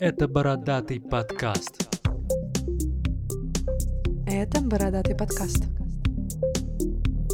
Это 0.00 0.28
бородатый 0.28 1.00
подкаст. 1.00 1.88
Это 4.26 4.60
бородатый 4.60 5.16
подкаст. 5.16 5.64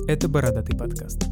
Это 0.06 0.28
«Бородатый 0.28 0.76
подкаст». 0.76 1.24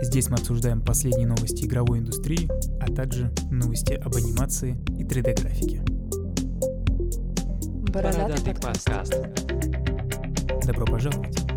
Здесь 0.00 0.28
мы 0.28 0.36
обсуждаем 0.36 0.82
последние 0.82 1.26
новости 1.26 1.64
игровой 1.64 1.98
индустрии, 1.98 2.48
а 2.80 2.86
также 2.92 3.30
новости 3.50 3.94
об 3.94 4.14
анимации 4.16 4.78
и 4.98 5.04
3D-графике. 5.04 5.82
Бородатый, 7.92 8.54
подкаст. 8.54 9.14
Добро 10.66 10.86
пожаловать! 10.86 11.49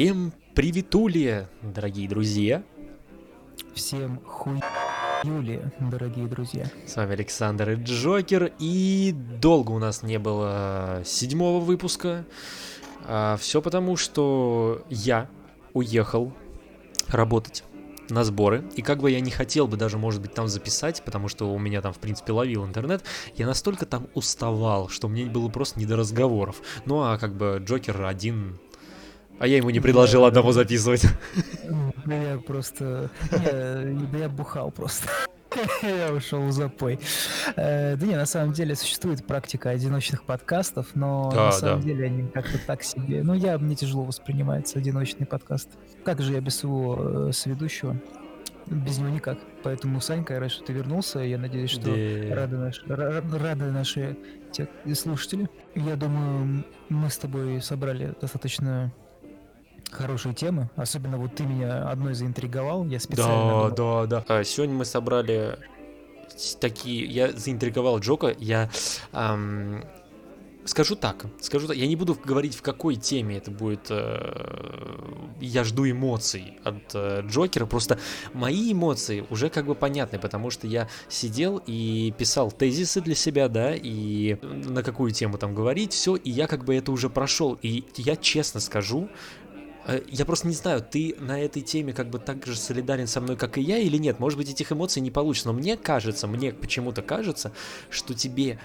Всем 0.00 0.32
приветулия, 0.54 1.50
дорогие 1.60 2.08
друзья. 2.08 2.62
Всем 3.74 4.18
хуй 4.24 4.58
Юлия, 5.24 5.70
дорогие 5.78 6.26
друзья. 6.26 6.64
С 6.86 6.96
вами 6.96 7.12
Александр 7.12 7.72
и 7.72 7.74
Джокер, 7.74 8.50
и 8.58 9.12
долго 9.12 9.72
у 9.72 9.78
нас 9.78 10.02
не 10.02 10.18
было 10.18 11.02
седьмого 11.04 11.62
выпуска. 11.62 12.24
все 13.40 13.60
потому, 13.60 13.96
что 13.96 14.82
я 14.88 15.28
уехал 15.74 16.32
работать 17.08 17.62
на 18.08 18.24
сборы, 18.24 18.64
и 18.76 18.80
как 18.80 19.00
бы 19.00 19.10
я 19.10 19.20
не 19.20 19.30
хотел 19.30 19.66
бы 19.66 19.76
даже, 19.76 19.98
может 19.98 20.22
быть, 20.22 20.32
там 20.32 20.48
записать, 20.48 21.02
потому 21.04 21.28
что 21.28 21.52
у 21.52 21.58
меня 21.58 21.82
там, 21.82 21.92
в 21.92 21.98
принципе, 21.98 22.32
ловил 22.32 22.64
интернет, 22.64 23.04
я 23.36 23.46
настолько 23.46 23.84
там 23.84 24.06
уставал, 24.14 24.88
что 24.88 25.08
мне 25.08 25.26
было 25.26 25.50
просто 25.50 25.78
не 25.78 25.84
до 25.84 25.96
разговоров. 25.96 26.62
Ну, 26.86 27.02
а 27.02 27.18
как 27.18 27.36
бы 27.36 27.62
Джокер 27.62 28.02
один 28.02 28.58
а 29.40 29.46
я 29.46 29.56
ему 29.56 29.70
не 29.70 29.80
предложил 29.80 30.24
одного 30.24 30.52
записывать. 30.52 31.04
Да 32.06 32.14
я 32.16 32.38
просто... 32.38 33.10
Да 33.30 34.18
я 34.18 34.28
бухал 34.28 34.70
просто. 34.70 35.08
Я 35.82 36.12
ушел 36.12 36.42
в 36.42 36.52
запой. 36.52 36.98
Э, 37.56 37.96
да 37.96 38.06
не, 38.06 38.16
на 38.16 38.24
самом 38.26 38.52
деле 38.52 38.74
существует 38.76 39.26
практика 39.26 39.70
одиночных 39.70 40.24
подкастов, 40.24 40.88
но 40.94 41.30
Да, 41.34 41.46
на 41.46 41.52
самом 41.52 41.80
да. 41.80 41.86
деле 41.86 42.06
они 42.06 42.28
как-то 42.28 42.58
так 42.66 42.82
себе. 42.84 43.22
Ну, 43.22 43.34
я, 43.34 43.58
мне 43.58 43.74
тяжело 43.74 44.04
воспринимается 44.04 44.78
одиночный 44.78 45.26
подкаст. 45.26 45.68
Как 46.04 46.20
же 46.20 46.32
я 46.32 46.40
без 46.40 46.56
своего 46.56 47.28
э, 47.28 47.32
соведущего? 47.32 47.96
Без 48.66 48.98
него 48.98 49.10
никак. 49.10 49.38
Поэтому, 49.64 50.00
Санька, 50.00 50.34
я 50.34 50.40
рад, 50.40 50.52
что 50.52 50.64
ты 50.64 50.72
вернулся. 50.72 51.18
Я 51.18 51.36
надеюсь, 51.38 51.70
что 51.70 51.90
рады, 52.32 52.56
наши, 52.56 52.82
ра- 52.86 53.38
рады 53.38 53.64
наши 53.72 54.16
те 54.52 54.68
слушатели. 54.94 55.48
Я 55.74 55.96
думаю, 55.96 56.64
мы 56.88 57.10
с 57.10 57.18
тобой 57.18 57.60
собрали 57.60 58.14
достаточно 58.20 58.92
хорошие 59.90 60.34
темы. 60.34 60.70
Особенно 60.76 61.18
вот 61.18 61.34
ты 61.34 61.44
меня 61.44 61.88
одной 61.88 62.14
заинтриговал. 62.14 62.84
Я 62.86 63.00
специально 63.00 63.34
Да, 63.68 63.70
думал, 63.70 64.06
да, 64.06 64.24
да. 64.26 64.44
Сегодня 64.44 64.74
мы 64.74 64.84
собрали 64.84 65.58
такие... 66.60 67.04
Я 67.06 67.32
заинтриговал 67.32 67.98
Джока. 67.98 68.34
Я 68.38 68.70
ам, 69.12 69.84
скажу 70.64 70.94
так. 70.96 71.26
Скажу 71.40 71.66
так. 71.66 71.76
Я 71.76 71.86
не 71.86 71.96
буду 71.96 72.16
говорить, 72.24 72.54
в 72.54 72.62
какой 72.62 72.96
теме 72.96 73.36
это 73.38 73.50
будет. 73.50 73.86
э, 73.90 75.34
Я 75.40 75.64
жду 75.64 75.90
эмоций 75.90 76.58
от 76.64 76.94
э, 76.94 77.22
Джокера. 77.26 77.66
Просто 77.66 77.98
мои 78.32 78.72
эмоции 78.72 79.24
уже 79.30 79.48
как 79.50 79.66
бы 79.66 79.74
понятны, 79.74 80.18
потому 80.18 80.50
что 80.50 80.66
я 80.66 80.88
сидел 81.08 81.60
и 81.66 82.14
писал 82.16 82.50
тезисы 82.52 83.00
для 83.00 83.14
себя, 83.14 83.48
да, 83.48 83.74
и 83.74 84.36
на 84.42 84.82
какую 84.82 85.10
тему 85.10 85.36
там 85.36 85.54
говорить, 85.54 85.92
все, 85.92 86.16
и 86.16 86.30
я 86.30 86.46
как 86.46 86.64
бы 86.64 86.74
это 86.76 86.92
уже 86.92 87.10
прошел. 87.10 87.58
И 87.60 87.84
я 87.96 88.16
честно 88.16 88.60
скажу, 88.60 89.08
Я 90.08 90.24
просто 90.24 90.46
не 90.46 90.54
знаю, 90.54 90.82
ты 90.82 91.16
на 91.18 91.40
этой 91.40 91.62
теме 91.62 91.92
как 91.92 92.10
бы 92.10 92.18
так 92.18 92.46
же 92.46 92.56
солидарен 92.56 93.06
со 93.06 93.20
мной, 93.20 93.36
как 93.36 93.58
и 93.58 93.60
я, 93.60 93.78
или 93.78 93.96
нет? 93.96 94.20
Может 94.20 94.38
быть, 94.38 94.50
этих 94.50 94.70
эмоций 94.72 95.00
не 95.02 95.10
получится, 95.10 95.48
но 95.48 95.54
мне 95.54 95.76
кажется, 95.76 96.26
мне 96.26 96.52
почему-то 96.52 97.02
кажется, 97.02 97.52
что 97.88 98.14
тебе 98.14 98.58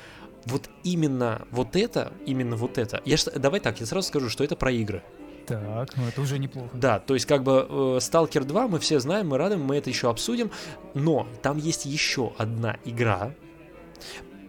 вот 0.46 0.70
именно 0.84 1.48
вот 1.52 1.76
это, 1.76 2.14
именно 2.26 2.56
вот 2.56 2.78
это. 2.78 3.02
Я 3.06 3.18
ж- 3.18 3.32
давай 3.36 3.60
так, 3.60 3.80
я 3.80 3.86
сразу 3.86 4.08
скажу, 4.08 4.30
что 4.30 4.44
это 4.44 4.56
про 4.56 4.72
игры. 4.72 5.02
Так, 5.48 5.96
ну 5.96 6.08
это 6.08 6.22
уже 6.22 6.38
неплохо. 6.40 6.70
Да, 6.74 7.00
то 7.00 7.14
есть 7.14 7.26
как 7.26 7.44
бы 7.44 7.66
э, 7.70 7.74
Stalker 8.00 8.44
2 8.44 8.68
мы 8.68 8.80
все 8.80 9.00
знаем, 9.00 9.30
мы 9.30 9.38
рады, 9.38 9.58
мы 9.58 9.78
это 9.78 9.90
еще 9.90 10.10
обсудим, 10.10 10.52
но 10.96 11.28
там 11.42 11.58
есть 11.58 11.86
еще 11.86 12.34
одна 12.38 12.78
игра, 12.84 13.34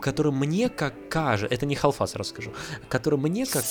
которая 0.00 0.32
мне 0.32 0.68
как 0.68 0.94
кажется, 1.08 1.54
это 1.54 1.64
не 1.66 1.74
халфа, 1.74 2.06
сразу 2.06 2.30
скажу, 2.30 2.52
которая 2.88 3.20
мне 3.20 3.46
как 3.46 3.64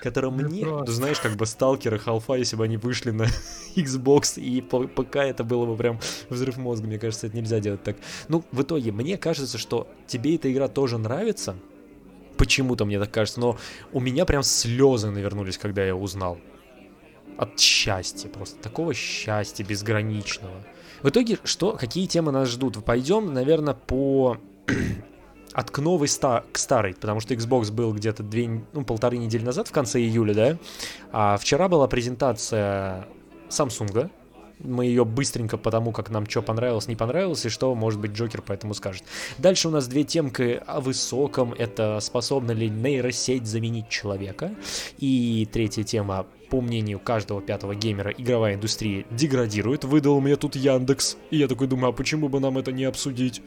которая 0.00 0.30
мне, 0.30 0.66
ты 0.84 0.92
знаешь, 0.92 1.20
как 1.20 1.32
бы 1.32 1.46
Сталкер 1.46 1.94
и 1.94 1.98
Халфа, 1.98 2.34
если 2.34 2.56
бы 2.56 2.64
они 2.64 2.76
вышли 2.76 3.10
на 3.10 3.26
Xbox 3.76 4.40
и 4.40 4.60
ПК, 4.60 5.16
это 5.16 5.44
было 5.44 5.66
бы 5.66 5.76
прям 5.76 6.00
взрыв 6.28 6.56
мозга, 6.56 6.86
мне 6.86 6.98
кажется, 6.98 7.26
это 7.26 7.36
нельзя 7.36 7.60
делать 7.60 7.82
так. 7.82 7.96
Ну, 8.28 8.44
в 8.52 8.62
итоге, 8.62 8.92
мне 8.92 9.16
кажется, 9.16 9.58
что 9.58 9.88
тебе 10.06 10.36
эта 10.36 10.52
игра 10.52 10.68
тоже 10.68 10.98
нравится, 10.98 11.56
почему-то 12.36 12.84
мне 12.84 12.98
так 12.98 13.10
кажется, 13.10 13.40
но 13.40 13.58
у 13.92 14.00
меня 14.00 14.24
прям 14.24 14.42
слезы 14.42 15.10
навернулись, 15.10 15.58
когда 15.58 15.84
я 15.84 15.94
узнал. 15.94 16.38
От 17.36 17.58
счастья 17.58 18.28
просто, 18.28 18.60
такого 18.60 18.92
счастья 18.92 19.64
безграничного. 19.64 20.62
В 21.02 21.08
итоге, 21.08 21.38
что, 21.44 21.72
какие 21.72 22.06
темы 22.06 22.32
нас 22.32 22.48
ждут? 22.48 22.84
Пойдем, 22.84 23.32
наверное, 23.32 23.74
по 23.74 24.38
от 25.52 25.70
к 25.70 25.78
новой 25.78 26.08
ста- 26.08 26.44
к 26.52 26.58
старой, 26.58 26.94
потому 26.94 27.20
что 27.20 27.34
Xbox 27.34 27.72
был 27.72 27.92
где-то 27.92 28.22
две, 28.22 28.62
ну, 28.72 28.84
полторы 28.84 29.18
недели 29.18 29.44
назад, 29.44 29.68
в 29.68 29.72
конце 29.72 30.00
июля, 30.00 30.34
да, 30.34 30.58
а 31.12 31.36
вчера 31.38 31.68
была 31.68 31.88
презентация 31.88 33.06
Samsung, 33.48 34.10
мы 34.62 34.86
ее 34.86 35.04
быстренько 35.04 35.56
потому, 35.56 35.92
как 35.92 36.10
нам 36.10 36.28
что 36.28 36.42
понравилось, 36.42 36.86
не 36.86 36.96
понравилось, 36.96 37.44
и 37.46 37.48
что, 37.48 37.74
может 37.74 37.98
быть, 37.98 38.12
Джокер 38.12 38.42
поэтому 38.42 38.74
скажет. 38.74 39.04
Дальше 39.38 39.68
у 39.68 39.70
нас 39.70 39.86
две 39.86 40.04
темки 40.04 40.60
о 40.66 40.80
высоком, 40.80 41.54
это 41.54 41.98
способна 42.00 42.52
ли 42.52 42.68
нейросеть 42.68 43.46
заменить 43.46 43.88
человека, 43.88 44.54
и 44.98 45.48
третья 45.50 45.82
тема, 45.82 46.26
по 46.50 46.60
мнению 46.60 46.98
каждого 46.98 47.40
пятого 47.40 47.74
геймера, 47.74 48.10
игровая 48.10 48.54
индустрия 48.54 49.04
деградирует, 49.10 49.84
выдал 49.84 50.20
мне 50.20 50.36
тут 50.36 50.56
Яндекс, 50.56 51.16
и 51.30 51.38
я 51.38 51.48
такой 51.48 51.68
думаю, 51.68 51.90
а 51.90 51.92
почему 51.92 52.28
бы 52.28 52.40
нам 52.40 52.58
это 52.58 52.72
не 52.72 52.84
обсудить? 52.84 53.40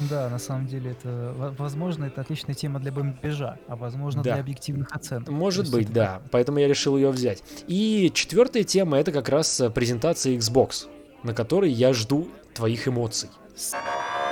Да, 0.00 0.28
на 0.28 0.38
самом 0.38 0.66
деле 0.66 0.90
это, 0.92 1.32
во- 1.36 1.50
возможно, 1.52 2.04
это 2.04 2.20
отличная 2.20 2.54
тема 2.54 2.78
для 2.80 2.92
бомбежа, 2.92 3.58
а 3.68 3.76
возможно 3.76 4.22
Да. 4.22 4.32
для 4.34 4.40
объективных 4.42 4.94
оценок. 4.94 5.28
Может 5.28 5.70
быть, 5.70 5.84
это 5.86 5.92
да. 5.92 6.22
Поэтому 6.30 6.58
я 6.58 6.68
решил 6.68 6.96
ее 6.96 7.10
взять. 7.10 7.42
И 7.66 8.10
четвертая 8.14 8.62
тема 8.64 8.98
это 8.98 9.10
как 9.12 9.28
раз 9.28 9.58
э, 9.60 9.70
презентация 9.70 10.36
Xbox, 10.36 10.86
на 11.22 11.32
которой 11.34 11.70
я 11.70 11.92
жду 11.92 12.28
твоих 12.54 12.86
эмоций. 12.88 13.30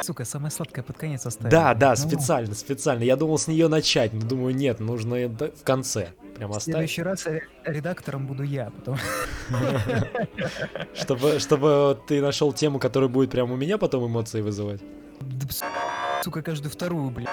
Сука, 0.03 0.27
самое 0.27 0.51
сладкое 0.51 0.85
под 0.85 0.99
конец 0.99 1.25
оставил. 1.25 1.51
Да, 1.51 1.73
да, 1.75 1.91
Ну, 1.91 1.97
специально, 1.97 2.55
специально. 2.55 3.03
Я 3.03 3.17
думал 3.17 3.39
с 3.39 3.47
нее 3.49 3.69
начать, 3.69 4.13
но 4.13 4.21
думаю, 4.21 4.55
нет, 4.55 4.81
нужно 4.81 5.17
в 5.29 5.63
конце. 5.65 6.09
Прям 6.37 6.51
В 6.51 6.57
оставить. 6.57 6.75
следующий 6.91 7.03
раз 7.03 7.25
ре- 7.27 7.45
редактором 7.65 8.27
буду 8.27 8.43
я, 8.43 8.71
потому 8.71 8.99
Чтобы, 10.95 11.39
чтобы 11.39 11.99
ты 12.07 12.21
нашел 12.21 12.53
тему, 12.53 12.79
которая 12.79 13.09
будет 13.09 13.31
прям 13.31 13.51
у 13.53 13.57
меня 13.57 13.79
потом 13.79 14.07
эмоции 14.07 14.41
вызывать. 14.43 14.81
Да, 15.25 16.23
сука, 16.23 16.43
каждую 16.43 16.71
вторую, 16.71 17.11
блядь. 17.11 17.29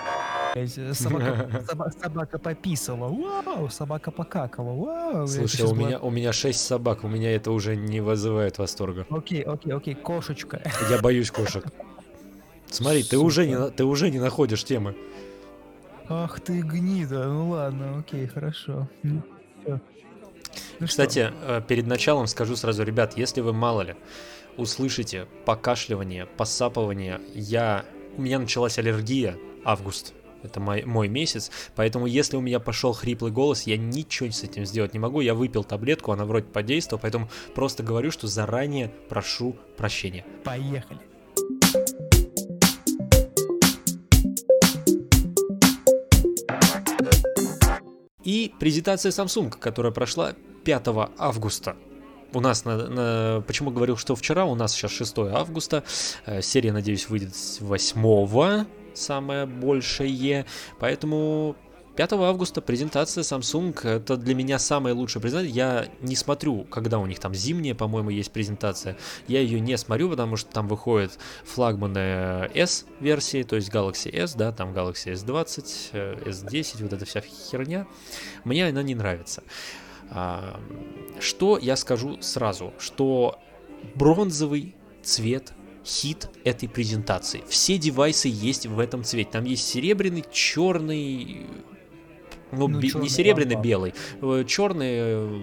Собака, 0.93 1.63
соба- 1.69 1.91
собака 2.01 2.37
пописала, 2.39 3.07
вау, 3.07 3.69
собака 3.69 4.11
покакала, 4.11 4.73
вау. 4.73 5.27
Слушай, 5.27 5.65
у 5.65 5.75
меня, 5.75 5.99
у 5.99 6.09
меня 6.09 6.33
шесть 6.33 6.65
собак, 6.65 7.03
у 7.03 7.07
меня 7.07 7.33
это 7.33 7.51
уже 7.51 7.75
не 7.75 8.01
вызывает 8.01 8.57
восторга. 8.57 9.05
Окей, 9.09 9.41
окей, 9.43 9.73
окей, 9.73 9.95
кошечка. 9.95 10.61
Я 10.89 10.99
боюсь 10.99 11.31
кошек. 11.31 11.65
Смотри, 12.69 13.03
ты 13.03 13.17
уже, 13.17 13.47
не, 13.47 13.69
ты 13.69 13.83
уже 13.83 14.09
не 14.09 14.19
находишь 14.19 14.63
темы. 14.63 14.95
Ах 16.09 16.39
ты 16.41 16.61
гнида, 16.61 17.27
ну 17.27 17.49
ладно, 17.49 17.99
окей, 17.99 18.27
хорошо. 18.27 18.89
Ну. 19.03 19.21
Ну 19.65 19.79
что, 20.87 20.87
Кстати, 20.87 21.31
э, 21.43 21.61
перед 21.65 21.87
началом 21.87 22.27
скажу 22.27 22.55
сразу, 22.55 22.83
ребят, 22.83 23.15
если 23.15 23.39
вы 23.41 23.53
мало 23.53 23.81
ли 23.81 23.95
услышите 24.57 25.27
покашливание, 25.45 26.25
посапывание, 26.25 27.21
я... 27.33 27.85
у 28.17 28.21
меня 28.21 28.39
началась 28.39 28.77
аллергия, 28.77 29.37
август, 29.63 30.13
это 30.43 30.59
мой, 30.59 30.83
мой 30.83 31.07
месяц, 31.07 31.51
поэтому 31.75 32.05
если 32.05 32.35
у 32.35 32.41
меня 32.41 32.59
пошел 32.59 32.93
хриплый 32.93 33.31
голос, 33.31 33.63
я 33.63 33.77
ничего 33.77 34.29
с 34.31 34.43
этим 34.43 34.65
сделать 34.65 34.93
не 34.93 34.99
могу, 34.99 35.21
я 35.21 35.33
выпил 35.33 35.63
таблетку, 35.63 36.11
она 36.11 36.25
вроде 36.25 36.47
подействовала, 36.47 37.01
поэтому 37.01 37.29
просто 37.53 37.83
говорю, 37.83 38.11
что 38.11 38.27
заранее 38.27 38.91
прошу 39.09 39.55
прощения. 39.77 40.25
поехали. 40.43 40.99
И 48.23 48.53
презентация 48.59 49.11
Samsung, 49.11 49.49
которая 49.49 49.91
прошла 49.91 50.33
5 50.63 50.87
августа. 51.17 51.75
У 52.33 52.39
нас 52.39 52.65
на, 52.65 52.77
на- 52.87 53.41
почему 53.45 53.71
говорил, 53.71 53.97
что 53.97 54.15
вчера, 54.15 54.45
у 54.45 54.55
нас 54.55 54.71
сейчас 54.73 54.91
6 54.91 55.17
августа, 55.33 55.83
Э, 56.25 56.41
серия, 56.41 56.71
надеюсь, 56.71 57.09
выйдет 57.09 57.35
с 57.35 57.59
8 57.61 58.65
самое 58.93 59.45
большее, 59.45 60.45
поэтому 60.79 61.55
5 61.95 62.13
августа 62.13 62.61
презентация 62.61 63.21
Samsung. 63.23 63.87
Это 63.87 64.15
для 64.15 64.33
меня 64.33 64.59
самая 64.59 64.93
лучшая 64.93 65.21
презентация. 65.21 65.53
Я 65.53 65.87
не 66.01 66.15
смотрю, 66.15 66.63
когда 66.63 66.99
у 66.99 67.05
них 67.05 67.19
там 67.19 67.33
зимняя, 67.35 67.75
по-моему, 67.75 68.09
есть 68.09 68.31
презентация. 68.31 68.97
Я 69.27 69.41
ее 69.41 69.59
не 69.59 69.77
смотрю, 69.77 70.09
потому 70.09 70.37
что 70.37 70.49
там 70.51 70.67
выходят 70.67 71.17
флагманы 71.43 72.49
S-версии, 72.53 73.43
то 73.43 73.57
есть 73.57 73.69
Galaxy 73.69 74.09
S, 74.15 74.35
да, 74.35 74.51
там 74.53 74.71
Galaxy 74.73 75.13
S20, 75.13 75.65
э, 75.91 76.15
S10, 76.29 76.83
вот 76.83 76.93
эта 76.93 77.05
вся 77.05 77.21
херня. 77.21 77.85
Мне 78.45 78.67
она 78.67 78.83
не 78.83 78.95
нравится. 78.95 79.43
Что 81.19 81.57
я 81.57 81.75
скажу 81.75 82.21
сразу? 82.21 82.73
Что 82.79 83.39
бронзовый 83.95 84.75
цвет 85.03 85.53
хит 85.85 86.29
этой 86.43 86.69
презентации. 86.69 87.41
Все 87.47 87.77
девайсы 87.77 88.27
есть 88.31 88.67
в 88.67 88.79
этом 88.79 89.03
цвете. 89.03 89.31
Там 89.31 89.45
есть 89.45 89.67
серебряный, 89.67 90.23
черный, 90.31 91.47
ну, 92.51 92.67
Ну, 92.67 92.79
бе- 92.79 92.89
чёрный 92.89 93.03
не 93.03 93.09
серебряный, 93.09 93.55
лампа. 93.55 93.67
белый, 93.67 93.93
черный, 94.45 94.87
э, 94.91 95.39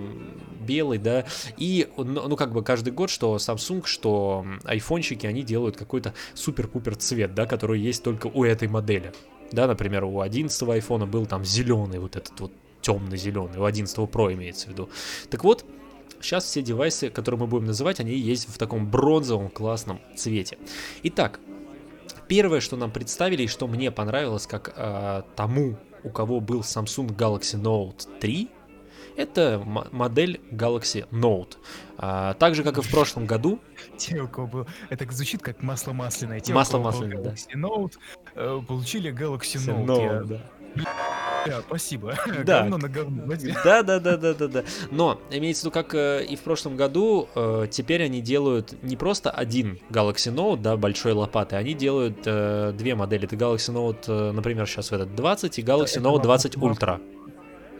белый, 0.60 0.98
да. 0.98 1.24
И, 1.56 1.88
ну, 1.96 2.28
ну, 2.28 2.36
как 2.36 2.52
бы 2.52 2.62
каждый 2.62 2.92
год, 2.92 3.10
что 3.10 3.34
Samsung, 3.36 3.82
что 3.86 4.46
айфончики, 4.64 5.26
они 5.26 5.42
делают 5.42 5.76
какой-то 5.76 6.14
супер-пупер 6.34 6.94
цвет, 6.96 7.34
да, 7.34 7.46
который 7.46 7.80
есть 7.80 8.04
только 8.04 8.28
у 8.28 8.44
этой 8.44 8.68
модели. 8.68 9.12
Да, 9.50 9.66
например, 9.66 10.04
у 10.04 10.20
11 10.20 10.62
айфона 10.74 11.06
был 11.06 11.26
там 11.26 11.44
зеленый, 11.44 11.98
вот 11.98 12.14
этот 12.16 12.38
вот 12.40 12.52
темно-зеленый, 12.80 13.58
у 13.58 13.64
11 13.64 13.96
Pro 13.98 14.32
имеется 14.32 14.66
в 14.66 14.70
виду. 14.70 14.88
Так 15.30 15.44
вот, 15.44 15.64
сейчас 16.20 16.44
все 16.44 16.62
девайсы, 16.62 17.10
которые 17.10 17.40
мы 17.40 17.46
будем 17.46 17.66
называть, 17.66 18.00
они 18.00 18.14
есть 18.14 18.48
в 18.48 18.58
таком 18.58 18.88
бронзовом 18.90 19.48
классном 19.48 20.00
цвете. 20.16 20.58
Итак, 21.04 21.40
первое, 22.28 22.60
что 22.60 22.76
нам 22.76 22.90
представили 22.90 23.44
и 23.44 23.46
что 23.46 23.66
мне 23.66 23.90
понравилось, 23.90 24.46
как 24.46 24.72
э, 24.76 25.22
тому, 25.36 25.76
у 26.04 26.10
кого 26.10 26.40
был 26.40 26.60
Samsung 26.60 27.14
Galaxy 27.16 27.60
Note 27.60 28.06
3, 28.20 28.48
это 29.16 29.60
модель 29.90 30.40
Galaxy 30.52 31.08
Note. 31.10 31.56
А, 31.96 32.34
так 32.34 32.54
же, 32.54 32.62
как 32.62 32.78
и 32.78 32.82
в 32.82 32.88
прошлом 32.88 33.26
году, 33.26 33.58
был... 34.36 34.66
Это 34.90 35.10
звучит 35.12 35.42
как 35.42 35.60
масло 35.60 35.92
масляное. 35.92 36.38
Те, 36.38 36.52
Масло 36.52 36.78
масляное, 36.78 37.20
да. 37.20 37.30
Galaxy 37.30 37.56
Note, 37.56 37.94
э, 38.36 38.60
получили 38.68 39.12
Galaxy 39.12 39.56
Note, 39.58 39.86
Note. 39.86 40.02
Я- 40.02 40.22
Да, 40.22 40.40
спасибо. 41.66 42.14
Да. 42.44 42.60
Говно 42.62 42.78
на 42.78 42.88
говно. 42.88 43.22
Да, 43.64 43.82
да, 43.82 43.98
да, 44.00 44.16
да, 44.16 44.34
да, 44.34 44.48
да. 44.48 44.64
Но 44.90 45.20
имеется 45.30 45.62
в 45.62 45.64
виду, 45.66 45.72
как 45.72 45.94
э, 45.94 46.24
и 46.24 46.36
в 46.36 46.40
прошлом 46.40 46.76
году, 46.76 47.28
э, 47.34 47.66
теперь 47.70 48.02
они 48.04 48.20
делают 48.20 48.82
не 48.82 48.96
просто 48.96 49.30
один 49.30 49.78
Galaxy 49.90 50.32
Note, 50.34 50.60
да, 50.60 50.76
большой 50.76 51.12
лопатой, 51.12 51.58
они 51.58 51.74
делают 51.74 52.18
э, 52.26 52.72
две 52.76 52.94
модели. 52.94 53.24
Это 53.24 53.36
Galaxy 53.36 53.72
Note, 53.72 54.32
например, 54.32 54.66
сейчас 54.66 54.90
в 54.90 54.94
этот 54.94 55.14
20 55.14 55.58
и 55.58 55.62
Galaxy 55.62 56.00
Note 56.02 56.22
20 56.22 56.56
лопата- 56.56 56.98
Ultra. 56.98 57.00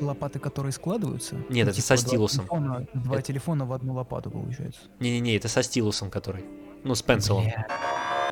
Лопаты, 0.00 0.38
которые 0.38 0.70
складываются? 0.72 1.34
Нет, 1.34 1.48
Ну, 1.50 1.56
это 1.58 1.72
типа 1.72 1.86
со 1.88 1.94
два 1.96 2.06
стилусом. 2.08 2.40
телефона- 2.44 2.86
Два 2.94 3.14
Это- 3.16 3.22
телефона 3.26 3.66
в 3.66 3.72
одну 3.72 3.94
лопату 3.94 4.30
получается. 4.30 4.80
Не-не-не, 5.00 5.36
это 5.36 5.48
со 5.48 5.62
стилусом 5.62 6.08
который. 6.10 6.44
Ну, 6.84 6.94
с 6.94 7.02
пенсилом. 7.02 7.44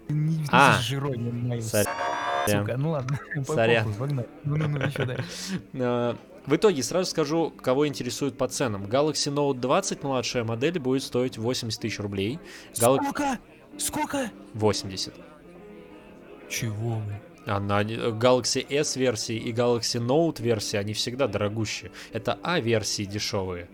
Не 0.08 0.44
А. 0.52 0.78
с. 0.80 1.84
Сука. 2.48 2.76
Ну 2.76 2.90
ладно, 2.90 3.18
Сорян. 3.46 3.92
Ну-ну-ну, 4.44 4.78
еще 4.78 5.04
дальше. 5.04 5.24
Э, 5.74 6.14
В 6.46 6.54
итоге 6.54 6.82
сразу 6.82 7.10
скажу, 7.10 7.50
кого 7.50 7.86
интересует 7.88 8.38
по 8.38 8.46
ценам. 8.48 8.84
Galaxy 8.84 9.32
Note 9.32 9.58
20 9.58 10.02
младшая 10.04 10.44
модель 10.44 10.78
будет 10.78 11.02
стоить 11.02 11.38
80 11.38 11.80
тысяч 11.80 11.98
рублей. 11.98 12.38
Gal- 12.74 12.96
Сколько? 13.02 13.38
Сколько? 13.78 14.30
80. 14.54 15.12
Чего 16.48 16.96
вы? 16.96 17.20
А 17.46 17.60
на 17.60 17.82
э, 17.82 17.86
Galaxy 18.10 18.64
S 18.68 18.96
версии 18.96 19.36
и 19.36 19.52
Galaxy 19.52 20.00
Note 20.04 20.42
версии 20.42 20.76
они 20.76 20.92
всегда 20.94 21.26
дорогущие. 21.28 21.90
Это 22.12 22.38
А 22.42 22.58
версии 22.60 23.04
дешевые. 23.04 23.68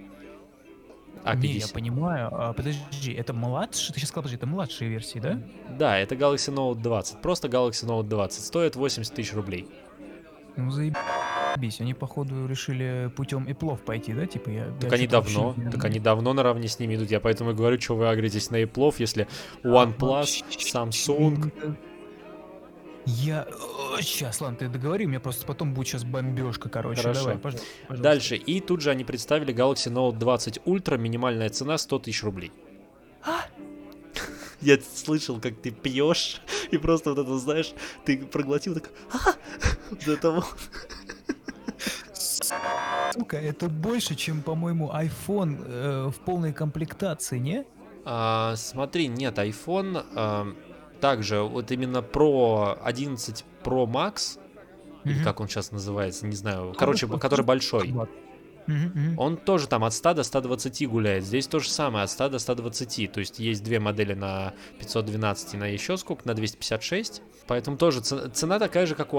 А 1.25 1.35
Не, 1.37 1.49
я 1.49 1.55
50. 1.55 1.73
понимаю. 1.73 2.29
А, 2.33 2.53
подожди, 2.53 3.13
это 3.13 3.33
младший? 3.33 3.93
Ты 3.95 4.01
сейчас 4.01 4.09
сказал, 4.09 4.23
подожди, 4.25 4.37
это 4.37 4.47
младшие 4.47 4.91
версии, 4.91 5.19
да? 5.19 5.39
Да, 5.79 5.99
это 5.99 6.15
Galaxy 6.15 6.53
Note 6.53 6.81
20. 6.83 7.21
Просто 7.23 7.49
Galaxy 7.49 7.87
Note 7.87 8.05
20. 8.05 8.45
Стоит 8.45 8.77
80 8.77 9.15
тысяч 9.15 9.33
рублей. 9.33 9.69
Ну 10.57 10.71
заебись, 10.71 11.81
они 11.81 11.95
походу 11.95 12.47
решили 12.47 13.11
путем 13.17 13.45
и 13.45 13.55
плов 13.55 13.81
пойти, 13.83 14.13
да? 14.13 14.27
Типа 14.27 14.51
я. 14.51 14.67
Так 14.81 14.91
я 14.91 14.97
они 14.99 15.07
вообще 15.07 15.35
давно, 15.35 15.55
не 15.57 15.71
так 15.71 15.85
они 15.85 15.99
давно 15.99 16.33
наравне 16.35 16.69
с 16.69 16.79
ними 16.79 16.97
идут. 16.97 17.11
Я 17.11 17.21
поэтому 17.21 17.53
и 17.53 17.55
говорю, 17.55 17.81
что 17.81 17.97
вы 17.97 18.09
агритесь 18.09 18.51
на 18.51 18.63
Apple, 18.63 18.95
если 18.99 19.29
OnePlus, 19.63 19.99
Вообще 19.99 20.45
Samsung, 20.59 21.53
Я... 23.05 23.47
Сейчас, 24.01 24.41
ладно, 24.41 24.59
ты 24.59 24.69
договори, 24.69 25.07
у 25.07 25.09
меня 25.09 25.21
просто 25.21 25.45
потом 25.47 25.75
будет 25.75 25.89
сейчас 25.89 26.05
бомбежка, 26.05 26.69
короче. 26.69 27.03
Хорошо. 27.03 27.21
Давай, 27.21 27.39
пожалуйста. 27.39 27.69
пожалуйста. 27.89 28.03
Дальше. 28.03 28.37
И 28.37 28.61
тут 28.61 28.81
же 28.81 28.91
они 28.91 29.05
представили 29.05 29.55
Galaxy 29.55 29.93
Note 29.93 30.19
20 30.19 30.59
Ultra, 30.59 30.99
минимальная 30.99 31.49
цена 31.51 31.79
100 31.79 31.99
тысяч 32.01 32.23
рублей. 32.23 32.53
А? 33.25 33.41
Я 34.61 34.79
слышал, 34.81 35.41
как 35.41 35.61
ты 35.61 35.71
пьешь, 35.71 36.41
и 36.71 36.79
просто 36.79 37.11
вот 37.11 37.19
это, 37.19 37.39
знаешь, 37.39 37.75
ты 38.05 38.19
проглотил 38.19 38.75
так, 38.75 38.91
«А!» 39.13 39.33
вот 39.91 40.09
это 40.09 40.31
вот. 40.31 40.47
Сука, 43.13 43.37
это 43.37 43.69
больше, 43.69 44.15
чем, 44.15 44.43
по-моему, 44.43 44.91
iPhone 44.91 45.63
э, 45.65 46.11
в 46.11 46.21
полной 46.21 46.53
комплектации, 46.53 47.39
не? 47.39 47.65
А, 48.05 48.55
смотри, 48.57 49.09
нет, 49.09 49.39
iPhone 49.39 50.05
а, 50.15 50.55
также, 51.03 51.43
вот 51.43 51.71
именно 51.73 51.99
Pro 51.99 52.79
11 52.83 53.45
Pro 53.63 53.85
Max, 53.87 54.39
Мгм. 55.05 55.25
как 55.25 55.41
он 55.41 55.49
сейчас 55.49 55.73
называется, 55.73 56.27
не 56.27 56.37
знаю, 56.37 56.75
короче, 56.79 57.07
который 57.09 57.39
тут 57.39 57.47
большой. 57.47 57.93
Он 59.19 59.37
тоже 59.37 59.67
там 59.67 59.83
от 59.83 59.93
100 59.93 60.15
до 60.15 60.23
120 60.23 60.87
гуляет. 60.87 61.25
Здесь 61.25 61.49
то 61.49 61.59
же 61.59 61.69
самое, 61.69 62.05
от 62.05 62.11
100 62.11 62.29
до 62.29 62.39
120. 62.39 63.09
То 63.09 63.19
есть 63.19 63.41
есть 63.41 63.65
две 63.65 63.81
модели 63.81 64.15
на 64.15 64.55
512 64.79 65.55
и 65.55 65.57
на 65.57 65.65
еще 65.67 65.97
сколько, 65.97 66.23
на 66.27 66.35
256. 66.35 67.23
Поэтому 67.49 67.77
тоже 67.77 68.01
цена 68.01 68.61
такая 68.61 68.87
же, 68.87 68.95
как 68.95 69.13
у 69.15 69.19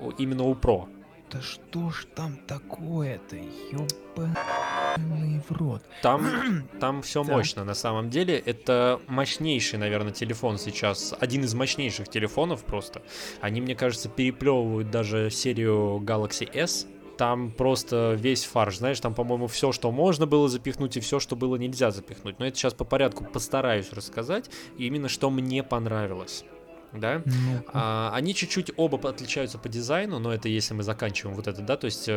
у- 0.00 0.10
именно 0.10 0.42
у 0.42 0.54
Pro. 0.54 0.88
Да 1.32 1.40
что 1.40 1.88
ж 1.90 2.06
там 2.14 2.36
такое-то, 2.46 3.36
ёбаный 3.72 5.40
в 5.48 5.52
рот. 5.52 5.82
Там, 6.02 6.26
там 6.80 7.00
все 7.00 7.24
Да. 7.24 7.32
мощно 7.32 7.64
на 7.64 7.74
самом 7.74 8.10
деле. 8.10 8.38
Это 8.38 9.00
мощнейший, 9.06 9.78
наверное, 9.78 10.12
телефон 10.12 10.58
сейчас. 10.58 11.14
Один 11.18 11.44
из 11.44 11.54
мощнейших 11.54 12.08
телефонов 12.08 12.64
просто. 12.64 13.02
Они, 13.40 13.62
мне 13.62 13.74
кажется, 13.74 14.10
переплевывают 14.10 14.90
даже 14.90 15.30
серию 15.30 16.02
Galaxy 16.04 16.48
S. 16.54 16.86
Там 17.16 17.50
просто 17.50 18.14
весь 18.18 18.44
фарш, 18.44 18.78
знаешь, 18.78 19.00
там, 19.00 19.14
по-моему, 19.14 19.46
все, 19.46 19.72
что 19.72 19.90
можно 19.92 20.26
было 20.26 20.48
запихнуть, 20.48 20.96
и 20.96 21.00
все, 21.00 21.20
что 21.20 21.36
было 21.36 21.56
нельзя 21.56 21.90
запихнуть. 21.90 22.38
Но 22.38 22.46
это 22.46 22.56
сейчас 22.58 22.74
по 22.74 22.84
порядку 22.84 23.24
постараюсь 23.24 23.92
рассказать, 23.92 24.50
и 24.76 24.86
именно 24.86 25.08
что 25.08 25.30
мне 25.30 25.62
понравилось. 25.62 26.44
Да? 26.92 27.22
Ну, 27.24 27.32
А, 27.72 28.10
они 28.14 28.34
чуть-чуть 28.34 28.72
оба 28.76 28.98
отличаются 29.08 29.58
по 29.58 29.68
дизайну, 29.68 30.18
но 30.18 30.32
это 30.32 30.48
если 30.48 30.74
мы 30.74 30.82
заканчиваем 30.82 31.36
вот 31.36 31.46
это, 31.48 31.62
да, 31.62 31.76
то 31.76 31.86
есть 31.86 32.08
э, 32.08 32.12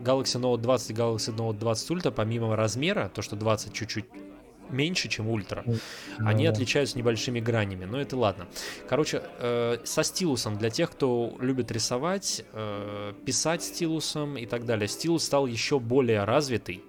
Galaxy 0.00 0.40
Note 0.40 0.58
20 0.58 0.90
и 0.90 0.92
Galaxy 0.94 1.34
Note 1.34 1.58
20 1.58 1.90
Ultra, 1.90 2.10
помимо 2.12 2.54
размера, 2.54 3.10
то, 3.12 3.22
что 3.22 3.36
20 3.36 3.72
чуть-чуть 3.72 4.04
меньше, 4.70 5.08
чем 5.08 5.28
Ультра, 5.28 5.64
они 6.18 6.44
да. 6.44 6.50
отличаются 6.50 6.96
небольшими 6.96 7.40
гранями, 7.40 7.84
но 7.84 8.00
это 8.00 8.16
ладно. 8.16 8.46
Короче, 8.88 9.22
э, 9.38 9.78
со 9.84 10.02
стилусом, 10.02 10.58
для 10.58 10.70
тех, 10.70 10.90
кто 10.90 11.36
любит 11.40 11.70
рисовать, 11.70 12.44
э, 12.52 13.12
писать 13.24 13.62
стилусом 13.62 14.36
и 14.36 14.46
так 14.46 14.64
далее, 14.64 14.88
стилус 14.88 15.24
стал 15.24 15.46
еще 15.46 15.78
более 15.78 16.24
развитый, 16.24 16.82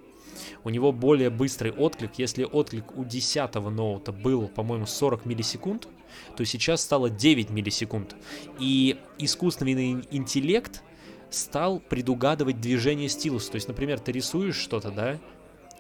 у 0.63 0.69
него 0.69 0.91
более 0.91 1.29
быстрый 1.29 1.71
отклик. 1.71 2.11
Если 2.17 2.43
отклик 2.43 2.97
у 2.97 3.03
10 3.03 3.55
ноута 3.69 4.11
был, 4.11 4.47
по-моему, 4.47 4.85
40 4.85 5.25
миллисекунд, 5.25 5.87
то 6.35 6.45
сейчас 6.45 6.81
стало 6.81 7.09
9 7.09 7.49
миллисекунд. 7.49 8.15
И 8.59 8.97
искусственный 9.17 10.05
интеллект 10.11 10.83
стал 11.29 11.79
предугадывать 11.79 12.59
движение 12.59 13.09
стилуса. 13.09 13.51
То 13.51 13.55
есть, 13.55 13.67
например, 13.67 13.99
ты 13.99 14.11
рисуешь 14.11 14.55
что-то, 14.55 14.91
да, 14.91 15.19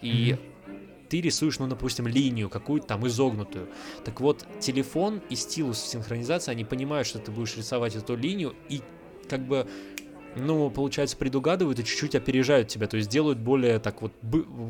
и 0.01 0.37
ты 1.09 1.19
рисуешь, 1.19 1.59
ну, 1.59 1.67
допустим, 1.67 2.07
линию 2.07 2.49
какую-то 2.49 2.87
там 2.87 3.05
изогнутую. 3.05 3.69
Так 4.05 4.21
вот, 4.21 4.45
телефон 4.59 5.21
и 5.29 5.35
стилус 5.35 5.81
в 5.81 5.87
синхронизации, 5.87 6.51
они 6.51 6.63
понимают, 6.63 7.07
что 7.07 7.19
ты 7.19 7.31
будешь 7.31 7.57
рисовать 7.57 7.95
эту 7.95 8.15
линию, 8.15 8.55
и 8.69 8.81
как 9.29 9.45
бы 9.45 9.67
ну, 10.37 10.69
получается, 10.69 11.17
предугадывают 11.17 11.79
и 11.79 11.83
чуть-чуть 11.83 12.15
опережают 12.15 12.69
тебя, 12.69 12.87
то 12.87 12.95
есть 12.95 13.09
делают 13.09 13.39
более 13.39 13.79
так 13.79 14.01
вот, 14.01 14.13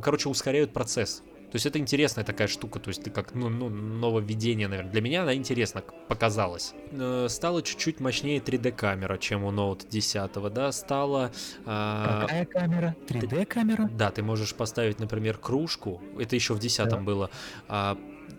короче, 0.02 0.30
ускоряют 0.30 0.74
процесс. 0.74 1.22
То 1.52 1.58
есть 1.58 1.66
это 1.66 1.80
интересная 1.80 2.24
такая 2.24 2.48
штука, 2.48 2.80
то 2.80 2.88
есть 2.88 3.04
ты 3.04 3.10
как, 3.10 3.36
ну, 3.36 3.50
ну 3.50 3.68
нововведение, 3.70 4.70
наверное. 4.70 4.92
Для 4.92 5.02
меня 5.02 5.24
она 5.24 5.34
интересно 5.36 5.84
показалась. 6.08 6.74
Э, 6.92 7.28
Стала 7.30 7.62
чуть-чуть 7.62 8.00
мощнее 8.00 8.40
3D-камера, 8.40 9.18
чем 9.18 9.44
у 9.44 9.52
Note 9.52 9.86
10, 9.90 10.32
да, 10.54 10.72
стала... 10.72 11.32
а, 11.66 12.22
Какая 12.22 12.46
камера? 12.46 12.96
3D 13.06 13.46
камера? 13.46 13.90
да, 13.92 14.12
ты 14.12 14.24
можешь 14.24 14.56
поставить, 14.56 15.00
например, 15.00 15.38
кружку, 15.38 16.02
это 16.18 16.38
еще 16.38 16.54
в 16.54 16.60
10 16.60 16.88
Да. 16.88 16.98
было, 16.98 17.30
а, 17.68 17.98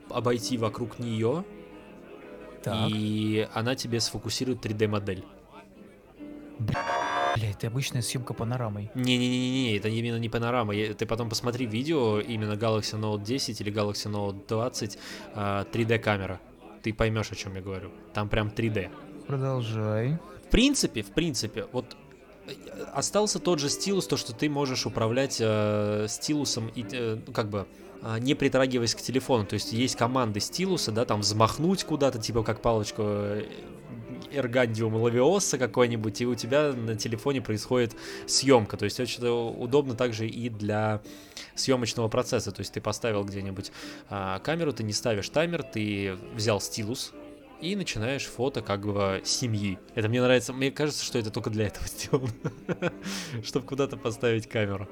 обойти 0.09 0.57
вокруг 0.57 0.99
нее, 0.99 1.45
Так. 2.63 2.89
и 2.91 3.47
она 3.53 3.75
тебе 3.75 4.01
сфокусирует 4.01 4.65
3D-модель. 4.65 5.23
Блядь, 5.23 5.32
это 7.37 7.67
обычная 7.67 8.03
съемка 8.03 8.35
панорамой. 8.35 8.91
Не-не-не-не, 8.95 9.77
это 9.77 9.89
именно 9.89 10.17
не 10.19 10.29
панорама. 10.29 10.75
Я- 10.75 10.95
Ты 10.95 11.07
потом 11.07 11.29
посмотри 11.29 11.67
видео 11.67 12.21
именно 12.21 12.53
Galaxy 12.53 12.99
Note 13.01 13.23
10 13.23 13.61
или 13.61 13.73
Galaxy 13.73 14.11
Note 14.11 14.47
20 14.49 14.99
а, 15.35 15.65
3D 15.73 15.99
камера. 15.99 16.41
Ты 16.83 16.93
поймешь, 16.93 17.31
о 17.31 17.35
чем 17.35 17.55
я 17.55 17.61
говорю. 17.63 17.91
Там 18.13 18.29
прям 18.29 18.49
3D. 18.49 18.91
Продолжай. 19.27 20.19
В 20.47 20.51
принципе, 20.51 21.03
в 21.03 21.13
принципе, 21.13 21.67
вот 21.73 21.97
э, 22.47 22.53
остался 22.93 23.39
тот 23.39 23.61
же 23.61 23.71
стилус, 23.71 24.07
то, 24.07 24.17
что 24.17 24.35
ты 24.35 24.51
можешь 24.51 24.85
управлять 24.85 25.39
э, 25.41 26.07
стилусом 26.09 26.69
и 26.75 26.85
э, 26.93 27.19
ну, 27.27 27.33
как 27.33 27.49
бы 27.49 27.67
а, 28.03 28.19
не 28.19 28.35
притрагиваясь 28.35 28.95
к 28.95 29.01
телефону. 29.01 29.47
То 29.47 29.55
есть 29.55 29.73
есть 29.73 29.97
команды 29.97 30.41
стилуса, 30.41 30.91
да, 30.93 31.05
там 31.05 31.21
взмахнуть 31.21 31.85
куда-то, 31.85 32.19
типа 32.19 32.43
как 32.43 32.61
палочку 32.61 33.03
Эргандиум 34.33 34.95
Лавиоса 34.97 35.59
какой-нибудь, 35.59 36.21
и 36.21 36.27
у 36.27 36.35
тебя 36.35 36.73
на 36.73 36.97
телефоне 36.97 37.41
происходит 37.41 37.95
съемка. 38.27 38.77
То 38.77 38.85
есть 38.85 38.99
очень 39.01 39.25
удобно 39.27 39.95
также 39.95 40.27
и 40.29 40.49
для 40.49 41.01
съемочного 41.55 42.09
процесса. 42.09 42.53
То 42.53 42.61
есть 42.61 42.73
ты 42.73 42.81
поставил 42.81 43.25
где-нибудь 43.25 43.73
а, 44.09 44.39
камеру, 44.41 44.73
ты 44.73 44.83
не 44.83 44.93
ставишь 44.93 45.29
таймер, 45.29 45.63
ты 45.63 46.17
взял 46.35 46.61
стилус, 46.61 47.13
и 47.61 47.77
начинаешь 47.77 48.27
фото 48.27 48.61
как 48.61 48.85
бы 48.85 49.23
семьи. 49.25 49.79
Это 49.95 50.09
мне 50.09 50.21
нравится, 50.21 50.53
мне 50.53 50.71
кажется, 50.71 51.05
что 51.05 51.19
это 51.19 51.31
только 51.31 51.49
для 51.49 51.69
этого 51.69 51.87
сделано, 51.89 52.33
чтобы 53.45 53.67
куда-то 53.67 53.97
поставить 53.97 54.49
камеру. 54.49 54.89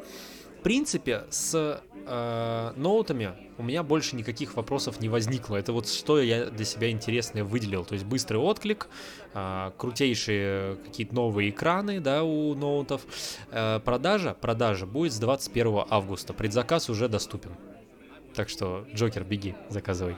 В 0.60 0.62
принципе, 0.62 1.24
с 1.30 1.82
э, 2.06 2.72
ноутами 2.76 3.32
у 3.58 3.62
меня 3.62 3.82
больше 3.82 4.16
никаких 4.16 4.56
вопросов 4.56 5.00
не 5.00 5.08
возникло. 5.08 5.56
Это 5.56 5.72
вот 5.72 5.88
что 5.88 6.20
я 6.20 6.46
для 6.46 6.64
себя 6.64 6.90
интересное 6.90 7.44
выделил. 7.44 7.84
То 7.84 7.94
есть 7.94 8.06
быстрый 8.06 8.38
отклик, 8.38 8.88
э, 9.34 9.70
крутейшие 9.76 10.76
какие-то 10.76 11.14
новые 11.14 11.50
экраны, 11.50 12.00
да, 12.00 12.24
у 12.24 12.54
ноутов. 12.54 13.02
Э, 13.50 13.80
продажа, 13.84 14.34
продажа 14.40 14.86
будет 14.86 15.12
с 15.12 15.18
21 15.18 15.84
августа. 15.88 16.32
Предзаказ 16.32 16.88
уже 16.88 17.08
доступен. 17.08 17.52
Так 18.34 18.48
что, 18.48 18.86
Джокер, 18.94 19.24
беги, 19.24 19.54
заказывай. 19.68 20.16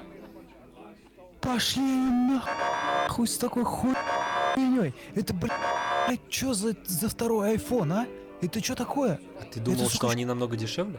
Пошли 1.41 1.83
нахуй 1.83 3.27
с 3.27 3.37
такой 3.37 3.65
хуйней. 3.65 4.95
Это, 5.15 5.35
блядь, 5.35 6.21
что 6.29 6.55
за, 6.55 6.77
за 6.85 7.09
второй 7.09 7.57
iPhone, 7.57 7.93
а? 7.93 8.07
Это 8.41 8.63
что 8.63 8.75
такое? 8.75 9.21
А 9.41 9.45
ты 9.45 9.61
думал, 9.61 9.87
сука, 9.87 9.95
что 9.95 10.09
они 10.11 10.25
намного 10.25 10.57
дешевле? 10.57 10.99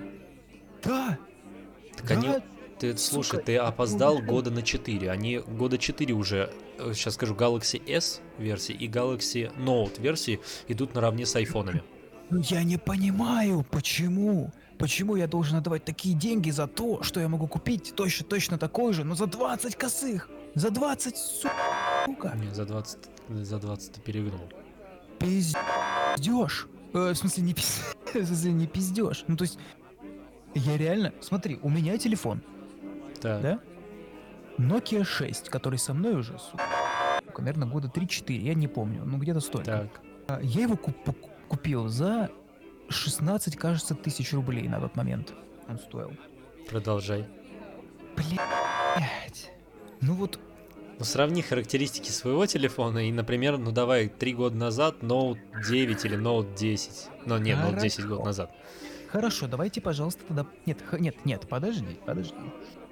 Да. 0.84 1.18
Так 1.98 2.08
да, 2.08 2.14
они, 2.16 2.30
ты, 2.80 2.98
слушай, 2.98 3.32
сука, 3.32 3.44
ты 3.44 3.58
опоздал 3.58 4.16
дешевле. 4.16 4.32
года 4.32 4.52
на 4.52 4.62
4. 4.62 5.12
Они 5.12 5.38
года 5.38 5.78
4 5.78 6.14
уже, 6.14 6.52
сейчас 6.78 7.14
скажу, 7.14 7.36
Galaxy 7.36 7.82
S 7.88 8.22
версии 8.38 8.74
и 8.74 8.88
Galaxy 8.88 9.56
Note 9.58 10.02
версии 10.02 10.40
идут 10.68 10.94
наравне 10.96 11.26
с 11.26 11.36
айфонами. 11.36 11.84
Ну, 12.30 12.42
Я 12.50 12.64
не 12.64 12.78
понимаю, 12.78 13.66
почему. 13.70 14.52
Почему 14.80 15.16
я 15.16 15.28
должен 15.28 15.58
отдавать 15.58 15.86
такие 15.86 16.16
деньги 16.16 16.50
за 16.50 16.68
то, 16.68 17.04
что 17.04 17.20
я 17.20 17.30
могу 17.30 17.48
купить 17.48 17.94
точно, 17.96 18.26
точно 18.26 18.58
такой 18.58 18.94
же, 18.94 19.04
но 19.04 19.16
за 19.16 19.28
20 19.28 19.76
косых? 19.76 20.30
За 20.56 20.70
20, 20.70 21.16
сука. 21.16 22.34
Не, 22.36 22.54
за 22.54 22.66
20, 22.66 22.98
за 23.30 23.60
20 23.60 23.92
ты 23.94 24.02
перегнул. 24.02 24.42
Пиздешь. 25.20 26.68
Э, 26.94 27.12
в 27.12 27.16
смысле, 27.16 27.44
не 27.44 27.54
пиздешь. 27.54 27.96
В 28.14 28.26
смысле, 28.26 28.52
не 28.52 28.68
пиздешь. 28.68 29.24
Ну, 29.28 29.38
то 29.38 29.44
есть, 29.44 29.58
я 30.56 30.78
реально... 30.78 31.14
Смотри, 31.22 31.60
у 31.62 31.70
меня 31.70 31.98
телефон, 31.98 32.42
Так, 33.22 33.42
да? 33.42 33.60
Nokia 34.58 35.04
6, 35.04 35.50
который 35.50 35.80
со 35.80 35.94
мной 35.94 36.16
уже, 36.16 36.38
сука, 36.38 37.42
наверное, 37.42 37.68
года 37.68 37.88
3-4, 37.94 38.34
я 38.34 38.54
не 38.54 38.68
помню, 38.68 39.04
ну 39.06 39.18
где-то 39.18 39.40
столько. 39.40 39.66
так. 39.66 40.02
А, 40.28 40.40
Я 40.42 40.62
его 40.64 40.76
куп- 40.76 41.18
купил 41.48 41.88
за 41.88 42.30
16, 42.90 43.56
кажется, 43.58 43.96
тысяч 43.96 44.32
рублей 44.34 44.68
на 44.68 44.80
тот 44.80 44.96
момент. 44.96 45.34
Он 45.68 45.78
стоил. 45.80 46.12
продолжай. 46.70 47.26
Блять. 48.16 49.52
Ну 50.02 50.14
вот, 50.14 50.40
Ну, 51.00 51.06
сравни 51.06 51.42
характеристики 51.42 52.12
своего 52.12 52.46
телефона 52.46 53.08
и, 53.08 53.12
например, 53.12 53.58
ну 53.58 53.72
давай, 53.72 54.08
три 54.10 54.34
года 54.34 54.56
назад 54.56 54.98
Note 55.02 55.40
9 55.68 56.06
или 56.06 56.18
Note 56.18 56.54
10. 56.56 57.10
Ну, 57.26 57.38
нет, 57.40 57.58
Note 57.58 57.80
10 57.82 58.06
год 58.06 58.24
назад. 58.26 58.52
Хорошо, 59.14 59.48
давайте, 59.48 59.80
пожалуйста, 59.80 60.22
тогда... 60.28 60.46
Нет, 60.66 60.80
нет, 61.00 61.26
нет, 61.26 61.48
подожди, 61.48 61.98
подожди. 62.06 62.34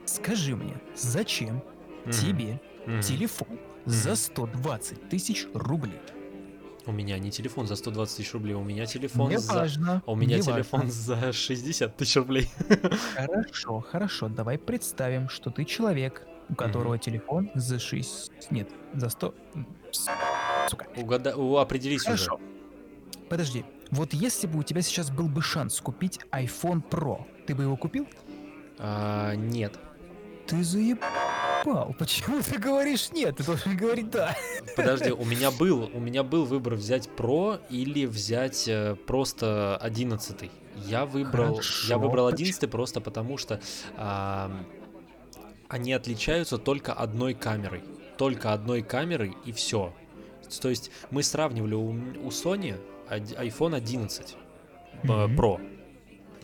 Скажи 0.06 0.56
мне, 0.56 0.76
зачем 0.96 1.64
Мгм, 2.06 2.12
тебе 2.12 2.60
мгм. 2.86 3.02
телефон 3.02 3.60
за 3.86 4.16
120 4.16 5.10
тысяч 5.10 5.48
рублей? 5.54 6.00
У 6.86 6.92
меня 6.92 7.20
не 7.20 7.30
телефон 7.32 7.68
за 7.68 7.76
120 7.76 8.18
тысяч 8.18 8.34
рублей, 8.34 8.54
у 8.56 8.64
меня 8.64 8.86
телефон 8.86 9.30
Не 9.30 9.38
за... 9.40 9.54
важно. 9.54 10.02
У 10.06 10.16
меня 10.16 10.38
не 10.38 10.42
телефон 10.44 10.82
важно. 10.82 10.94
за 10.94 11.34
60 11.34 11.98
тысяч 11.98 12.16
рублей. 12.16 12.50
Хорошо, 13.16 13.80
хорошо, 13.82 14.30
давай 14.30 14.58
представим, 14.58 15.28
что 15.30 15.50
ты 15.52 15.66
человек, 15.66 16.28
у 16.50 16.56
которого 16.56 16.98
телефон 16.98 17.50
за 17.56 17.80
6... 17.80 18.32
Нет, 18.52 18.70
за 18.94 19.10
100... 19.10 19.34
м, 19.56 19.68
с- 19.92 20.10
Сука. 20.70 20.88
Угада... 20.98 21.36
Определись 21.62 22.04
Хорошо. 22.04 22.36
уже. 22.36 22.44
Подожди, 23.30 23.64
вот 23.92 24.14
если 24.14 24.48
бы 24.48 24.60
у 24.60 24.64
тебя 24.64 24.82
сейчас 24.82 25.10
был 25.12 25.28
бы 25.28 25.42
шанс 25.42 25.80
купить 25.82 26.20
iPhone 26.32 26.82
Pro, 26.88 27.26
ты 27.46 27.54
бы 27.56 27.64
его 27.64 27.76
купил? 27.78 28.08
А, 28.80 29.36
нет. 29.36 29.78
Ты 30.48 30.64
заебал. 30.64 31.96
Почему 32.00 32.42
ты 32.42 32.58
говоришь 32.58 33.12
нет? 33.12 33.38
Ты 33.38 33.44
должен 33.44 33.78
говорить 33.78 34.10
да. 34.10 34.36
Подожди, 34.76 35.12
у 35.18 35.24
меня 35.26 35.52
был, 35.52 35.90
у 35.94 36.00
меня 36.00 36.24
был 36.24 36.46
выбор 36.46 36.76
взять 36.76 37.08
Pro 37.16 37.62
или 37.70 38.06
взять 38.06 38.68
э, 38.68 38.96
просто 39.06 39.78
11. 39.78 40.50
Я 40.88 41.06
выбрал, 41.06 41.48
я 41.48 41.62
Хорошо, 41.62 42.00
выбрал 42.00 42.30
поч- 42.32 42.40
11 42.40 42.72
просто 42.72 43.02
потому 43.02 43.38
что 43.38 43.62
ам, 43.98 44.66
они 45.68 45.94
отличаются 45.94 46.58
только 46.58 46.94
одной 46.94 47.34
камерой, 47.34 47.84
только 48.18 48.54
одной 48.54 48.82
камерой 48.82 49.36
и 49.46 49.52
все. 49.52 49.94
То 50.62 50.70
есть 50.70 50.92
мы 51.12 51.24
сравнивали 51.24 51.76
у, 51.76 51.90
у 51.92 52.30
Sony 52.30 52.76
iPhone 53.20 53.76
11 53.76 54.36
э, 55.04 55.08
Мгм. 55.08 55.36
Pro, 55.40 55.60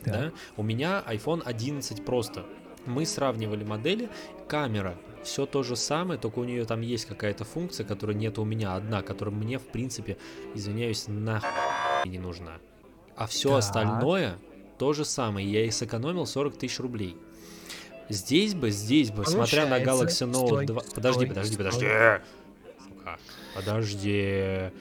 Так. 0.04 0.14
да? 0.14 0.32
У 0.56 0.64
меня 0.64 1.04
iPhone 1.08 1.42
11 1.44 2.04
просто. 2.06 2.46
Мы 2.86 3.06
сравнивали 3.06 3.64
модели, 3.64 4.10
камера, 4.48 4.96
все 5.24 5.46
то 5.46 5.62
же 5.64 5.76
самое, 5.76 6.20
только 6.20 6.40
у 6.40 6.44
нее 6.46 6.64
там 6.66 6.82
есть 6.82 7.06
какая-то 7.06 7.44
функция, 7.44 7.86
которая 7.86 8.16
нет 8.16 8.40
у 8.40 8.46
меня 8.46 8.76
одна, 8.76 9.02
которая 9.02 9.36
мне, 9.36 9.60
в 9.60 9.68
принципе, 9.68 10.18
извиняюсь, 10.56 11.06
нахуй 11.08 11.50
не 12.06 12.18
нужна. 12.20 12.60
А 13.16 13.28
все 13.28 13.50
Так. 13.50 13.60
остальное 13.60 14.38
то 14.78 14.94
же 14.94 15.04
самое, 15.04 15.52
я 15.52 15.66
и 15.66 15.72
сэкономил 15.72 16.26
40 16.26 16.58
тысяч 16.58 16.80
рублей. 16.80 17.18
Здесь 18.10 18.54
бы, 18.54 18.72
здесь 18.72 19.12
бы, 19.12 19.26
смотря 19.26 19.66
на 19.66 19.80
Получается, 19.80 20.26
Galaxy 20.26 20.32
Note 20.32 20.48
стой, 20.48 20.66
2... 20.68 20.82
Подожди, 20.96 21.16
стой, 21.18 21.28
подожди, 21.28 21.54
стой. 21.56 21.66
подожди. 21.66 21.88
Сука, 22.88 23.20
подожди. 23.54 24.72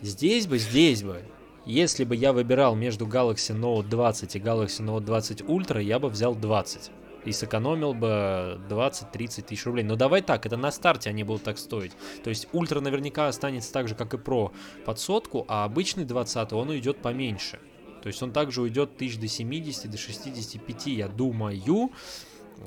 Здесь 0.00 0.46
бы, 0.46 0.58
здесь 0.58 1.02
бы, 1.02 1.22
если 1.64 2.04
бы 2.04 2.16
я 2.16 2.32
выбирал 2.32 2.74
между 2.74 3.06
Galaxy 3.06 3.56
Note 3.58 3.88
20 3.88 4.36
и 4.36 4.38
Galaxy 4.38 4.84
Note 4.84 5.00
20 5.00 5.42
Ultra, 5.42 5.82
я 5.82 5.98
бы 5.98 6.08
взял 6.08 6.34
20. 6.34 6.90
И 7.24 7.30
сэкономил 7.30 7.94
бы 7.94 8.60
20-30 8.68 9.42
тысяч 9.42 9.64
рублей. 9.64 9.84
Но 9.84 9.94
давай 9.94 10.22
так, 10.22 10.44
это 10.44 10.56
на 10.56 10.72
старте 10.72 11.08
они 11.10 11.22
будут 11.22 11.44
так 11.44 11.56
стоить. 11.56 11.92
То 12.24 12.30
есть 12.30 12.48
Ultra 12.52 12.80
наверняка 12.80 13.28
останется 13.28 13.72
так 13.72 13.86
же, 13.86 13.94
как 13.94 14.12
и 14.14 14.16
Pro 14.16 14.50
под 14.84 14.98
сотку, 14.98 15.44
а 15.46 15.64
обычный 15.64 16.04
20 16.04 16.52
он 16.52 16.70
уйдет 16.70 16.98
поменьше. 16.98 17.60
То 18.02 18.08
есть 18.08 18.20
он 18.24 18.32
также 18.32 18.60
уйдет 18.60 18.96
тысяч 18.96 19.18
до 19.18 19.28
70, 19.28 19.88
до 19.88 19.96
65, 19.96 20.86
я 20.88 21.06
думаю. 21.06 21.54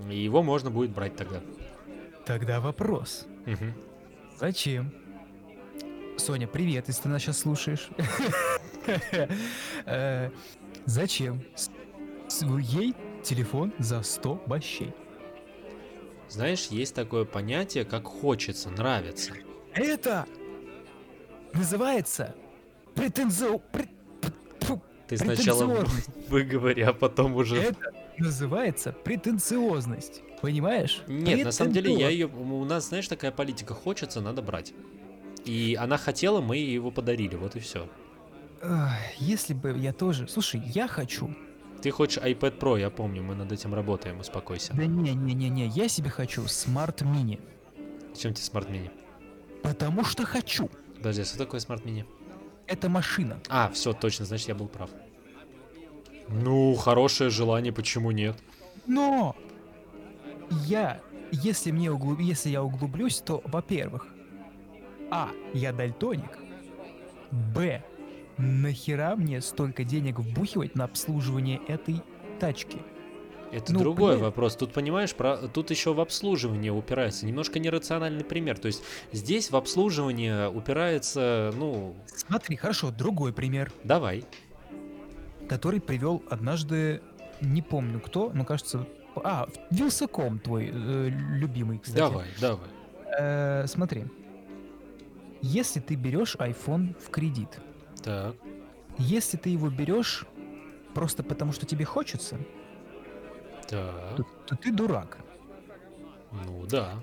И 0.09 0.17
его 0.17 0.41
можно 0.41 0.71
будет 0.71 0.91
брать 0.91 1.17
тогда. 1.17 1.41
Тогда 2.25 2.61
вопрос. 2.61 3.25
Мгм. 3.45 3.73
Зачем? 4.39 4.93
Соня, 6.17 6.47
привет, 6.47 6.87
если 6.87 7.03
ты 7.03 7.09
нас 7.09 7.21
сейчас 7.21 7.39
слушаешь. 7.39 7.89
Э, 9.85 10.29
Зачем 10.85 11.41
ей 12.59 12.93
телефон 13.23 13.73
за 13.79 14.03
100 14.03 14.43
бащей? 14.45 14.93
Знаешь, 16.29 16.67
есть 16.67 16.93
такое 16.95 17.25
понятие, 17.25 17.85
как 17.85 18.05
хочется, 18.05 18.69
нравится. 18.69 19.33
Это 19.73 20.25
называется 21.53 22.35
претензио... 22.93 23.59
пре- 23.71 23.89
фу, 24.61 24.81
Ты 25.07 25.17
сначала 25.17 25.85
выговори, 26.29 26.81
а 26.83 26.93
потом 26.93 27.35
уже... 27.35 27.57
Это 27.57 27.91
называется 28.17 28.91
претенциозность. 28.91 30.21
Понимаешь? 30.41 31.01
Нет, 31.07 31.43
на 31.43 31.51
самом 31.51 31.73
деле 31.73 31.93
я 31.93 32.09
ее... 32.09 32.27
У 32.27 32.63
нас, 32.65 32.89
знаешь, 32.89 33.07
такая 33.07 33.31
политика, 33.31 33.73
хочется, 33.73 34.21
надо 34.21 34.41
брать. 34.41 34.73
И 35.45 35.77
она 35.79 35.97
хотела, 35.97 36.41
мы 36.41 36.57
его 36.57 36.91
подарили, 36.91 37.35
вот 37.35 37.55
и 37.55 37.59
все. 37.59 37.87
Если 39.17 39.53
бы 39.53 39.77
я 39.77 39.93
тоже... 39.93 40.27
Слушай, 40.27 40.61
я 40.65 40.87
хочу. 40.87 41.33
Ты 41.81 41.91
хочешь 41.91 42.17
iPad 42.17 42.57
Pro, 42.57 42.79
я 42.79 42.89
помню, 42.89 43.21
мы 43.21 43.35
над 43.35 43.51
этим 43.51 43.75
работаем, 43.75 44.19
успокойся. 44.19 44.73
Да 44.73 44.85
не-не-не-не, 44.85 45.67
я 45.67 45.87
себе 45.87 46.09
хочу 46.09 46.43
Smart 46.45 46.97
Mini. 47.03 47.39
Зачем 48.13 48.33
тебе 48.33 48.47
Smart 48.47 48.71
Mini? 48.71 48.89
Потому 49.61 50.03
что 50.03 50.25
хочу. 50.25 50.69
Подожди, 50.97 51.21
а 51.21 51.25
что 51.25 51.37
такое 51.37 51.59
Smart 51.59 51.83
Mini? 51.83 52.05
Это 52.65 52.89
машина. 52.89 53.39
А, 53.49 53.69
все, 53.69 53.93
точно, 53.93 54.25
значит, 54.25 54.47
я 54.47 54.55
был 54.55 54.67
прав. 54.67 54.89
Ну, 56.27 56.73
хорошее 56.73 57.29
желание, 57.29 57.71
почему 57.71 58.09
нет? 58.09 58.35
Но 58.87 59.35
я, 60.65 60.99
если 61.31 61.69
мне 61.69 61.91
углуб... 61.91 62.19
если 62.19 62.49
я 62.49 62.63
углублюсь, 62.63 63.19
то, 63.19 63.43
во-первых, 63.45 64.07
а, 65.11 65.29
я 65.53 65.71
дальтоник, 65.73 66.37
б, 67.31 67.83
нахера 68.37 69.15
мне 69.15 69.41
столько 69.41 69.83
денег 69.83 70.19
вбухивать 70.19 70.75
на 70.75 70.83
обслуживание 70.85 71.61
этой 71.67 72.01
тачки? 72.39 72.79
Это 73.51 73.71
Ну, 73.73 73.79
другой 73.79 74.13
блин. 74.13 74.25
вопрос. 74.25 74.55
Тут, 74.55 74.73
понимаешь, 74.73 75.15
про... 75.15 75.37
тут 75.47 75.69
еще 75.69 75.93
в 75.93 76.01
обслуживание 76.01 76.71
упирается. 76.73 77.25
Немножко 77.25 77.59
нерациональный 77.59 78.25
пример. 78.25 78.57
То 78.57 78.67
есть 78.67 78.83
здесь 79.13 79.49
в 79.51 79.55
обслуживание 79.55 80.49
упирается, 80.49 81.53
ну, 81.55 81.95
Смотри, 82.07 82.57
хорошо, 82.57 82.91
другой 82.91 83.31
пример, 83.31 83.71
давай. 83.83 84.25
который 85.47 85.79
привел 85.79 86.23
однажды, 86.29 87.01
не 87.39 87.61
помню 87.61 88.01
кто, 88.01 88.31
но 88.33 88.43
кажется, 88.43 88.87
а, 89.15 89.47
Вилсаком 89.69 90.39
твой 90.39 90.69
э, 90.73 91.09
любимый, 91.09 91.77
кстати. 91.79 91.97
Давай, 91.99 92.25
давай. 92.41 92.67
Э, 93.17 93.65
смотри, 93.67 94.05
если 95.41 95.79
ты 95.79 95.95
берешь 95.95 96.35
iPhone 96.35 96.95
в 96.99 97.09
кредит, 97.09 97.59
Так. 98.03 98.35
если 98.97 99.37
ты 99.37 99.49
его 99.49 99.69
берешь 99.69 100.25
просто 100.93 101.23
потому, 101.23 101.51
что 101.51 101.65
тебе 101.65 101.85
хочется, 101.85 102.37
Так. 103.67 104.15
то, 104.17 104.23
то 104.47 104.55
ты 104.55 104.71
дурак. 104.71 105.17
Ну 106.31 106.65
да. 106.65 106.99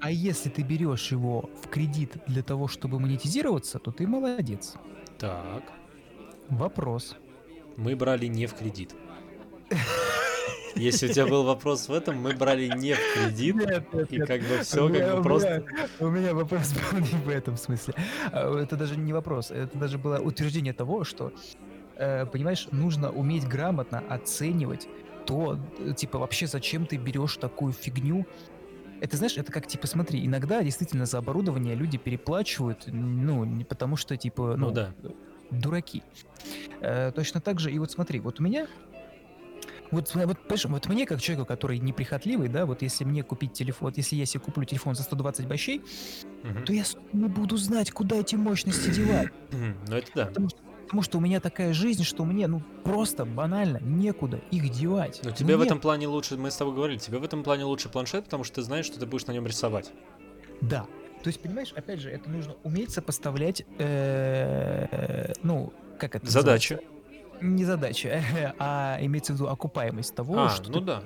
А 0.00 0.10
если 0.10 0.50
ты 0.50 0.62
берешь 0.62 1.10
его 1.12 1.48
в 1.62 1.68
кредит 1.68 2.18
для 2.26 2.42
того, 2.42 2.68
чтобы 2.68 3.00
монетизироваться, 3.00 3.78
то 3.78 3.90
ты 3.90 4.06
молодец. 4.06 4.74
Так. 5.18 5.62
Вопрос. 6.50 7.16
Мы 7.76 7.96
брали 7.96 8.26
не 8.26 8.46
в 8.46 8.54
кредит. 8.54 8.94
Если 10.76 11.08
у 11.08 11.12
тебя 11.12 11.26
был 11.26 11.44
вопрос 11.44 11.88
в 11.88 11.92
этом, 11.92 12.16
мы 12.16 12.34
брали 12.34 12.66
не 12.76 12.94
в 12.94 12.98
кредит. 13.14 13.56
И 14.10 14.18
как 14.18 14.40
бы 14.42 14.58
все 14.62 14.88
как 14.88 15.16
бы 15.16 15.22
просто... 15.22 15.64
У 16.00 16.08
меня 16.08 16.34
вопрос 16.34 16.72
был 16.72 16.98
не 17.00 17.24
в 17.24 17.28
этом 17.28 17.56
смысле. 17.56 17.94
А, 18.32 18.60
Это 18.60 18.76
даже 18.76 18.96
не 18.96 19.12
вопрос, 19.12 19.50
это 19.50 19.76
даже 19.78 19.98
было 19.98 20.18
утверждение 20.18 20.72
того, 20.72 21.04
что, 21.04 21.32
э, 21.96 22.26
понимаешь, 22.26 22.68
нужно 22.72 23.10
уметь 23.10 23.46
грамотно 23.46 24.02
оценивать 24.08 24.88
то, 25.26 25.58
типа, 25.96 26.18
вообще 26.18 26.46
зачем 26.46 26.86
ты 26.86 26.96
берешь 26.96 27.36
такую 27.36 27.72
фигню. 27.72 28.26
Это, 29.00 29.16
знаешь, 29.16 29.36
это 29.36 29.52
как, 29.52 29.66
типа, 29.66 29.86
смотри, 29.86 30.24
иногда 30.24 30.62
действительно 30.62 31.06
за 31.06 31.18
оборудование 31.18 31.74
люди 31.74 31.98
переплачивают, 31.98 32.84
ну, 32.86 33.44
не 33.44 33.64
потому 33.64 33.96
что, 33.96 34.16
типа, 34.16 34.54
ну, 34.56 34.66
Ну 34.68 34.72
да. 34.72 34.94
дураки. 35.50 36.02
Э, 36.80 37.10
точно 37.14 37.40
так 37.40 37.58
же, 37.60 37.70
и 37.72 37.78
вот 37.78 37.90
смотри, 37.90 38.20
вот 38.20 38.40
у 38.40 38.42
меня 38.42 38.66
вот, 39.90 40.14
вот, 40.14 40.38
вот 40.64 40.86
мне, 40.88 41.06
как 41.06 41.20
человеку, 41.20 41.46
который 41.46 41.78
неприхотливый, 41.78 42.48
да, 42.48 42.66
вот 42.66 42.82
если 42.82 43.04
мне 43.04 43.22
купить 43.22 43.52
телефон, 43.52 43.88
вот 43.88 43.96
если 43.96 44.16
я 44.16 44.26
себе 44.26 44.40
куплю 44.40 44.64
телефон 44.64 44.94
за 44.94 45.02
120 45.02 45.46
бащей, 45.46 45.82
Мгм. 46.42 46.64
то 46.64 46.72
я 46.72 46.84
не 47.12 47.28
буду 47.28 47.56
знать, 47.56 47.90
куда 47.90 48.16
эти 48.16 48.36
мощности 48.36 48.90
девать. 48.90 49.28
Ну 49.88 49.96
это 49.96 50.08
да. 50.14 50.26
Потому 50.26 50.48
что, 50.48 50.58
потому 50.84 51.02
что 51.02 51.18
у 51.18 51.20
меня 51.20 51.40
такая 51.40 51.72
жизнь, 51.72 52.04
что 52.04 52.24
мне, 52.24 52.46
ну, 52.46 52.62
просто 52.84 53.24
банально 53.24 53.78
некуда 53.80 54.40
их 54.50 54.68
девать. 54.70 55.20
Но 55.24 55.30
тебе 55.30 55.56
в 55.56 55.60
Нет. 55.60 55.66
этом 55.66 55.80
плане 55.80 56.06
лучше, 56.08 56.36
мы 56.36 56.50
с 56.50 56.56
тобой 56.56 56.74
говорили, 56.74 56.98
тебе 56.98 57.18
в 57.18 57.24
этом 57.24 57.42
плане 57.42 57.64
лучше 57.64 57.88
планшет, 57.88 58.24
потому 58.24 58.44
что 58.44 58.56
ты 58.56 58.62
знаешь, 58.62 58.86
что 58.86 58.98
ты 59.00 59.06
будешь 59.06 59.26
на 59.26 59.32
нем 59.32 59.46
рисовать. 59.46 59.92
Да. 60.60 60.86
То 61.22 61.28
есть, 61.28 61.40
понимаешь, 61.40 61.72
опять 61.74 62.00
же, 62.00 62.10
это 62.10 62.28
нужно 62.28 62.54
уметь 62.64 62.90
сопоставлять, 62.90 63.64
э, 63.78 65.32
ну, 65.42 65.72
как 65.98 66.16
это 66.16 66.30
Задачи. 66.30 66.72
называется? 66.74 66.93
Не 67.40 67.64
задача, 67.64 68.22
а 68.58 68.98
имеется 69.00 69.32
в 69.32 69.36
виду 69.36 69.48
окупаемость 69.48 70.14
того, 70.14 70.44
А, 70.44 70.48
что 70.50 70.70
ну 70.70 70.80
ты 70.80 70.84
да. 70.86 71.02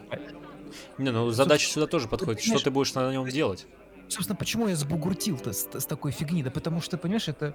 Не, 0.98 1.10
ну 1.10 1.30
задача 1.30 1.68
сюда 1.68 1.86
тоже 1.86 2.08
подходит. 2.08 2.40
Что 2.40 2.48
понимаешь- 2.50 2.62
ты 2.64 2.70
будешь 2.70 2.94
на 2.94 3.10
нем 3.12 3.26
делать? 3.28 3.66
Собственно, 4.10 4.36
почему 4.36 4.68
я 4.68 4.74
сбугуртил-то 4.74 5.52
с, 5.52 5.68
с 5.70 5.84
такой 5.84 6.12
фигни? 6.12 6.42
Да 6.42 6.50
потому 6.50 6.80
что, 6.80 6.96
понимаешь, 6.96 7.28
это 7.28 7.54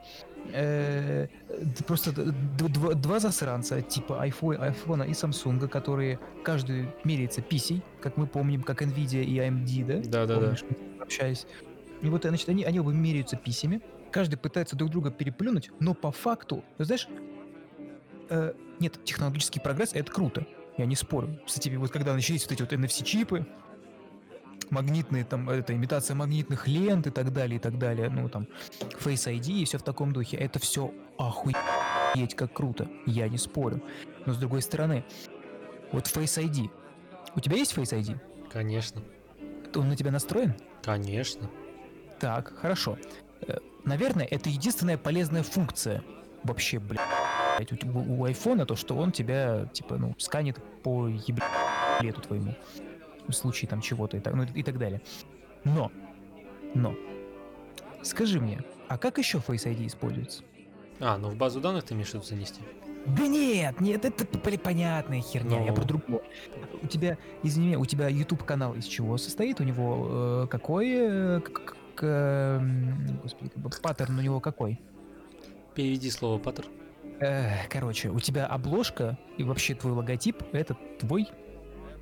э, 0.51 1.27
просто 1.87 2.11
два, 2.11 2.93
два 2.93 3.19
засранца 3.19 3.81
типа 3.81 4.23
айфо- 4.23 4.55
айфона 4.57 5.01
и 5.03 5.11
Samsung, 5.13 5.67
которые 5.67 6.19
каждый 6.43 6.89
меряется 7.03 7.41
писей, 7.41 7.81
как 8.01 8.17
мы 8.17 8.27
помним, 8.27 8.61
как 8.61 8.83
Nvidia 8.83 9.23
и 9.23 9.37
AMD, 9.39 9.85
да? 10.03 10.25
Да-да-да. 10.25 10.55
Общались. 11.01 11.47
И 12.03 12.07
вот, 12.09 12.23
значит, 12.23 12.47
они, 12.49 12.63
они 12.65 12.79
оба 12.79 12.91
меряются 12.91 13.35
писями, 13.35 13.81
каждый 14.11 14.35
пытается 14.35 14.75
друг 14.75 14.91
друга 14.91 15.09
переплюнуть, 15.09 15.71
но 15.79 15.95
по 15.95 16.11
факту, 16.11 16.63
ты 16.77 16.85
знаешь, 16.85 17.07
э, 18.29 18.53
нет, 18.79 19.03
технологический 19.03 19.59
прогресс— 19.59 19.91
это 19.93 20.11
круто, 20.11 20.45
я 20.77 20.85
не 20.85 20.95
спорю. 20.95 21.39
Кстати, 21.45 21.69
вот 21.69 21.91
когда 21.91 22.13
начались 22.13 22.43
вот 22.43 22.51
эти 22.51 22.61
вот 22.61 22.73
NFC-чипы, 22.73 23.45
магнитные, 24.69 25.23
там, 25.23 25.49
это 25.49 25.73
имитация 25.73 26.15
магнитных 26.15 26.67
лент 26.67 27.07
и 27.07 27.11
так 27.11 27.31
далее, 27.31 27.57
и 27.57 27.59
так 27.59 27.77
далее, 27.77 28.09
ну, 28.09 28.29
там, 28.29 28.47
Face 28.99 29.31
ID 29.31 29.61
и 29.61 29.65
все 29.65 29.77
в 29.77 29.83
таком 29.83 30.13
духе, 30.13 30.37
это 30.37 30.59
все 30.59 30.93
охуеть 31.17 31.55
как 32.35 32.53
круто, 32.53 32.87
я 33.05 33.29
не 33.29 33.37
спорю. 33.37 33.81
Но 34.25 34.33
с 34.33 34.37
другой 34.37 34.61
стороны, 34.61 35.03
вот 35.91 36.05
Face 36.05 36.43
ID, 36.43 36.69
у 37.35 37.39
тебя 37.39 37.57
есть 37.57 37.75
Face 37.75 37.97
ID? 37.97 38.17
Конечно. 38.51 39.01
Он 39.75 39.89
на 39.89 39.95
тебя 39.95 40.11
настроен? 40.11 40.55
Конечно. 40.83 41.49
Так, 42.19 42.53
хорошо. 42.57 42.97
Э, 43.41 43.57
Наверное, 43.85 44.25
это 44.25 44.49
единственная 44.49 44.97
полезная 44.97 45.43
функция 45.43 46.03
вообще, 46.43 46.79
блядь, 46.79 47.01
у, 47.93 47.99
у 48.21 48.25
айфона, 48.25 48.65
то, 48.65 48.75
что 48.75 48.95
он 48.95 49.11
тебя, 49.11 49.65
типа, 49.73 49.97
ну, 49.97 50.13
сканет 50.17 50.57
по 50.83 51.07
еблету 51.07 52.21
твоему. 52.21 52.55
В 53.27 53.33
случае 53.33 53.69
там 53.69 53.81
чего-то 53.81 54.17
и 54.17 54.19
так, 54.19 54.33
ну, 54.33 54.43
и 54.43 54.63
так 54.63 54.77
далее. 54.77 55.01
Но, 55.63 55.91
но, 56.73 56.93
скажи 58.01 58.39
мне, 58.39 58.61
а 58.89 58.97
как 58.97 59.17
еще 59.17 59.37
Face 59.37 59.65
ID 59.65 59.87
используется? 59.87 60.43
А, 60.99 61.17
ну 61.17 61.29
в 61.29 61.35
базу 61.35 61.61
данных 61.61 61.83
ты 61.85 61.93
имеешь 61.93 62.13
виду 62.13 62.23
занести? 62.23 62.61
Да 63.05 63.27
нет, 63.27 63.81
нет, 63.81 64.05
это 64.05 64.25
понятная 64.57 65.21
херня, 65.21 65.61
я 65.63 65.71
Ну. 65.71 65.75
про 65.75 65.83
другое. 65.83 66.21
У 66.81 66.87
тебя, 66.87 67.17
извини 67.43 67.67
меня, 67.67 67.79
у 67.79 67.85
тебя 67.85 68.07
YouTube 68.07 68.43
канал 68.43 68.73
из 68.75 68.85
чего 68.85 69.17
состоит? 69.17 69.59
У 69.59 69.63
него 69.63 70.07
э, 70.43 70.47
какой, 70.49 70.89
э, 70.91 71.39
к- 71.41 72.03
эм, 72.05 73.19
господи, 73.21 73.51
паттерн 73.81 74.17
у 74.19 74.21
него 74.21 74.39
какой? 74.39 74.79
Переведи 75.75 76.09
слово 76.11 76.39
паттер. 76.39 76.65
Э, 77.23 77.67
короче, 77.69 78.09
у 78.09 78.19
тебя 78.19 78.45
обложка 78.45 79.17
и 79.37 79.43
вообще 79.43 79.75
твой 79.75 79.93
логотип 79.93 80.43
это 80.51 80.75
твой 80.99 81.29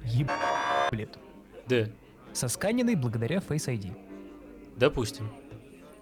еблет, 0.03 1.17
Да. 1.67 1.86
сосканенный 2.34 2.95
благодаря 2.95 3.38
Face 3.38 3.67
ID. 3.67 3.91
Допустим. 4.77 5.29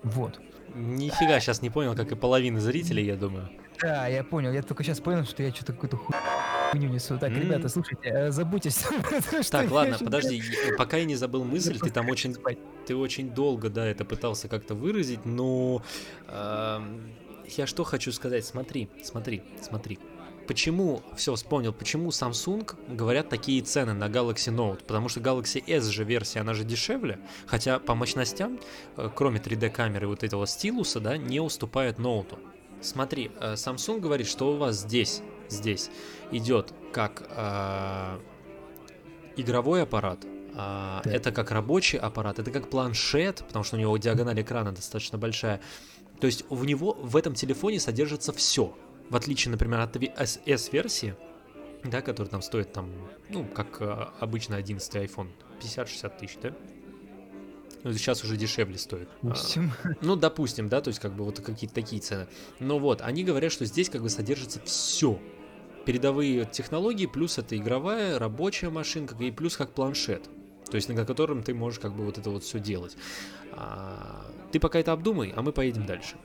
Вот. 0.03 0.39
Нифига 0.73 1.39
сейчас 1.39 1.61
не 1.61 1.69
понял, 1.69 1.95
как 1.95 2.11
и 2.11 2.15
половина 2.15 2.61
зрителей, 2.61 3.05
я 3.05 3.15
думаю. 3.17 3.49
Да, 3.81 4.07
я 4.07 4.23
понял. 4.23 4.51
Я 4.53 4.61
только 4.61 4.83
сейчас 4.83 4.99
понял, 4.99 5.25
что 5.25 5.41
я 5.43 5.51
что-то 5.51 5.73
какую-то 5.73 5.97
хуйню 5.97 6.89
несу. 6.89 7.17
Так, 7.17 7.31
М. 7.31 7.41
ребята, 7.41 7.67
слушайте, 7.69 8.07
э, 8.09 8.31
забудьте. 8.31 8.69
Так, 9.51 9.71
ладно, 9.71 9.97
подожди, 9.99 10.41
пока 10.77 10.97
я 10.97 11.05
не 11.05 11.15
забыл 11.15 11.43
мысль, 11.45 11.77
ты 11.79 11.89
там 11.89 12.09
очень, 12.09 12.35
ты 12.85 12.95
очень 12.95 13.31
долго, 13.31 13.69
да, 13.69 13.85
это 13.85 14.05
пытался 14.05 14.47
как-то 14.47 14.75
выразить, 14.75 15.25
но 15.25 15.81
эм, 16.27 17.11
я 17.57 17.67
что 17.67 17.83
хочу 17.83 18.11
сказать, 18.11 18.45
смотри, 18.45 18.89
смотри, 19.03 19.43
смотри. 19.61 19.99
Почему, 20.49 21.03
все 21.15 21.35
вспомнил, 21.35 21.71
почему 21.71 22.09
Samsung 22.09 22.75
говорят 22.87 23.29
такие 23.29 23.61
цены 23.61 23.93
на 23.93 24.05
Galaxy 24.05 24.51
Note? 24.51 24.83
Потому 24.83 25.07
что 25.07 25.19
Galaxy 25.19 25.63
S 25.67 25.85
же 25.85 26.03
версия, 26.03 26.39
она 26.39 26.55
же 26.55 26.63
дешевле, 26.63 27.19
хотя 27.45 27.77
по 27.77 27.93
мощностям, 27.93 28.59
э, 28.97 29.09
кроме 29.13 29.39
3D 29.39 29.69
камеры 29.69 30.07
вот 30.07 30.23
этого 30.23 30.47
стилуса, 30.47 30.99
да, 30.99 31.17
не 31.17 31.39
уступает 31.39 31.99
ноуту. 31.99 32.39
Смотри, 32.81 33.29
э, 33.39 33.53
Samsung 33.53 33.99
говорит, 33.99 34.27
что 34.27 34.51
у 34.53 34.57
вас 34.57 34.77
здесь, 34.77 35.21
здесь 35.49 35.91
идет 36.31 36.73
как 36.93 37.27
э, 37.29 38.19
игровой 39.37 39.83
аппарат, 39.83 40.25
Так. 40.55 41.05
это 41.05 41.31
как 41.31 41.51
рабочий 41.51 41.99
аппарат, 41.99 42.39
это 42.39 42.49
как 42.49 42.71
планшет, 42.71 43.43
потому 43.47 43.63
что 43.63 43.75
у 43.75 43.79
него 43.79 43.95
диагональ 43.97 44.41
экрана 44.41 44.71
достаточно 44.71 45.19
большая. 45.19 45.61
То 46.19 46.27
есть 46.27 46.45
в 46.49 46.65
него, 46.65 46.93
в 46.93 47.15
этом 47.15 47.33
телефоне 47.33 47.79
содержится 47.79 48.33
все. 48.33 48.75
В 49.09 49.15
отличие, 49.15 49.51
например, 49.51 49.79
от 49.79 49.95
S-версии, 49.95 51.15
да, 51.83 52.01
которая 52.01 52.29
там 52.29 52.41
стоит 52.41 52.73
там, 52.73 52.91
ну, 53.29 53.45
как 53.45 53.81
э, 53.81 54.07
обычно 54.19 54.55
11 54.57 54.95
iPhone, 54.95 55.29
50-60 55.61 56.19
тысяч, 56.19 56.37
да? 56.41 56.53
Ну, 57.83 57.93
сейчас 57.93 58.23
уже 58.23 58.35
дешевле 58.35 58.77
стоит. 58.77 59.07
А, 59.21 59.27
Допустим. 59.27 59.71
ну, 60.01 60.15
допустим, 60.15 60.67
да, 60.67 60.81
то 60.81 60.89
есть 60.89 60.99
как 60.99 61.13
бы 61.13 61.23
вот 61.23 61.39
какие-то 61.39 61.73
такие 61.73 62.01
цены. 62.01 62.27
Но 62.59 62.77
вот, 62.77 63.01
они 63.01 63.23
говорят, 63.23 63.51
что 63.51 63.65
здесь 63.65 63.89
как 63.89 64.01
бы 64.01 64.09
содержится 64.09 64.59
все. 64.65 65.19
Передовые 65.85 66.45
технологии, 66.45 67.05
плюс 67.05 67.37
это 67.37 67.57
игровая, 67.57 68.19
рабочая 68.19 68.69
машинка, 68.69 69.15
и 69.23 69.31
плюс 69.31 69.55
как 69.55 69.71
планшет. 69.71 70.29
То 70.71 70.75
есть 70.75 70.89
на 70.89 71.05
котором 71.05 71.43
ты 71.43 71.53
можешь 71.53 71.79
как 71.79 71.93
бы 71.93 72.05
вот 72.05 72.17
это 72.17 72.29
вот 72.29 72.43
все 72.43 72.59
делать. 72.59 72.95
А, 73.51 74.25
ты 74.51 74.59
пока 74.59 74.79
это 74.79 74.91
обдумай, 74.91 75.33
а 75.35 75.41
мы 75.41 75.51
поедем 75.51 75.85
дальше. 75.85 76.15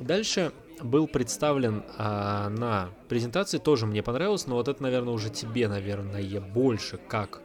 Дальше 0.00 0.52
был 0.82 1.06
представлен 1.06 1.84
а, 1.96 2.48
на 2.48 2.90
презентации, 3.08 3.58
тоже 3.58 3.86
мне 3.86 4.02
понравилось, 4.02 4.46
но 4.46 4.56
вот 4.56 4.68
это, 4.68 4.82
наверное, 4.82 5.14
уже 5.14 5.30
тебе, 5.30 5.68
наверное, 5.68 6.40
больше 6.40 6.98
как 7.08 7.40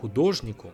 художнику. 0.00 0.72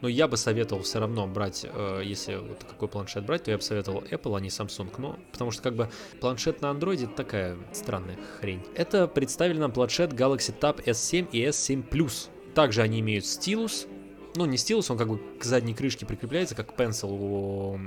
Но 0.00 0.08
я 0.08 0.28
бы 0.28 0.36
советовал 0.36 0.82
все 0.84 1.00
равно 1.00 1.26
брать, 1.26 1.66
э, 1.68 2.02
если 2.04 2.36
вот 2.36 2.62
какой 2.62 2.88
планшет 2.88 3.26
брать, 3.26 3.44
то 3.44 3.50
я 3.50 3.56
бы 3.56 3.62
советовал 3.62 4.02
Apple, 4.02 4.36
а 4.36 4.40
не 4.40 4.48
Samsung. 4.48 4.92
Ну, 4.98 5.16
потому 5.32 5.50
что 5.50 5.62
как 5.62 5.74
бы 5.74 5.90
планшет 6.20 6.60
на 6.60 6.66
Android 6.66 7.04
это 7.04 7.14
такая 7.14 7.56
странная 7.72 8.16
хрень. 8.38 8.62
Это 8.76 9.08
представили 9.08 9.58
нам 9.58 9.72
планшет 9.72 10.12
Galaxy 10.12 10.54
Tab 10.56 10.84
S7 10.84 11.30
и 11.32 11.44
S7 11.44 11.88
Plus. 11.88 12.28
Также 12.54 12.82
они 12.82 13.00
имеют 13.00 13.26
стилус, 13.26 13.88
ну 14.38 14.46
не 14.46 14.56
стилус, 14.56 14.90
он 14.90 14.96
как 14.96 15.08
бы 15.08 15.20
к 15.38 15.44
задней 15.44 15.74
крышке 15.74 16.06
прикрепляется, 16.06 16.54
как 16.54 16.74
Pencil 16.74 17.08
у 17.10 17.78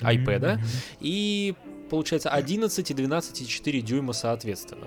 iPad, 0.00 0.38
да? 0.38 0.60
и 1.00 1.54
получается 1.90 2.30
11 2.30 2.90
и 2.90 2.94
12,4 2.94 3.80
дюйма 3.80 4.12
соответственно. 4.12 4.86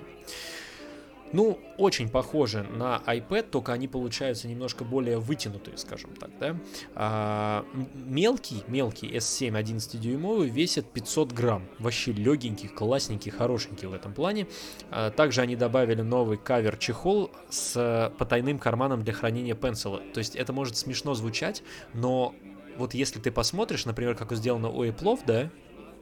Ну, 1.32 1.58
очень 1.76 2.08
похожи 2.08 2.62
на 2.62 3.02
iPad, 3.06 3.50
только 3.50 3.72
они 3.72 3.88
получаются 3.88 4.48
немножко 4.48 4.84
более 4.84 5.18
вытянутые, 5.18 5.76
скажем 5.76 6.14
так, 6.14 6.30
да. 6.38 6.56
А, 6.94 7.64
мелкий, 7.94 8.62
мелкий 8.66 9.08
S7 9.08 9.52
11-дюймовый 9.52 10.48
весит 10.48 10.86
500 10.86 11.32
грамм. 11.32 11.68
Вообще 11.78 12.12
легенький, 12.12 12.68
классненький, 12.68 13.30
хорошенький 13.30 13.86
в 13.86 13.92
этом 13.92 14.14
плане. 14.14 14.46
А, 14.90 15.10
также 15.10 15.42
они 15.42 15.56
добавили 15.56 16.02
новый 16.02 16.38
кавер-чехол 16.38 17.30
с 17.50 18.12
потайным 18.18 18.58
карманом 18.58 19.02
для 19.02 19.12
хранения 19.12 19.54
пенсила. 19.54 20.00
То 20.14 20.18
есть 20.18 20.36
это 20.36 20.52
может 20.52 20.76
смешно 20.76 21.14
звучать, 21.14 21.62
но 21.92 22.34
вот 22.76 22.94
если 22.94 23.20
ты 23.20 23.30
посмотришь, 23.30 23.84
например, 23.84 24.14
как 24.14 24.32
сделано 24.32 24.70
у 24.70 24.84
Apple, 24.84 25.20
да, 25.26 25.50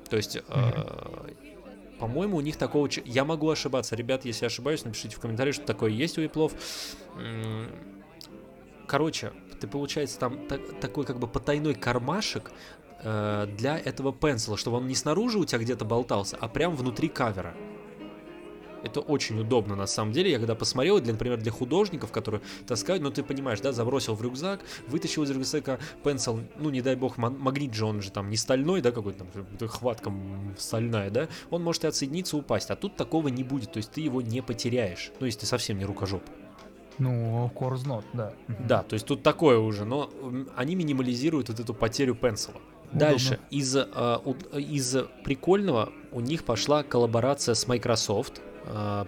то 0.09 0.17
есть 0.17 0.37
mm-hmm. 0.37 1.37
По-моему, 1.99 2.37
у 2.37 2.41
них 2.41 2.57
такого... 2.57 2.89
Я 3.05 3.25
могу 3.25 3.49
ошибаться. 3.49 3.97
Ребят, 3.97 4.25
если 4.25 4.47
ошибаюсь, 4.47 4.85
напишите 4.85 5.17
в 5.17 5.21
комментариях, 5.21 5.55
что 5.55 5.65
такое 5.65 5.91
есть 5.91 6.19
у 6.19 6.23
Иплов. 6.23 6.53
Короче, 8.87 9.33
ты, 9.61 9.67
получается, 9.67 10.19
там 10.19 10.47
так, 10.47 10.61
такой 10.81 11.05
как 11.05 11.19
бы 11.19 11.27
потайной 11.27 11.75
кармашек 11.75 12.53
э, 13.03 13.49
для 13.57 13.79
этого 13.79 14.13
пенсила, 14.13 14.57
чтобы 14.57 14.77
он 14.77 14.87
не 14.87 14.95
снаружи 14.95 15.39
у 15.39 15.45
тебя 15.45 15.59
где-то 15.59 15.85
болтался, 15.85 16.37
а 16.41 16.49
прям 16.49 16.77
внутри 16.77 17.09
кавера. 17.09 17.55
Это 18.87 19.01
очень 19.01 19.39
удобно 19.41 19.75
на 19.75 19.87
самом 19.87 20.13
деле. 20.13 20.31
Я 20.31 20.39
когда 20.39 20.55
посмотрел, 20.55 21.01
для, 21.01 21.13
например, 21.13 21.39
для 21.39 21.51
художников, 21.51 22.13
которые 22.13 22.41
таскают, 22.67 23.03
ну 23.03 23.11
ты 23.11 23.23
понимаешь, 23.23 23.61
да, 23.61 23.73
забросил 23.73 24.15
в 24.15 24.23
рюкзак, 24.23 24.61
вытащил 24.89 25.25
из 25.25 25.31
рюкзака 25.31 25.79
пенсил, 26.05 26.41
ну 26.57 26.71
не 26.71 26.83
дай 26.83 26.95
бог, 26.97 27.19
магнит 27.19 27.75
же 27.75 27.85
он 27.85 28.01
же 28.01 28.11
там 28.11 28.31
не 28.31 28.37
стальной, 28.37 28.81
да, 28.81 28.93
какой-то 28.93 29.25
там 29.25 29.69
хватка 29.69 30.13
стальная, 30.57 31.11
да, 31.11 31.29
он 31.51 31.63
может 31.63 31.85
и 31.85 31.89
отсоединиться, 31.89 32.37
упасть. 32.37 32.71
А 32.71 32.77
тут 32.77 32.97
такого 32.97 33.29
не 33.29 33.43
будет, 33.43 33.73
то 33.73 33.79
есть 33.79 33.91
ты 33.91 34.01
его 34.01 34.23
не 34.23 34.41
потеряешь. 34.41 35.11
Ну, 35.21 35.27
если 35.27 35.41
ты 35.41 35.47
совсем 35.47 35.79
не 35.79 35.85
рукожоп. 35.85 36.23
Ну, 36.99 37.45
of 37.47 37.55
course 37.55 37.85
not, 37.85 38.05
да. 38.13 38.33
Да, 38.61 38.83
то 38.83 38.95
есть 38.95 39.05
тут 39.05 39.23
такое 39.23 39.59
уже, 39.59 39.85
но 39.85 40.11
они 40.55 40.75
минимализируют 40.77 41.49
вот 41.49 41.61
эту 41.61 41.75
потерю 41.75 42.15
пенсила. 42.15 42.61
Дальше, 42.93 43.41
из, 43.51 43.77
э, 43.77 43.85
из 44.55 44.97
прикольного 45.25 45.93
у 46.13 46.21
них 46.21 46.45
пошла 46.45 46.83
коллаборация 46.83 47.55
с 47.55 47.67
Microsoft, 47.67 48.41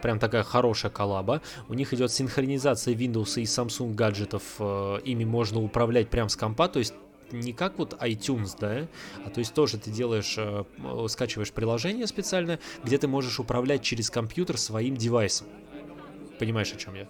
прям 0.03 0.19
такая 0.19 0.43
хорошая 0.43 0.91
коллаба. 0.91 1.43
У 1.69 1.75
них 1.75 1.93
идет 1.93 2.13
синхронизация 2.13 2.95
Windows 2.95 3.41
и 3.41 3.45
Samsung 3.45 3.95
гаджетов. 3.95 4.43
Uh, 4.59 5.03
ими 5.03 5.25
можно 5.25 5.61
управлять 5.61 6.09
прям 6.09 6.29
с 6.29 6.37
компа, 6.37 6.69
то 6.69 6.79
есть 6.79 6.95
не 7.33 7.53
как 7.53 7.79
вот 7.79 7.95
iTunes, 8.03 8.57
да, 8.59 8.87
а 9.25 9.31
то 9.31 9.41
есть 9.41 9.55
тоже 9.55 9.79
ты 9.79 9.91
делаешь, 9.91 10.37
uh, 10.39 11.09
скачиваешь 11.09 11.53
приложение 11.53 12.07
специальное, 12.07 12.59
где 12.85 12.99
ты 12.99 13.09
можешь 13.09 13.39
управлять 13.39 13.83
через 13.83 14.11
компьютер 14.11 14.59
своим 14.59 14.97
девайсом. 14.97 15.47
Понимаешь, 16.39 16.73
о 16.73 16.77
чем 16.77 16.95
я? 16.95 17.07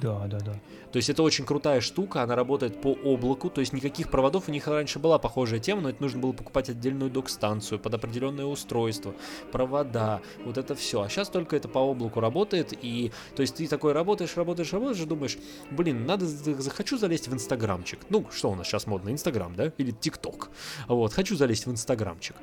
Да, 0.00 0.26
да, 0.26 0.38
да. 0.40 0.54
То 0.92 0.96
есть 0.96 1.08
это 1.08 1.22
очень 1.22 1.44
крутая 1.44 1.80
штука, 1.80 2.22
она 2.22 2.34
работает 2.34 2.80
по 2.80 2.88
облаку, 2.88 3.48
то 3.48 3.60
есть 3.60 3.72
никаких 3.72 4.10
проводов, 4.10 4.48
у 4.48 4.52
них 4.52 4.66
раньше 4.66 4.98
была 4.98 5.18
похожая 5.18 5.60
тема, 5.60 5.82
но 5.82 5.90
это 5.90 6.02
нужно 6.02 6.20
было 6.20 6.32
покупать 6.32 6.68
отдельную 6.68 7.10
док-станцию 7.10 7.78
под 7.78 7.94
определенное 7.94 8.44
устройство, 8.46 9.14
провода, 9.52 10.20
вот 10.44 10.58
это 10.58 10.74
все. 10.74 11.02
А 11.02 11.08
сейчас 11.08 11.28
только 11.28 11.56
это 11.56 11.68
по 11.68 11.78
облаку 11.78 12.20
работает, 12.20 12.72
и 12.82 13.12
то 13.36 13.42
есть 13.42 13.56
ты 13.56 13.66
такой 13.68 13.92
работаешь, 13.92 14.36
работаешь, 14.36 14.72
работаешь, 14.72 15.04
думаешь, 15.04 15.38
блин, 15.70 16.06
надо, 16.06 16.26
захочу 16.26 16.98
залезть 16.98 17.28
в 17.28 17.34
инстаграмчик. 17.34 18.00
Ну, 18.08 18.26
что 18.32 18.50
у 18.50 18.54
нас 18.54 18.66
сейчас 18.66 18.86
модно, 18.86 19.10
инстаграм, 19.10 19.54
да, 19.54 19.72
или 19.78 19.92
тикток. 19.92 20.50
Вот, 20.88 21.12
хочу 21.12 21.36
залезть 21.36 21.66
в 21.66 21.70
инстаграмчик. 21.70 22.36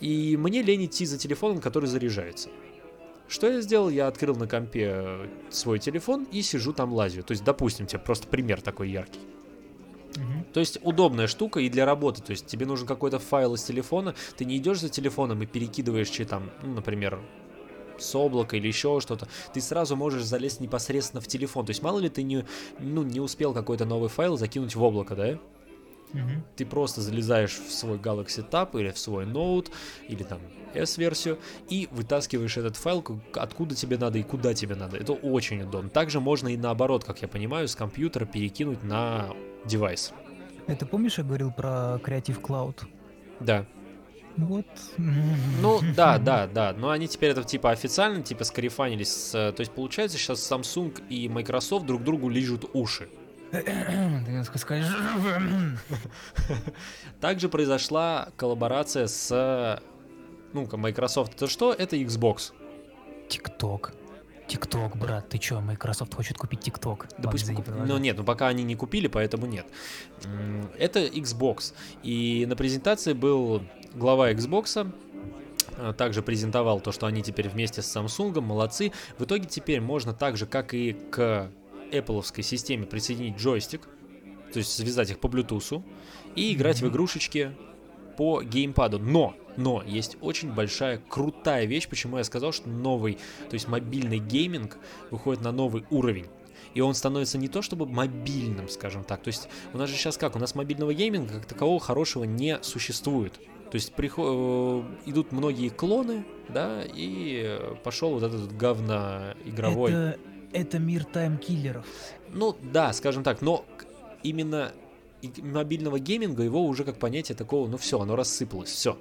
И 0.00 0.36
мне 0.36 0.62
лень 0.62 0.86
идти 0.86 1.06
за 1.06 1.18
телефоном, 1.18 1.60
который 1.60 1.86
заряжается. 1.86 2.48
Что 3.28 3.50
я 3.50 3.60
сделал? 3.60 3.88
Я 3.88 4.06
открыл 4.06 4.36
на 4.36 4.46
компе 4.46 4.92
э, 4.94 5.28
свой 5.50 5.78
телефон 5.78 6.26
и 6.30 6.42
сижу 6.42 6.72
там 6.72 6.92
лазю. 6.92 7.22
То 7.22 7.32
есть, 7.32 7.44
допустим, 7.44 7.86
тебе 7.86 8.00
просто 8.00 8.28
пример 8.28 8.60
такой 8.60 8.90
яркий. 8.90 9.20
Угу. 10.16 10.44
То 10.52 10.60
есть 10.60 10.78
удобная 10.82 11.26
штука 11.26 11.60
и 11.60 11.68
для 11.68 11.86
работы. 11.86 12.22
То 12.22 12.30
есть 12.30 12.46
тебе 12.46 12.66
нужен 12.66 12.86
какой-то 12.86 13.18
файл 13.18 13.54
из 13.54 13.62
телефона, 13.62 14.14
ты 14.36 14.44
не 14.44 14.56
идешь 14.58 14.80
за 14.80 14.88
телефоном 14.88 15.42
и 15.42 15.46
перекидываешь 15.46 16.08
че 16.08 16.24
там, 16.24 16.50
ну, 16.62 16.74
например, 16.74 17.20
с 17.98 18.14
облака 18.14 18.56
или 18.56 18.66
еще 18.68 19.00
что-то, 19.00 19.28
ты 19.52 19.60
сразу 19.60 19.96
можешь 19.96 20.24
залезть 20.24 20.60
непосредственно 20.60 21.20
в 21.20 21.26
телефон. 21.26 21.66
То 21.66 21.70
есть 21.70 21.82
мало 21.82 21.98
ли 21.98 22.08
ты 22.08 22.22
не, 22.22 22.44
ну, 22.78 23.02
не 23.02 23.20
успел 23.20 23.52
какой-то 23.52 23.84
новый 23.84 24.08
файл 24.08 24.36
закинуть 24.36 24.74
в 24.74 24.82
облако, 24.82 25.14
да? 25.14 25.38
Угу. 26.14 26.44
Ты 26.56 26.64
просто 26.64 27.00
залезаешь 27.00 27.58
в 27.58 27.72
свой 27.72 27.98
Galaxy 27.98 28.48
Tab 28.48 28.78
или 28.78 28.90
в 28.90 28.98
свой 28.98 29.26
Note 29.26 29.70
или 30.08 30.22
там 30.22 30.40
S-версию 30.74 31.38
и 31.68 31.88
вытаскиваешь 31.90 32.56
этот 32.56 32.76
файл, 32.76 33.04
откуда 33.34 33.74
тебе 33.74 33.98
надо 33.98 34.18
и 34.18 34.22
куда 34.22 34.54
тебе 34.54 34.74
надо. 34.74 34.96
Это 34.96 35.12
очень 35.12 35.62
удобно. 35.62 35.90
Также 35.90 36.20
можно 36.20 36.48
и 36.48 36.56
наоборот, 36.56 37.04
как 37.04 37.22
я 37.22 37.28
понимаю, 37.28 37.68
с 37.68 37.74
компьютера 37.74 38.24
перекинуть 38.24 38.82
на 38.82 39.28
девайс. 39.64 40.12
Это 40.66 40.86
помнишь, 40.86 41.18
я 41.18 41.24
говорил 41.24 41.52
про 41.52 42.00
Creative 42.02 42.40
Cloud? 42.40 42.84
Да. 43.40 43.66
Вот. 44.36 44.66
Ну, 44.96 45.80
да, 45.96 46.18
да, 46.18 46.46
да. 46.46 46.74
Но 46.76 46.90
они 46.90 47.06
теперь 47.06 47.30
это 47.30 47.44
типа 47.44 47.70
официально, 47.70 48.22
типа 48.22 48.44
скарифанились. 48.44 49.30
То 49.30 49.54
есть 49.58 49.72
получается 49.72 50.18
сейчас 50.18 50.50
Samsung 50.50 51.06
и 51.08 51.28
Microsoft 51.28 51.86
друг 51.86 52.02
другу 52.02 52.28
лижут 52.28 52.68
уши. 52.72 53.08
Также 57.20 57.48
произошла 57.48 58.28
коллаборация 58.36 59.06
с 59.06 59.80
ну-ка, 60.54 60.76
Microsoft 60.76 61.34
это 61.34 61.48
что? 61.48 61.72
Это 61.72 61.96
Xbox. 61.96 62.52
TikTok. 63.28 63.92
TikTok, 64.46 64.96
брат, 64.96 65.28
ты 65.28 65.38
чё, 65.38 65.60
Microsoft 65.60 66.14
хочет 66.14 66.38
купить 66.38 66.60
TikTok? 66.68 67.06
Да 67.18 67.30
пусть 67.30 67.52
куп... 67.52 67.66
Ну 67.68 67.98
нет, 67.98 68.16
ну 68.16 68.24
пока 68.24 68.48
они 68.48 68.62
не 68.62 68.76
купили, 68.76 69.08
поэтому 69.08 69.46
нет. 69.46 69.66
Это 70.78 71.00
Xbox. 71.00 71.74
И 72.02 72.46
на 72.48 72.54
презентации 72.54 73.14
был 73.14 73.62
глава 73.94 74.30
Xbox, 74.32 74.92
а, 75.76 75.92
также 75.92 76.22
презентовал 76.22 76.80
то, 76.80 76.92
что 76.92 77.06
они 77.06 77.22
теперь 77.22 77.48
вместе 77.48 77.82
с 77.82 77.96
Samsung, 77.96 78.40
молодцы. 78.40 78.92
В 79.18 79.24
итоге 79.24 79.46
теперь 79.46 79.80
можно 79.80 80.12
так 80.12 80.36
же, 80.36 80.46
как 80.46 80.74
и 80.74 80.92
к 80.92 81.50
Apple 81.90 82.42
системе 82.42 82.86
присоединить 82.86 83.36
джойстик, 83.36 83.82
то 84.52 84.58
есть 84.58 84.72
связать 84.72 85.10
их 85.10 85.18
по 85.18 85.26
Bluetooth 85.26 85.82
и 86.36 86.54
играть 86.54 86.80
mm-hmm. 86.80 86.86
в 86.86 86.90
игрушечки 86.90 87.56
по 88.16 88.42
геймпаду. 88.42 88.98
Но, 88.98 89.34
но 89.56 89.82
есть 89.84 90.16
очень 90.20 90.52
большая 90.52 90.98
крутая 91.08 91.64
вещь, 91.66 91.88
почему 91.88 92.18
я 92.18 92.24
сказал, 92.24 92.52
что 92.52 92.68
новый, 92.68 93.18
то 93.48 93.54
есть 93.54 93.68
мобильный 93.68 94.18
гейминг 94.18 94.78
выходит 95.10 95.42
на 95.42 95.52
новый 95.52 95.84
уровень. 95.90 96.26
И 96.74 96.80
он 96.80 96.94
становится 96.94 97.38
не 97.38 97.48
то 97.48 97.62
чтобы 97.62 97.86
мобильным, 97.86 98.68
скажем 98.68 99.04
так. 99.04 99.22
То 99.22 99.28
есть 99.28 99.48
у 99.72 99.78
нас 99.78 99.88
же 99.88 99.96
сейчас 99.96 100.16
как? 100.16 100.34
У 100.34 100.38
нас 100.38 100.54
мобильного 100.54 100.92
гейминга 100.92 101.34
как 101.34 101.46
такового 101.46 101.78
хорошего 101.78 102.24
не 102.24 102.60
существует. 102.62 103.34
То 103.70 103.76
есть 103.76 103.92
приход... 103.94 104.26
Э, 104.28 105.10
идут 105.10 105.32
многие 105.32 105.68
клоны, 105.68 106.24
да, 106.48 106.82
и 106.84 107.58
пошел 107.82 108.10
вот 108.10 108.22
этот 108.22 108.56
говно 108.56 109.34
игровой. 109.44 109.90
Это, 109.90 110.18
это 110.54 110.78
мир 110.78 111.04
таймкиллеров. 111.04 111.84
Ну 112.32 112.56
да, 112.62 112.92
скажем 112.92 113.22
так, 113.22 113.42
но 113.42 113.66
именно 114.22 114.72
мобильного 115.42 115.98
гейминга 115.98 116.42
его 116.42 116.64
уже 116.64 116.84
как 116.84 116.98
понятие 116.98 117.36
такого, 117.36 117.68
ну 117.68 117.76
все, 117.76 118.00
оно 118.00 118.16
рассыпалось, 118.16 118.70
все. 118.70 118.96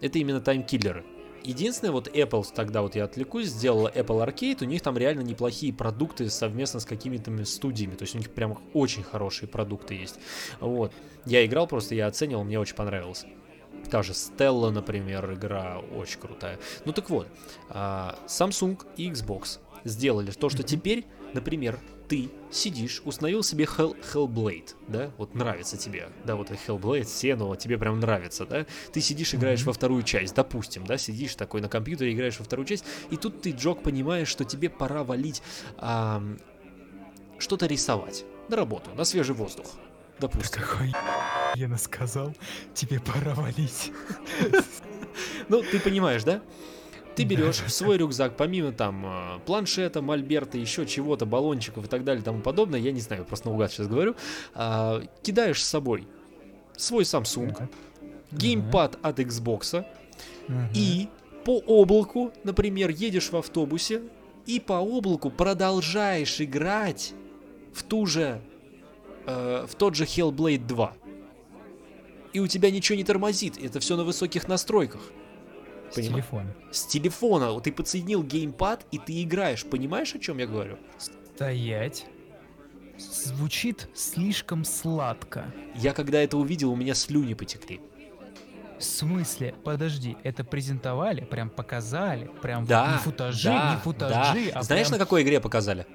Это 0.00 0.18
именно 0.18 0.40
таймкиллеры. 0.40 1.04
Единственное, 1.42 1.92
вот 1.92 2.08
Apple, 2.08 2.44
тогда 2.54 2.82
вот 2.82 2.96
я 2.96 3.04
отвлекусь, 3.04 3.46
сделала 3.46 3.88
Apple 3.94 4.26
Arcade, 4.26 4.64
у 4.64 4.66
них 4.66 4.82
там 4.82 4.98
реально 4.98 5.20
неплохие 5.20 5.72
продукты 5.72 6.28
совместно 6.28 6.80
с 6.80 6.84
какими-то 6.84 7.44
студиями, 7.44 7.94
то 7.94 8.02
есть 8.02 8.14
у 8.14 8.18
них 8.18 8.30
прям 8.30 8.58
очень 8.74 9.04
хорошие 9.04 9.48
продукты 9.48 9.94
есть. 9.94 10.18
Вот. 10.60 10.92
Я 11.24 11.46
играл 11.46 11.66
просто, 11.66 11.94
я 11.94 12.08
оценивал, 12.08 12.44
мне 12.44 12.58
очень 12.58 12.74
понравилось. 12.74 13.24
Та 13.90 14.02
же 14.02 14.12
Stella, 14.12 14.70
например, 14.70 15.32
игра 15.34 15.78
очень 15.96 16.18
крутая. 16.18 16.58
Ну 16.84 16.92
так 16.92 17.08
вот, 17.10 17.28
а, 17.68 18.18
Samsung 18.26 18.84
и 18.96 19.08
Xbox 19.08 19.60
сделали 19.86 20.30
то, 20.32 20.48
что 20.48 20.62
теперь, 20.62 21.06
например, 21.32 21.78
ты 22.08 22.30
сидишь, 22.50 23.02
установил 23.04 23.42
себе 23.42 23.64
Hell, 23.64 23.96
Hellblade, 24.12 24.74
да, 24.88 25.10
вот 25.18 25.34
нравится 25.34 25.76
тебе, 25.76 26.08
да, 26.24 26.36
вот 26.36 26.50
Hellblade, 26.50 27.04
Сену, 27.04 27.54
тебе 27.56 27.78
прям 27.78 27.98
нравится, 28.00 28.46
да, 28.46 28.66
ты 28.92 29.00
сидишь, 29.00 29.34
играешь 29.34 29.60
Мгм. 29.60 29.66
во 29.66 29.72
вторую 29.72 30.02
часть, 30.02 30.34
допустим, 30.34 30.86
да, 30.86 30.98
сидишь 30.98 31.34
такой 31.34 31.60
на 31.60 31.68
компьютере, 31.68 32.12
играешь 32.12 32.38
во 32.38 32.44
вторую 32.44 32.66
часть, 32.66 32.84
и 33.10 33.16
тут 33.16 33.42
ты, 33.42 33.50
Джок, 33.50 33.82
понимаешь, 33.82 34.28
что 34.28 34.44
тебе 34.44 34.70
пора 34.70 35.02
валить 35.02 35.42
ам, 35.78 36.38
что-то 37.38 37.66
рисовать 37.66 38.24
на 38.48 38.56
работу, 38.56 38.90
на 38.94 39.04
свежий 39.04 39.34
воздух, 39.34 39.66
допустим. 40.20 40.62
Какой 40.62 40.92
Лена 41.54 41.78
сказал, 41.78 42.34
тебе 42.74 43.00
пора 43.00 43.34
валить. 43.34 43.90
Ну, 45.48 45.62
ты 45.62 45.80
понимаешь, 45.80 46.22
да? 46.24 46.42
Ты 47.16 47.24
берешь 47.24 47.62
в 47.62 47.70
свой 47.70 47.96
рюкзак, 47.98 48.36
помимо 48.36 48.72
там 48.72 49.04
э, 49.06 49.38
планшета, 49.46 50.02
мольберта, 50.02 50.58
еще 50.58 50.86
чего-то, 50.86 51.26
баллончиков 51.26 51.84
и 51.84 51.88
так 51.88 52.04
далее 52.04 52.20
и 52.20 52.24
тому 52.24 52.40
подобное, 52.40 52.78
я 52.78 52.92
не 52.92 53.00
знаю, 53.00 53.24
просто 53.24 53.48
наугад 53.48 53.72
сейчас 53.72 53.88
говорю, 53.88 54.14
а, 54.54 55.02
кидаешь 55.22 55.64
с 55.64 55.68
собой 55.68 56.06
свой 56.76 57.04
Samsung, 57.04 57.68
геймпад 58.32 58.98
от 59.02 59.18
Xbox, 59.18 59.84
и 60.74 61.08
по 61.44 61.58
облаку, 61.58 62.32
например, 62.44 62.90
едешь 62.90 63.30
в 63.30 63.36
автобусе, 63.36 64.02
и 64.46 64.60
по 64.60 64.74
облаку 64.74 65.30
продолжаешь 65.30 66.40
играть 66.40 67.14
в 67.72 67.82
ту 67.82 68.06
же, 68.06 68.40
э, 69.26 69.66
в 69.68 69.74
тот 69.74 69.94
же 69.94 70.04
Hellblade 70.04 70.66
2. 70.66 70.92
И 72.32 72.40
у 72.40 72.46
тебя 72.46 72.70
ничего 72.70 72.96
не 72.96 73.04
тормозит, 73.04 73.62
это 73.62 73.80
все 73.80 73.96
на 73.96 74.04
высоких 74.04 74.48
настройках. 74.48 75.00
С 75.90 75.94
Понимаю. 75.94 76.22
телефона. 76.22 76.54
С 76.72 76.84
телефона 76.86 77.52
вот 77.52 77.64
ты 77.64 77.72
подсоединил 77.72 78.22
геймпад 78.22 78.86
и 78.90 78.98
ты 78.98 79.22
играешь. 79.22 79.64
Понимаешь, 79.64 80.14
о 80.14 80.18
чем 80.18 80.38
я 80.38 80.46
говорю? 80.46 80.78
Стоять. 80.98 82.06
Звучит 82.98 83.88
слишком 83.94 84.64
сладко. 84.64 85.52
Я 85.74 85.92
когда 85.92 86.18
это 86.20 86.36
увидел, 86.38 86.72
у 86.72 86.76
меня 86.76 86.94
слюни 86.94 87.34
потекли. 87.34 87.80
В 88.78 88.84
смысле? 88.84 89.54
Подожди, 89.64 90.16
это 90.22 90.44
презентовали, 90.44 91.22
прям 91.22 91.48
показали, 91.50 92.30
прям 92.42 92.66
Да, 92.66 92.92
не 92.92 92.98
футажи, 92.98 93.48
да, 93.48 93.74
не 93.74 93.80
футажи, 93.80 94.50
да. 94.52 94.58
а 94.58 94.62
Знаешь, 94.62 94.88
на 94.88 94.96
прям... 94.96 95.06
какой 95.06 95.22
игре 95.22 95.40
показали? 95.40 95.86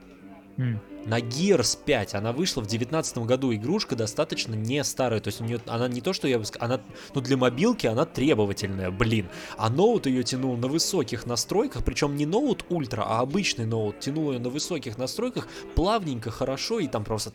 М, 0.58 0.80
На 1.06 1.20
Gears 1.20 1.78
5. 1.84 2.16
Она 2.16 2.32
вышла 2.32 2.62
в 2.62 2.68
2019 2.68 3.18
году. 3.20 3.54
Игрушка 3.54 3.96
достаточно 3.96 4.54
не 4.54 4.84
старая. 4.84 5.20
То 5.20 5.30
есть 5.30 5.42
у 5.42 5.44
нее 5.44 5.60
она 5.66 5.88
не 5.88 6.02
то, 6.02 6.14
что 6.14 6.28
я 6.28 6.38
бы 6.38 6.46
сказал, 6.46 6.68
она, 6.68 6.82
ну 7.14 7.22
для 7.22 7.38
мобилки 7.38 7.88
она 7.88 8.06
требовательная, 8.06 8.92
блин. 8.92 9.30
А 9.58 9.70
ноут 9.70 10.06
ее 10.06 10.24
тянул 10.24 10.56
на 10.58 10.68
высоких 10.68 11.26
настройках, 11.26 11.84
причем 11.84 12.16
не 12.16 12.26
ноут 12.26 12.66
ультра, 12.70 13.04
а 13.06 13.20
обычный 13.20 13.66
ноут. 13.66 14.00
Тянул 14.00 14.32
ее 14.32 14.40
на 14.40 14.50
высоких 14.50 14.98
настройках, 14.98 15.48
плавненько, 15.76 16.30
хорошо, 16.30 16.80
и 16.80 16.88
там 16.88 17.04
просто. 17.04 17.32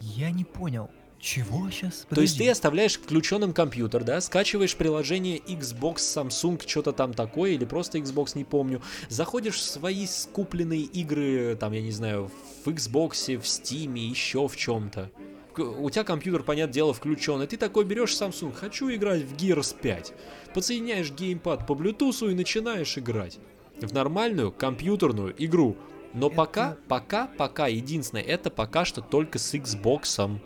Я 0.00 0.30
не 0.30 0.44
понял. 0.44 0.90
Чего 1.24 1.70
сейчас? 1.70 2.06
То 2.10 2.20
есть 2.20 2.36
ты 2.36 2.46
оставляешь 2.50 2.98
включенным 2.98 3.54
компьютер, 3.54 4.04
да, 4.04 4.20
скачиваешь 4.20 4.76
приложение 4.76 5.38
Xbox, 5.38 5.96
Samsung, 5.96 6.62
что-то 6.66 6.92
там 6.92 7.14
такое, 7.14 7.52
или 7.52 7.64
просто 7.64 7.96
Xbox, 7.96 8.32
не 8.34 8.44
помню, 8.44 8.82
заходишь 9.08 9.54
в 9.54 9.62
свои 9.62 10.06
скупленные 10.06 10.82
игры, 10.82 11.56
там, 11.58 11.72
я 11.72 11.80
не 11.80 11.92
знаю, 11.92 12.30
в 12.66 12.68
Xbox, 12.68 13.38
в 13.38 13.44
Steam, 13.44 13.98
еще 13.98 14.46
в 14.46 14.54
чем-то. 14.54 15.10
У 15.56 15.88
тебя 15.88 16.04
компьютер, 16.04 16.42
понятное 16.42 16.74
дело, 16.74 16.92
включен, 16.92 17.40
и 17.40 17.46
ты 17.46 17.56
такой 17.56 17.86
берешь 17.86 18.12
Samsung, 18.12 18.52
хочу 18.52 18.90
играть 18.90 19.22
в 19.22 19.34
Gears 19.34 19.74
5. 19.80 20.12
Подсоединяешь 20.52 21.10
геймпад 21.10 21.66
по 21.66 21.72
Bluetooth 21.72 22.30
и 22.30 22.34
начинаешь 22.34 22.98
играть 22.98 23.38
в 23.80 23.94
нормальную 23.94 24.52
компьютерную 24.52 25.34
игру. 25.42 25.78
Но 26.12 26.26
Это- 26.26 26.36
пока, 26.36 26.76
пока, 26.86 27.26
пока, 27.28 27.66
единственное, 27.66 28.22
это 28.22 28.50
пока 28.50 28.84
что 28.84 29.00
только 29.00 29.38
с 29.38 29.54
Xbox. 29.54 30.38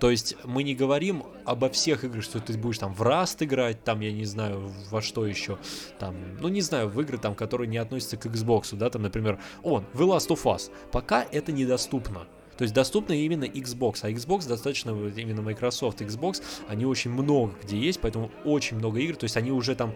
То 0.00 0.10
есть 0.10 0.36
мы 0.44 0.62
не 0.62 0.74
говорим 0.74 1.24
обо 1.44 1.70
всех 1.70 2.04
играх, 2.04 2.24
что 2.24 2.40
ты 2.40 2.56
будешь 2.58 2.78
там 2.78 2.92
в 2.94 3.02
Rust 3.02 3.44
играть, 3.44 3.84
там, 3.84 4.00
я 4.00 4.12
не 4.12 4.24
знаю, 4.24 4.72
во 4.90 5.00
что 5.00 5.26
еще, 5.26 5.58
там, 5.98 6.16
ну 6.40 6.48
не 6.48 6.60
знаю, 6.60 6.88
в 6.88 7.00
игры, 7.00 7.18
там, 7.18 7.34
которые 7.34 7.68
не 7.68 7.78
относятся 7.78 8.16
к 8.16 8.26
Xbox, 8.26 8.76
да, 8.76 8.90
там, 8.90 9.02
например, 9.02 9.38
он, 9.62 9.84
The 9.94 10.06
Last 10.06 10.28
of 10.28 10.42
Us. 10.44 10.70
Пока 10.90 11.22
это 11.22 11.52
недоступно. 11.52 12.26
То 12.56 12.62
есть 12.62 12.74
доступно 12.74 13.12
именно 13.14 13.44
Xbox, 13.44 14.00
а 14.02 14.10
Xbox 14.10 14.46
достаточно, 14.48 14.90
именно 14.90 15.42
Microsoft 15.42 16.00
Xbox, 16.00 16.42
они 16.68 16.86
очень 16.86 17.10
много 17.10 17.54
где 17.62 17.78
есть, 17.78 18.00
поэтому 18.00 18.30
очень 18.44 18.76
много 18.76 19.00
игр, 19.00 19.16
то 19.16 19.24
есть 19.24 19.36
они 19.36 19.50
уже 19.50 19.74
там 19.74 19.94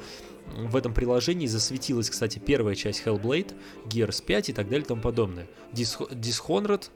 в 0.56 0.74
этом 0.76 0.92
приложении 0.92 1.46
засветилась, 1.46 2.10
кстати, 2.10 2.38
первая 2.38 2.74
часть 2.74 3.02
Hellblade, 3.04 3.54
Gears 3.86 4.24
5 4.24 4.48
и 4.48 4.52
так 4.52 4.66
далее 4.68 4.84
и 4.84 4.88
тому 4.88 5.00
подобное. 5.00 5.46
Dis- 5.72 6.10
Dishonored 6.10 6.90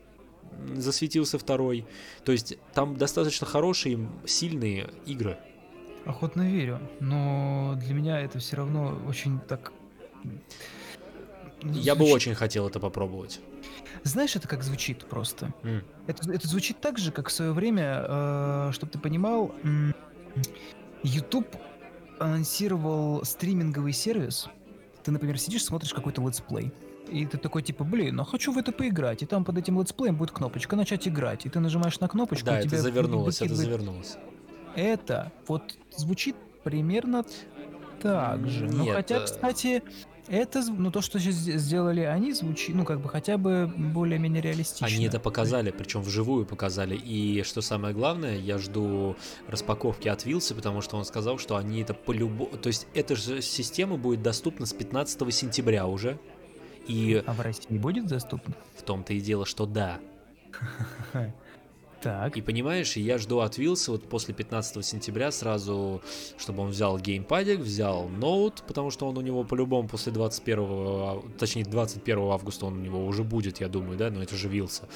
засветился 0.76 1.38
второй, 1.38 1.86
то 2.24 2.32
есть 2.32 2.58
там 2.74 2.96
достаточно 2.96 3.46
хорошие, 3.46 4.08
сильные 4.26 4.90
игры. 5.06 5.38
Охотно 6.04 6.50
верю, 6.50 6.80
но 7.00 7.74
для 7.78 7.94
меня 7.94 8.20
это 8.20 8.38
все 8.38 8.56
равно 8.56 9.00
очень 9.06 9.38
так... 9.40 9.72
ну, 10.24 11.72
Я 11.72 11.94
бы 11.94 12.04
очень 12.10 12.34
хотел 12.34 12.66
это 12.66 12.80
попробовать. 12.80 13.40
Знаешь, 14.02 14.34
это 14.34 14.48
как 14.48 14.64
звучит 14.64 15.04
просто? 15.06 15.54
М. 15.62 15.84
Это, 16.08 16.32
это 16.32 16.48
звучит 16.48 16.80
так 16.80 16.98
же, 16.98 17.12
как 17.12 17.28
в 17.28 17.32
свое 17.32 17.52
время, 17.52 18.72
чтобы 18.72 18.90
ты 18.90 18.98
понимал, 18.98 19.54
YouTube 21.04 21.46
анонсировал 22.18 23.24
стриминговый 23.24 23.92
сервис. 23.92 24.48
Ты, 25.04 25.10
например, 25.12 25.38
сидишь, 25.38 25.64
смотришь 25.64 25.94
какой-то 25.94 26.20
летсплей. 26.26 26.72
И 27.08 27.26
ты 27.26 27.38
такой, 27.38 27.62
типа, 27.62 27.84
блин, 27.84 28.16
ну 28.16 28.24
хочу 28.24 28.52
в 28.52 28.58
это 28.58 28.72
поиграть. 28.72 29.22
И 29.22 29.26
там 29.26 29.44
под 29.44 29.58
этим 29.58 29.78
летсплеем 29.80 30.16
будет 30.16 30.30
кнопочка 30.30 30.76
«Начать 30.76 31.06
играть». 31.06 31.46
И 31.46 31.48
ты 31.48 31.60
нажимаешь 31.60 31.98
на 32.00 32.08
кнопочку, 32.08 32.46
Да, 32.46 32.56
и 32.56 32.60
это 32.60 32.68
тебя 32.68 32.78
завернулось, 32.78 33.42
это 33.42 33.54
завернулось. 33.54 34.16
Это 34.74 35.32
вот 35.46 35.76
звучит 35.96 36.36
примерно 36.64 37.24
так 38.00 38.48
же. 38.48 38.66
Ну, 38.66 38.84
Нет, 38.84 38.96
хотя, 38.96 39.16
э, 39.16 39.24
кстати, 39.24 39.82
это, 40.28 40.62
ну, 40.62 40.90
то, 40.90 41.00
что 41.00 41.18
сейчас 41.18 41.34
сделали 41.34 42.00
они, 42.00 42.32
звучит, 42.32 42.74
ну, 42.74 42.84
как 42.84 43.00
бы, 43.00 43.08
хотя 43.08 43.36
бы 43.36 43.72
более-менее 43.76 44.40
реалистично. 44.40 44.86
Они 44.86 45.04
это 45.04 45.18
показали, 45.18 45.70
причем 45.70 46.02
вживую 46.02 46.46
показали. 46.46 46.96
И 46.96 47.42
что 47.42 47.60
самое 47.60 47.94
главное, 47.94 48.38
я 48.38 48.58
жду 48.58 49.16
распаковки 49.48 50.08
от 50.08 50.24
Вилса, 50.24 50.54
потому 50.54 50.80
что 50.80 50.96
он 50.96 51.04
сказал, 51.04 51.38
что 51.38 51.56
они 51.56 51.82
это 51.82 51.94
по 51.94 52.12
любому... 52.12 52.56
То 52.56 52.68
есть 52.68 52.86
эта 52.94 53.16
же 53.16 53.42
система 53.42 53.96
будет 53.96 54.22
доступна 54.22 54.66
с 54.66 54.72
15 54.72 55.34
сентября 55.34 55.86
уже. 55.86 56.18
И 56.87 57.23
А 57.27 57.33
в 57.33 57.40
России 57.40 57.79
будет 57.79 58.07
доступно? 58.07 58.55
в 58.77 58.83
том-то 58.83 59.12
и 59.14 59.21
дело, 59.21 59.47
что 59.47 59.66
да. 59.66 59.99
Так. 62.01 62.37
И 62.37 62.40
понимаешь, 62.42 62.97
я 62.97 63.16
жду 63.16 63.38
от 63.38 63.59
Вилса 63.59 63.92
вот 63.92 64.09
после 64.09 64.35
15 64.35 64.85
сентября 64.85 65.31
сразу, 65.31 66.03
чтобы 66.37 66.64
он 66.64 66.71
взял 66.71 66.99
геймпадик, 66.99 67.61
взял 67.61 68.09
ноут, 68.09 68.64
потому 68.66 68.90
что 68.90 69.07
он 69.07 69.16
у 69.18 69.21
него 69.21 69.45
по-любому 69.45 69.88
после 69.88 70.11
21, 70.11 70.59
ав- 70.64 71.25
точнее 71.38 71.64
21 71.64 72.18
августа 72.33 72.66
он 72.66 72.79
у 72.79 72.81
него 72.81 73.07
уже 73.07 73.23
будет, 73.23 73.61
я 73.61 73.68
думаю, 73.68 73.97
да, 73.97 74.11
но 74.11 74.21
это 74.21 74.35
же 74.37 74.49
Вилса. 74.49 74.88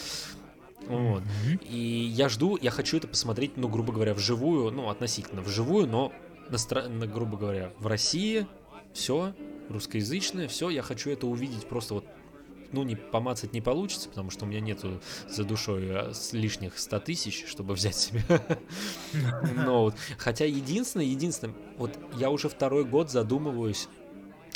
Вот. 0.89 1.23
Мгм. 1.23 1.61
И 1.63 1.79
я 2.13 2.29
жду, 2.29 2.59
я 2.61 2.73
хочу 2.73 2.97
это 2.97 3.07
посмотреть, 3.07 3.57
ну, 3.57 3.69
грубо 3.69 3.93
говоря, 3.93 4.13
вживую, 4.13 4.73
ну, 4.73 4.91
относительно 4.91 5.43
вживую, 5.43 5.87
но, 5.87 6.13
на, 6.51 7.07
грубо 7.07 7.37
говоря, 7.37 7.71
в 7.79 7.87
России 7.87 8.49
все, 8.93 9.33
русскоязычное, 9.69 10.49
все, 10.49 10.71
я 10.71 10.83
хочу 10.83 11.11
это 11.11 11.27
увидеть 11.27 11.67
просто 11.67 11.95
вот, 11.95 12.07
ну, 12.73 12.83
не 12.83 12.97
помацать 12.97 13.53
не 13.53 13.61
получится, 13.61 14.09
потому 14.09 14.31
что 14.31 14.45
у 14.45 14.49
меня 14.49 14.61
нету 14.61 15.01
за 15.29 15.45
душой 15.45 15.85
э, 15.89 16.13
лишних 16.33 16.79
100 16.79 17.01
тысяч, 17.01 17.45
чтобы 17.47 17.75
взять 17.75 17.97
себе 17.97 18.23
ноут. 19.55 19.95
Хотя 20.19 20.45
единственное, 20.45 21.07
единственное, 21.07 21.55
вот 21.77 21.99
я 22.17 22.31
уже 22.31 22.49
второй 22.49 22.85
год 22.85 23.11
задумываюсь, 23.11 23.89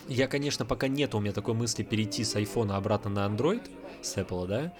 я, 0.08 0.26
конечно, 0.26 0.64
пока 0.64 0.88
нет 0.88 1.14
у 1.14 1.20
меня 1.20 1.32
такой 1.32 1.54
мысли 1.54 1.82
перейти 1.82 2.24
с 2.24 2.34
айфона 2.34 2.76
обратно 2.76 3.10
на 3.10 3.26
Android, 3.26 3.62
с 4.02 4.16
Apple, 4.16 4.46
да, 4.46 4.74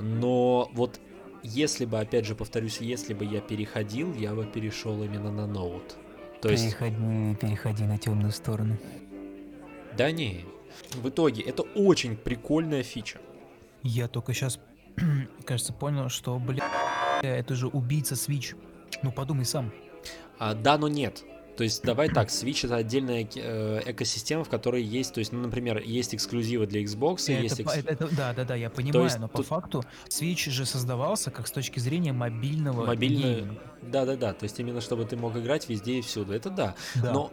но 0.00 0.70
вот 0.72 1.00
если 1.42 1.84
бы, 1.84 2.00
опять 2.00 2.26
же, 2.26 2.34
повторюсь, 2.34 2.78
если 2.80 3.14
бы 3.14 3.24
я 3.24 3.40
переходил, 3.40 4.12
я 4.14 4.34
бы 4.34 4.44
перешел 4.44 5.02
именно 5.02 5.30
на 5.30 5.46
ноут. 5.46 5.96
То 6.40 6.50
есть, 6.50 6.64
Переходи, 6.64 7.36
переходи 7.40 7.84
на 7.84 7.98
темную 7.98 8.32
сторону. 8.32 8.78
Да 9.98 10.10
не, 10.12 10.44
в 10.94 11.08
итоге 11.08 11.42
это 11.42 11.62
очень 11.74 12.16
прикольная 12.16 12.82
фича. 12.82 13.18
Я 13.82 14.08
только 14.08 14.32
сейчас, 14.32 14.58
кажется, 15.44 15.72
понял, 15.72 16.08
что, 16.08 16.38
бля, 16.38 16.64
это 17.22 17.54
же 17.54 17.66
убийца 17.68 18.14
Switch. 18.14 18.56
Ну, 19.02 19.12
подумай 19.12 19.44
сам. 19.44 19.70
А, 20.38 20.54
да, 20.54 20.78
но 20.78 20.88
нет. 20.88 21.24
То 21.56 21.64
есть 21.64 21.82
давай 21.82 22.08
так, 22.08 22.28
Switch 22.28 22.64
это 22.64 22.76
отдельная 22.76 23.28
э, 23.34 23.82
экосистема, 23.86 24.44
в 24.44 24.48
которой 24.48 24.80
есть, 24.80 25.12
то 25.12 25.18
есть, 25.18 25.32
ну, 25.32 25.40
например, 25.40 25.82
есть 25.84 26.14
эксклюзивы 26.14 26.68
для 26.68 26.84
Xbox, 26.84 27.28
и 27.28 27.32
Это 27.32 27.42
есть 27.42 27.58
экс- 27.60 27.76
это- 27.84 28.08
да, 28.16 28.32
да, 28.32 28.44
да, 28.44 28.54
я 28.54 28.70
понимаю, 28.70 29.02
есть 29.06 29.18
но 29.18 29.26
по 29.26 29.38
тут- 29.38 29.46
факту 29.48 29.84
Switch 30.08 30.48
же 30.50 30.64
создавался 30.64 31.32
как 31.32 31.48
с 31.48 31.50
точки 31.50 31.80
зрения 31.80 32.12
мобильного 32.12 32.86
мобильная, 32.86 33.34
гейминга. 33.40 33.60
да-да-да, 33.82 34.32
то 34.34 34.44
есть 34.44 34.60
именно 34.60 34.80
чтобы 34.80 35.04
ты 35.04 35.16
мог 35.16 35.36
играть 35.36 35.68
везде 35.68 35.98
и 35.98 36.00
всюду, 36.00 36.32
это 36.32 36.48
да. 36.48 36.76
Да. 37.02 37.12
Но 37.12 37.32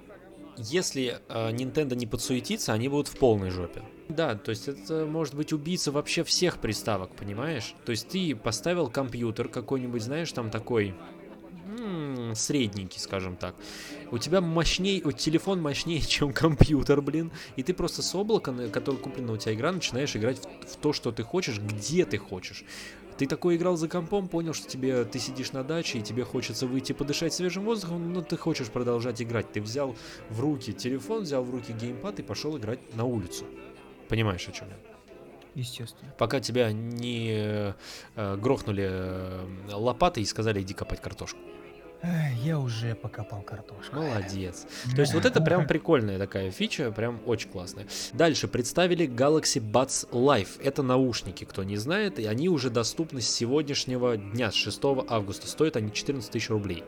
если 0.58 1.20
э, 1.28 1.52
Nintendo 1.52 1.96
не 1.96 2.06
подсуетится, 2.06 2.74
они 2.74 2.88
будут 2.90 3.08
в 3.08 3.18
полной 3.18 3.50
жопе. 3.50 3.84
Да, 4.10 4.36
то 4.36 4.52
есть 4.52 4.68
это 4.68 5.06
может 5.06 5.34
быть 5.34 5.52
убийца 5.52 5.92
вообще 5.92 6.24
всех 6.24 6.60
приставок, 6.60 7.16
понимаешь? 7.16 7.74
То 7.86 7.92
есть 7.92 8.08
ты 8.08 8.36
поставил 8.36 8.90
компьютер 8.90 9.48
какой-нибудь, 9.48 10.04
знаешь, 10.04 10.32
там 10.32 10.52
такой 10.52 10.94
м, 11.80 12.36
средненький, 12.36 13.00
скажем 13.00 13.36
так. 13.36 13.56
У 14.12 14.18
тебя 14.18 14.42
мощнее, 14.42 15.02
у 15.04 15.12
телефон 15.12 15.62
мощнее, 15.62 16.02
чем 16.08 16.34
компьютер, 16.34 17.02
блин. 17.02 17.32
И 17.56 17.64
ты 17.64 17.74
просто 17.74 18.02
с 18.02 18.14
облака, 18.14 18.52
на 18.52 18.70
который 18.70 18.98
куплена 18.98 19.34
у 19.34 19.38
тебя 19.38 19.56
игра, 19.56 19.72
начинаешь 19.72 20.16
играть 20.16 20.38
в, 20.38 20.74
в 20.74 20.76
то, 20.78 20.94
что 20.94 21.12
ты 21.12 21.24
хочешь, 21.24 21.60
где 21.60 22.06
ты 22.06 22.18
хочешь. 22.18 22.64
Ты 23.18 23.28
такой 23.28 23.56
играл 23.56 23.78
за 23.78 23.88
компом, 23.88 24.28
понял, 24.28 24.54
что 24.54 24.68
тебе 24.68 25.06
ты 25.06 25.20
сидишь 25.20 25.54
на 25.54 25.64
даче, 25.64 26.00
и 26.00 26.02
тебе 26.02 26.26
хочется 26.26 26.68
выйти 26.68 26.92
подышать 26.92 27.34
свежим 27.34 27.64
воздухом, 27.64 28.12
но 28.12 28.22
ты 28.22 28.36
хочешь 28.36 28.68
продолжать 28.68 29.22
играть. 29.22 29.52
Ты 29.54 29.62
взял 29.62 29.96
в 30.30 30.40
руки 30.42 30.74
телефон, 30.74 31.24
взял 31.24 31.44
в 31.44 31.50
руки 31.50 31.72
геймпад 31.72 32.20
и 32.20 32.24
пошел 32.24 32.58
играть 32.58 32.80
на 32.96 33.06
улицу. 33.06 33.46
Понимаешь, 34.10 34.48
о 34.48 34.52
чем 34.52 34.68
я? 34.68 34.76
Естественно. 35.56 36.14
Пока 36.18 36.42
тебя 36.42 36.74
не 36.74 37.32
э, 37.32 37.74
э, 38.16 38.36
грохнули 38.36 38.86
э, 38.86 39.46
лопатой 39.72 40.24
и 40.24 40.26
сказали, 40.26 40.62
иди 40.62 40.74
копать 40.74 41.02
картошку. 41.02 41.40
Я 42.44 42.60
уже 42.60 42.96
покопал 42.96 43.42
картошку. 43.42 43.96
Молодец. 43.96 44.68
То 44.96 45.02
есть 45.02 45.14
вот 45.14 45.26
это 45.26 45.42
прям 45.42 45.66
прикольная 45.68 46.20
такая 46.20 46.52
фича, 46.52 46.92
прям 46.92 47.20
очень 47.26 47.50
классная. 47.50 47.88
Дальше 48.14 48.48
представили 48.48 49.08
Galaxy 49.08 49.60
Buds 49.60 50.10
Live. 50.12 50.62
Это 50.64 50.84
наушники, 50.84 51.46
кто 51.46 51.64
не 51.64 51.78
знает, 51.78 52.20
и 52.20 52.26
они 52.26 52.50
уже 52.50 52.70
доступны 52.70 53.22
с 53.22 53.30
сегодняшнего 53.30 54.18
дня, 54.18 54.52
с 54.52 54.56
6 54.56 54.80
августа. 55.08 55.48
Стоят 55.48 55.76
они 55.78 55.92
14 55.92 56.30
тысяч 56.30 56.50
рублей. 56.50 56.84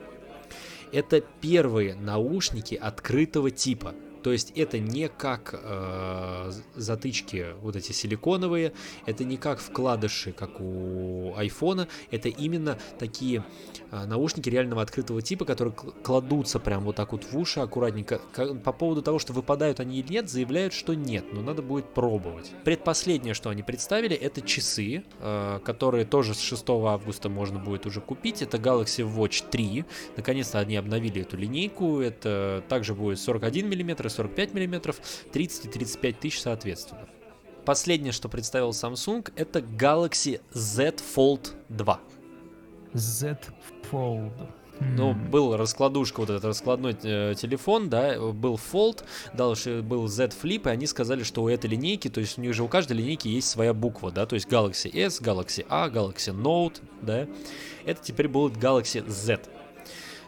Это 0.92 1.22
первые 1.42 1.96
наушники 1.96 2.76
открытого 2.76 3.52
типа. 3.52 3.94
То 4.24 4.32
есть 4.32 4.52
это 4.56 4.80
не 4.80 5.08
как 5.08 5.60
э, 5.62 6.52
затычки 6.76 7.48
вот 7.62 7.76
эти 7.76 7.92
силиконовые, 7.92 8.74
это 9.06 9.24
не 9.24 9.38
как 9.38 9.60
вкладыши, 9.60 10.32
как 10.32 10.60
у 10.60 11.34
айфона, 11.36 11.88
это 12.12 12.30
именно 12.30 12.78
такие 13.00 13.44
э, 13.92 14.06
наушники 14.06 14.50
реального 14.50 14.82
открытого 14.82 15.22
типа, 15.22 15.46
которые 15.46 15.74
кл- 15.74 15.92
кладутся 16.04 16.60
прям 16.60 16.84
вот 16.84 16.96
так 16.96 17.12
вот 17.12 17.24
в 17.24 17.38
уши 17.38 17.60
аккуратненько. 17.60 18.20
По 18.64 18.72
поводу 18.72 19.02
того, 19.02 19.20
что 19.20 19.34
выпадают 19.34 19.80
они 19.80 20.00
или 20.00 20.14
нет, 20.14 20.30
заявляют, 20.30 20.74
что 20.74 20.94
нет, 20.94 21.26
но 21.34 21.42
надо 21.42 21.62
будет 21.62 21.94
пробовать. 21.94 22.52
Предпоследнее, 22.64 23.34
что 23.34 23.50
они 23.50 23.64
представили, 23.64 24.16
это 24.16 24.42
часы, 24.42 25.04
э, 25.20 25.60
которые 25.64 26.06
тоже 26.06 26.34
с 26.34 26.40
6 26.40 26.64
августа 26.70 27.30
можно 27.30 27.60
будет 27.60 27.86
уже 27.86 28.02
купить. 28.02 28.42
Это 28.42 28.58
Galaxy 28.58 29.06
Watch 29.06 29.50
3. 29.50 29.86
Наконец-то 30.16 30.60
они 30.60 30.76
обновили 30.76 31.22
эту 31.22 31.38
линейку. 31.38 32.00
Это 32.00 32.64
также 32.68 32.94
будет 32.94 33.20
41 33.20 33.68
мм, 33.68 34.10
45 34.18 34.54
мм, 34.54 34.96
30 35.32 35.66
и 35.66 35.70
35 35.70 36.20
тысяч 36.20 36.42
соответственно. 36.42 37.08
Последнее, 37.66 38.14
что 38.14 38.30
представил 38.30 38.72
Samsung, 38.72 39.32
это 39.36 39.60
Galaxy 39.60 40.42
Z 40.54 40.96
Fold 41.16 41.52
2. 41.70 42.00
Z 42.94 43.38
Fold. 43.92 44.32
Ну, 44.80 45.12
М, 45.12 45.32
был 45.32 45.58
раскладушка, 45.58 46.20
вот 46.20 46.30
этот 46.30 46.46
раскладной 46.46 46.96
э, 47.02 47.34
телефон, 47.36 47.90
да, 47.90 48.20
был 48.20 48.60
Fold, 48.72 49.04
дальше 49.34 49.82
был 49.82 50.08
Z 50.08 50.30
Flip, 50.42 50.68
и 50.68 50.70
они 50.70 50.86
сказали, 50.86 51.24
что 51.24 51.44
у 51.44 51.50
этой 51.50 51.68
линейки, 51.68 52.10
то 52.10 52.20
есть 52.20 52.38
у 52.38 52.42
них 52.42 52.54
же 52.54 52.64
у 52.64 52.68
каждой 52.68 52.98
линейки 52.98 53.28
есть 53.28 53.50
своя 53.50 53.74
буква, 53.74 54.12
да, 54.12 54.26
то 54.28 54.36
есть 54.36 54.48
Galaxy 54.48 54.96
S, 54.96 55.20
Galaxy 55.20 55.66
A, 55.68 55.90
Galaxy 55.90 56.32
Note, 56.32 56.80
да, 57.02 57.28
это 57.86 58.04
теперь 58.04 58.28
будет 58.28 58.58
Galaxy 58.58 59.08
Z. 59.10 59.40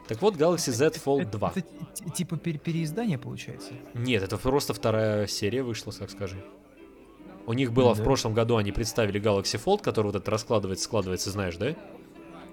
Так 0.09 0.21
вот, 0.21 0.35
Galaxy 0.35 0.71
Z 0.71 0.97
Fold 1.05 1.21
это- 1.21 1.37
2. 1.37 1.51
Это 1.55 1.61
т- 1.61 2.09
типа 2.15 2.35
пере- 2.37 2.57
переиздание 2.59 3.17
получается? 3.17 3.71
Нет, 3.93 4.23
это 4.23 4.37
просто 4.37 4.73
вторая 4.73 5.27
серия 5.27 5.63
вышла, 5.63 5.93
так 5.93 6.09
скажи. 6.09 6.43
У 7.45 7.53
них 7.53 7.71
было 7.71 7.93
в 7.93 7.97
Да. 7.99 8.03
прошлом 8.03 8.33
году, 8.33 8.57
они 8.57 8.71
представили 8.71 9.21
Galaxy 9.21 9.61
Fold, 9.63 9.81
который 9.81 10.07
вот 10.07 10.15
это 10.15 10.29
раскладывается, 10.29 10.85
складывается, 10.85 11.29
знаешь, 11.31 11.55
да? 11.57 11.75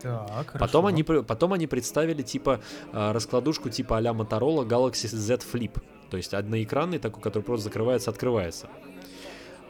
Так, 0.01 0.53
Потом 0.53 0.85
хорошо. 0.85 0.87
они, 0.89 1.03
потом 1.03 1.53
они 1.55 1.67
представили 1.67 2.23
типа 2.23 2.61
а, 2.93 3.13
раскладушку 3.15 3.71
типа 3.71 3.97
а-ля 3.97 4.11
Motorola 4.13 4.67
Galaxy 4.67 5.09
Z 5.09 5.39
Flip. 5.51 5.73
То 6.11 6.17
есть 6.19 6.35
одноэкранный 6.35 6.99
такой, 6.99 7.23
который 7.23 7.43
просто 7.43 7.65
закрывается, 7.65 8.11
открывается. 8.11 8.69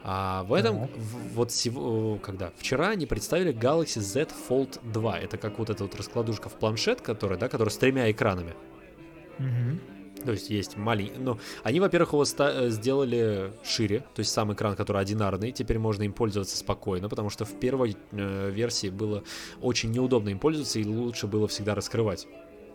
А 0.09 0.43
в 0.43 0.53
этом, 0.53 0.87
Так. 0.87 0.97
в- 0.97 1.33
вот 1.35 1.51
сего, 1.51 2.17
когда? 2.23 2.51
Вчера 2.57 2.89
они 2.91 3.05
представили 3.05 3.53
Galaxy 3.53 3.99
Z 3.99 4.29
Fold 4.47 4.79
2. 4.93 5.19
Это 5.19 5.37
как 5.37 5.59
вот 5.59 5.69
эта 5.69 5.83
вот 5.83 5.95
раскладушка 5.95 6.47
в 6.47 6.53
планшет, 6.53 7.01
которая, 7.01 7.37
да, 7.37 7.49
которая 7.49 7.73
с 7.73 7.77
тремя 7.77 8.09
экранами. 8.09 8.53
Мгм. 9.37 9.81
То 10.23 10.31
есть 10.31 10.49
есть 10.49 10.77
маленький... 10.77 11.13
Ну, 11.19 11.37
они, 11.63 11.79
во-первых, 11.81 12.13
его 12.13 12.23
ста- 12.25 12.51
э, 12.53 12.69
сделали 12.69 13.51
шире, 13.65 13.99
то 14.15 14.21
есть 14.21 14.31
сам 14.31 14.51
экран, 14.53 14.75
который 14.75 15.01
одинарный, 15.01 15.51
теперь 15.51 15.77
можно 15.77 16.03
им 16.03 16.13
пользоваться 16.13 16.57
спокойно, 16.57 17.07
потому 17.09 17.29
что 17.29 17.43
в 17.45 17.59
первой 17.59 17.95
э, 18.13 18.49
версии 18.49 18.87
было 18.89 19.23
очень 19.61 19.91
неудобно 19.91 20.29
им 20.29 20.39
пользоваться, 20.39 20.79
и 20.79 20.85
лучше 20.85 21.27
было 21.27 21.47
всегда 21.47 21.75
раскрывать 21.75 22.27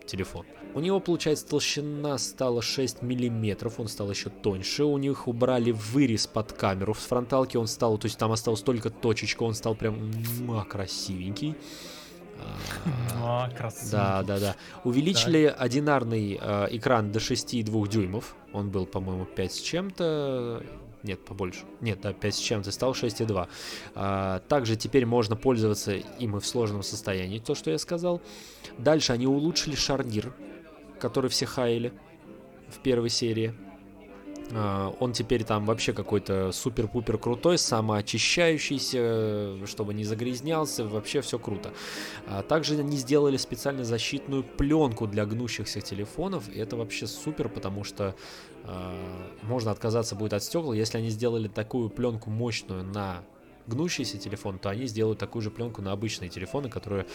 телефон. 0.06 0.46
У 0.74 0.80
него, 0.80 1.00
получается, 1.00 1.46
толщина 1.46 2.16
стала 2.18 2.62
6 2.62 3.02
миллиметров, 3.02 3.78
он 3.78 3.88
стал 3.88 4.10
еще 4.10 4.30
тоньше. 4.30 4.84
У 4.84 4.96
них 4.96 5.28
убрали 5.28 5.70
вырез 5.70 6.26
под 6.26 6.52
камеру. 6.52 6.94
С 6.94 7.04
фронталки 7.04 7.56
он 7.56 7.66
стал, 7.66 7.98
то 7.98 8.06
есть 8.06 8.18
там 8.18 8.32
осталась 8.32 8.62
только 8.62 8.88
точечка, 8.90 9.42
он 9.42 9.54
стал 9.54 9.74
прям 9.74 10.10
муа, 10.40 10.64
красивенький. 10.64 11.54
А, 12.38 13.46
А, 13.48 13.50
красиво. 13.50 13.90
да, 13.92 14.22
да, 14.22 14.40
да. 14.40 14.56
Увеличили 14.84 15.54
одинарный 15.56 16.38
э, 16.40 16.68
экран 16.70 17.12
до 17.12 17.18
6,2 17.18 17.88
дюймов. 17.88 18.34
Он 18.52 18.70
был, 18.70 18.86
по-моему, 18.86 19.26
5 19.26 19.52
с 19.52 19.60
чем-то. 19.60 20.62
Нет, 21.02 21.24
побольше. 21.24 21.64
Нет, 21.80 22.00
да, 22.00 22.12
5 22.12 22.34
с 22.34 22.38
чем-то, 22.38 22.70
стал 22.70 22.92
6,2. 22.92 23.48
А, 23.94 24.38
также 24.48 24.76
теперь 24.76 25.04
можно 25.04 25.34
пользоваться 25.34 25.94
им 25.94 26.36
и 26.36 26.40
в 26.40 26.46
сложном 26.46 26.82
состоянии, 26.82 27.38
то, 27.38 27.54
что 27.54 27.70
я 27.70 27.78
сказал. 27.78 28.20
Дальше 28.78 29.12
они 29.12 29.26
улучшили 29.26 29.74
шарнир, 29.74 30.32
который 31.00 31.30
все 31.30 31.46
хаяли 31.46 31.92
в 32.68 32.78
первой 32.78 33.10
серии. 33.10 33.54
А, 34.54 34.94
Он 35.00 35.12
теперь 35.12 35.44
там 35.44 35.64
вообще 35.64 35.92
какой-то 35.92 36.52
супер-пупер 36.52 37.18
крутой, 37.18 37.58
самоочищающийся, 37.58 39.66
чтобы 39.66 39.94
не 39.94 40.04
загрязнялся, 40.04 40.84
вообще 40.84 41.20
все 41.20 41.38
круто. 41.38 41.72
А 42.26 42.42
также 42.42 42.78
они 42.78 42.96
сделали 42.96 43.36
специально 43.36 43.84
защитную 43.84 44.44
пленку 44.44 45.06
для 45.06 45.24
гнущихся 45.24 45.80
телефонов, 45.80 46.48
и 46.48 46.58
это 46.58 46.76
вообще 46.76 47.06
супер, 47.06 47.48
потому 47.48 47.84
что 47.84 48.14
а, 48.64 48.94
можно 49.42 49.70
отказаться 49.70 50.14
будет 50.14 50.34
от 50.34 50.42
стекла. 50.42 50.74
Если 50.74 50.98
они 50.98 51.10
сделали 51.10 51.48
такую 51.48 51.88
пленку 51.88 52.30
мощную 52.30 52.84
на 52.84 53.22
гнущийся 53.66 54.18
телефон, 54.18 54.58
то 54.58 54.70
они 54.70 54.86
сделают 54.86 55.18
такую 55.18 55.42
же 55.42 55.50
пленку 55.50 55.82
на 55.82 55.92
обычные 55.92 56.28
телефоны, 56.28 56.68
которые 56.68 57.06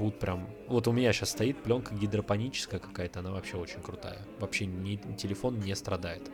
будут 0.00 0.18
прям... 0.18 0.48
Вот 0.66 0.88
у 0.88 0.92
меня 0.92 1.12
сейчас 1.12 1.30
стоит 1.30 1.62
пленка 1.62 1.94
гидропоническая 1.94 2.80
какая-то, 2.80 3.20
она 3.20 3.30
вообще 3.30 3.56
очень 3.56 3.80
крутая. 3.80 4.18
Вообще 4.40 4.66
ни, 4.66 4.96
телефон 5.16 5.60
не 5.60 5.74
страдает. 5.76 6.30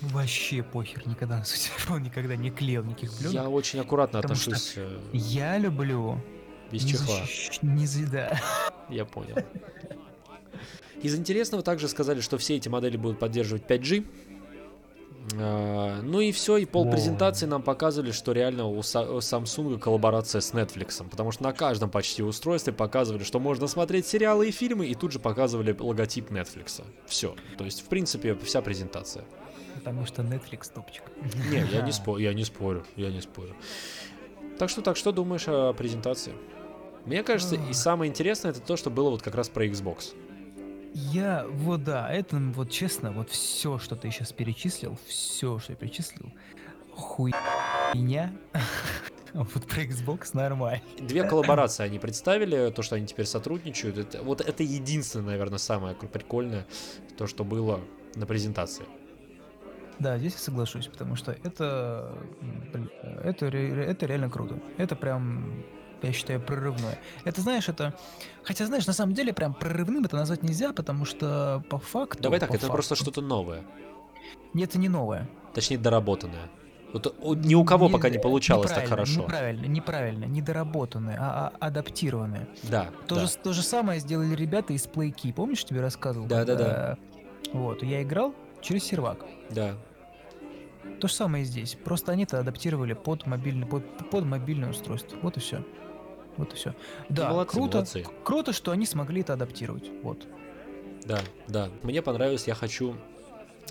Вообще 0.00 0.62
похер, 0.62 1.06
никогда 1.08 1.38
на 1.38 1.44
свой 1.44 1.58
телефон 1.58 2.02
никогда 2.04 2.36
не 2.36 2.50
клеил 2.50 2.84
никаких 2.84 3.12
пленок. 3.18 3.34
Я 3.34 3.48
очень 3.50 3.80
аккуратно 3.80 4.20
отношусь 4.20 4.74
э, 4.76 4.98
Я 5.12 5.58
люблю... 5.58 6.20
без 6.70 6.84
не 6.84 6.92
чехла. 6.92 7.16
защищ- 7.22 7.58
Не, 7.62 7.86
за- 7.86 8.08
да. 8.08 8.40
Я 8.88 9.04
понял. 9.04 9.36
Из 11.02 11.14
интересного 11.16 11.62
также 11.62 11.88
сказали, 11.88 12.20
что 12.20 12.38
все 12.38 12.56
эти 12.56 12.68
модели 12.68 12.96
будут 12.96 13.18
поддерживать 13.18 13.64
5G. 13.64 14.06
А, 15.36 16.00
Ну 16.02 16.20
и 16.20 16.32
все, 16.32 16.56
и 16.56 16.64
пол 16.64 16.84
Во. 16.84 16.92
презентации 16.92 17.46
нам 17.46 17.62
показывали, 17.62 18.12
что 18.12 18.32
реально 18.32 18.66
у 18.66 18.78
Samsung 18.80 19.78
коллаборация 19.78 20.40
с 20.40 20.52
Netflix, 20.52 21.06
потому 21.08 21.32
что 21.32 21.42
на 21.42 21.52
каждом 21.52 21.90
почти 21.90 22.22
устройстве 22.22 22.72
показывали, 22.72 23.24
что 23.24 23.40
можно 23.40 23.66
смотреть 23.66 24.06
сериалы 24.06 24.48
и 24.48 24.50
фильмы, 24.50 24.86
и 24.86 24.94
тут 24.94 25.12
же 25.12 25.18
показывали 25.18 25.76
логотип 25.78 26.30
Netflix. 26.30 26.82
Все. 27.06 27.34
То 27.56 27.64
есть, 27.64 27.82
в 27.82 27.86
принципе, 27.86 28.34
вся 28.36 28.62
презентация. 28.62 29.24
Потому 29.74 30.06
что 30.06 30.22
Netflix 30.22 30.72
топчик. 30.74 31.02
Не, 31.50 31.64
я 31.72 31.82
не, 31.82 31.92
спорю, 31.92 32.22
я 32.22 32.34
не 32.34 32.44
спорю, 32.44 32.84
я 32.96 33.10
не 33.10 33.20
спорю. 33.20 33.54
Так 34.58 34.70
что, 34.70 34.82
так 34.82 34.96
что 34.96 35.12
думаешь 35.12 35.44
о 35.46 35.72
презентации? 35.72 36.32
Мне 37.04 37.22
кажется, 37.22 37.54
и 37.54 37.70
Ах. 37.70 37.74
самое 37.74 38.10
интересное 38.10 38.50
это 38.50 38.60
то, 38.60 38.76
что 38.76 38.90
было 38.90 39.10
вот 39.10 39.22
как 39.22 39.34
раз 39.34 39.48
про 39.48 39.64
Xbox. 39.66 40.14
Я, 40.94 41.46
вот 41.48 41.84
да, 41.84 42.10
это 42.12 42.36
вот 42.36 42.70
честно, 42.70 43.12
вот 43.12 43.30
все, 43.30 43.78
что 43.78 43.96
ты 43.96 44.10
сейчас 44.10 44.32
перечислил, 44.32 44.98
все, 45.06 45.58
что 45.58 45.72
я 45.72 45.76
перечислил, 45.76 46.32
хуйня. 46.92 48.32
Вот 49.34 49.66
про 49.66 49.82
Xbox 49.82 50.30
нормально. 50.32 50.82
Две 50.98 51.22
коллаборации 51.22 51.84
они 51.84 51.98
представили, 51.98 52.70
то, 52.70 52.80
что 52.80 52.96
они 52.96 53.06
теперь 53.06 53.26
сотрудничают. 53.26 53.98
Это, 53.98 54.22
вот 54.22 54.40
это 54.40 54.62
единственное, 54.62 55.26
наверное, 55.26 55.58
самое 55.58 55.94
прикольное, 55.94 56.66
то, 57.18 57.26
что 57.26 57.44
было 57.44 57.78
на 58.14 58.24
презентации. 58.24 58.86
Да, 59.98 60.16
здесь 60.18 60.32
я 60.32 60.38
соглашусь, 60.38 60.86
потому 60.86 61.14
что 61.14 61.36
это, 61.44 62.16
блин, 62.72 62.90
это, 63.22 63.46
это 63.46 64.06
реально 64.06 64.30
круто. 64.30 64.58
Это 64.76 64.96
прям, 64.96 65.62
я 66.02 66.12
считаю, 66.12 66.40
прорывное. 66.40 66.98
Это, 67.24 67.40
знаешь, 67.40 67.68
это... 67.68 67.94
Хотя, 68.42 68.66
знаешь, 68.66 68.86
на 68.86 68.92
самом 68.92 69.14
деле 69.14 69.32
прям 69.32 69.54
прорывным 69.54 70.04
это 70.04 70.16
назвать 70.16 70.42
нельзя, 70.42 70.72
потому 70.72 71.04
что 71.04 71.62
по 71.68 71.78
факту... 71.78 72.22
Давай 72.22 72.38
так, 72.40 72.54
это 72.54 72.66
просто 72.68 72.94
факту- 72.94 73.04
что-то 73.04 73.20
новое. 73.20 73.64
Это 74.54 74.78
не 74.78 74.88
новое. 74.88 75.28
Точнее, 75.54 75.78
доработанное. 75.78 76.48
Вот 76.92 77.14
ни 77.44 77.54
у 77.54 77.64
кого 77.64 77.88
Не- 77.88 77.92
пока 77.92 78.08
не 78.08 78.18
получалось 78.18 78.70
так 78.70 78.88
хорошо. 78.88 79.20
Неправильно, 79.22 79.66
неправильно, 79.66 80.24
недоработанное, 80.24 81.18
а, 81.20 81.52
а 81.60 81.66
адаптированное. 81.66 82.48
Да, 82.62 82.88
То, 83.06 83.16
да. 83.16 83.26
же, 83.26 83.36
то 83.36 83.52
же 83.52 83.62
самое 83.62 84.00
сделали 84.00 84.34
ребята 84.34 84.72
из 84.72 84.86
PlayKey. 84.86 85.34
Помнишь, 85.34 85.64
тебе 85.64 85.82
рассказывал? 85.82 86.26
Да-да-да. 86.26 86.64
когда- 86.64 86.98
Вот, 87.52 87.82
я 87.82 88.02
играл 88.02 88.34
через 88.62 88.84
сервак. 88.84 89.24
да. 89.50 89.74
То 91.00 91.06
же 91.06 91.14
самое 91.14 91.44
и 91.44 91.46
здесь. 91.46 91.76
Просто 91.84 92.12
они 92.12 92.22
это 92.24 92.40
адаптировали 92.40 92.94
под 92.94 93.26
мобильный, 93.26 93.66
под, 93.66 93.84
под 94.10 94.24
мобильное 94.24 94.70
устройство. 94.70 95.18
Вот 95.22 95.36
и 95.36 95.40
все. 95.40 95.62
Вот 96.38 96.52
и 96.54 96.56
все. 96.56 96.74
Да, 97.08 97.30
молодцы, 97.30 97.52
круто. 97.52 97.76
молодцы. 97.78 98.06
Круто, 98.24 98.52
что 98.52 98.70
они 98.70 98.86
смогли 98.86 99.20
это 99.20 99.34
адаптировать. 99.34 99.90
Вот. 100.02 100.26
Да, 101.04 101.20
да. 101.48 101.68
Мне 101.82 102.00
понравилось, 102.00 102.46
я 102.46 102.54
хочу 102.54 102.96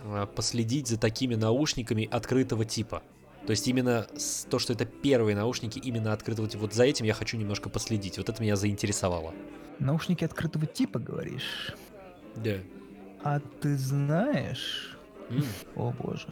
а, 0.04 0.26
последить 0.26 0.88
за 0.88 1.00
такими 1.00 1.36
наушниками 1.36 2.08
открытого 2.12 2.66
типа. 2.66 3.02
То 3.46 3.52
есть 3.52 3.68
именно 3.68 4.06
то, 4.50 4.60
что 4.60 4.74
это 4.74 4.86
первые 4.86 5.36
наушники 5.36 5.80
именно 5.80 6.12
открытого 6.12 6.50
типа. 6.50 6.64
Вот 6.64 6.74
за 6.74 6.84
этим 6.84 7.06
я 7.06 7.14
хочу 7.14 7.38
немножко 7.38 7.70
последить. 7.70 8.18
Вот 8.18 8.28
это 8.28 8.42
меня 8.42 8.58
заинтересовало. 8.58 9.34
Наушники 9.80 10.26
открытого 10.26 10.66
типа, 10.66 11.00
говоришь? 11.00 11.74
Да. 12.36 12.56
А 13.24 13.40
ты 13.62 13.78
знаешь... 13.78 14.98
М, 15.30 15.44
О 15.76 15.92
боже. 15.92 16.28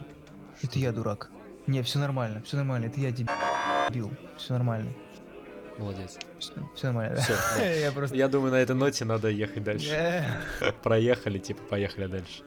Это 0.62 0.78
я 0.78 0.92
дурак. 0.92 1.30
Не, 1.66 1.82
все 1.82 1.98
нормально, 1.98 2.42
все 2.42 2.56
нормально. 2.56 2.86
Это 2.86 3.00
я 3.00 3.10
дебил. 3.10 4.10
Все 4.36 4.52
нормально. 4.52 4.92
Молодец. 5.78 6.18
Все 6.74 6.86
нормально. 6.86 7.20
Все. 7.20 7.80
Я 7.80 7.92
просто... 7.92 8.16
Я 8.16 8.28
думаю, 8.28 8.52
на 8.52 8.56
этой 8.56 8.76
ноте 8.76 9.04
надо 9.04 9.28
ехать 9.28 9.62
дальше. 9.62 9.90
Э, 9.90 10.72
Проехали, 10.82 11.38
типа, 11.38 11.62
поехали 11.62 12.06
дальше. 12.06 12.42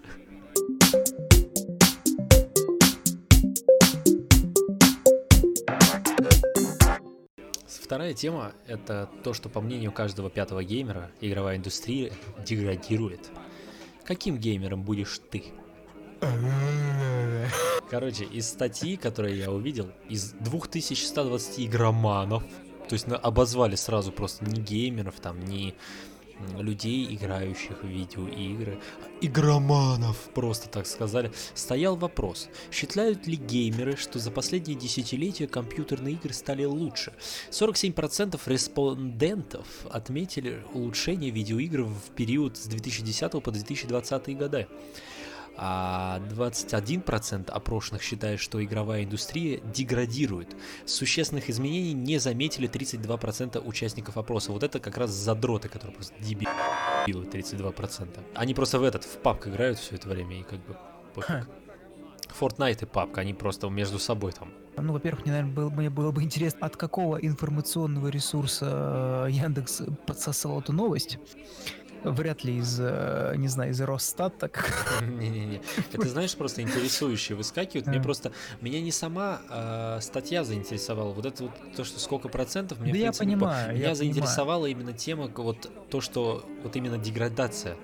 Вторая 7.89 8.13
тема— 8.13 8.53
это 8.67 9.09
то, 9.23 9.33
что, 9.33 9.49
по 9.49 9.61
мнению 9.61 9.91
каждого 9.91 10.29
пятого 10.29 10.63
геймера, 10.63 11.09
игровая 11.21 11.57
индустрия 11.57 12.11
деградирует. 12.45 13.31
Каким 14.05 14.37
геймером 14.37 14.83
будешь 14.83 15.19
ты? 15.31 15.45
Короче, 17.89 18.25
из 18.25 18.47
статьи, 18.47 18.95
которую 18.95 19.35
я 19.35 19.49
увидел, 19.51 19.89
из 20.07 20.33
2120 20.33 21.61
игроманов, 21.67 22.43
то 22.89 22.93
есть 22.93 23.07
на- 23.07 23.17
обозвали 23.17 23.75
сразу 23.75 24.11
просто 24.11 24.45
не 24.45 24.59
геймеров, 24.59 25.19
там, 25.19 25.39
не 25.39 25.75
людей, 26.57 27.13
играющих 27.13 27.83
в 27.83 27.87
видеоигры, 27.87 28.79
а 29.03 29.25
игроманов, 29.25 30.17
просто 30.33 30.69
так 30.69 30.87
сказали, 30.87 31.31
стоял 31.53 31.95
вопрос, 31.97 32.47
считают 32.71 33.27
ли 33.27 33.35
геймеры, 33.35 33.97
что 33.97 34.19
за 34.19 34.31
последние 34.31 34.77
десятилетия 34.77 35.47
компьютерные 35.47 36.15
игры 36.15 36.33
стали 36.33 36.63
лучше? 36.63 37.13
47% 37.51 38.39
респондентов 38.45 39.67
отметили 39.89 40.63
улучшение 40.73 41.29
видеоигр 41.29 41.83
в 41.83 42.11
период 42.15 42.57
с 42.57 42.65
2010 42.67 43.31
по 43.43 43.51
2020 43.51 44.37
годы 44.37 44.67
а 45.61 46.21
21% 46.29 47.51
опрошенных 47.51 48.01
считают, 48.01 48.39
что 48.39 48.63
игровая 48.63 49.03
индустрия 49.03 49.59
деградирует. 49.59 50.55
Существенных 50.85 51.49
изменений 51.49 51.93
не 51.93 52.17
заметили 52.17 52.69
32% 52.69 53.61
участников 53.67 54.15
опроса. 54.15 54.53
Вот 54.53 54.63
это 54.63 54.79
как 54.79 54.97
раз 54.97 55.11
задроты, 55.11 55.67
которые 55.67 55.95
просто 55.95 56.15
дебилы 56.23 57.25
32%. 57.25 58.19
Они 58.35 58.53
просто 58.53 58.79
в 58.79 58.83
этот, 58.83 59.03
в 59.03 59.17
папк 59.17 59.47
играют 59.47 59.79
все 59.79 59.95
это 59.95 60.07
время 60.07 60.39
и 60.39 60.43
как 60.43 60.59
бы 60.65 60.77
пофиг. 61.13 61.49
Fortnite 62.39 62.83
и 62.83 62.85
PUBG, 62.85 63.19
они 63.19 63.33
просто 63.33 63.67
между 63.69 63.99
собой 63.99 64.31
там. 64.31 64.53
Ну, 64.77 64.93
во-первых, 64.93 65.25
мне, 65.25 65.31
наверное, 65.33 65.53
было, 65.53 65.69
мне 65.69 65.89
было 65.89 66.11
бы 66.11 66.23
интересно, 66.23 66.67
от 66.67 66.77
какого 66.77 67.17
информационного 67.17 68.07
ресурса 68.07 69.25
э, 69.27 69.31
Яндекс 69.31 69.81
подсосал 70.05 70.61
эту 70.61 70.71
новость. 70.71 71.17
Вряд 72.03 72.43
ли 72.43 72.57
из, 72.57 72.77
э, 72.79 73.33
не 73.37 73.47
знаю, 73.47 73.71
из 73.71 73.81
Росстата. 73.81 74.49
Не-не-не. 75.01 75.61
Это, 75.91 76.07
знаешь, 76.07 76.35
просто 76.35 76.61
интересующие 76.61 77.35
выскакивают. 77.35 77.87
Мне 77.87 77.99
А. 77.99 78.01
просто... 78.01 78.31
Меня 78.61 78.81
не 78.81 78.91
сама 78.91 79.41
а, 79.49 79.99
статья 80.01 80.43
заинтересовала. 80.43 81.13
Вот 81.13 81.25
это 81.25 81.43
вот 81.43 81.51
то, 81.75 81.83
что 81.83 81.99
сколько 81.99 82.29
процентов, 82.29 82.79
мне, 82.79 82.91
Да 82.93 82.97
я 82.97 83.11
понимаю, 83.11 83.75
Меня 83.75 83.95
заинтересовала 83.95 84.65
именно 84.65 84.93
тема, 84.93 85.29
вот 85.35 85.69
то, 85.89 86.01
что... 86.01 86.45
Вот 86.63 86.75
именно 86.75 86.97
деградация. 86.97 87.75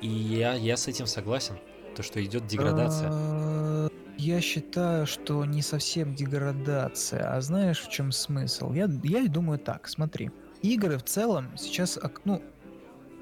И 0.00 0.08
я, 0.08 0.54
я 0.54 0.76
с 0.76 0.88
этим 0.88 1.06
согласен. 1.06 1.56
То, 1.96 2.02
что 2.02 2.22
идет 2.24 2.46
деградация. 2.46 3.10
Э, 3.12 3.88
Я 4.16 4.40
считаю, 4.40 5.06
что 5.06 5.44
не 5.44 5.62
совсем 5.62 6.14
деградация. 6.14 7.34
А 7.34 7.40
знаешь, 7.40 7.80
в 7.80 7.90
чем 7.90 8.12
смысл? 8.12 8.72
Я, 8.72 8.88
я 9.04 9.26
думаю 9.26 9.58
так, 9.58 9.88
смотри. 9.88 10.30
Игры 10.62 10.98
в 10.98 11.04
целом 11.04 11.56
сейчас, 11.56 11.98
ну, 12.24 12.42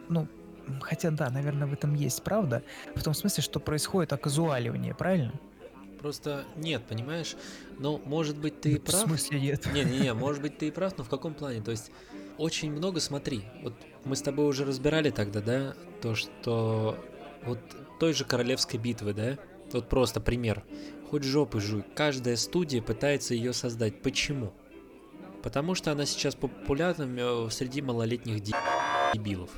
ну, 0.08 0.26
хотя 0.80 1.10
да, 1.10 1.30
наверное, 1.30 1.66
в 1.66 1.72
этом 1.72 1.94
есть 1.94 2.22
правда. 2.22 2.62
В 2.94 3.02
том 3.02 3.14
смысле, 3.14 3.42
что 3.42 3.60
происходит 3.60 4.12
оказуаливание, 4.12 4.94
правильно? 4.94 5.32
Просто 6.00 6.44
нет, 6.56 6.84
понимаешь? 6.88 7.34
Ну, 7.78 8.00
может 8.04 8.36
быть, 8.38 8.60
ты 8.60 8.72
и 8.72 8.78
В 8.78 8.82
прав. 8.84 9.02
смысле 9.02 9.40
нет? 9.40 9.66
Не-не-не, 9.72 10.14
может 10.14 10.40
быть, 10.42 10.56
ты 10.58 10.68
и 10.68 10.70
прав, 10.70 10.96
но 10.96 11.02
в 11.04 11.08
каком 11.08 11.34
плане? 11.34 11.60
То 11.60 11.72
есть, 11.72 11.90
очень 12.36 12.70
много, 12.70 13.00
смотри, 13.00 13.42
вот 13.62 13.74
мы 14.04 14.14
с 14.14 14.22
тобой 14.22 14.46
уже 14.46 14.64
разбирали 14.64 15.10
тогда, 15.10 15.40
да, 15.40 15.74
то, 16.00 16.14
что 16.14 16.96
вот 17.44 17.58
той 17.98 18.12
же 18.12 18.24
королевской 18.24 18.78
битвы, 18.78 19.12
да, 19.12 19.38
вот 19.72 19.88
просто 19.88 20.20
пример. 20.20 20.62
Хоть 21.10 21.24
жопы 21.24 21.60
жуй, 21.60 21.82
каждая 21.96 22.36
студия 22.36 22.80
пытается 22.80 23.34
ее 23.34 23.52
создать. 23.52 24.00
Почему? 24.00 24.52
Потому 25.42 25.74
что 25.74 25.90
она 25.92 26.04
сейчас 26.06 26.34
популярна 26.34 27.08
э, 27.08 27.48
среди 27.50 27.80
малолетних 27.82 28.40
де- 28.40 28.54
дебилов. 29.14 29.50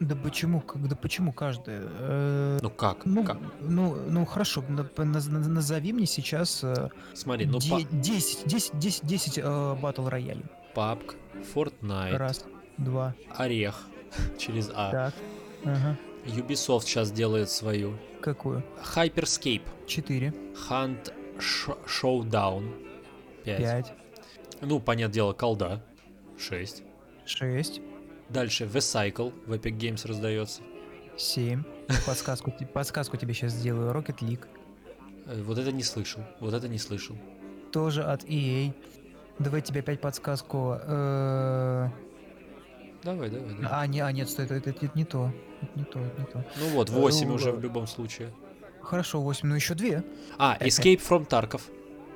Да 0.00 0.14
почему? 0.14 0.60
Как, 0.60 0.86
да 0.88 0.94
почему 0.94 1.32
каждая? 1.32 1.82
Э, 1.84 2.58
Ну 2.62 2.70
как? 2.70 3.04
Ну, 3.04 3.24
как? 3.24 3.38
ну, 3.60 3.96
ну 4.08 4.24
хорошо, 4.24 4.62
на- 4.68 4.82
наз- 4.82 5.28
наз- 5.28 5.48
назови 5.48 5.92
мне 5.92 6.06
сейчас 6.06 6.62
э, 6.62 6.90
Смотри, 7.14 7.46
ну 7.46 7.58
де- 7.58 7.70
па- 7.70 7.80
10, 7.90 8.46
10, 8.46 8.78
10, 8.78 9.04
10 9.06 9.38
э, 9.38 9.80
батл 9.80 10.06
роялей. 10.08 10.44
PUBG, 10.74 11.16
Fortnite, 11.54 12.16
Раз, 12.16 12.44
два, 12.76 13.14
Орех 13.36 13.88
через 14.38 14.70
А. 14.72 14.90
так. 14.90 15.14
Ага. 15.64 15.96
Ubisoft 16.26 16.82
сейчас 16.82 17.10
делает 17.10 17.50
свою. 17.50 17.98
Какую? 18.20 18.62
Hyperscape, 18.94 19.62
Четыре, 19.86 20.32
Hunt 20.68 21.12
Sh- 21.38 21.76
Showdown 21.86 22.68
5. 23.44 23.58
пять, 23.58 23.92
Ну, 24.60 24.78
понятное 24.78 25.14
дело, 25.14 25.32
колда 25.32 25.82
6. 26.38 26.82
шесть, 27.26 27.80
Дальше 28.28 28.64
The 28.64 28.78
Cycle 28.80 29.32
в 29.46 29.52
Epic 29.52 29.76
Games 29.78 30.06
раздается. 30.06 30.62
семь. 31.16 31.62
Подсказку, 32.06 32.50
те- 32.50 32.66
подсказку 32.66 33.16
тебе 33.16 33.34
сейчас 33.34 33.52
сделаю. 33.52 33.90
Rocket 33.92 34.18
League. 34.20 34.46
Э, 35.26 35.42
Вот 35.42 35.58
это 35.58 35.72
не 35.72 35.82
слышал. 35.82 36.22
Вот 36.40 36.54
это 36.54 36.68
не 36.68 36.78
слышал. 36.78 37.16
Тоже 37.72 38.02
от 38.04 38.24
EA. 38.24 38.72
Давай 39.38 39.62
тебе 39.62 39.80
опять 39.80 40.00
подсказку. 40.00 40.78
э, 40.82 41.88
Давай, 43.04 43.30
давай, 43.30 43.54
давай. 43.54 43.66
А, 43.70 43.86
не, 43.86 44.00
а, 44.00 44.10
нет, 44.12 44.28
стой, 44.28 44.44
это, 44.46 44.54
это- 44.56 44.70
это 44.70 44.90
не 44.94 45.04
то. 45.04 45.32
Это 45.62 45.78
не 45.78 45.84
то, 45.84 46.00
это 46.00 46.20
не 46.20 46.26
то. 46.26 46.44
Ну 46.60 46.68
вот, 46.70 46.90
8 46.90 47.28
ну, 47.28 47.34
уже 47.34 47.52
в 47.52 47.60
любом 47.60 47.86
случае. 47.86 48.32
Хорошо, 48.82 49.20
8, 49.20 49.48
ну 49.48 49.54
еще 49.54 49.74
две. 49.74 50.02
А, 50.38 50.56
Escape 50.60 51.00
from 51.00 51.26
Tarkov. 51.28 51.62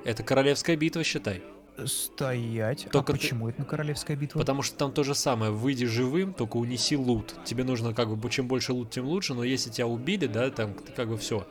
Это 0.04 0.22
королевская 0.24 0.76
битва, 0.76 1.04
считай. 1.04 1.42
Стоять. 1.86 2.86
Только 2.92 3.12
а 3.12 3.16
ты- 3.16 3.20
почему 3.20 3.48
это 3.48 3.64
королевская 3.64 4.16
битва? 4.16 4.38
Потому 4.38 4.62
что 4.62 4.76
там 4.76 4.92
то 4.92 5.02
же 5.02 5.14
самое. 5.14 5.50
Выйди 5.50 5.86
живым, 5.86 6.34
только 6.34 6.56
унеси 6.58 6.96
лут. 6.96 7.34
Тебе 7.44 7.64
нужно 7.64 7.94
как 7.94 8.14
бы, 8.16 8.30
чем 8.30 8.46
больше 8.46 8.72
лут, 8.72 8.90
тем 8.90 9.06
лучше, 9.06 9.34
но 9.34 9.42
если 9.42 9.70
тебя 9.70 9.86
убили, 9.86 10.26
да, 10.26 10.50
там 10.50 10.74
ты 10.74 10.92
как 10.92 11.08
бы 11.08 11.16
все. 11.16 11.46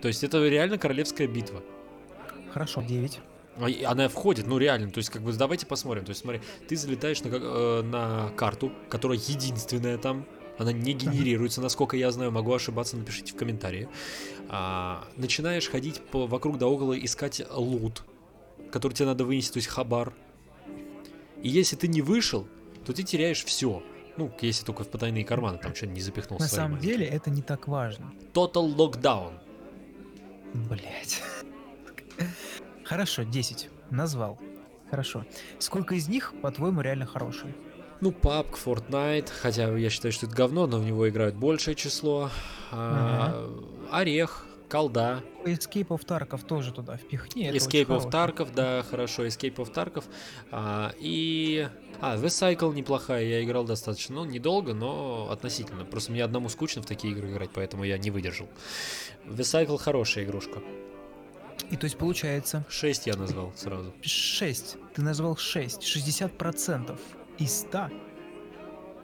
То 0.00 0.08
есть 0.08 0.22
это 0.22 0.46
реально 0.46 0.78
королевская 0.78 1.26
битва. 1.26 1.62
Хорошо, 2.52 2.82
9. 2.82 3.20
А 3.58 3.90
Она 3.90 4.08
входит, 4.08 4.46
ну 4.46 4.58
реально, 4.58 4.90
то 4.90 4.98
есть 4.98 5.10
как 5.10 5.22
бы 5.22 5.32
давайте 5.32 5.66
посмотрим. 5.66 6.04
То 6.04 6.10
есть 6.10 6.20
смотри, 6.20 6.42
ты 6.68 6.76
залетаешь 6.76 7.22
на, 7.22 7.28
э, 7.28 7.82
на 7.82 8.30
карту, 8.36 8.70
которая 8.88 9.18
единственная 9.18 9.96
там, 9.98 10.26
она 10.58 10.72
не 10.72 10.94
генерируется, 10.94 11.60
насколько 11.60 11.96
я 11.96 12.10
знаю, 12.10 12.32
могу 12.32 12.52
ошибаться, 12.52 12.96
напишите 12.96 13.32
в 13.32 13.36
комментарии. 13.36 13.88
А, 14.48 15.06
начинаешь 15.16 15.68
ходить 15.68 16.00
по, 16.00 16.26
вокруг 16.26 16.58
да 16.58 16.66
около, 16.66 16.98
искать 16.98 17.42
лут, 17.50 18.04
который 18.70 18.94
тебе 18.94 19.06
надо 19.06 19.24
вынести, 19.24 19.52
то 19.52 19.58
есть 19.58 19.68
хабар. 19.68 20.14
И 21.42 21.48
если 21.48 21.76
ты 21.76 21.88
не 21.88 22.00
вышел, 22.00 22.46
то 22.84 22.92
ты 22.92 23.02
теряешь 23.02 23.44
все. 23.44 23.82
Ну, 24.16 24.32
если 24.40 24.64
только 24.64 24.84
в 24.84 24.88
потайные 24.88 25.24
карманы, 25.24 25.58
там 25.58 25.74
что-то 25.74 25.92
не 25.92 26.00
запихнул. 26.00 26.38
На 26.38 26.48
самом 26.48 26.72
маленькие. 26.72 26.92
деле 26.92 27.06
это 27.06 27.30
не 27.30 27.42
так 27.42 27.68
важно. 27.68 28.12
Total 28.32 28.74
Lockdown. 28.74 29.34
Блять. 30.54 31.22
Хорошо, 32.84 33.24
10. 33.24 33.68
Назвал. 33.90 34.38
Хорошо. 34.90 35.26
Сколько 35.58 35.96
из 35.96 36.08
них, 36.08 36.32
по-твоему, 36.40 36.80
реально 36.80 37.04
хорошие? 37.04 37.54
Ну, 38.00 38.10
PUBG, 38.10 38.58
Fortnite, 38.64 39.30
хотя 39.40 39.76
я 39.76 39.90
считаю, 39.90 40.12
что 40.12 40.26
это 40.26 40.34
говно, 40.34 40.66
но 40.66 40.78
в 40.78 40.84
него 40.84 41.08
играют 41.08 41.34
большее 41.34 41.74
число. 41.74 42.30
А, 42.70 43.50
Орех, 43.90 44.46
колда, 44.68 45.22
Escape 45.44 45.88
of 45.88 46.04
Tarkov 46.04 46.44
тоже 46.44 46.72
туда 46.72 46.96
впихни. 46.96 47.50
Escape 47.50 47.86
of. 47.86 48.10
Tarkov, 48.10 48.54
да, 48.54 48.82
хорошо, 48.82 49.24
Escape 49.24 49.56
of 49.56 49.72
Tarkov. 49.72 50.04
А, 50.50 50.92
и... 50.98 51.68
А, 52.00 52.16
The 52.16 52.26
Cycle 52.26 52.74
неплохая, 52.74 53.24
я 53.24 53.42
играл 53.42 53.64
достаточно, 53.64 54.16
ну, 54.16 54.24
недолго, 54.26 54.74
но 54.74 55.28
относительно. 55.30 55.84
Просто 55.84 56.12
мне 56.12 56.22
одному 56.22 56.50
скучно 56.50 56.82
в 56.82 56.86
такие 56.86 57.14
игры 57.14 57.30
играть, 57.30 57.50
поэтому 57.54 57.84
я 57.84 57.96
не 57.96 58.10
выдержал. 58.10 58.48
The 59.24 59.40
Cycle 59.40 59.78
хорошая 59.78 60.24
игрушка. 60.24 60.60
И 61.70 61.76
то 61.76 61.84
есть 61.84 61.96
получается 61.96 62.64
6 62.68 63.06
я 63.06 63.16
назвал 63.16 63.52
сразу. 63.56 63.92
6. 64.02 64.76
Ты 64.94 65.02
назвал 65.02 65.36
6. 65.36 65.82
60% 65.82 66.98
из 67.38 67.60
100 67.60 67.88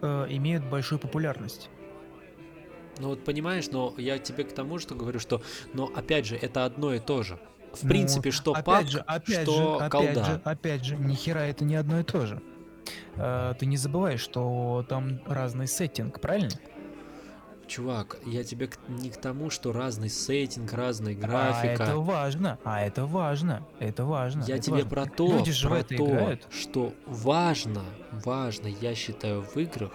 э, 0.03 0.27
имеют 0.31 0.65
большую 0.65 0.99
популярность. 0.99 1.71
Ну 2.99 3.09
вот 3.09 3.25
понимаешь, 3.25 3.69
но 3.71 3.95
я 3.97 4.19
тебе 4.19 4.45
к 4.45 4.53
тому, 4.53 4.79
что 4.79 4.95
говорю, 4.95 5.19
что, 5.19 5.43
но 5.73 5.87
опять 5.95 6.27
же, 6.27 6.37
это 6.37 6.65
одно 6.65 6.93
и 6.95 6.99
то 6.99 7.23
же. 7.23 7.39
В 7.73 7.85
Ну, 7.85 7.89
принципе, 7.89 8.31
что 8.31 8.53
опять 8.53 8.65
пак, 8.65 8.87
же, 8.89 8.99
опять 9.01 9.43
что 9.49 9.79
же, 9.79 9.85
опять 9.85 9.91
колда. 9.91 10.25
же, 10.25 10.41
опять 10.45 10.85
же, 10.85 10.97
ни 10.97 11.15
хера 11.15 11.41
это 11.47 11.65
не 11.65 11.75
одно 11.75 12.01
и 12.01 12.03
то 12.03 12.27
же. 12.27 12.43
Э, 13.17 13.55
ты 13.59 13.65
не 13.65 13.79
забывай, 13.79 14.19
что 14.19 14.85
там 14.89 15.21
разный 15.27 15.67
сеттинг, 15.67 16.21
правильно? 16.21 16.51
Чувак, 17.69 18.19
я 18.27 18.45
тебе 18.45 18.67
к- 18.67 18.79
не 18.89 19.09
к 19.11 19.17
тому, 19.17 19.49
что 19.49 19.73
разный 19.73 20.11
сеттинг, 20.11 20.73
разная 20.73 21.15
А 21.15 21.17
графика. 21.17 21.83
это 21.85 21.97
важно, 21.97 22.59
а 22.65 22.81
это 22.83 23.07
важно, 23.07 23.67
это 23.79 24.05
важно. 24.05 24.45
Я 24.47 24.57
это 24.57 24.65
тебе 24.65 24.75
важно. 24.83 24.91
про 24.91 25.07
то, 25.07 25.39
Люди 25.39 25.53
же 25.53 25.69
про 25.69 25.83
то, 25.83 25.95
играют. 25.95 26.47
что 26.51 26.93
важно, 27.07 27.83
важно, 28.25 28.67
я 28.67 28.95
считаю, 28.95 29.43
в 29.43 29.57
играх 29.57 29.93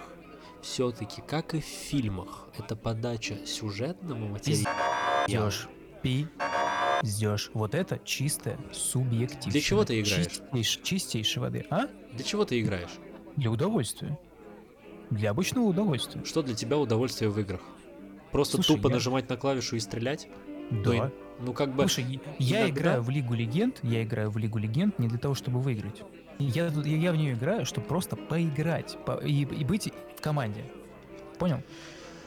все-таки, 0.62 1.22
как 1.26 1.54
и 1.54 1.60
в 1.60 1.64
фильмах, 1.64 2.48
это 2.58 2.74
подача 2.74 3.36
сюжетного 3.46 4.26
материала. 4.26 4.74
Пиздёшь, 5.26 5.68
пиздёшь. 6.02 7.50
Вот 7.54 7.74
это 7.74 8.00
чистая 8.04 8.58
субъективность. 8.72 9.50
Для 9.52 9.60
чего 9.60 9.84
ты 9.84 10.00
играешь? 10.00 10.26
Чистейш- 10.52 10.82
чистейшей 10.82 11.40
воды, 11.42 11.64
а? 11.70 11.86
Для 12.12 12.24
чего 12.24 12.44
ты 12.44 12.60
играешь? 12.60 12.90
Для 13.36 13.50
удовольствия. 13.52 14.18
Для 15.10 15.30
обычного 15.30 15.64
удовольствия. 15.66 16.24
Что 16.24 16.42
для 16.42 16.54
тебя 16.54 16.76
удовольствие 16.78 17.30
в 17.30 17.38
играх? 17.40 17.60
Просто 18.32 18.56
Слушай, 18.56 18.76
тупо 18.76 18.88
я- 18.88 18.94
нажимать 18.94 19.28
на 19.28 19.36
клавишу 19.36 19.76
и 19.76 19.80
стрелять? 19.80 20.28
Да. 20.70 20.94
и- 21.08 21.10
Ну 21.40 21.52
как 21.52 21.74
бы... 21.74 21.82
Слушай, 21.88 22.20
я 22.38 22.62
иногда- 22.64 22.80
играю 22.80 23.02
в 23.02 23.10
Лигу 23.10 23.34
Легенд, 23.34 23.78
я 23.82 24.02
играю 24.02 24.30
в 24.30 24.36
Лигу 24.38 24.58
Легенд 24.58 24.98
не 24.98 25.08
для 25.08 25.18
того, 25.18 25.34
чтобы 25.34 25.60
выиграть. 25.60 26.02
Я, 26.38 26.66
я 26.66 27.12
в 27.12 27.16
нее 27.16 27.32
играю, 27.34 27.64
чтобы 27.64 27.86
просто 27.86 28.16
поиграть 28.16 28.96
по- 29.06 29.18
и, 29.24 29.42
и 29.44 29.64
быть 29.64 29.90
в 30.16 30.20
команде. 30.20 30.64
Понял? 31.38 31.62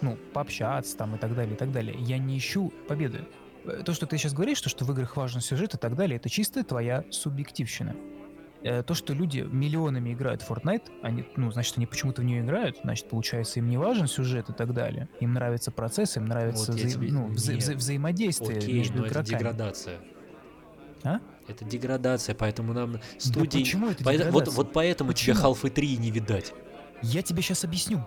Ну, 0.01 0.17
пообщаться 0.33 0.97
там 0.97 1.15
и 1.15 1.17
так 1.19 1.35
далее, 1.35 1.53
и 1.53 1.57
так 1.57 1.71
далее. 1.71 1.95
Я 1.99 2.17
не 2.17 2.37
ищу 2.37 2.73
победы. 2.87 3.25
Э, 3.65 3.83
То, 3.85 3.93
что 3.93 4.07
ты 4.07 4.17
сейчас 4.17 4.33
говоришь, 4.33 4.59
то, 4.61 4.69
что 4.69 4.83
в 4.85 4.91
играх 4.91 5.15
важен 5.17 5.39
сюжет 5.41 5.75
и 5.75 5.77
так 5.77 5.95
далее, 5.95 6.15
это 6.17 6.29
чистая 6.29 6.63
твоя 6.63 7.03
субъективщина. 7.11 7.95
Э, 8.63 8.83
То, 8.83 8.93
что 8.93 9.13
люди 9.13 9.39
миллионами 9.39 10.13
играют 10.13 10.43
в 10.43 10.51
Fortnite, 10.51 10.83
они, 11.01 11.25
ну, 11.35 11.51
значит, 11.51 11.77
они 11.77 11.87
почему-то 11.87 12.21
в 12.21 12.25
нее 12.25 12.41
играют, 12.41 12.77
значит, 12.83 13.09
получается, 13.09 13.59
им 13.59 13.67
не 13.69 13.77
важен 13.77 14.07
сюжет 14.07 14.49
и 14.49 14.53
так 14.53 14.73
далее. 14.73 15.09
Им 15.19 15.33
нравится 15.33 15.71
процесс, 15.71 16.15
им 16.17 16.25
нравится 16.25 16.71
Вот 16.71 16.79
я 16.79 16.85
взаи- 16.85 16.93
тебе- 16.93 17.11
ну, 17.11 17.27
вза- 17.29 17.57
вза- 17.57 17.75
взаимодействие 17.75 18.59
Окей, 18.59 18.73
между 18.79 18.99
но 18.99 19.05
это 19.05 19.13
игроками. 19.21 19.37
деградация. 19.39 19.99
А? 21.03 21.19
Это 21.47 21.65
деградация, 21.65 22.35
поэтому 22.35 22.73
нам 22.73 22.93
Да 22.93 22.99
студии... 23.17 23.59
почему 23.59 23.89
это 23.89 24.03
Поэт- 24.03 24.17
вот, 24.25 24.27
деградация? 24.27 24.55
вот 24.55 24.73
поэтому 24.73 25.13
тебе 25.13 25.33
Почему? 25.33 25.53
Half-Life 25.53 25.69
3 25.71 25.97
не 25.97 26.11
видать. 26.11 26.53
Я 27.01 27.23
тебе 27.23 27.41
сейчас 27.41 27.63
объясню, 27.63 28.05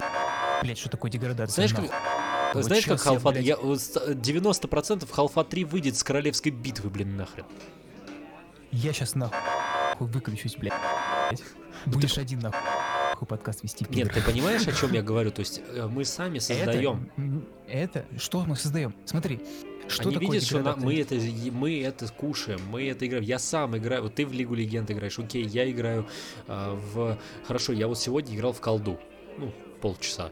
блядь, 0.62 0.78
что 0.78 0.88
такое 0.88 1.10
деградация. 1.10 1.66
Знаешь, 1.66 1.74
как. 1.90 2.54
Вот 2.54 2.62
знаешь, 2.62 2.84
как 2.86 3.02
щас 3.02 3.12
я, 3.14 3.18
блядь, 3.30 3.44
я- 3.44 3.56
вот 3.56 3.80
с- 3.80 4.14
90% 4.14 5.10
Half-Life 5.10 5.48
3 5.48 5.64
выйдет 5.64 5.96
с 5.96 6.04
королевской 6.04 6.52
битвы, 6.52 6.90
блин, 6.90 7.16
нахрен. 7.16 7.44
Я 8.70 8.92
сейчас 8.92 9.16
нахуй 9.16 9.36
выключусь, 10.00 10.56
блядь. 10.56 10.74
Будешь 11.86 12.18
один 12.18 12.40
нахуй 12.40 12.60
подкаст 13.26 13.62
вести, 13.62 13.86
Нет, 13.90 14.12
ты 14.12 14.20
понимаешь, 14.20 14.66
о 14.66 14.72
чем 14.72 14.92
я 14.92 15.02
говорю? 15.02 15.30
То 15.30 15.40
есть 15.40 15.62
э, 15.68 15.86
мы 15.86 16.04
сами 16.04 16.38
создаем. 16.38 17.10
Это, 17.66 18.06
что 18.18 18.44
мы 18.44 18.56
создаем? 18.56 18.94
Смотри, 19.04 19.40
что 19.88 20.08
Они 20.08 20.14
такое 20.14 20.30
видят, 20.30 20.44
что 20.44 20.60
на- 20.60 20.76
мы 20.76 20.98
это, 20.98 21.14
мы 21.52 21.80
это 21.82 22.08
кушаем, 22.12 22.60
мы 22.70 22.88
это 22.88 23.06
играем. 23.06 23.24
Я 23.24 23.38
сам 23.38 23.76
играю. 23.76 24.02
Вот 24.02 24.14
ты 24.14 24.26
в 24.26 24.32
Лигу 24.32 24.54
Легенд 24.54 24.90
играешь, 24.90 25.18
окей, 25.18 25.44
я 25.44 25.70
играю 25.70 26.06
а, 26.46 26.74
в... 26.74 27.18
Хорошо, 27.46 27.72
я 27.72 27.86
вот 27.86 27.98
сегодня 27.98 28.34
играл 28.34 28.52
в 28.52 28.60
колду. 28.60 28.98
Ну, 29.38 29.52
полчаса. 29.80 30.30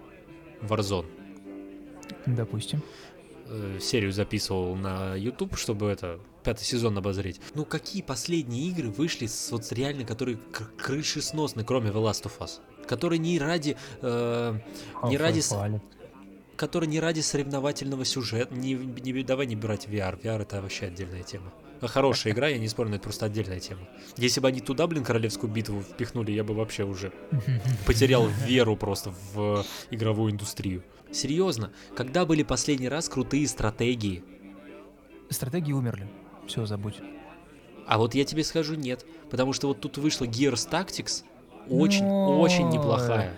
Warzone. 0.63 1.07
Допустим. 2.27 2.83
Э, 3.47 3.79
серию 3.81 4.13
записывал 4.13 4.75
на 4.77 5.15
YouTube, 5.15 5.57
чтобы 5.57 5.89
это 5.89 6.21
пятый 6.43 6.65
сезон 6.65 6.97
обозреть. 6.99 7.41
Ну, 7.55 7.65
какие 7.65 8.03
последние 8.03 8.69
игры 8.69 8.91
вышли 8.91 9.27
с 9.27 9.51
вот 9.51 9.71
реально, 9.73 10.05
которые 10.05 10.37
кр- 10.37 10.71
крышесносны, 10.77 11.65
кроме 11.65 11.91
The 11.91 12.03
Last 12.03 12.25
of 12.25 12.33
Us? 12.41 12.61
Которые 12.87 13.19
не 13.19 13.39
ради... 13.39 13.77
э, 14.01 14.59
не 15.05 15.17
ради... 15.17 15.41
которые 16.57 16.89
не 16.89 17.01
ради 17.01 17.21
соревновательного 17.21 18.05
сюжета. 18.05 18.55
Не, 18.55 18.75
не- 18.75 19.23
давай 19.23 19.47
не 19.47 19.57
брать 19.57 19.87
VR. 19.87 20.21
VR 20.21 20.43
это 20.43 20.61
вообще 20.61 20.87
отдельная 20.87 21.23
тема. 21.23 21.53
А 21.81 21.89
Хорошая 21.89 22.33
игра, 22.33 22.47
я 22.49 22.59
не 22.59 22.69
спорю, 22.69 22.91
но 22.91 22.95
это 22.97 23.03
просто 23.05 23.27
отдельная 23.27 23.59
тема. 23.59 23.81
Если 24.17 24.39
бы 24.41 24.47
они 24.47 24.61
туда, 24.61 24.87
блин, 24.87 25.03
королевскую 25.03 25.53
битву 25.53 25.81
впихнули, 25.83 26.31
я 26.31 26.45
бы 26.45 26.55
вообще 26.55 26.85
уже 26.85 27.13
потерял 27.87 28.29
веру 28.47 28.77
просто 28.77 29.13
в 29.35 29.65
игровую 29.91 30.33
индустрию. 30.33 30.85
Серьезно, 31.11 31.73
когда 31.97 32.25
были 32.25 32.45
последний 32.45 32.89
раз 32.89 33.09
крутые 33.09 33.49
стратегии? 33.49 34.23
Стратегии 35.29 35.73
умерли. 35.73 36.09
Все, 36.47 36.67
забудь. 36.67 37.01
А 37.87 37.99
вот 37.99 38.15
я 38.15 38.25
тебе 38.25 38.45
скажу 38.45 38.75
нет, 38.75 39.05
потому 39.31 39.53
что 39.53 39.69
вот 39.69 39.81
тут 39.81 39.99
вышла 39.99 40.25
Gears 40.25 40.69
Tactics, 40.71 41.25
очень, 41.69 42.05
Но- 42.05 42.41
очень 42.41 42.69
неплохая. 42.69 43.35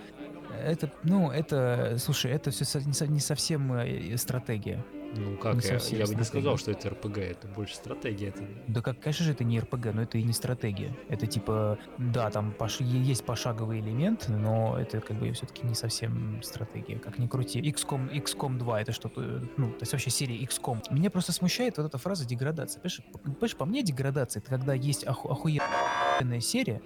Это, 0.62 0.90
ну, 1.02 1.30
это, 1.30 1.96
слушай, 1.98 2.30
это 2.30 2.50
все 2.50 2.64
не 3.06 3.20
совсем 3.20 3.72
э, 3.74 4.16
стратегия. 4.16 4.82
Ну 5.16 5.36
как, 5.36 5.62
я, 5.64 5.78
я 5.78 6.06
бы 6.06 6.14
не 6.14 6.24
сказал, 6.24 6.56
что 6.56 6.70
это 6.72 6.90
РПГ, 6.90 7.18
это 7.18 7.46
больше 7.48 7.76
стратегия. 7.76 8.28
Это... 8.28 8.42
Да 8.68 8.82
как, 8.82 9.00
конечно 9.00 9.24
же, 9.24 9.32
это 9.32 9.44
не 9.44 9.60
РПГ, 9.60 9.92
но 9.94 10.02
это 10.02 10.18
и 10.18 10.22
не 10.22 10.32
стратегия. 10.32 10.96
Это 11.08 11.26
типа, 11.26 11.78
да, 11.98 12.30
там 12.30 12.54
пош- 12.58 12.82
есть 12.82 13.24
пошаговый 13.24 13.80
элемент, 13.80 14.28
но 14.28 14.78
это 14.78 15.00
как 15.00 15.18
бы 15.18 15.30
все-таки 15.32 15.66
не 15.66 15.74
совсем 15.74 16.42
стратегия, 16.42 16.98
как 16.98 17.18
ни 17.18 17.26
крути. 17.26 17.60
XCOM, 17.60 18.10
XCOM 18.12 18.58
2 18.58 18.80
это 18.80 18.92
что-то, 18.92 19.20
ну, 19.56 19.70
то 19.70 19.82
есть 19.82 19.92
вообще 19.92 20.10
серия 20.10 20.36
XCOM. 20.44 20.82
Меня 20.90 21.10
просто 21.10 21.32
смущает 21.32 21.76
вот 21.78 21.86
эта 21.86 21.98
фраза 21.98 22.26
деградация. 22.26 22.80
Понимаешь, 22.80 23.02
понимаешь, 23.22 23.56
по 23.56 23.64
мне 23.66 23.82
деградация, 23.82 24.40
это 24.40 24.50
когда 24.50 24.74
есть 24.74 25.04
оху- 25.04 25.30
охуенная 25.30 26.40
серия 26.40 26.80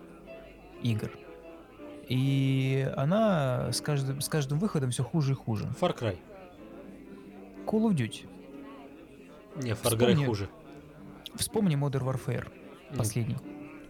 игр, 0.83 1.11
и 2.09 2.91
она 2.97 3.71
с 3.73 3.81
каждым, 3.81 4.21
с 4.21 4.29
каждым 4.29 4.59
выходом 4.59 4.91
все 4.91 5.05
хуже 5.05 5.33
и 5.33 5.35
хуже. 5.35 5.69
Far 5.81 5.97
Cry. 5.99 6.17
Call 7.69 7.91
of 7.91 7.95
Duty. 7.95 8.27
Не, 9.57 9.71
Far 9.73 9.93
Cry 9.93 9.97
Вспомни- 9.97 10.25
хуже. 10.27 10.49
Вспомни 11.35 11.77
Modern 11.77 12.05
Warfare, 12.05 12.49
Ну, 12.91 12.97
последний. 12.97 13.37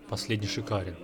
Последний 0.08 0.48
шикарен. 0.48 0.96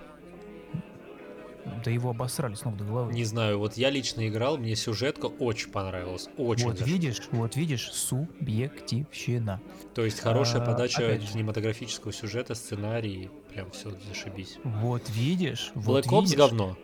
Да 1.84 1.90
его 1.90 2.10
обосрали 2.10 2.54
с 2.54 2.64
ног 2.64 2.76
до 2.76 2.84
головы. 2.84 3.12
Не 3.12 3.24
знаю, 3.24 3.58
вот 3.58 3.74
я 3.76 3.90
лично 3.90 4.26
играл, 4.28 4.58
мне 4.58 4.74
сюжетка 4.76 5.26
очень 5.26 5.70
понравилась. 5.70 6.28
Очень 6.36 6.66
вот 6.66 6.78
даже. 6.78 6.90
видишь, 6.92 7.20
вот 7.30 7.56
видишь, 7.56 7.90
субъективщина. 7.92 9.60
То 9.94 10.04
есть 10.04 10.20
хорошая 10.20 10.62
А, 10.62 10.66
подача 10.66 11.16
кинематографического 11.18 12.12
сюжета, 12.12 12.54
сценарий, 12.54 13.30
прям 13.52 13.70
все 13.70 13.90
зашибись. 14.08 14.58
Вот 14.64 15.02
видишь, 15.10 15.72
вот 15.74 16.04
Black 16.06 16.10
Ops 16.10 16.20
видишь, 16.22 16.36
говно. 16.38 16.76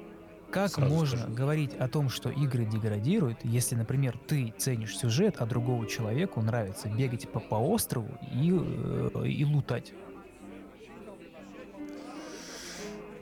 Как 0.51 0.71
сразу 0.71 0.93
можно 0.93 1.19
скажу. 1.19 1.35
говорить 1.35 1.75
о 1.75 1.89
том, 1.89 2.09
что 2.09 2.31
игры 2.31 2.65
деградируют, 2.65 3.39
если, 3.45 3.75
например, 3.75 4.19
ты 4.27 4.53
ценишь 4.59 4.97
сюжет, 4.97 5.37
а 5.39 5.47
другому 5.47 5.87
человеку 5.87 6.41
нравится 6.41 6.89
бегать 6.89 7.29
по, 7.29 7.41
по 7.41 7.55
острову 7.57 8.09
и, 8.33 8.53
э, 8.53 9.27
и 9.27 9.45
лутать. 9.45 9.93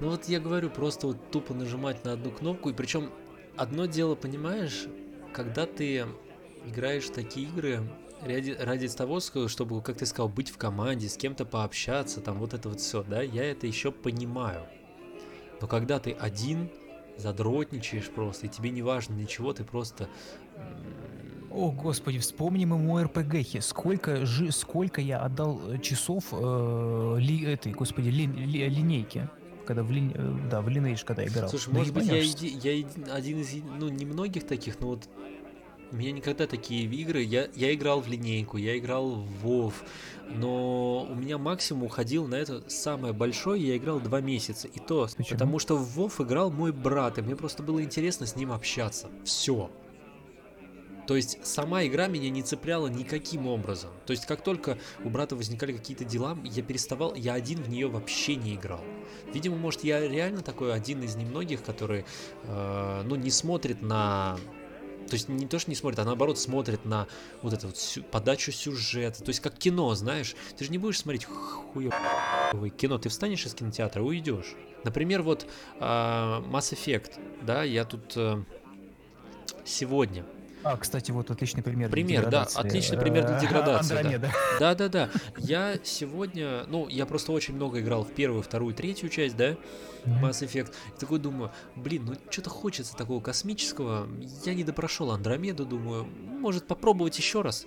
Ну 0.01 0.11
вот 0.11 0.29
я 0.29 0.39
говорю, 0.39 0.71
просто 0.71 1.09
вот 1.09 1.31
тупо 1.31 1.55
нажимать 1.55 2.05
на 2.05 2.13
одну 2.13 2.31
кнопку, 2.31 2.71
и 2.71 2.73
причем 2.73 3.11
одно 3.57 3.87
дело, 3.87 4.15
понимаешь, 4.15 4.87
когда 5.33 5.67
ты 5.67 6.07
играешь 6.65 7.05
в 7.05 7.13
такие 7.13 7.49
игры 7.49 7.83
ради, 8.23 8.53
ради 8.53 8.89
того, 8.89 9.21
чтобы, 9.21 9.83
как 9.83 9.99
ты 9.99 10.07
сказал, 10.07 10.29
быть 10.29 10.51
в 10.51 10.57
команде, 10.57 11.09
с 11.09 11.17
кем-то 11.17 11.45
пообщаться, 11.45 12.21
там 12.21 12.39
вот 12.39 12.55
это 12.55 12.69
вот 12.69 12.81
все, 12.81 13.03
да, 13.03 13.23
я 13.23 13.45
это 13.45 13.67
еще 13.67 13.91
понимаю. 13.91 14.67
Но 15.61 15.67
когда 15.67 15.99
ты 15.99 16.13
один, 16.13 16.71
задротничаешь 17.19 18.09
просто, 18.09 18.47
и 18.47 18.49
тебе 18.49 18.71
не 18.71 18.83
важно 18.83 19.15
ничего, 19.15 19.53
ты 19.53 19.65
просто... 19.65 20.09
О, 21.51 21.71
господи, 21.73 22.19
вспомним 22.19 22.75
ему 22.75 23.03
РПГхи. 23.03 23.61
Сколько, 23.61 24.27
жи, 24.27 24.53
сколько 24.53 25.01
я 25.01 25.19
отдал 25.21 25.61
э, 25.73 25.79
часов 25.79 26.25
э, 26.33 27.17
ли, 27.19 27.43
этой, 27.45 27.73
господи, 27.73 28.11
ли- 28.11 28.27
ли- 28.27 28.69
линейке. 28.69 29.31
Когда 29.67 29.83
в, 29.83 29.91
лин- 29.91 30.13
э, 30.15 30.49
да, 30.51 30.61
в 30.61 30.69
Lineage, 30.69 31.05
когда 31.07 31.25
играл. 31.27 31.49
Слушай, 31.49 31.73
Да 31.73 31.79
может 31.79 31.95
быть, 31.95 32.07
я, 32.07 32.19
еди- 32.21 32.61
я 32.63 32.73
еди- 32.75 33.11
один 33.11 33.41
из, 33.41 33.55
ну, 33.79 33.89
немногих 33.89 34.47
таких, 34.47 34.79
но 34.81 34.89
вот 34.89 35.09
У 35.91 35.97
меня 35.97 36.13
никогда 36.13 36.47
такие 36.47 36.85
игры. 36.85 37.23
Я, 37.23 37.49
я 37.55 37.73
играл 37.73 38.03
в 38.03 38.09
линейку, 38.09 38.59
я 38.59 38.77
играл 38.77 39.11
в 39.25 39.47
WoW, 39.47 39.73
но 40.29 41.09
у 41.11 41.15
меня 41.29 41.37
максимум 41.37 41.83
уходил 41.83 42.27
на 42.27 42.37
это 42.37 42.63
самое 42.71 43.13
большое, 43.13 43.63
я 43.63 43.77
играл 43.77 44.01
два 44.01 44.23
месяца. 44.23 44.67
И 44.67 44.81
то, 44.81 45.07
Почему? 45.15 45.39
потому 45.39 45.59
что 45.59 45.77
в 45.77 45.99
WoW 45.99 46.25
играл 46.25 46.51
мой 46.51 46.73
брат, 46.73 47.19
и 47.19 47.23
мне 47.23 47.37
просто 47.37 47.63
было 47.63 47.83
интересно 47.83 48.25
с 48.25 48.35
ним 48.35 48.51
общаться. 48.51 49.11
Все. 49.25 49.71
То 51.07 51.17
есть 51.17 51.39
сама 51.47 51.85
игра 51.85 52.07
меня 52.07 52.31
не 52.31 52.43
цепляла 52.43 52.87
никаким 52.87 53.47
образом. 53.47 53.91
То 54.07 54.13
есть 54.13 54.25
как 54.25 54.43
только 54.43 54.79
у 55.05 55.11
брата 55.11 55.37
возникали 55.37 55.73
какие-то 55.73 56.05
дела, 56.05 56.37
я 56.45 56.63
переставал, 56.63 57.15
я 57.15 57.35
один 57.35 57.63
в 57.63 57.69
нее 57.69 57.89
вообще 57.89 58.35
не 58.35 58.55
играл. 58.55 58.81
Видимо, 59.35 59.57
может, 59.57 59.85
я 59.85 60.01
реально 60.07 60.41
такой 60.41 60.73
один 60.73 61.03
из 61.03 61.15
немногих, 61.15 61.63
который, 61.63 62.07
э, 62.45 63.03
ну, 63.05 63.17
не 63.17 63.31
смотрит 63.31 63.83
на... 63.83 64.39
То 65.09 65.15
есть 65.15 65.29
не 65.29 65.47
то, 65.47 65.59
что 65.59 65.71
не 65.71 65.75
смотрит, 65.77 65.99
а 65.99 66.05
наоборот 66.05 66.39
смотрит 66.39 66.85
на 66.85 67.07
вот 67.43 67.53
эту 67.53 67.69
вот 67.69 67.77
сю- 67.77 68.03
подачу 68.03 68.53
сюжета. 68.53 69.23
То 69.23 69.31
есть 69.31 69.41
как 69.41 69.55
кино, 69.57 69.95
знаешь. 69.95 70.35
Ты 70.57 70.65
же 70.65 70.71
не 70.71 70.79
будешь 70.79 70.99
смотреть 70.99 71.25
хуёвое 71.25 72.71
кино. 72.71 72.99
Ты 72.99 73.09
встанешь 73.09 73.45
из 73.47 73.55
кинотеатра 73.55 74.03
уйдешь. 74.03 74.55
Например, 74.85 75.23
вот 75.23 75.47
э, 75.77 75.81
Mass 75.81 76.73
Effect, 76.73 77.19
да, 77.43 77.63
я 77.65 77.85
тут 77.85 78.13
э, 78.17 78.43
сегодня 79.65 80.25
А, 80.65 80.77
кстати, 80.77 81.11
вот 81.11 81.31
отличный 81.31 81.63
пример. 81.63 81.89
для 81.89 81.93
Пример, 81.93 82.31
да, 82.31 82.49
отличный 82.55 82.99
пример 82.99 83.27
для 83.27 83.39
Э, 83.39 83.41
деградации, 83.41 83.95
да. 83.95 84.01
Андромеда. 84.01 84.33
Да-да-да. 84.61 85.11
Я 85.39 85.79
сегодня, 85.85 86.65
ну, 86.67 86.89
я 86.89 87.07
просто 87.07 87.33
очень 87.33 87.55
много 87.55 87.81
играл 87.81 88.05
в 88.05 88.13
первую, 88.13 88.43
вторую, 88.43 88.75
третью 88.75 89.09
часть, 89.09 89.37
да. 89.37 89.57
Mass 90.05 90.43
Effect. 90.43 90.73
И 90.97 91.01
такой 91.01 91.19
думаю, 91.19 91.53
блин, 91.77 92.05
ну 92.07 92.15
что-то 92.31 92.51
хочется 92.51 92.97
такого 92.97 93.21
космического. 93.21 94.09
Я 94.45 94.55
не 94.55 94.65
допрошел 94.65 95.11
Андромеду, 95.11 95.65
думаю, 95.65 96.05
может 96.05 96.67
попробовать 96.67 97.19
еще 97.19 97.43
раз. 97.43 97.67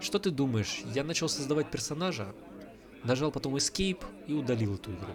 Что 0.00 0.18
ты 0.18 0.30
думаешь? 0.30 0.82
Я 0.94 1.04
начал 1.04 1.28
создавать 1.28 1.70
персонажа, 1.70 2.34
нажал 3.04 3.30
потом 3.30 3.56
Escape 3.56 4.02
и 4.26 4.32
удалил 4.32 4.74
эту 4.74 4.92
игру. 4.92 5.12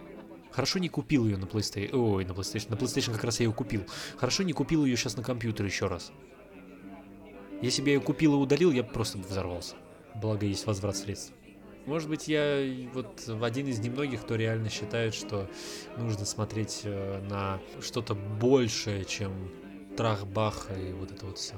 Хорошо 0.52 0.80
не 0.80 0.90
купил 0.90 1.26
ее 1.26 1.38
на 1.38 1.46
PlayStation. 1.46 1.96
Ой, 1.96 2.26
на 2.26 2.32
PlayStation. 2.32 2.72
На 2.72 2.76
PlayStation 2.76 3.14
как 3.14 3.24
раз 3.24 3.40
я 3.40 3.46
ее 3.46 3.54
купил. 3.54 3.86
Хорошо 4.18 4.44
не 4.44 4.54
купил 4.54 4.86
ее 4.86 4.96
сейчас 4.98 5.16
на 5.18 5.24
компьютер 5.24 5.66
еще 5.66 5.88
раз. 5.88 6.12
Если 7.62 7.82
бы 7.82 7.90
я 7.90 7.96
ее 7.96 8.02
купил 8.02 8.36
и 8.36 8.38
удалил, 8.38 8.72
я 8.72 8.84
бы 8.84 8.90
просто 8.90 9.18
взорвался. 9.18 9.76
Благо 10.16 10.46
есть 10.46 10.66
возврат 10.66 10.96
средств. 10.96 11.34
Может 11.86 12.10
быть, 12.10 12.28
я 12.28 12.62
вот 12.94 13.28
один 13.42 13.68
из 13.68 13.80
немногих, 13.80 14.22
кто 14.22 14.36
реально 14.36 14.70
считает, 14.70 15.14
что 15.14 15.50
нужно 15.98 16.26
смотреть 16.26 16.82
э, 16.84 17.22
на 17.30 17.60
что-то 17.80 18.14
большее, 18.14 19.06
чем 19.06 19.32
трах-бах 19.96 20.68
и 20.78 20.92
вот 20.92 21.12
это 21.12 21.26
вот 21.26 21.38
все. 21.38 21.56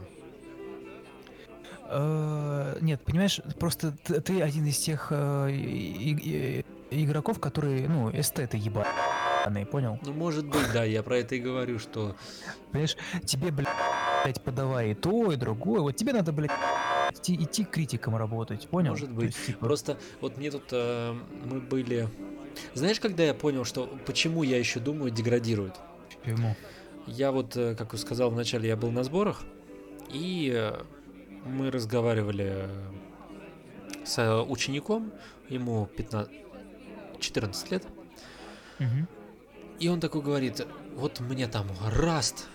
Э, 1.90 2.78
Нет, 2.80 3.02
понимаешь, 3.04 3.42
просто 3.60 3.92
ты 3.92 4.42
один 4.42 4.68
из 4.68 4.78
тех 4.78 5.08
э, 5.10 6.62
игроков, 6.92 7.40
которые, 7.40 7.90
ну, 7.90 8.12
эстеты 8.12 8.58
ебаные, 8.58 9.66
понял? 9.66 10.00
Ну, 10.04 10.14
может 10.14 10.46
быть, 10.46 10.72
да, 10.74 10.84
я 10.84 11.02
про 11.02 11.18
это 11.18 11.36
и 11.36 11.40
говорю, 11.40 11.80
что 11.80 12.16
Понимаешь, 12.72 12.96
тебе, 13.26 13.50
блядь, 13.50 13.68
подавай 14.44 14.92
и 14.92 14.94
то, 14.94 15.32
и 15.32 15.36
другое. 15.36 15.82
Вот 15.82 15.96
тебе 15.96 16.14
надо, 16.14 16.32
блядь, 16.32 16.52
идти, 17.12 17.36
идти 17.36 17.64
критиком 17.64 18.16
работать, 18.16 18.68
понял? 18.70 18.92
Может 18.92 19.12
быть. 19.12 19.28
есть, 19.36 19.46
типа, 19.46 19.66
Просто 19.66 19.98
вот 20.22 20.38
мне 20.38 20.52
тут 20.52 20.64
э, 20.72 21.14
мы 21.46 21.60
были. 21.60 22.08
Знаешь, 22.74 23.00
когда 23.00 23.24
я 23.24 23.34
понял, 23.34 23.64
что 23.66 23.88
почему 24.06 24.44
я 24.44 24.58
еще 24.58 24.80
думаю, 24.80 25.12
деградирует? 25.12 25.76
ему. 26.26 26.56
Я 27.08 27.32
вот, 27.32 27.56
э, 27.56 27.76
как 27.76 27.98
сказал 27.98 28.30
вначале, 28.30 28.68
я 28.68 28.76
был 28.76 28.92
на 28.92 29.04
сборах, 29.04 29.42
и 30.12 30.52
э, 30.54 30.84
мы 31.46 31.72
разговаривали 31.72 32.70
с 34.06 34.18
э, 34.20 34.42
учеником, 34.42 35.12
ему 35.48 35.88
15, 35.98 36.32
14 37.20 37.72
лет, 37.72 37.84
Мгм. 38.80 39.08
и 39.80 39.88
он 39.88 40.00
такой 40.00 40.22
говорит, 40.22 40.66
вот 40.96 41.20
мне 41.22 41.48
там 41.48 41.68
Rust, 41.96 42.46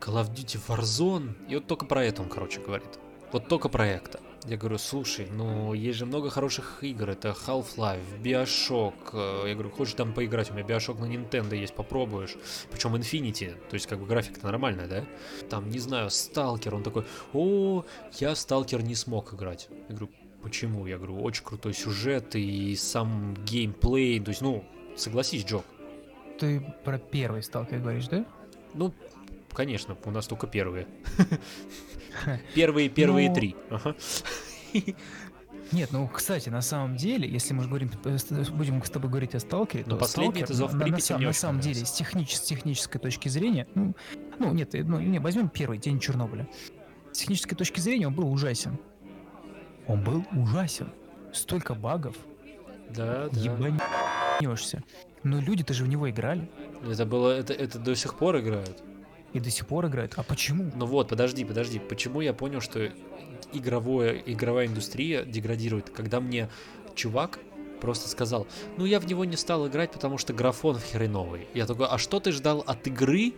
Call 0.00 0.22
of 0.22 0.32
Duty 0.32 0.60
Warzone, 0.66 1.34
и 1.48 1.54
вот 1.54 1.66
только 1.66 1.86
про 1.86 2.04
это 2.04 2.22
он, 2.22 2.28
короче, 2.28 2.60
говорит. 2.60 2.98
Вот 3.32 3.48
только 3.48 3.68
про 3.68 3.86
это. 3.86 4.20
Я 4.46 4.56
говорю, 4.56 4.78
слушай, 4.78 5.28
ну 5.30 5.74
есть 5.74 5.98
же 5.98 6.06
много 6.06 6.30
хороших 6.30 6.82
игр, 6.82 7.10
это 7.10 7.36
Half-Life, 7.46 8.22
Bioshock. 8.22 9.10
э, 9.12 9.48
Я 9.48 9.54
говорю, 9.54 9.70
хочешь 9.70 9.94
там 9.94 10.14
поиграть? 10.14 10.50
У 10.50 10.54
меня 10.54 10.64
Bioshock 10.64 11.00
на 11.00 11.04
Nintendo 11.06 11.54
есть, 11.54 11.74
попробуешь. 11.74 12.36
Причем 12.70 12.94
Infinity, 12.94 13.54
то 13.68 13.74
есть 13.74 13.86
как 13.86 13.98
бы 13.98 14.06
графика 14.06 14.40
нормальная, 14.42 14.86
да? 14.86 15.04
Там, 15.50 15.68
не 15.68 15.80
знаю, 15.80 16.08
Сталкер, 16.08 16.74
он 16.74 16.82
такой, 16.84 17.04
о, 17.34 17.84
я 18.18 18.32
в 18.34 18.38
Сталкер 18.38 18.82
не 18.82 18.94
смог 18.94 19.34
играть. 19.34 19.68
Я 19.88 19.96
говорю, 19.96 20.10
почему? 20.42 20.86
Я 20.86 20.96
говорю, 20.96 21.20
очень 21.20 21.44
крутой 21.44 21.74
сюжет 21.74 22.34
и 22.36 22.74
сам 22.76 23.34
геймплей, 23.44 24.20
то 24.20 24.30
есть, 24.30 24.40
ну, 24.40 24.64
согласись, 24.96 25.44
Джок. 25.44 25.64
Ты 26.38 26.64
про 26.84 26.98
первый 26.98 27.42
сталкер 27.42 27.80
говоришь, 27.80 28.06
да? 28.06 28.24
Ну, 28.74 28.94
конечно, 29.58 29.96
у 30.04 30.10
нас 30.12 30.28
только 30.28 30.46
первые. 30.46 30.86
Первые, 32.54 32.88
первые 32.88 33.28
Ну, 33.28 33.34
три. 33.34 33.56
Нет, 35.72 35.90
ну, 35.92 36.06
кстати, 36.08 36.48
на 36.48 36.62
самом 36.62 36.96
деле, 36.96 37.28
если 37.28 37.54
мы 37.54 37.66
говорим, 37.66 37.90
э, 38.04 38.16
с- 38.18 38.50
будем 38.50 38.82
с 38.84 38.88
тобой 38.88 39.10
говорить 39.10 39.34
о 39.34 39.40
сталкере, 39.40 39.82
Но 39.86 39.94
то 39.94 39.96
последний 39.96 40.44
Сталкер 40.44 40.44
это 40.44 40.54
«Зов 40.54 40.72
на, 40.72 40.78
на 40.78 40.84
Припяти» 40.84 41.12
на 41.14 41.32
самом 41.32 41.60
деле, 41.60 41.84
с, 41.84 42.00
технич- 42.00 42.36
с 42.36 42.40
технической 42.40 43.00
точки 43.00 43.28
зрения, 43.28 43.66
ну, 43.74 43.94
ну 44.38 44.52
нет, 44.52 44.74
э, 44.76 44.84
ну, 44.84 45.00
не, 45.00 45.18
возьмем 45.18 45.48
первый 45.48 45.78
день 45.78 45.98
Чернобыля. 45.98 46.48
С 47.12 47.18
технической 47.18 47.56
точки 47.58 47.80
зрения 47.80 48.06
он 48.06 48.14
был 48.14 48.32
ужасен. 48.32 48.78
Он 49.88 50.02
был 50.04 50.24
ужасен. 50.32 50.92
Столько 51.32 51.74
багов, 51.74 52.16
Да, 52.90 53.28
да. 53.28 53.40
ебанешься. 53.40 54.82
Но 55.24 55.40
люди-то 55.40 55.74
же 55.74 55.84
в 55.84 55.88
него 55.88 56.08
играли 56.08 56.48
Это 56.88 57.04
было, 57.04 57.32
это, 57.32 57.52
это 57.52 57.78
до 57.80 57.94
сих 57.96 58.14
пор 58.16 58.38
играют. 58.38 58.82
И 59.38 59.40
до 59.40 59.50
сих 59.50 59.66
пор 59.66 59.86
играют. 59.86 60.14
А 60.16 60.22
почему? 60.22 60.70
Ну 60.74 60.86
вот, 60.86 61.08
подожди, 61.08 61.44
подожди. 61.44 61.78
Почему 61.78 62.20
я 62.20 62.32
понял, 62.32 62.60
что 62.60 62.90
игровое, 63.52 64.22
игровая 64.26 64.66
индустрия 64.66 65.24
деградирует? 65.24 65.90
Когда 65.90 66.20
мне 66.20 66.48
чувак 66.94 67.38
просто 67.80 68.08
сказал, 68.08 68.46
ну 68.76 68.84
я 68.84 69.00
в 69.00 69.06
него 69.06 69.24
не 69.24 69.36
стал 69.36 69.68
играть, 69.68 69.92
потому 69.92 70.18
что 70.18 70.32
графон 70.32 70.78
хреновый. 70.78 71.46
Я 71.54 71.66
такой, 71.66 71.86
а 71.86 71.98
что 71.98 72.20
ты 72.20 72.32
ждал 72.32 72.62
от 72.66 72.86
игры? 72.86 73.32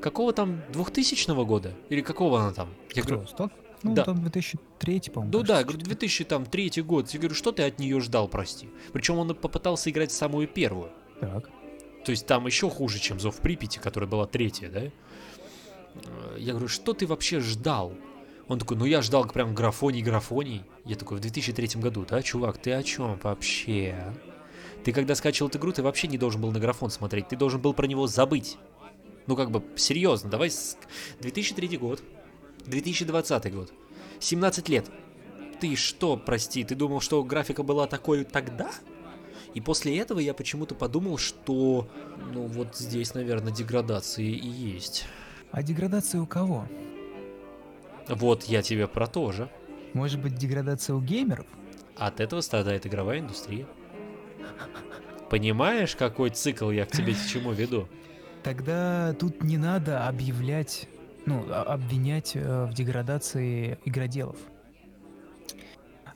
Какого 0.00 0.32
там 0.32 0.62
2000 0.72 1.44
года? 1.44 1.74
Или 1.90 2.00
какого 2.00 2.40
она 2.40 2.52
там? 2.52 2.70
Я 2.94 3.02
Кто? 3.02 3.14
говорю, 3.14 3.28
Сталкер? 3.28 3.56
Ну, 3.82 3.94
да. 3.94 4.04
там 4.04 4.20
2003, 4.22 5.00
по-моему. 5.12 5.32
Ну 5.32 5.42
да, 5.42 5.62
кажется, 5.62 5.78
говорю, 5.78 6.08
что-то. 6.08 6.38
2003 6.38 6.82
год. 6.82 7.10
Я 7.10 7.18
говорю, 7.18 7.34
что 7.34 7.52
ты 7.52 7.62
от 7.62 7.78
нее 7.78 8.00
ждал, 8.00 8.28
прости? 8.28 8.68
Причем 8.92 9.18
он 9.18 9.34
попытался 9.34 9.90
играть 9.90 10.12
самую 10.12 10.48
первую. 10.48 10.90
Так. 11.20 11.48
То 12.04 12.10
есть 12.12 12.26
там 12.26 12.46
еще 12.46 12.70
хуже, 12.70 12.98
чем 12.98 13.20
Зов 13.20 13.36
Припяти, 13.36 13.78
которая 13.78 14.08
была 14.08 14.26
третья, 14.26 14.68
да? 14.68 14.82
Э, 15.94 16.36
Я 16.38 16.52
говорю, 16.52 16.68
что 16.68 16.92
ты 16.92 17.06
вообще 17.06 17.40
ждал? 17.40 17.94
Он 18.48 18.58
такой, 18.58 18.76
ну 18.76 18.84
я 18.84 19.00
ждал 19.02 19.26
прям 19.26 19.54
графоний, 19.54 20.02
графоний. 20.02 20.62
Я 20.84 20.96
такой, 20.96 21.18
в 21.18 21.20
2003 21.20 21.80
году, 21.80 22.04
да, 22.08 22.20
чувак, 22.22 22.58
ты 22.58 22.72
о 22.72 22.82
чем 22.82 23.18
вообще? 23.22 24.12
Ты 24.84 24.92
когда 24.92 25.14
скачивал 25.14 25.48
эту 25.48 25.58
игру, 25.58 25.72
ты 25.72 25.82
вообще 25.82 26.08
не 26.08 26.18
должен 26.18 26.40
был 26.40 26.50
на 26.50 26.58
графон 26.58 26.90
смотреть, 26.90 27.28
ты 27.28 27.36
должен 27.36 27.60
был 27.60 27.74
про 27.74 27.86
него 27.86 28.06
забыть. 28.06 28.56
Ну 29.26 29.36
как 29.36 29.50
бы, 29.50 29.62
серьезно, 29.76 30.30
давай, 30.30 30.50
с- 30.50 30.76
2003 31.20 31.76
год, 31.76 32.02
2020 32.66 33.52
год, 33.54 33.72
17 34.18 34.68
лет. 34.68 34.90
Ты 35.60 35.76
что, 35.76 36.16
прости, 36.16 36.64
ты 36.64 36.74
думал, 36.74 37.00
что 37.00 37.22
графика 37.22 37.62
была 37.62 37.86
такой 37.86 38.24
тогда? 38.24 38.70
И 39.52 39.60
после 39.60 39.98
этого 39.98 40.18
я 40.18 40.32
почему-то 40.32 40.74
подумал, 40.74 41.18
что, 41.18 41.86
ну 42.32 42.46
вот 42.46 42.76
здесь, 42.76 43.14
наверное, 43.14 43.52
деградация 43.52 44.24
и 44.24 44.48
есть. 44.48 45.04
А 45.52 45.62
деградация 45.62 46.20
у 46.20 46.26
кого? 46.26 46.66
Вот 48.08 48.44
я 48.44 48.62
тебе 48.62 48.86
про 48.86 49.06
то 49.06 49.32
же. 49.32 49.48
Может 49.94 50.20
быть, 50.20 50.34
деградация 50.36 50.94
у 50.94 51.00
геймеров? 51.00 51.46
От 51.96 52.20
этого 52.20 52.40
страдает 52.40 52.86
игровая 52.86 53.20
индустрия. 53.20 53.66
Понимаешь, 55.28 55.94
какой 55.96 56.30
цикл 56.30 56.70
я 56.70 56.86
к 56.86 56.90
тебе 56.92 57.14
к 57.14 57.26
чему 57.26 57.52
веду? 57.52 57.88
Тогда 58.42 59.14
тут 59.18 59.42
не 59.42 59.58
надо 59.58 60.08
объявлять, 60.08 60.88
ну, 61.26 61.44
а- 61.48 61.62
обвинять 61.74 62.32
э, 62.34 62.64
в 62.66 62.72
деградации 62.74 63.78
игроделов. 63.84 64.36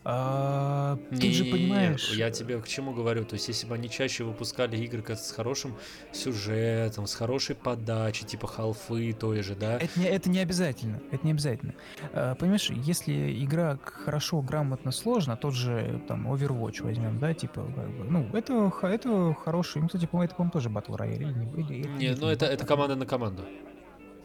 А, 0.06 0.98
тут 1.08 1.22
же 1.22 1.44
Не-не-не, 1.44 1.50
понимаешь, 1.50 2.10
Я 2.10 2.30
тебе 2.30 2.60
к 2.60 2.68
чему 2.68 2.92
говорю? 2.92 3.24
То 3.24 3.34
есть, 3.34 3.48
если 3.48 3.66
бы 3.66 3.74
они 3.74 3.88
чаще 3.88 4.24
выпускали 4.24 4.76
игры 4.76 5.02
с 5.16 5.30
хорошим 5.32 5.74
сюжетом, 6.12 7.06
с 7.06 7.14
хорошей 7.14 7.56
подачей, 7.56 8.26
типа 8.26 8.46
халфы 8.46 9.14
той 9.14 9.42
же, 9.42 9.54
да? 9.54 9.78
это 9.78 9.98
не, 9.98 10.06
это 10.06 10.28
не 10.28 10.40
обязательно. 10.40 11.00
Это 11.10 11.24
не 11.24 11.32
обязательно. 11.32 11.74
А, 12.12 12.34
понимаешь, 12.34 12.68
если 12.70 13.42
игра 13.42 13.78
хорошо, 13.82 14.42
грамотно, 14.42 14.92
сложно, 14.92 15.38
тот 15.38 15.54
же 15.54 16.02
там 16.06 16.30
Overwatch 16.30 16.82
возьмем, 16.82 17.18
да, 17.18 17.32
типа, 17.32 17.64
как 17.74 17.88
бы, 17.90 18.04
ну, 18.04 18.28
это, 18.34 18.70
это 18.82 19.34
хороший, 19.42 19.80
ну, 19.80 19.86
кстати, 19.88 20.04
по-моему, 20.04 20.26
это, 20.26 20.34
по-моему, 20.34 20.52
тоже 20.52 20.68
Royale. 20.68 21.14
Или, 21.56 21.88
не- 21.88 21.98
Не, 21.98 22.14
ну 22.14 22.26
не 22.26 22.32
это, 22.34 22.44
это 22.46 22.66
команда 22.66 22.94
на 22.94 23.06
команду. 23.06 23.42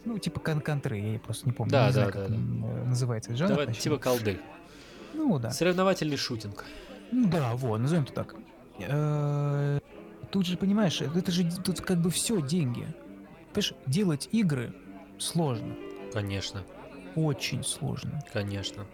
Ну, 0.04 0.18
типа 0.18 0.40
кон 0.40 0.60
контры, 0.60 0.98
я 0.98 1.18
просто 1.18 1.46
не 1.46 1.52
помню. 1.52 1.72
Да, 1.72 1.86
не 1.86 1.92
знаю, 1.92 2.12
да, 2.12 2.12
как 2.12 2.28
да, 2.30 2.36
э, 2.36 2.84
называется 2.84 3.36
жанр. 3.36 3.50
Давай, 3.50 3.66
точнее. 3.66 3.82
типа 3.82 3.98
колды. 3.98 4.38
Ну 5.14 5.38
да. 5.38 5.50
Соревновательный 5.50 6.16
шутинг. 6.16 6.64
Ну 7.12 7.28
да, 7.28 7.54
вот, 7.54 7.78
назовем 7.78 8.04
это 8.04 8.12
так. 8.12 8.34
Э, 8.78 9.78
Тут 10.30 10.46
же, 10.46 10.56
понимаешь, 10.56 11.00
это 11.02 11.32
же 11.32 11.44
тут 11.64 11.80
как 11.80 12.00
бы 12.00 12.10
все 12.10 12.40
деньги. 12.40 12.86
Понимаешь, 13.52 13.74
делать 13.86 14.28
игры 14.32 14.72
сложно. 15.18 15.74
Конечно, 16.12 16.62
Очень 17.16 17.64
сложно. 17.64 18.22
конечно. 18.32 18.86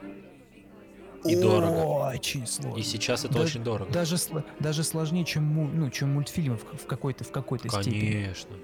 И 1.25 1.37
дорого. 1.37 2.11
Очень 2.15 2.47
сложно. 2.47 2.79
И 2.79 2.83
сейчас 2.83 3.25
это 3.25 3.35
Да- 3.35 3.41
очень 3.43 3.63
дорого. 3.63 3.93
Даже, 3.93 4.17
даже 4.61 4.83
сложнее, 4.85 5.25
чем, 5.25 5.79
ну, 5.79 5.91
чем 5.91 6.15
мультфильмы 6.15 6.57
в, 6.57 6.65
в 6.83 6.87
какой-то 6.87 7.25
в 7.25 7.31
какой-то 7.33 7.69
степени. 7.69 8.13
Конечно. 8.23 8.57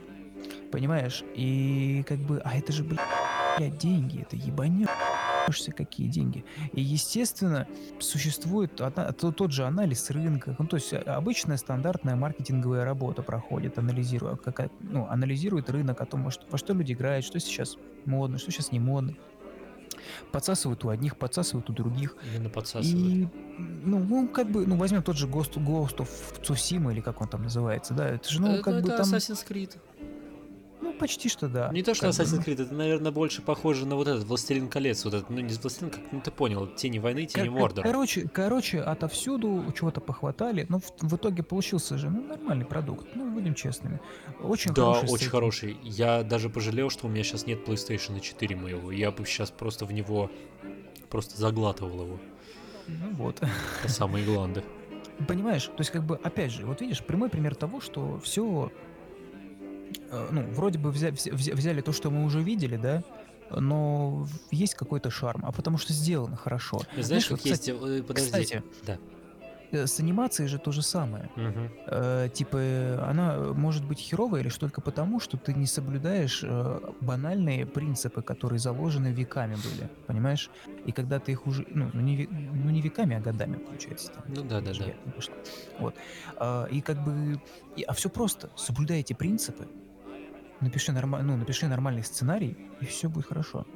Понимаешь? 0.70 1.22
И 1.34 2.04
как 2.08 2.18
бы, 2.18 2.40
а 2.44 2.56
это 2.56 2.72
же, 2.72 2.84
блядь, 2.84 3.76
деньги, 3.78 4.22
это 4.22 4.36
ебанешься, 4.36 4.92
какие 5.74 6.08
деньги. 6.08 6.44
И, 6.72 6.80
естественно, 6.80 7.66
существует 7.98 8.80
тот 9.36 9.52
же 9.52 9.64
анализ 9.64 10.10
рынка, 10.10 10.56
ну, 10.58 10.66
то 10.66 10.76
есть 10.76 10.92
а, 10.92 11.16
обычная 11.16 11.56
стандартная 11.56 12.16
маркетинговая 12.16 12.84
работа 12.84 13.22
проходит, 13.22 13.78
анализируя, 13.78 14.36
как, 14.36 14.70
ну, 14.80 15.06
анализирует 15.08 15.70
рынок 15.70 16.00
о 16.00 16.06
том, 16.06 16.24
во 16.24 16.30
что, 16.30 16.44
во 16.50 16.58
что 16.58 16.72
люди 16.74 16.92
играют, 16.92 17.24
что 17.24 17.38
сейчас 17.40 17.76
модно, 18.04 18.38
что 18.38 18.50
сейчас 18.50 18.72
не 18.72 18.80
модно. 18.80 19.14
Подсасывают 20.32 20.84
у 20.84 20.88
одних, 20.88 21.16
подсасывают 21.16 21.68
у 21.70 21.72
других. 21.72 22.16
Именно 22.34 22.50
подсасывает. 22.50 22.96
И, 22.96 23.28
ну, 23.58 23.98
ну, 23.98 24.28
как 24.28 24.50
бы, 24.50 24.66
ну, 24.66 24.76
возьмем 24.76 25.02
тот 25.02 25.16
же 25.16 25.26
Ghost, 25.26 25.54
Ghost 25.54 25.98
of 25.98 26.08
Tsushima, 26.42 26.92
или 26.92 27.00
как 27.00 27.20
он 27.20 27.28
там 27.28 27.42
называется, 27.42 27.94
да, 27.94 28.08
это 28.08 28.28
же, 28.28 28.40
ну, 28.40 28.52
Э, 28.52 28.60
как 28.60 28.82
бы 28.82 28.88
это 28.88 28.98
там, 28.98 29.06
Assassin's 29.06 29.46
Creed. 29.46 29.76
Почти 31.02 31.28
что 31.28 31.48
да. 31.48 31.68
Не 31.72 31.82
то, 31.82 31.94
что 31.94 32.06
Assassin's 32.08 32.44
Creed, 32.44 32.62
это, 32.62 32.72
наверное, 32.72 33.10
больше 33.12 33.42
похоже 33.42 33.86
на 33.86 33.96
вот 33.96 34.08
этот 34.08 34.24
Властелин 34.24 34.68
колец. 34.68 35.04
Вот 35.04 35.14
этот, 35.14 35.30
ну, 35.30 35.40
не 35.40 35.52
Властелин, 35.54 35.90
как, 35.90 36.00
ну, 36.12 36.20
ты 36.20 36.30
понял, 36.30 36.66
Тени 36.68 36.98
войны, 36.98 37.26
Тени 37.26 37.48
Кор- 37.48 37.58
Мордора. 37.60 37.84
Короче, 37.86 38.28
короче, 38.28 38.80
отовсюду 38.80 39.64
чего-то 39.76 40.00
похватали, 40.00 40.64
но 40.68 40.78
в, 40.78 40.84
в 41.00 41.16
итоге 41.16 41.42
получился 41.42 41.98
же 41.98 42.08
ну, 42.08 42.22
нормальный 42.22 42.64
продукт. 42.64 43.06
Ну, 43.14 43.30
будем 43.30 43.54
честными. 43.54 44.00
Очень 44.40 44.72
Да, 44.72 44.82
хороший. 44.82 45.04
очень 45.04 45.12
сеттинг. 45.16 45.30
хороший. 45.32 45.76
Я 45.82 46.22
даже 46.22 46.48
пожалел, 46.48 46.88
что 46.90 47.06
у 47.06 47.10
меня 47.10 47.24
сейчас 47.24 47.46
нет 47.46 47.66
PlayStation 47.68 48.20
4 48.20 48.56
моего. 48.56 48.92
Я 48.92 49.10
бы 49.10 49.26
сейчас 49.26 49.50
просто 49.50 49.84
в 49.84 49.92
него 49.92 50.30
просто 51.10 51.38
заглатывал 51.38 52.02
его. 52.04 52.20
Ну 52.86 53.10
вот. 53.16 53.40
По 53.82 53.88
самые 53.88 54.24
гланды. 54.24 54.62
Понимаешь, 55.28 55.64
то 55.66 55.74
есть 55.78 55.90
как 55.90 56.04
бы, 56.04 56.16
опять 56.16 56.50
же, 56.52 56.64
вот 56.66 56.80
видишь, 56.80 57.02
прямой 57.04 57.28
пример 57.28 57.54
того, 57.54 57.80
что 57.80 58.18
все, 58.20 58.72
ну, 60.30 60.42
вроде 60.52 60.78
бы 60.78 60.90
взя- 60.90 61.10
взя- 61.12 61.32
взя- 61.32 61.54
взяли 61.54 61.80
то, 61.80 61.92
что 61.92 62.10
мы 62.10 62.24
уже 62.24 62.40
видели, 62.42 62.76
да, 62.76 63.02
но 63.50 64.26
есть 64.50 64.74
какой-то 64.74 65.10
шарм, 65.10 65.44
а 65.44 65.52
потому 65.52 65.78
что 65.78 65.92
сделано 65.92 66.36
хорошо. 66.36 66.80
Знаешь, 66.98 67.30
вот, 67.30 67.40
как 67.40 67.46
есть... 67.46 67.68
э, 67.68 68.02
Подожди. 68.02 68.26
Кстати, 68.30 68.62
Да. 68.86 68.98
э, 69.72 69.86
с 69.86 70.00
анимацией 70.00 70.48
же 70.48 70.58
то 70.58 70.72
же 70.72 70.80
самое. 70.82 71.28
Мгм. 71.36 71.70
Э, 71.86 72.28
типа, 72.32 72.56
э, 72.56 72.98
она 73.10 73.36
может 73.54 73.84
быть 73.84 73.98
херовая 73.98 74.42
лишь 74.42 74.56
только 74.56 74.80
потому, 74.80 75.20
что 75.20 75.36
ты 75.36 75.52
не 75.52 75.66
соблюдаешь 75.66 76.40
э, 76.42 76.80
банальные 77.02 77.66
принципы, 77.66 78.22
которые 78.22 78.58
заложены 78.58 79.08
веками 79.08 79.54
были, 79.56 79.88
понимаешь? 80.06 80.50
И 80.86 80.92
когда 80.92 81.18
ты 81.18 81.32
их 81.32 81.46
уже, 81.46 81.66
ну, 81.68 81.90
ну, 81.92 82.00
не, 82.00 82.26
ну, 82.30 82.70
не 82.70 82.80
веками, 82.80 83.16
а 83.16 83.20
годами, 83.20 83.56
получается. 83.56 84.12
Там, 84.12 84.24
Ну 84.28 84.42
да, 84.44 84.60
да, 84.62 84.72
да. 84.72 84.84
Вот. 85.78 85.94
А, 86.38 86.66
и 86.66 86.80
как 86.80 87.04
бы, 87.04 87.38
и- 87.76 87.82
а 87.82 87.92
все 87.92 88.08
просто. 88.08 88.48
Соблюдай 88.56 89.00
эти 89.00 89.12
принципы, 89.12 89.66
напиши, 90.62 90.92
норма, 90.92 91.22
ну, 91.22 91.36
напиши 91.36 91.66
нормальный 91.68 92.02
сценарий, 92.02 92.56
и 92.80 92.84
все 92.86 93.08
будет 93.08 93.26
хорошо. 93.26 93.66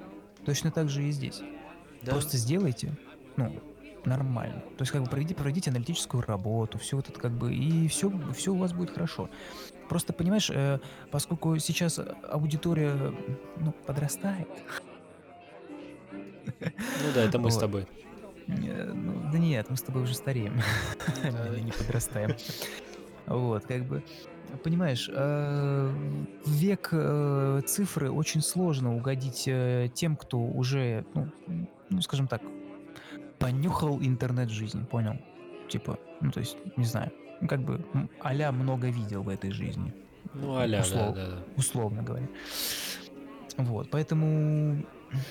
Точно 0.44 0.70
так 0.70 0.88
же 0.88 1.02
и 1.02 1.10
здесь. 1.10 1.40
Да. 2.02 2.12
Просто 2.12 2.36
сделайте, 2.36 2.96
ну, 3.36 3.60
нормально. 4.04 4.60
То 4.76 4.82
есть, 4.82 4.92
как 4.92 5.02
бы 5.02 5.08
проведите, 5.10 5.34
проведите 5.34 5.70
аналитическую 5.70 6.22
работу, 6.22 6.78
все 6.78 6.96
вот 6.96 7.08
это 7.08 7.18
как 7.18 7.32
бы, 7.32 7.52
и 7.54 7.88
все, 7.88 8.12
все 8.34 8.52
у 8.52 8.56
вас 8.56 8.72
будет 8.72 8.90
хорошо. 8.90 9.28
Просто, 9.88 10.12
понимаешь, 10.12 10.50
э, 10.50 10.78
поскольку 11.10 11.58
сейчас 11.58 12.00
аудитория, 12.28 12.94
ну, 13.56 13.72
подрастает, 13.72 14.48
Ну 16.60 17.12
да, 17.14 17.22
это 17.22 17.38
мы 17.38 17.50
с 17.50 17.54
Вот. 17.54 17.60
тобой. 17.60 17.86
э, 18.46 18.92
ну, 18.92 19.28
да 19.32 19.38
нет, 19.38 19.66
мы 19.68 19.76
с 19.76 19.82
тобой 19.82 20.02
уже 20.02 20.14
стареем, 20.14 20.60
мы 21.24 21.60
не 21.64 21.72
подрастаем. 21.72 22.36
Вот, 23.26 23.64
как 23.66 23.84
бы, 23.84 24.04
понимаешь, 24.62 25.08
э, 25.12 25.88
в 26.44 26.50
век 26.50 26.88
э, 26.92 27.60
цифры 27.66 28.10
очень 28.10 28.40
сложно 28.42 28.94
угодить 28.96 29.44
э, 29.46 29.88
тем, 29.94 30.16
кто 30.16 30.38
уже, 30.38 31.04
ну, 31.14 31.28
ну, 31.90 32.00
скажем 32.02 32.28
так, 32.28 32.42
понюхал 33.38 34.00
интернет 34.00 34.50
жизни, 34.50 34.84
понял? 34.84 35.16
Типа, 35.68 35.98
ну, 36.20 36.30
то 36.30 36.40
есть, 36.40 36.56
не 36.76 36.84
знаю, 36.84 37.10
ну, 37.40 37.48
как 37.48 37.60
бы 37.60 37.84
а 38.20 38.52
много 38.52 38.88
видел 38.88 39.22
в 39.22 39.28
этой 39.28 39.50
жизни, 39.50 39.92
Ну, 40.34 40.56
аля, 40.56 40.78
да, 40.78 40.84
услов- 40.84 41.14
да, 41.14 41.26
да. 41.26 41.38
условно 41.56 42.02
говоря. 42.02 42.28
Вот, 43.58 43.90
поэтому, 43.90 44.84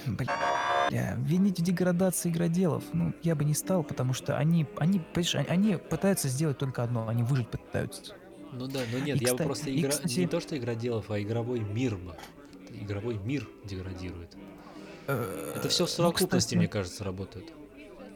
бля, 0.08 1.16
винить 1.18 1.60
в 1.60 1.64
деградации 1.64 2.30
игроделов, 2.30 2.84
ну, 2.94 3.14
я 3.24 3.36
бы 3.36 3.44
не 3.46 3.54
стал, 3.54 3.84
потому 3.84 4.14
что 4.14 4.38
они, 4.38 4.66
они, 4.78 5.00
понимаешь, 5.00 5.36
они- 5.36 5.48
они 5.48 5.78
пытаются 5.78 6.28
сделать 6.28 6.58
только 6.58 6.84
одно, 6.84 7.08
они 7.08 7.24
выжить 7.24 7.50
пытаются. 7.50 8.14
Ну 8.52 8.68
да, 8.68 8.80
но 8.92 9.00
нет, 9.00 9.22
И, 9.22 9.26
я 9.26 9.34
бы 9.34 9.40
кста- 9.40 9.46
просто 9.46 9.76
игра... 9.76 9.90
кстати- 9.92 10.20
не 10.20 10.28
то, 10.28 10.40
что 10.40 10.58
игроделов, 10.58 11.12
а 11.12 11.20
игровой 11.22 11.60
мир 11.60 11.96
бы. 11.96 12.16
Игровой 12.72 13.18
мир 13.18 13.48
деградирует. 13.66 14.36
Это 15.08 15.68
все 15.70 15.86
в 15.86 15.90
Ну, 15.90 15.94
совокупности, 15.94 16.38
кстати, 16.38 16.56
мне 16.56 16.68
кажется, 16.68 17.04
работает. 17.04 17.52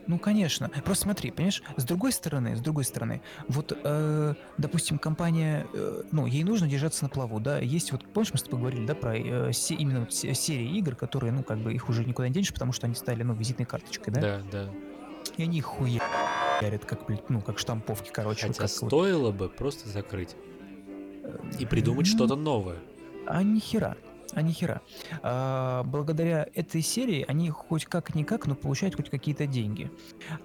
Ну, 0.08 0.18
конечно. 0.18 0.70
Просто 0.84 1.04
смотри, 1.04 1.30
понимаешь, 1.30 1.62
с 1.78 1.84
другой 1.84 2.12
стороны, 2.14 2.56
с 2.56 2.62
другой 2.62 2.84
стороны, 2.84 3.22
вот, 3.48 3.78
э, 3.84 4.34
допустим, 4.58 4.98
компания, 4.98 5.68
э, 5.72 6.02
ну, 6.12 6.26
ей 6.26 6.44
нужно 6.44 6.68
держаться 6.68 7.04
на 7.04 7.10
плаву, 7.10 7.40
да, 7.40 7.60
есть 7.60 7.92
вот, 7.92 8.04
помнишь, 8.12 8.32
мы 8.34 8.40
с 8.40 8.44
тобой 8.44 8.60
говорили, 8.62 8.88
да, 8.88 8.96
про 8.96 9.16
э, 9.16 9.54
се- 9.54 9.76
именно 9.76 10.00
вот 10.00 10.14
се- 10.14 10.34
серии 10.34 10.78
игр, 10.80 10.96
которые, 10.96 11.32
ну, 11.32 11.44
как 11.44 11.60
бы 11.60 11.74
их 11.76 11.90
уже 11.90 12.04
никуда 12.06 12.28
не 12.28 12.34
денешь, 12.34 12.52
потому 12.52 12.72
что 12.72 12.88
они 12.88 12.96
стали, 12.96 13.22
ну, 13.22 13.36
визитной 13.36 13.68
карточкой, 13.68 14.12
да, 14.16 14.22
Да, 14.22 14.42
да. 14.52 14.70
и 15.38 15.44
они 15.44 15.60
их 15.60 15.80
хуярят, 16.60 16.86
как, 16.86 17.08
ну, 17.30 17.42
как 17.42 17.60
штамповки, 17.60 18.10
короче. 18.12 18.48
вот 18.48 18.58
Хотя 18.58 18.74
вот. 18.82 18.90
стоило 18.90 19.32
бы 19.32 19.50
просто 19.50 19.90
закрыть 19.90 20.36
и 21.60 21.66
придумать 21.66 22.08
Ну, 22.12 22.16
что-то 22.18 22.36
новое. 22.36 22.78
А 23.26 23.44
ни 23.44 23.60
хера. 23.60 23.96
А 24.34 24.44
ни 24.44 24.52
хера. 24.52 24.82
А, 25.24 25.84
благодаря 25.84 26.48
этой 26.54 26.82
серии 26.82 27.26
они 27.28 27.50
хоть 27.50 27.86
как-никак, 27.86 28.46
но 28.46 28.56
получают 28.56 28.96
хоть 28.96 29.10
какие-то 29.10 29.48
деньги. 29.48 29.92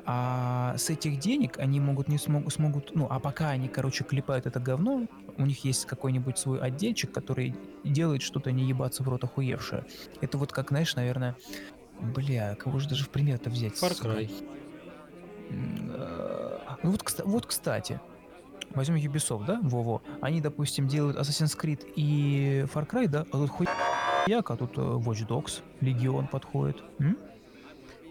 А 0.06 0.74
с 0.78 0.88
этих 0.88 1.18
денег 1.18 1.58
они 1.58 1.80
могут 1.80 2.08
не 2.08 2.16
смогут, 2.16 2.52
смогут, 2.54 2.94
ну, 2.94 3.06
а 3.10 3.20
пока 3.20 3.50
они, 3.50 3.68
короче, 3.68 4.04
клепают 4.04 4.46
это 4.46 4.58
говно, 4.58 5.06
у 5.36 5.44
них 5.44 5.64
есть 5.64 5.84
какой-нибудь 5.84 6.38
свой 6.38 6.60
отдельчик, 6.60 7.12
который 7.12 7.54
делает 7.84 8.22
что-то 8.22 8.52
не 8.52 8.64
ебаться 8.64 9.02
в 9.02 9.08
рот 9.08 9.24
охуевшее. 9.24 9.84
Это 10.22 10.38
вот 10.38 10.50
как, 10.50 10.70
знаешь, 10.70 10.94
наверное, 10.96 11.36
бля, 12.00 12.54
кого 12.54 12.78
же 12.78 12.88
даже 12.88 13.04
в 13.04 13.10
пример-то 13.10 13.50
взять? 13.50 13.74
Far 13.74 13.94
сука? 13.94 14.08
Cry. 14.08 14.30
Э, 14.30 14.63
Ну 15.50 16.90
вот, 16.90 17.20
вот, 17.24 17.46
кстати, 17.46 18.00
возьмем 18.74 18.96
Ubisoft, 18.96 19.46
да, 19.46 19.58
Во-Во, 19.62 20.02
они, 20.20 20.40
допустим, 20.40 20.88
делают 20.88 21.16
Assassin's 21.16 21.58
Creed 21.58 21.92
и 21.96 22.66
Far 22.72 22.88
Cry, 22.88 23.08
да, 23.08 23.22
а 23.30 23.38
тут 23.38 23.50
хуяк, 23.50 24.50
а 24.50 24.56
тут 24.56 24.76
э, 24.76 24.80
Watch 24.80 25.26
Dogs, 25.26 25.62
Легион 25.80 26.26
подходит. 26.26 26.82
М? 26.98 27.16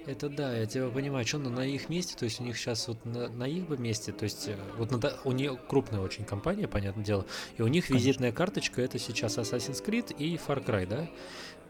Это 0.06 0.28
да, 0.28 0.54
я 0.54 0.66
тебя 0.66 0.90
понимаю, 0.90 1.26
что 1.26 1.38
на 1.38 1.62
их 1.62 1.88
месте, 1.88 2.16
то 2.18 2.26
есть 2.26 2.42
у 2.42 2.44
них 2.44 2.58
сейчас 2.58 2.90
вот 2.90 3.06
на, 3.06 3.30
на 3.30 3.46
их 3.46 3.68
бы 3.68 3.78
месте, 3.78 4.12
то 4.12 4.24
есть 4.24 4.50
э, 4.50 4.58
вот 4.78 4.92
на 4.92 5.14
у 5.24 5.32
нее 5.32 5.58
крупная 5.70 6.02
очень 6.02 6.26
компания, 6.26 6.68
понятное 6.68 7.06
дело, 7.06 7.26
и 7.58 7.62
у 7.62 7.68
них 7.68 7.88
Конечно. 7.88 8.08
визитная 8.08 8.32
карточка 8.34 8.82
это 8.82 9.00
сейчас 9.00 9.38
Assassin's 9.38 9.86
Creed 9.86 10.16
и 10.18 10.36
Far 10.36 10.66
Cry, 10.66 10.86
да? 10.86 11.08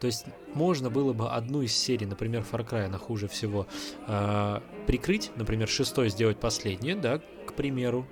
То 0.04 0.08
есть 0.08 0.26
можно 0.52 0.90
было 0.90 1.14
бы 1.14 1.30
одну 1.30 1.62
из 1.62 1.74
серий, 1.74 2.04
например, 2.04 2.44
Far 2.52 2.68
Cry, 2.68 2.84
она 2.84 2.98
хуже 2.98 3.26
всего, 3.26 3.66
а, 4.06 4.62
прикрыть, 4.86 5.30
например, 5.36 5.66
шестой 5.66 6.10
сделать 6.10 6.38
последнее, 6.38 6.94
да, 6.94 7.22
к 7.46 7.54
примеру, 7.54 8.06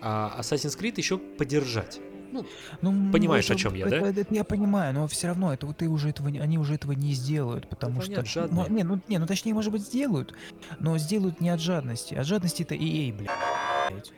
а 0.00 0.36
Assassin's 0.38 0.78
Creed 0.80 0.94
еще 0.98 1.18
поддержать. 1.18 1.98
Ну, 2.30 3.10
Понимаешь, 3.10 3.46
это- 3.46 3.54
о 3.54 3.56
чем 3.56 3.74
я, 3.74 3.88
это- 3.88 4.00
да? 4.02 4.20
это 4.20 4.32
я 4.32 4.44
понимаю, 4.44 4.94
но 4.94 5.08
все 5.08 5.26
равно 5.26 5.52
это 5.52 5.66
вот 5.66 5.78
ты 5.78 5.88
уже 5.88 6.10
этого, 6.10 6.28
они 6.28 6.58
уже 6.58 6.74
этого 6.76 6.92
не 6.92 7.12
сделают, 7.12 7.68
потому 7.68 8.00
что, 8.02 8.10
понятно, 8.12 8.30
жадные. 8.30 8.66
ну, 8.68 8.76
не, 8.76 8.84
ну, 8.84 9.00
не, 9.08 9.18
ну 9.18 9.26
точнее, 9.26 9.52
может 9.52 9.72
быть, 9.72 9.82
сделают, 9.82 10.32
но 10.78 10.96
сделают 10.96 11.40
не 11.40 11.48
от 11.48 11.58
жадности, 11.60 12.14
от 12.14 12.24
жадности 12.24 12.62
это 12.62 12.76
EA, 12.76 13.12
блядь. 13.12 14.12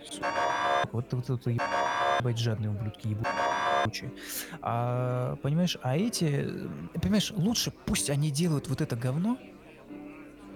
Вот, 0.92 1.10
вот, 1.12 1.28
вот, 1.30 1.46
ебать, 1.46 2.38
жадные 2.38 2.68
ублюдки 2.70 3.08
ебучие. 3.82 4.12
А, 4.60 5.36
понимаешь, 5.42 5.76
а 5.82 5.96
эти, 5.96 6.48
понимаешь, 7.00 7.32
лучше 7.32 7.72
пусть 7.86 8.10
они 8.10 8.30
делают 8.30 8.68
вот 8.68 8.80
это 8.80 8.96
говно, 8.96 9.38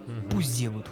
Мгм. 0.07 0.31
пусть 0.31 0.57
делают 0.59 0.89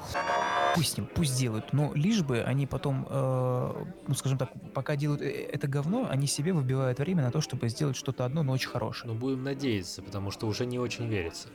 пусть 0.74 0.92
с 0.92 0.96
ним, 0.96 1.06
пусть 1.14 1.38
делают, 1.38 1.72
но 1.72 1.92
лишь 1.94 2.22
бы 2.22 2.42
они 2.42 2.66
потом, 2.66 3.06
э, 3.08 3.84
ну, 4.06 4.14
скажем 4.14 4.38
так, 4.38 4.50
пока 4.72 4.96
делают 4.96 5.22
э- 5.22 5.48
это 5.52 5.66
говно, 5.66 6.06
они 6.08 6.26
себе 6.26 6.52
выбивают 6.52 6.98
время 6.98 7.22
на 7.22 7.30
то, 7.30 7.40
чтобы 7.40 7.68
сделать 7.68 7.96
что-то 7.96 8.24
одно, 8.24 8.42
но 8.42 8.52
очень 8.52 8.68
хорошее. 8.68 9.12
Ну, 9.12 9.18
будем 9.18 9.42
надеяться, 9.42 10.02
потому 10.02 10.30
что 10.30 10.46
уже 10.46 10.66
не 10.66 10.78
очень 10.78 11.06
верится. 11.06 11.48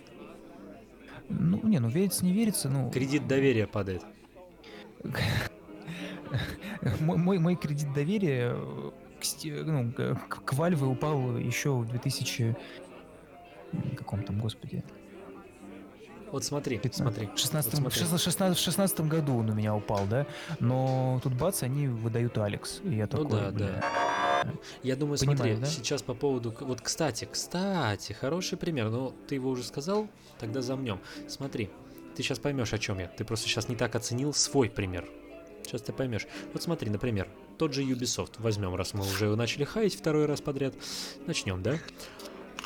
Ну, 1.30 1.59
не, 1.63 1.80
ну 1.80 1.88
верится, 1.89 2.23
не 2.26 2.34
верится, 2.34 2.69
ну... 2.69 2.91
Кредит 2.91 3.28
доверия 3.28 3.67
падает. 3.67 4.03
Мой, 6.99 7.17
мой, 7.17 7.39
мой 7.39 7.55
кредит 7.55 7.93
доверия 7.93 8.51
э, 8.53 8.91
к, 9.20 9.24
сте- 9.24 9.63
ну, 9.63 9.91
к, 9.91 10.16
к 10.45 10.53
Valve 10.53 10.86
упал 10.86 11.38
еще 11.38 11.72
в 11.72 11.86
2000... 11.88 12.55
м, 13.74 13.95
Каком 13.97 14.24
там, 14.24 14.39
господи? 14.39 14.84
Вот 16.32 16.43
смотри, 16.43 16.82
смотри. 16.91 17.28
В 17.34 17.39
16, 17.39 17.74
вот 17.80 17.93
смотри. 17.93 17.99
16, 18.20 18.57
в 18.57 18.61
16 18.61 19.01
году 19.01 19.38
он 19.38 19.49
у 19.49 19.53
меня 19.53 19.74
упал, 19.76 20.05
да? 20.05 20.26
Но 20.59 21.20
тут 21.24 21.34
бац, 21.34 21.63
они 21.63 21.88
выдают 21.88 22.38
Алекс. 22.38 22.82
И 22.84 22.95
я 22.95 23.07
Ну 23.09 23.24
такой, 23.24 23.39
да, 23.41 23.51
бля, 23.51 23.84
Я 24.84 24.95
думаю, 24.97 25.18
Понимаю, 25.18 25.38
смотри, 25.38 25.55
да? 25.57 25.66
сейчас 25.68 26.01
по 26.01 26.13
поводу... 26.13 26.51
к- 26.51 26.61
Вот, 26.63 26.82
кстати, 26.82 27.28
кстати, 27.32 28.11
хороший 28.13 28.57
пример. 28.57 28.89
Ну, 28.89 29.13
ты 29.28 29.36
его 29.36 29.49
уже 29.49 29.63
сказал, 29.63 30.07
тогда 30.39 30.61
замнем. 30.61 30.99
Смотри, 31.30 31.70
ты 32.16 32.24
сейчас 32.24 32.39
поймешь, 32.39 32.74
о 32.74 32.80
чем 32.80 32.99
я. 32.99 33.07
Ты 33.07 33.24
просто 33.24 33.47
сейчас 33.47 33.70
не 33.70 33.76
так 33.78 33.95
оценил 33.95 34.34
свой 34.34 34.70
пример. 34.70 35.07
Сейчас 35.63 35.84
ты 35.84 35.93
поймешь. 35.93 36.28
Вот 36.53 36.61
смотри, 36.63 36.89
например, 36.89 37.30
тот 37.57 37.73
же 37.73 37.83
Ubisoft. 37.83 38.33
Возьмем, 38.39 38.75
раз 38.75 38.93
мы 38.93 39.01
уже 39.01 39.25
его 39.25 39.35
начали 39.35 39.63
хаять 39.63 39.95
второй 39.95 40.25
раз 40.25 40.41
подряд. 40.41 40.73
Начнем, 41.25 41.61
да? 41.61 41.77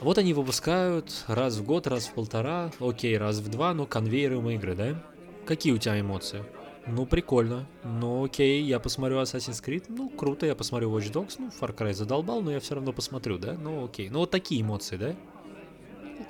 Вот 0.01 0.17
они 0.17 0.33
выпускают 0.33 1.25
раз 1.27 1.57
в 1.57 1.65
год, 1.65 1.87
раз 1.87 2.07
в 2.07 2.13
полтора, 2.13 2.71
окей, 2.79 3.17
раз 3.17 3.37
в 3.39 3.49
два, 3.49 3.73
но 3.73 3.85
конвейером 3.85 4.49
игры, 4.49 4.75
да? 4.75 5.03
Какие 5.45 5.73
у 5.73 5.77
тебя 5.77 5.99
эмоции? 5.99 6.43
Ну, 6.87 7.05
прикольно. 7.05 7.67
Ну, 7.83 8.23
окей, 8.23 8.63
я 8.63 8.79
посмотрю 8.79 9.19
Assassin's 9.19 9.63
Creed. 9.63 9.85
Ну, 9.89 10.09
круто, 10.09 10.45
я 10.45 10.55
посмотрю 10.55 10.95
Watch 10.95 11.11
Dogs. 11.11 11.35
Ну, 11.37 11.49
Far 11.49 11.75
Cry 11.75 11.93
задолбал, 11.93 12.41
но 12.41 12.51
я 12.51 12.59
все 12.59 12.75
равно 12.75 12.93
посмотрю, 12.93 13.37
да? 13.37 13.53
Ну, 13.53 13.85
окей. 13.85 14.09
Ну, 14.09 14.19
вот 14.19 14.31
такие 14.31 14.61
эмоции, 14.61 14.97
да? 14.97 15.15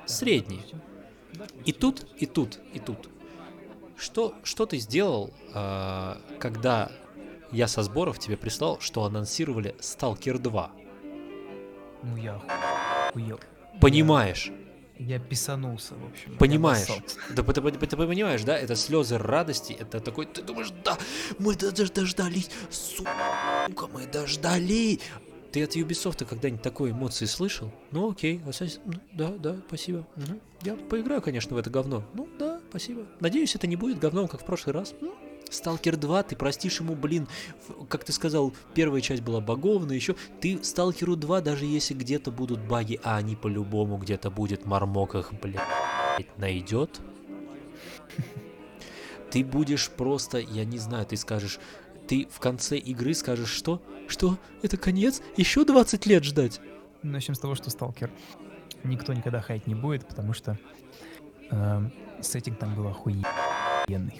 Средние. 0.05 0.61
И 1.65 1.71
тут, 1.71 2.05
и 2.17 2.25
тут, 2.25 2.59
и 2.73 2.79
тут. 2.79 3.09
Что, 3.95 4.33
что 4.43 4.65
ты 4.65 4.77
сделал, 4.77 5.31
а, 5.53 6.17
когда 6.39 6.91
я 7.51 7.67
со 7.67 7.83
сборов 7.83 8.19
тебе 8.19 8.37
прислал, 8.37 8.79
что 8.79 9.03
анонсировали 9.03 9.75
Stalker 9.79 10.37
2? 10.37 10.71
Ну 12.03 12.17
я 12.17 12.41
охуел. 13.09 13.39
Понимаешь? 13.81 14.51
Я, 14.97 15.15
я 15.15 15.19
писанулся, 15.19 15.93
в 15.95 16.05
общем. 16.09 16.37
Понимаешь? 16.37 16.87
Да 17.35 17.43
ты, 17.43 17.61
ты- 17.61 17.87
ты 17.87 17.97
понимаешь, 17.97 18.43
да? 18.43 18.57
Это 18.57 18.75
слезы 18.75 19.17
радости, 19.17 19.73
это 19.79 19.99
такой, 19.99 20.25
ты 20.25 20.41
думаешь, 20.41 20.71
да, 20.83 20.97
мы 21.39 21.55
дождались, 21.55 22.49
сука, 22.69 23.87
мы 23.93 24.05
дождались. 24.07 24.99
Ты 25.51 25.63
от 25.63 25.75
Ubisoft 25.75 26.23
когда-нибудь 26.25 26.61
такой 26.61 26.91
эмоции 26.91 27.25
слышал? 27.25 27.71
Ну 27.91 28.11
окей, 28.11 28.39
Assassin- 28.45 28.81
ну, 28.85 28.93
да, 29.13 29.29
да, 29.29 29.55
спасибо. 29.67 30.05
Мгм. 30.15 30.39
Я 30.61 30.75
поиграю, 30.75 31.21
конечно, 31.23 31.55
в 31.55 31.57
это 31.59 31.71
говно. 31.71 32.03
Ну 32.13 32.27
да, 32.37 32.59
спасибо. 32.69 33.07
Надеюсь, 33.19 33.55
это 33.55 33.65
не 33.65 33.75
будет 33.75 33.97
говном, 33.97 34.27
как 34.27 34.41
в 34.41 34.45
прошлый 34.45 34.73
раз. 34.75 34.93
Ну, 35.01 35.15
Сталкер 35.49 35.97
2, 35.97 36.23
ты 36.23 36.35
простишь 36.35 36.79
ему, 36.79 36.95
блин, 36.95 37.27
как 37.89 38.03
ты 38.03 38.11
сказал, 38.11 38.53
первая 38.73 39.01
часть 39.01 39.23
была 39.23 39.41
боговная, 39.41 39.95
еще 39.95 40.15
ты 40.39 40.63
Сталкеру 40.63 41.15
2, 41.15 41.41
даже 41.41 41.65
если 41.65 41.93
где-то 41.93 42.31
будут 42.31 42.59
баги, 42.59 42.99
а 43.03 43.17
они 43.17 43.35
по-любому 43.35 43.97
где-то 43.97 44.29
будет 44.29 44.65
мармок 44.65 45.15
их, 45.15 45.33
блядь, 45.41 46.37
найдет, 46.37 47.01
ты 49.31 49.43
будешь 49.43 49.89
просто, 49.89 50.37
я 50.37 50.65
не 50.65 50.77
знаю, 50.77 51.05
ты 51.05 51.17
скажешь, 51.17 51.59
ты 52.07 52.27
в 52.31 52.39
конце 52.39 52.77
игры 52.77 53.13
скажешь, 53.13 53.49
что? 53.49 53.81
Что? 54.07 54.37
Это 54.63 54.77
конец? 54.77 55.21
Еще 55.37 55.63
20 55.63 56.05
лет 56.07 56.23
ждать? 56.23 56.59
Начнем 57.03 57.35
с 57.35 57.39
того, 57.39 57.55
что 57.55 57.69
Сталкер 57.69 58.11
никто 58.83 59.13
никогда 59.13 59.41
хаять 59.41 59.67
не 59.67 59.75
будет, 59.75 60.07
потому 60.07 60.33
что 60.33 60.57
эм, 61.51 61.93
сеттинг 62.21 62.57
там 62.57 62.75
был 62.75 62.87
охуенный. 62.87 63.25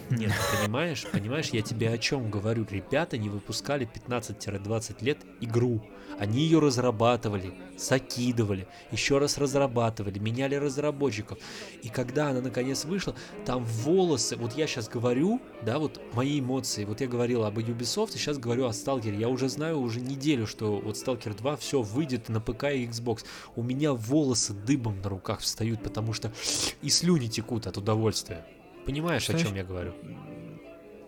Нет, 0.09 0.31
понимаешь, 0.59 1.05
понимаешь, 1.11 1.49
я 1.49 1.61
тебе 1.61 1.89
о 1.91 1.97
чем 1.97 2.31
говорю. 2.31 2.65
Ребята 2.69 3.17
не 3.17 3.29
выпускали 3.29 3.87
15-20 3.87 5.03
лет 5.03 5.19
игру. 5.41 5.81
Они 6.17 6.41
ее 6.41 6.59
разрабатывали, 6.59 7.53
закидывали, 7.77 8.67
еще 8.91 9.19
раз 9.19 9.37
разрабатывали, 9.37 10.19
меняли 10.19 10.55
разработчиков. 10.55 11.37
И 11.81 11.89
когда 11.89 12.29
она 12.29 12.41
наконец 12.41 12.83
вышла, 12.83 13.15
там 13.45 13.63
волосы, 13.63 14.35
вот 14.35 14.53
я 14.57 14.67
сейчас 14.67 14.89
говорю, 14.89 15.41
да, 15.63 15.79
вот 15.79 16.01
мои 16.13 16.39
эмоции, 16.39 16.83
вот 16.83 16.99
я 16.99 17.07
говорил 17.07 17.45
об 17.45 17.57
Ubisoft, 17.57 18.15
и 18.15 18.17
сейчас 18.17 18.37
говорю 18.37 18.65
о 18.65 18.71
Stalker. 18.71 19.15
Я 19.15 19.29
уже 19.29 19.47
знаю 19.47 19.79
уже 19.79 20.01
неделю, 20.01 20.45
что 20.45 20.79
вот 20.79 20.95
Stalker 20.95 21.35
2 21.37 21.55
все 21.57 21.81
выйдет 21.81 22.27
на 22.27 22.41
ПК 22.41 22.65
и 22.65 22.85
Xbox. 22.85 23.23
У 23.55 23.63
меня 23.63 23.93
волосы 23.93 24.53
дыбом 24.53 25.01
на 25.01 25.09
руках 25.09 25.39
встают, 25.39 25.81
потому 25.83 26.13
что 26.13 26.33
и 26.81 26.89
слюни 26.89 27.27
текут 27.27 27.67
от 27.67 27.77
удовольствия. 27.77 28.45
Понимаешь, 28.89 29.29
о 29.29 29.33
Знаешь, 29.33 29.47
чем 29.47 29.55
я 29.55 29.63
говорю? 29.63 29.93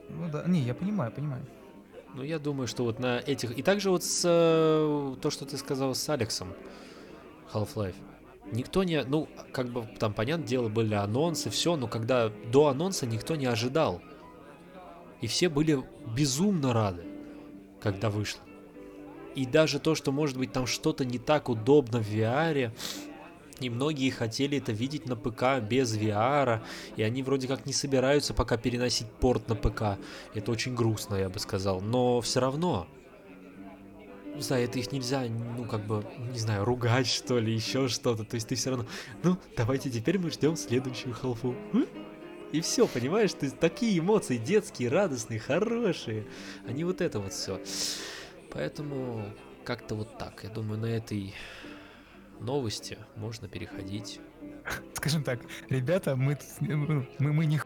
Ну 0.10 0.30
да, 0.32 0.44
не, 0.46 0.60
я 0.60 0.76
понимаю, 0.76 1.12
понимаю. 1.12 1.44
Ну, 2.14 2.22
я 2.22 2.38
думаю, 2.38 2.68
что 2.68 2.84
вот 2.84 3.00
на 3.00 3.18
этих... 3.18 3.58
И 3.58 3.64
также 3.64 3.90
вот 3.90 4.04
с... 4.04 4.22
э, 4.24 5.16
То, 5.20 5.30
что 5.32 5.46
ты 5.46 5.58
сказал 5.58 5.96
с 5.96 6.08
Алексом, 6.08 6.54
Half-Life. 7.52 7.96
Никто 8.52 8.84
не... 8.84 9.04
Ну, 9.04 9.28
как 9.52 9.70
бы 9.70 9.88
там, 9.98 10.14
понятное 10.14 10.46
дело, 10.46 10.70
были 10.70 10.94
анонсы, 10.94 11.50
все, 11.50 11.76
но 11.76 11.88
когда 11.88 12.30
до 12.30 12.68
анонса 12.68 13.08
никто 13.08 13.36
не 13.36 13.48
ожидал. 13.48 14.00
И 15.22 15.26
все 15.26 15.50
были 15.50 15.84
безумно 16.16 16.74
рады, 16.74 17.04
когда 17.82 18.12
вышло. 18.12 18.44
И 19.34 19.48
даже 19.48 19.80
то, 19.80 19.96
что, 19.96 20.12
может 20.12 20.38
быть, 20.38 20.52
там 20.52 20.68
что-то 20.68 21.04
не 21.04 21.18
так 21.18 21.50
удобно 21.50 22.00
в 22.00 22.08
VR, 22.08 22.74
и 23.68 23.70
многие 23.70 24.10
хотели 24.10 24.58
это 24.58 24.72
видеть 24.72 25.08
на 25.08 25.16
ПК 25.16 25.60
без 25.62 25.96
VR, 25.96 26.62
и 26.96 27.04
они 27.04 27.24
вроде 27.24 27.48
как 27.48 27.66
не 27.66 27.74
собираются 27.74 28.34
пока 28.34 28.58
переносить 28.58 29.08
порт 29.08 29.48
на 29.50 29.56
ПК. 29.56 30.00
Это 30.34 30.52
очень 30.52 30.76
грустно, 30.76 31.16
я 31.16 31.30
бы 31.30 31.40
сказал. 31.40 31.82
Но 31.82 32.22
все 32.22 32.40
равно, 32.40 32.88
знаю, 34.42 34.66
это 34.66 34.80
их 34.80 34.92
нельзя, 34.92 35.24
ну, 35.58 35.66
как 35.66 35.86
бы, 35.86 36.06
не 36.32 36.40
знаю, 36.40 36.66
ругать, 36.66 37.08
что 37.08 37.40
ли, 37.40 37.54
еще 37.54 37.88
что-то. 37.88 38.24
То 38.24 38.36
есть 38.36 38.48
ты 38.48 38.56
все 38.56 38.72
равно, 38.72 38.86
ну, 39.24 39.38
давайте 39.56 39.90
теперь 39.90 40.20
мы 40.20 40.30
ждем 40.32 40.56
следующую 40.56 41.14
халфу. 41.14 41.56
И 42.52 42.60
все, 42.60 42.86
понимаешь, 42.86 43.32
ты 43.34 43.50
такие 43.50 43.98
эмоции 43.98 44.38
детские, 44.38 44.90
радостные, 44.90 45.40
хорошие. 45.40 46.26
А 46.68 46.74
не 46.74 46.84
вот 46.84 47.00
это 47.00 47.20
вот 47.20 47.32
все. 47.32 47.62
Поэтому 48.52 49.26
как-то 49.64 49.96
вот 49.96 50.18
так. 50.18 50.44
Я 50.44 50.50
думаю, 50.50 50.80
на 50.80 50.88
этой 50.88 51.34
новости 52.42 52.98
можно 53.16 53.48
переходить. 53.48 54.20
Скажем 54.94 55.24
так, 55.24 55.40
ребята, 55.70 56.16
мы, 56.16 56.38
ну, 56.60 57.06
мы, 57.20 57.34
мы 57.34 57.46
ни 57.46 57.60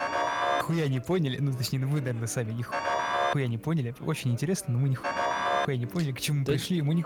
хуя 0.61 0.87
не 0.87 0.99
поняли, 0.99 1.37
ну 1.39 1.53
точнее, 1.53 1.79
ну 1.79 1.87
вы, 1.87 1.99
наверное, 1.99 2.27
сами 2.27 2.51
ни 2.53 2.63
хуя 2.63 3.47
не 3.47 3.57
поняли. 3.57 3.95
Очень 4.01 4.31
интересно, 4.31 4.73
но 4.73 4.79
мы 4.79 4.89
ни 4.89 4.95
хуя 4.95 5.77
не 5.77 5.85
поняли, 5.85 6.11
к 6.11 6.19
чему 6.21 6.45
Да- 6.45 6.53
пришли, 6.53 6.81
мы 6.81 6.93
ни 6.95 7.01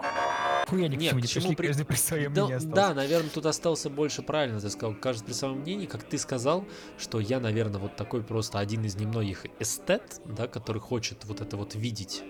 хуя 0.68 0.88
ни 0.88 0.96
к 0.96 1.00
Нет, 1.00 1.10
чему 1.12 1.20
к 1.20 1.24
не 1.24 1.28
чему 1.28 1.42
пришли, 1.44 1.56
при- 1.56 1.68
каждый 1.68 1.86
при 1.86 1.96
своем 1.96 2.34
Да, 2.34 2.42
мнении 2.44 2.58
остался. 2.58 2.76
да, 2.76 2.94
наверное, 2.94 3.30
тут 3.32 3.46
остался 3.46 3.90
больше 3.90 4.22
правильно, 4.22 4.60
ты 4.60 4.70
сказал. 4.70 4.94
Кажется, 4.96 5.26
при 5.26 5.34
своем 5.34 5.60
мнении, 5.62 5.86
как 5.88 6.04
ты 6.04 6.18
сказал, 6.18 6.66
что 6.98 7.20
я, 7.20 7.40
наверное, 7.40 7.80
вот 7.80 7.96
такой 7.96 8.22
просто 8.24 8.60
один 8.60 8.84
из 8.86 8.96
немногих 8.96 9.46
эстет, 9.60 10.22
да, 10.26 10.48
который 10.48 10.80
хочет 10.80 11.26
вот 11.26 11.42
это 11.42 11.58
вот 11.58 11.74
видеть 11.76 12.24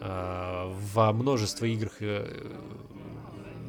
э, 0.00 0.72
во 0.94 1.12
множество 1.12 1.64
играх, 1.64 1.92
э, 2.00 2.26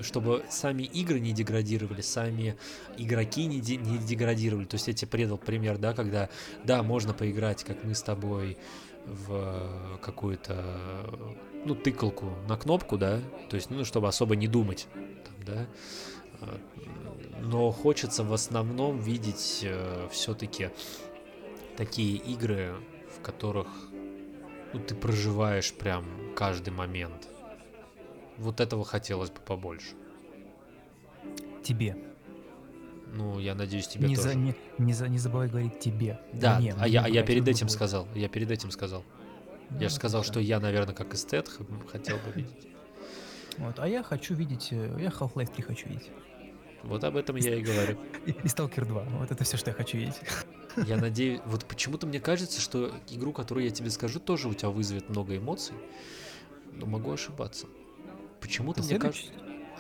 чтобы 0.04 0.43
сами 0.50 0.84
игры 0.84 1.20
не 1.20 1.34
деградировали, 1.34 2.02
сами 2.02 2.58
игроки 2.97 3.45
не, 3.45 3.60
де- 3.60 3.78
не 3.78 3.97
деградировали. 3.97 4.66
То 4.66 4.76
есть 4.76 4.88
я 4.88 4.93
тебе 4.93 5.10
предал 5.10 5.38
пример, 5.38 5.78
да, 5.78 5.93
когда, 5.93 6.30
да, 6.64 6.84
можно 6.84 7.14
поиграть, 7.14 7.64
как 7.64 7.84
мы 7.84 7.93
с 7.93 8.02
тобой, 8.02 8.58
в 9.06 10.00
какую-то, 10.02 11.36
ну, 11.66 11.74
тыкалку 11.74 12.34
на 12.47 12.58
кнопку, 12.58 12.97
да, 12.97 13.20
то 13.50 13.56
есть, 13.56 13.70
ну, 13.70 13.84
чтобы 13.86 14.08
особо 14.08 14.36
не 14.36 14.47
думать, 14.47 14.88
там, 14.93 15.36
да, 15.45 15.68
но 17.41 17.72
хочется 17.72 18.24
в 18.24 18.34
основном 18.34 19.00
видеть 19.00 19.66
все-таки 20.12 20.70
такие 21.78 22.18
игры, 22.18 22.76
в 23.18 23.22
которых 23.22 23.68
ну, 24.74 24.80
ты 24.80 24.93
проживаешь 24.95 25.74
прям 25.74 26.06
каждый 26.36 26.72
момент. 26.72 27.28
Вот 28.40 28.60
этого 28.60 28.84
хотелось 28.86 29.30
бы 29.30 29.40
побольше. 29.42 29.94
Тебе. 31.64 31.96
Ну, 33.14 33.40
я 33.40 33.56
надеюсь, 33.56 33.88
тебе 33.88 34.08
Не, 34.08 34.16
тоже. 34.16 34.30
за, 34.30 34.36
не, 34.36 34.56
не, 34.78 34.94
за, 34.94 35.08
не 35.08 35.18
забывай 35.18 35.48
говорить 35.50 35.80
тебе. 35.80 36.20
Да, 36.34 36.60
Мне, 36.60 36.74
а 36.74 36.78
мне 36.84 36.90
я, 36.92 37.04
а 37.04 37.10
я 37.10 37.24
перед 37.24 37.48
этим 37.48 37.68
буду. 37.68 37.74
сказал. 37.74 38.08
Я 38.16 38.30
перед 38.30 38.50
этим 38.52 38.72
сказал. 38.72 39.04
Ну, 39.72 39.80
Я 39.80 39.90
же 39.90 39.96
сказал, 39.96 40.22
да. 40.22 40.28
что 40.28 40.40
я, 40.40 40.60
наверное, 40.60 40.94
как 40.96 41.14
эстет 41.14 41.50
хотел 41.92 42.18
бы 42.18 42.32
видеть. 42.34 42.68
Вот, 43.58 43.78
а 43.80 43.88
я 43.88 44.04
хочу 44.04 44.36
видеть, 44.36 44.70
э, 44.72 44.98
я 45.00 45.10
Half-Life 45.10 45.54
3 45.54 45.64
хочу 45.64 45.90
видеть. 45.90 46.10
Вот 46.84 47.04
об 47.04 47.18
этом 47.18 47.36
я 47.36 47.56
и 47.56 47.62
говорю. 47.62 47.98
И, 48.26 48.32
и 48.32 48.34
Stalker 48.48 48.86
2, 48.86 49.04
вот 49.04 49.32
это 49.32 49.44
все, 49.44 49.58
что 49.58 49.72
я 49.72 49.76
хочу 49.76 49.98
видеть. 49.98 50.16
Я 50.88 50.96
надеюсь, 50.96 51.42
вот 51.46 51.66
почему-то 51.66 52.08
мне 52.08 52.20
кажется, 52.22 52.62
что 52.62 52.92
игру, 53.10 53.34
которую 53.34 53.66
я 53.66 53.72
тебе 53.72 53.90
скажу, 53.90 54.20
тоже 54.20 54.48
у 54.48 54.54
тебя 54.54 54.70
вызовет 54.70 55.10
много 55.10 55.36
эмоций, 55.36 55.76
но 56.72 56.86
могу 56.86 57.12
ошибаться. 57.12 57.68
Почему-то 58.42 58.84
мне 58.84 58.98
кажется... 59.00 59.32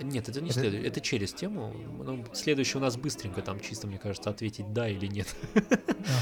Нет, 0.01 0.29
это 0.29 0.39
не 0.39 0.49
Это- 0.49 0.59
следует, 0.61 0.85
это 0.85 1.01
через 1.01 1.33
тему. 1.33 1.73
Ну, 2.03 2.23
следующий 2.33 2.77
у 2.77 2.81
нас 2.81 2.95
быстренько, 2.95 3.41
там 3.41 3.59
чисто, 3.59 3.85
мне 3.87 3.97
кажется, 3.97 4.29
ответить 4.29 4.71
да 4.71 4.87
или 4.87 5.07
нет. 5.07 5.27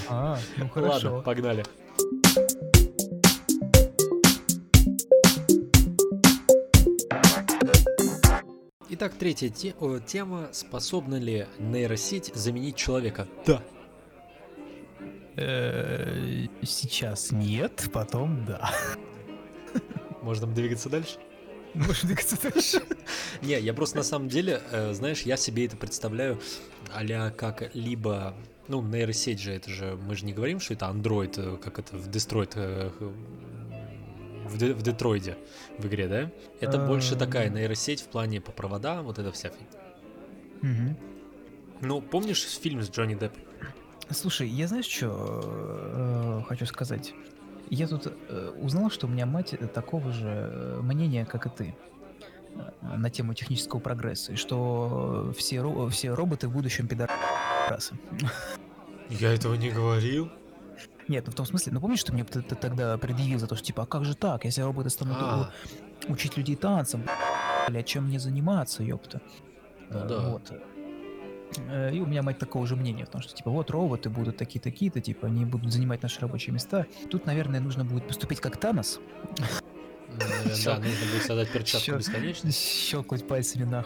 Ага, 0.10 0.42
ну 0.58 0.68
хорошо. 0.74 1.08
Ладно, 1.10 1.22
погнали. 1.22 1.64
Итак, 8.90 9.14
третья 9.20 9.50
те- 9.50 9.74
тема. 10.06 10.50
Способна 10.54 11.16
ли 11.16 11.48
нейросеть 11.60 12.32
заменить 12.34 12.76
человека? 12.76 13.28
Да. 13.46 13.62
Э, 15.36 16.46
Сейчас 16.64 17.32
нет, 17.32 17.90
потом 17.94 18.46
да. 18.46 18.72
Можно 20.22 20.48
двигаться 20.48 20.90
дальше? 20.90 21.18
Можешь 21.74 22.04
двигаться 22.04 22.38
дальше. 22.42 22.82
Не, 23.42 23.60
я 23.60 23.74
просто 23.74 23.98
на 23.98 24.04
самом 24.04 24.30
деле, 24.30 24.62
э, 24.72 24.94
знаешь, 24.94 25.22
я 25.22 25.38
себе 25.38 25.66
это 25.66 25.78
представляю 25.78 26.40
а 26.94 27.32
как 27.32 27.76
либо, 27.76 28.34
ну, 28.68 28.82
нейросеть 28.82 29.40
же, 29.40 29.52
это 29.52 29.70
же, 29.70 29.98
мы 30.08 30.16
же 30.16 30.26
не 30.26 30.34
говорим, 30.34 30.60
что 30.60 30.74
это 30.74 30.86
Android, 30.86 31.34
э, 31.38 31.58
как 31.58 31.80
это 31.80 31.96
в 31.96 32.08
Destroy, 32.10 32.50
э, 32.56 32.92
в, 34.48 34.58
Де- 34.58 34.74
в 34.74 34.82
Детройде 34.82 35.38
в 35.78 35.86
игре, 35.88 36.08
да? 36.08 36.32
Это 36.60 36.80
больше 36.80 37.16
такая 37.16 37.48
Эм. 37.48 37.56
нейросеть 37.56 38.02
в 38.02 38.08
плане 38.08 38.42
по 38.42 38.52
проводам, 38.52 39.06
вот 39.06 39.20
эта 39.20 39.32
вся 39.32 39.50
фигня. 39.50 40.96
Ну, 41.82 42.02
помнишь 42.02 42.44
фильм 42.44 42.82
с 42.82 42.90
Джонни 42.90 43.14
Деппом? 43.16 43.44
Слушай, 44.10 44.48
я 44.48 44.68
знаешь, 44.68 44.86
что 44.86 46.44
хочу 46.48 46.66
сказать? 46.66 47.14
Я 47.70 47.88
тут 47.88 48.08
э, 48.08 48.54
узнал, 48.62 48.90
что 48.90 49.08
у 49.08 49.10
меня 49.10 49.26
мать 49.26 49.54
э, 49.54 49.68
такого 49.68 50.12
же 50.12 50.28
э, 50.28 50.80
мнения, 50.82 51.26
как 51.26 51.46
и 51.46 51.50
ты 51.50 51.76
э, 52.56 52.96
на 52.98 53.10
тему 53.10 53.34
технического 53.34 53.80
прогресса, 53.80 54.34
и 54.34 54.36
что 54.36 55.34
все, 55.38 55.58
ро- 55.58 55.90
все 55.90 56.14
роботы 56.14 56.48
в 56.48 56.52
будущем 56.54 56.88
пидорасы. 56.88 57.96
Я 59.10 59.34
этого 59.34 59.56
не 59.56 59.70
говорил. 59.70 60.32
Нет, 61.08 61.26
ну 61.26 61.32
в 61.32 61.36
том 61.36 61.46
смысле, 61.46 61.72
ну 61.74 61.80
помнишь, 61.82 62.00
что 62.00 62.14
мне 62.14 62.24
ты, 62.24 62.42
ты 62.42 62.56
тогда 62.56 62.98
предъявил 62.98 63.40
за 63.40 63.48
то, 63.48 63.56
что 63.56 63.66
типа, 63.66 63.84
а 63.84 63.86
как 63.86 64.04
же 64.06 64.16
так, 64.16 64.44
если 64.46 64.62
роботы 64.62 64.90
станут 64.90 65.18
А, 65.20 65.52
учить 66.10 66.36
людей 66.38 66.56
танцам, 66.58 67.04
блядь, 67.68 67.86
чем 67.86 68.06
мне 68.08 68.20
заниматься, 68.20 68.84
ёпта. 68.84 69.22
Ну 69.90 70.06
да. 70.06 70.30
Вот. 70.30 70.52
Э, 71.70 71.92
И 71.94 72.00
у 72.00 72.06
меня 72.06 72.22
мать 72.24 72.38
такого 72.40 72.68
же 72.68 72.76
мнения, 72.76 73.06
потому 73.06 73.24
что, 73.24 73.34
типа, 73.36 73.50
вот 73.52 73.72
роботы 73.72 74.10
будут 74.10 74.38
такие-такие-то, 74.38 75.02
типа, 75.02 75.28
они 75.28 75.46
будут 75.46 75.72
занимать 75.72 76.02
наши 76.04 76.20
рабочие 76.22 76.54
места. 76.54 76.86
Тут, 77.10 77.26
наверное, 77.26 77.60
нужно 77.60 77.86
будет 77.86 78.08
поступить 78.08 78.40
как 78.42 78.58
Танос, 78.58 79.00
да, 80.66 80.76
нужно 80.80 81.06
будет 81.12 81.24
создать 81.26 81.50
перчатку 81.52 81.84
Всё. 81.84 81.98
бесконечности. 81.98 82.62
щелкать 82.90 83.28
пальцами 83.28 83.64
на 83.66 83.86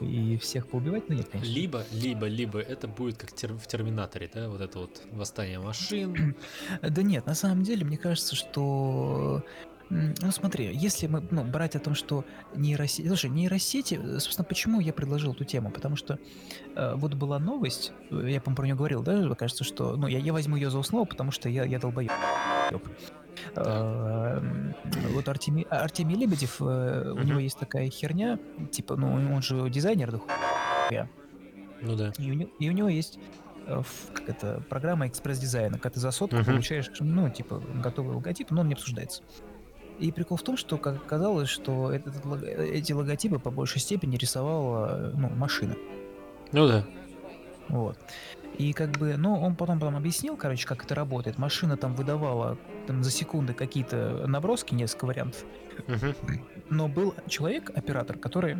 и 0.00 0.38
всех 0.38 0.66
поубивать, 0.66 1.10
но 1.10 1.14
нет, 1.14 1.28
конечно. 1.30 1.52
Либо, 1.52 1.84
либо, 1.92 2.26
либо 2.26 2.58
это 2.58 2.88
будет 2.88 3.18
как 3.18 3.30
тер- 3.32 3.58
в 3.58 3.66
Терминаторе, 3.66 4.30
да, 4.32 4.48
вот 4.48 4.62
это 4.62 4.78
вот 4.78 5.02
восстание 5.12 5.58
машин. 5.60 6.34
Да 6.82 7.02
нет, 7.02 7.26
на 7.26 7.34
самом 7.34 7.62
деле, 7.64 7.84
мне 7.84 7.98
кажется, 7.98 8.34
что... 8.34 9.42
Ну 9.90 10.30
смотри, 10.30 10.70
если 10.72 11.08
мы 11.08 11.20
ну, 11.32 11.42
брать 11.42 11.74
о 11.74 11.80
том, 11.80 11.96
что 11.96 12.24
нейросети... 12.54 13.08
Слушай, 13.08 13.30
нейросети, 13.30 13.98
э, 14.00 14.20
собственно, 14.20 14.44
почему 14.44 14.80
я 14.80 14.92
предложил 14.92 15.32
эту 15.32 15.44
тему? 15.44 15.72
Потому 15.72 15.96
что 15.96 16.20
э, 16.76 16.94
вот 16.94 17.14
была 17.14 17.40
новость, 17.40 17.92
э, 18.10 18.30
я, 18.30 18.40
по-моему, 18.40 18.56
про 18.56 18.66
нее 18.66 18.74
говорил, 18.76 19.02
да, 19.02 19.34
кажется, 19.34 19.64
что... 19.64 19.96
Ну, 19.96 20.06
я, 20.06 20.20
я 20.20 20.32
возьму 20.32 20.54
ее 20.54 20.70
за 20.70 20.78
основу, 20.78 21.06
потому 21.06 21.32
что 21.32 21.48
я, 21.48 21.64
я 21.64 21.80
долбоеб. 21.80 22.12
М, 23.56 24.74
Вот 25.12 25.28
Артемий, 25.28 25.64
Артемий 25.64 26.16
Лебедев, 26.16 26.60
э, 26.60 27.10
у 27.10 27.22
него 27.24 27.40
есть 27.40 27.58
такая 27.58 27.90
херня, 27.90 28.38
типа, 28.70 28.94
ну, 28.94 29.12
он 29.12 29.42
же 29.42 29.68
дизайнер, 29.70 30.12
да 30.12 30.18
хуя. 30.18 31.08
Ну 31.82 31.96
да. 31.96 32.12
И 32.16 32.30
у, 32.30 32.34
него, 32.34 32.50
и 32.60 32.68
у 32.68 32.72
него 32.72 32.88
есть 32.88 33.18
как 33.66 34.28
это, 34.28 34.62
программа 34.68 35.06
экспресс-дизайна, 35.06 35.78
когда 35.78 35.90
ты 35.90 36.00
за 36.00 36.10
сотку 36.10 36.36
Мгм. 36.36 36.44
получаешь, 36.44 36.90
ну, 36.98 37.30
типа, 37.30 37.62
готовый 37.82 38.14
логотип, 38.14 38.50
но 38.50 38.62
он 38.62 38.68
не 38.68 38.74
обсуждается. 38.74 39.22
И 40.00 40.10
прикол 40.12 40.38
в 40.38 40.42
том, 40.42 40.56
что, 40.56 40.78
как 40.78 40.96
оказалось, 40.96 41.50
что 41.50 41.92
этот 41.92 42.14
эти 42.58 42.92
логотипы 42.92 43.38
по 43.38 43.50
большей 43.50 43.80
степени 43.80 44.16
рисовала 44.16 44.88
э, 44.88 45.12
ну, 45.14 45.28
машина. 45.28 45.76
Ну 46.52 46.66
да. 46.66 46.86
Вот. 47.68 47.98
И 48.56 48.72
как 48.72 48.90
бы, 48.92 49.16
ну, 49.16 49.38
он 49.40 49.54
потом, 49.56 49.78
потом 49.78 49.96
объяснил, 49.96 50.36
короче, 50.36 50.66
как 50.66 50.84
это 50.84 50.94
работает. 50.94 51.38
Машина 51.38 51.76
там 51.76 51.94
выдавала 51.94 52.58
там, 52.86 53.04
за 53.04 53.10
секунды 53.10 53.52
какие-то 53.52 54.26
наброски, 54.26 54.74
несколько 54.74 55.04
вариантов. 55.04 55.44
Мгм. 55.86 56.14
Но 56.70 56.88
был 56.88 57.14
человек, 57.28 57.70
оператор, 57.74 58.18
который 58.18 58.56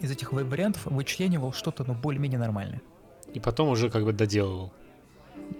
из 0.00 0.10
этих 0.10 0.32
ва- 0.32 0.44
вариантов 0.44 0.86
вычленивал 0.86 1.52
что-то, 1.52 1.84
ну, 1.84 1.94
более-менее 1.94 2.38
нормальное. 2.38 2.82
И 3.32 3.40
потом 3.40 3.68
уже 3.68 3.90
как 3.90 4.04
бы 4.04 4.12
доделывал. 4.12 4.72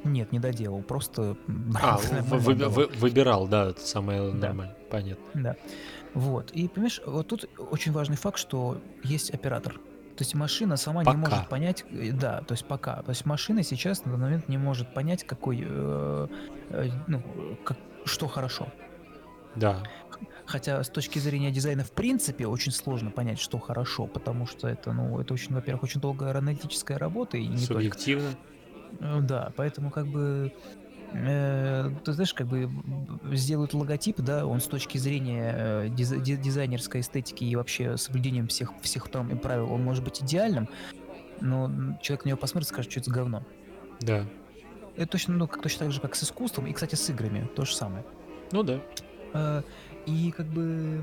Нет, 0.05 0.33
не 0.33 0.39
доделал, 0.39 0.83
просто... 0.83 1.37
А, 1.81 1.99
вы- 2.23 2.55
вы- 2.55 2.87
выбирал, 2.89 3.47
да, 3.49 3.71
это 3.71 3.81
самое 3.81 4.33
Да. 4.33 4.49
нормальное. 4.49 4.77
Понятно. 4.91 5.25
Да. 5.35 5.57
Вот. 6.15 6.51
И, 6.53 6.69
понимаешь, 6.69 7.01
вот 7.07 7.29
тут 7.29 7.45
очень 7.59 7.93
важный 7.93 8.17
факт, 8.17 8.39
что 8.39 8.81
есть 9.05 9.31
оператор. 9.31 9.75
То 9.75 10.23
есть 10.25 10.35
машина 10.35 10.77
сама 10.77 11.03
Пока. 11.03 11.17
не 11.17 11.25
может 11.25 11.49
понять, 11.49 11.85
э, 11.91 12.11
да, 12.13 12.43
то 12.43 12.53
есть 12.53 12.67
пока. 12.67 13.03
То 13.03 13.11
есть 13.11 13.25
машина 13.25 13.63
сейчас 13.63 14.05
на 14.05 14.13
данный 14.13 14.25
момент 14.25 14.49
не 14.49 14.59
может 14.59 14.93
понять, 14.93 15.25
какой, 15.25 15.65
э, 15.67 16.29
э, 16.71 16.91
ну, 17.07 17.23
как, 17.65 17.79
что 18.05 18.27
хорошо. 18.27 18.69
Да. 19.57 19.83
Хотя 20.45 20.83
с 20.83 20.89
точки 20.91 21.19
зрения 21.21 21.51
дизайна 21.51 21.85
в 21.85 21.93
принципе 21.93 22.47
очень 22.47 22.73
сложно 22.73 23.11
понять, 23.11 23.39
что 23.39 23.59
хорошо, 23.59 24.07
потому 24.07 24.47
что 24.47 24.69
это, 24.69 24.93
ну, 24.93 25.19
это 25.21 25.33
очень, 25.33 25.55
во-первых, 25.55 25.85
очень 25.85 26.01
долгая 26.01 26.37
аналитическая 26.37 26.99
работа 26.99 27.37
и 27.39 27.47
не 27.47 27.57
только. 27.67 27.75
Субъективно. 27.75 28.29
Э, 28.29 28.35
Да, 29.01 29.53
поэтому 29.57 29.91
как 29.91 30.07
бы 30.07 30.53
э, 31.13 31.91
ты 32.05 32.13
знаешь, 32.13 32.35
как 32.35 32.47
бы 32.47 32.69
сделают 33.33 33.75
логотип, 33.75 34.21
да, 34.21 34.47
он 34.47 34.61
с 34.61 34.67
точки 34.67 34.99
зрения 34.99 35.55
э, 35.57 35.89
диз- 35.89 36.21
ди- 36.23 36.37
дизайнерской 36.37 37.01
эстетики 37.01 37.45
и 37.45 37.57
вообще 37.57 37.97
соблюдением 37.97 38.49
всех 38.49 38.73
всех 38.83 39.09
там 39.09 39.39
правил, 39.39 39.73
он 39.73 39.83
может 39.85 40.05
быть 40.05 40.23
идеальным, 40.23 40.69
но 41.41 41.71
человек 42.03 42.25
на 42.25 42.29
него 42.31 42.39
посмотрит 42.39 42.69
и 42.71 42.73
скажет, 42.75 42.91
что 42.91 43.01
это 43.01 43.11
говно. 43.11 43.43
Да. 44.01 44.25
Это 44.97 45.07
точно, 45.13 45.35
ну, 45.35 45.49
как, 45.49 45.63
точно 45.63 45.87
так 45.87 45.93
же, 45.93 46.01
как 46.01 46.15
с 46.15 46.23
искусством, 46.25 46.67
и, 46.67 46.73
кстати, 46.73 46.95
с 46.95 47.09
играми, 47.11 47.49
то 47.57 47.65
же 47.65 47.75
самое. 47.75 48.05
Ну 48.53 48.63
да. 48.63 48.81
Э, 49.33 49.63
И 50.07 50.31
как 50.33 50.47
бы, 50.47 51.01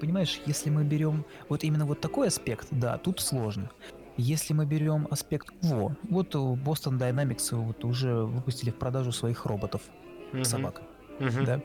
понимаешь, 0.00 0.40
если 0.46 0.70
мы 0.70 0.84
берем 0.84 1.24
вот 1.48 1.64
именно 1.64 1.86
вот 1.86 2.00
такой 2.00 2.28
аспект, 2.28 2.66
да, 2.70 2.98
тут 2.98 3.20
сложно. 3.20 3.70
Если 4.18 4.52
мы 4.52 4.66
берем 4.66 5.06
аспект, 5.10 5.48
во, 5.62 5.92
вот 6.02 6.34
Boston 6.34 6.98
Dynamics 6.98 7.54
вот 7.54 7.84
уже 7.84 8.14
выпустили 8.24 8.70
в 8.70 8.74
продажу 8.74 9.12
своих 9.12 9.46
роботов, 9.46 9.82
Мгм. 10.32 10.44
собак, 10.44 10.82
Мгм. 11.20 11.44
да. 11.44 11.60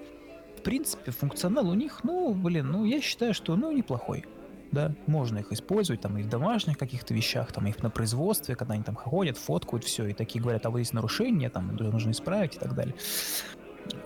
В 0.58 0.62
принципе, 0.62 1.12
функционал 1.12 1.68
у 1.68 1.74
них, 1.74 2.04
ну, 2.04 2.34
блин, 2.34 2.72
ну, 2.72 2.86
я 2.86 3.02
считаю, 3.02 3.34
что, 3.34 3.56
ну, 3.56 3.72
неплохой. 3.72 4.24
Да, 4.72 4.92
можно 5.08 5.40
их 5.40 5.52
использовать 5.52 6.02
там 6.02 6.18
и 6.18 6.24
в 6.24 6.30
домашних 6.30 6.78
каких-то 6.78 7.14
вещах, 7.14 7.52
там 7.52 7.68
и 7.68 7.74
на 7.82 7.90
производстве, 7.92 8.56
когда 8.56 8.74
они 8.76 8.84
там 8.84 8.96
ходят, 8.96 9.38
фоткают 9.38 9.84
все, 9.84 10.08
и 10.08 10.14
такие 10.14 10.42
говорят, 10.42 10.66
а 10.66 10.70
вот 10.72 10.78
есть 10.80 10.94
нарушения, 10.94 11.50
там 11.50 11.76
нужно 11.76 12.12
исправить 12.12 12.56
и 12.56 12.60
так 12.60 12.74
далее. 12.74 12.96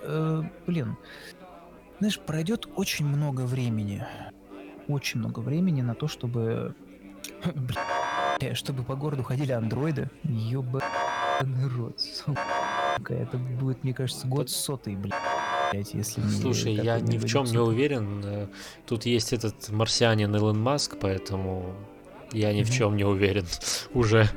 Э, 0.03 0.41
блин, 0.65 0.97
знаешь, 1.99 2.19
пройдет 2.19 2.67
очень 2.75 3.05
много 3.05 3.41
времени, 3.41 4.05
очень 4.87 5.19
много 5.19 5.39
времени 5.39 5.81
на 5.81 5.95
то, 5.95 6.07
чтобы, 6.09 6.75
бля, 7.55 7.81
чтобы 8.53 8.83
по 8.83 8.95
городу 8.95 9.23
ходили 9.23 9.51
андроиды. 9.51 10.09
Ёбаный 10.23 11.67
рот, 11.75 11.99
сука. 11.99 13.13
Это 13.13 13.38
будет, 13.38 13.83
мне 13.83 13.93
кажется, 13.93 14.27
год 14.27 14.49
сотый, 14.49 14.95
блядь, 14.95 15.93
если 15.93 16.21
Слушай, 16.21 16.73
я 16.73 16.99
ни 16.99 17.17
в 17.17 17.25
чем 17.25 17.45
не 17.45 17.57
уверен. 17.59 18.21
Э, 18.25 18.47
Тут 18.85 19.05
есть 19.05 19.33
этот 19.33 19.69
марсианин 19.69 20.35
Илон 20.35 20.59
Маск, 20.61 20.97
поэтому 20.99 21.73
я 22.31 22.53
ни 22.53 22.63
в 22.63 22.71
чем 22.71 22.95
не 22.95 23.03
уверен 23.05 23.45
уже. 23.93 24.29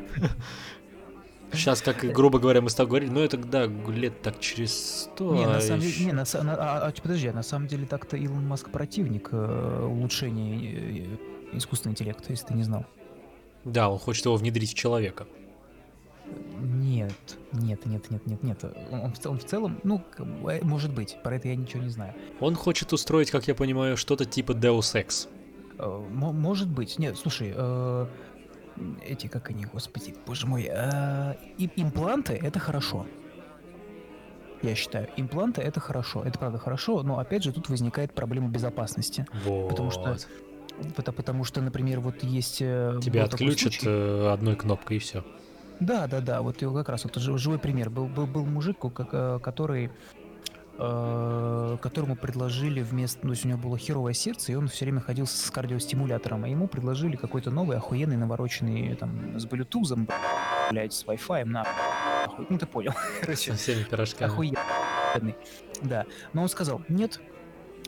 Сейчас, 1.53 1.83
как, 1.83 1.99
грубо 2.05 2.39
говоря, 2.39 2.61
мы 2.61 2.71
с 2.71 2.75
тобой 2.75 2.91
говорили, 2.91 3.11
ну 3.11 3.21
это 3.21 3.37
да, 3.37 3.67
лет 3.67 4.23
так 4.23 4.39
через 4.39 5.03
сто. 5.03 5.35
Не, 5.35 5.45
а 5.45 5.49
на 5.55 5.61
самом 5.61 5.81
ещё- 5.81 5.99
деле, 5.99 6.07
не, 6.07 6.13
на, 6.13 6.25
на- 6.45 6.55
а, 6.55 6.87
а, 6.87 6.93
подожди, 7.03 7.27
а 7.27 7.33
на 7.33 7.43
самом 7.43 7.67
деле 7.67 7.87
так-то 7.87 8.17
Илон 8.17 8.47
Маск 8.47 8.71
противник 8.71 9.31
э, 9.33 9.87
улучшения 9.89 11.09
э, 11.53 11.57
искусственного 11.57 11.95
интеллекта, 11.95 12.27
если 12.31 12.47
ты 12.47 12.55
не 12.55 12.63
знал. 12.63 12.87
Да, 13.65 13.89
он 13.91 13.99
хочет 13.99 14.25
его 14.25 14.37
внедрить 14.37 14.71
в 14.73 14.75
человека. 14.75 15.27
Нет, 16.61 17.13
нет, 17.53 17.85
нет, 17.87 18.11
нет, 18.11 18.27
нет, 18.27 18.43
нет. 18.43 18.65
Он, 18.91 19.01
он 19.01 19.13
в, 19.13 19.19
цел- 19.19 19.33
он 19.33 19.39
в 19.39 19.45
целом, 19.45 19.81
ну, 19.83 20.03
э, 20.49 20.61
может 20.63 20.93
быть, 20.93 21.17
про 21.23 21.37
это 21.37 21.49
я 21.49 21.57
ничего 21.57 21.83
не 21.83 21.89
знаю. 21.89 22.15
Он 22.39 22.55
хочет 22.55 22.93
устроить, 22.93 23.31
как 23.31 23.49
я 23.49 23.55
понимаю, 23.55 23.97
что-то 23.97 24.25
типа 24.25 24.53
Deus 24.53 24.95
Ex. 24.95 25.29
Э, 25.79 26.07
мо- 26.11 26.33
может 26.33 26.69
быть. 26.69 26.99
Нет, 26.99 27.17
слушай, 27.19 27.53
э, 27.55 28.07
эти, 29.07 29.27
как 29.27 29.51
они, 29.51 29.65
господи, 29.67 30.15
боже 30.27 30.47
мой, 30.47 30.63
и- 31.59 31.71
импланты 31.77 32.35
это 32.35 32.59
хорошо. 32.59 33.07
Я 34.63 34.75
считаю, 34.75 35.09
импланты 35.17 35.63
это 35.63 35.81
хорошо, 35.81 36.23
это 36.23 36.39
правда 36.39 36.59
хорошо, 36.59 37.03
но 37.03 37.19
опять 37.19 37.43
же 37.43 37.53
тут 37.53 37.71
возникает 37.71 38.13
проблема 38.13 38.49
безопасности. 38.51 39.27
Вот. 39.45 39.71
Потому 39.71 39.91
что 39.91 40.19
потому 41.07 41.45
что, 41.45 41.61
например, 41.61 42.01
вот 42.01 42.23
есть... 42.23 42.59
э, 42.61 42.99
Тебя 43.03 43.25
отключат 43.25 43.75
э, 43.85 44.31
одной 44.33 44.57
кнопкой 44.57 44.97
и 44.99 45.01
все. 45.01 45.25
Да, 45.81 46.07
да, 46.07 46.21
да, 46.21 46.43
вот 46.43 46.61
его 46.61 46.75
как 46.75 46.89
раз 46.91 47.05
вот 47.05 47.17
жи- 47.17 47.39
живой 47.39 47.59
пример. 47.59 47.89
Был, 47.91 48.07
был, 48.07 48.27
был 48.27 48.45
мужик, 48.45 48.79
который 48.81 49.91
э, 50.79 51.77
которому 51.81 52.17
предложили 52.17 52.83
вместо, 52.83 53.21
ну, 53.23 53.29
то 53.29 53.33
есть 53.35 53.45
у 53.45 53.49
него 53.49 53.59
было 53.59 53.79
херовое 53.79 54.13
сердце, 54.13 54.53
и 54.53 54.55
он 54.55 54.69
все 54.69 54.85
время 54.85 55.01
ходил 55.01 55.27
с 55.27 55.51
кардиостимулятором, 55.51 56.45
а 56.45 56.49
ему 56.49 56.69
предложили 56.69 57.17
какой-то 57.17 57.51
новый 57.51 57.77
охуенный 57.77 58.17
навороченный 58.17 58.95
там 58.97 59.39
с 59.39 59.45
блютузом, 59.47 60.09
блядь, 60.71 60.93
с 60.93 61.05
Wi-Fi, 61.05 61.45
на 61.45 61.67
ну 62.49 62.59
ты 62.59 62.67
понял, 62.67 62.93
короче, 63.21 63.53
Со 63.53 63.57
всеми 63.59 63.83
пирожками. 63.85 64.31
охуенный, 64.31 65.35
да. 65.83 66.05
Но 66.33 66.43
он 66.43 66.49
сказал, 66.49 66.81
нет, 66.89 67.21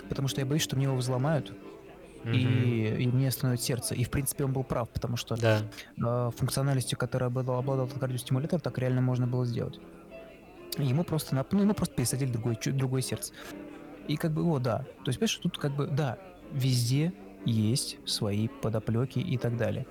потому 0.08 0.28
что 0.28 0.40
я 0.40 0.46
боюсь, 0.46 0.62
что 0.62 0.76
мне 0.76 0.84
его 0.86 0.96
взломают, 0.96 1.52
И, 2.24 2.96
и 3.00 3.06
мне 3.08 3.28
остановит 3.28 3.60
сердце. 3.62 3.94
И, 3.94 4.04
в 4.04 4.10
принципе, 4.10 4.44
он 4.44 4.52
был 4.52 4.62
прав, 4.64 4.88
потому 4.90 5.16
что 5.16 5.36
Да. 5.36 5.62
э, 5.98 6.30
функциональностью, 6.36 6.96
которой 6.98 7.24
обладал, 7.24 7.58
обладал 7.58 7.88
кардиостимулятор, 7.88 8.60
так 8.60 8.78
реально 8.78 9.00
можно 9.00 9.26
было 9.26 9.44
сделать. 9.44 9.80
И 10.78 10.84
Ему 10.84 11.04
просто, 11.04 11.34
нап- 11.36 11.48
ну, 11.50 11.60
ему 11.62 11.74
просто 11.74 11.94
пересадили 11.94 12.30
другое, 12.30 12.54
чу- 12.54 12.72
другое 12.72 13.02
сердце. 13.02 13.32
И 14.08 14.16
как 14.16 14.32
бы, 14.32 14.42
о, 14.44 14.58
да. 14.58 14.78
То 15.04 15.08
есть, 15.08 15.18
понимаешь, 15.18 15.36
тут 15.36 15.58
как 15.58 15.74
бы, 15.76 15.86
да, 15.86 16.18
везде 16.52 17.12
есть 17.44 17.98
свои 18.06 18.48
подоплеки 18.48 19.18
и 19.18 19.36
так 19.36 19.56
далее. 19.56 19.86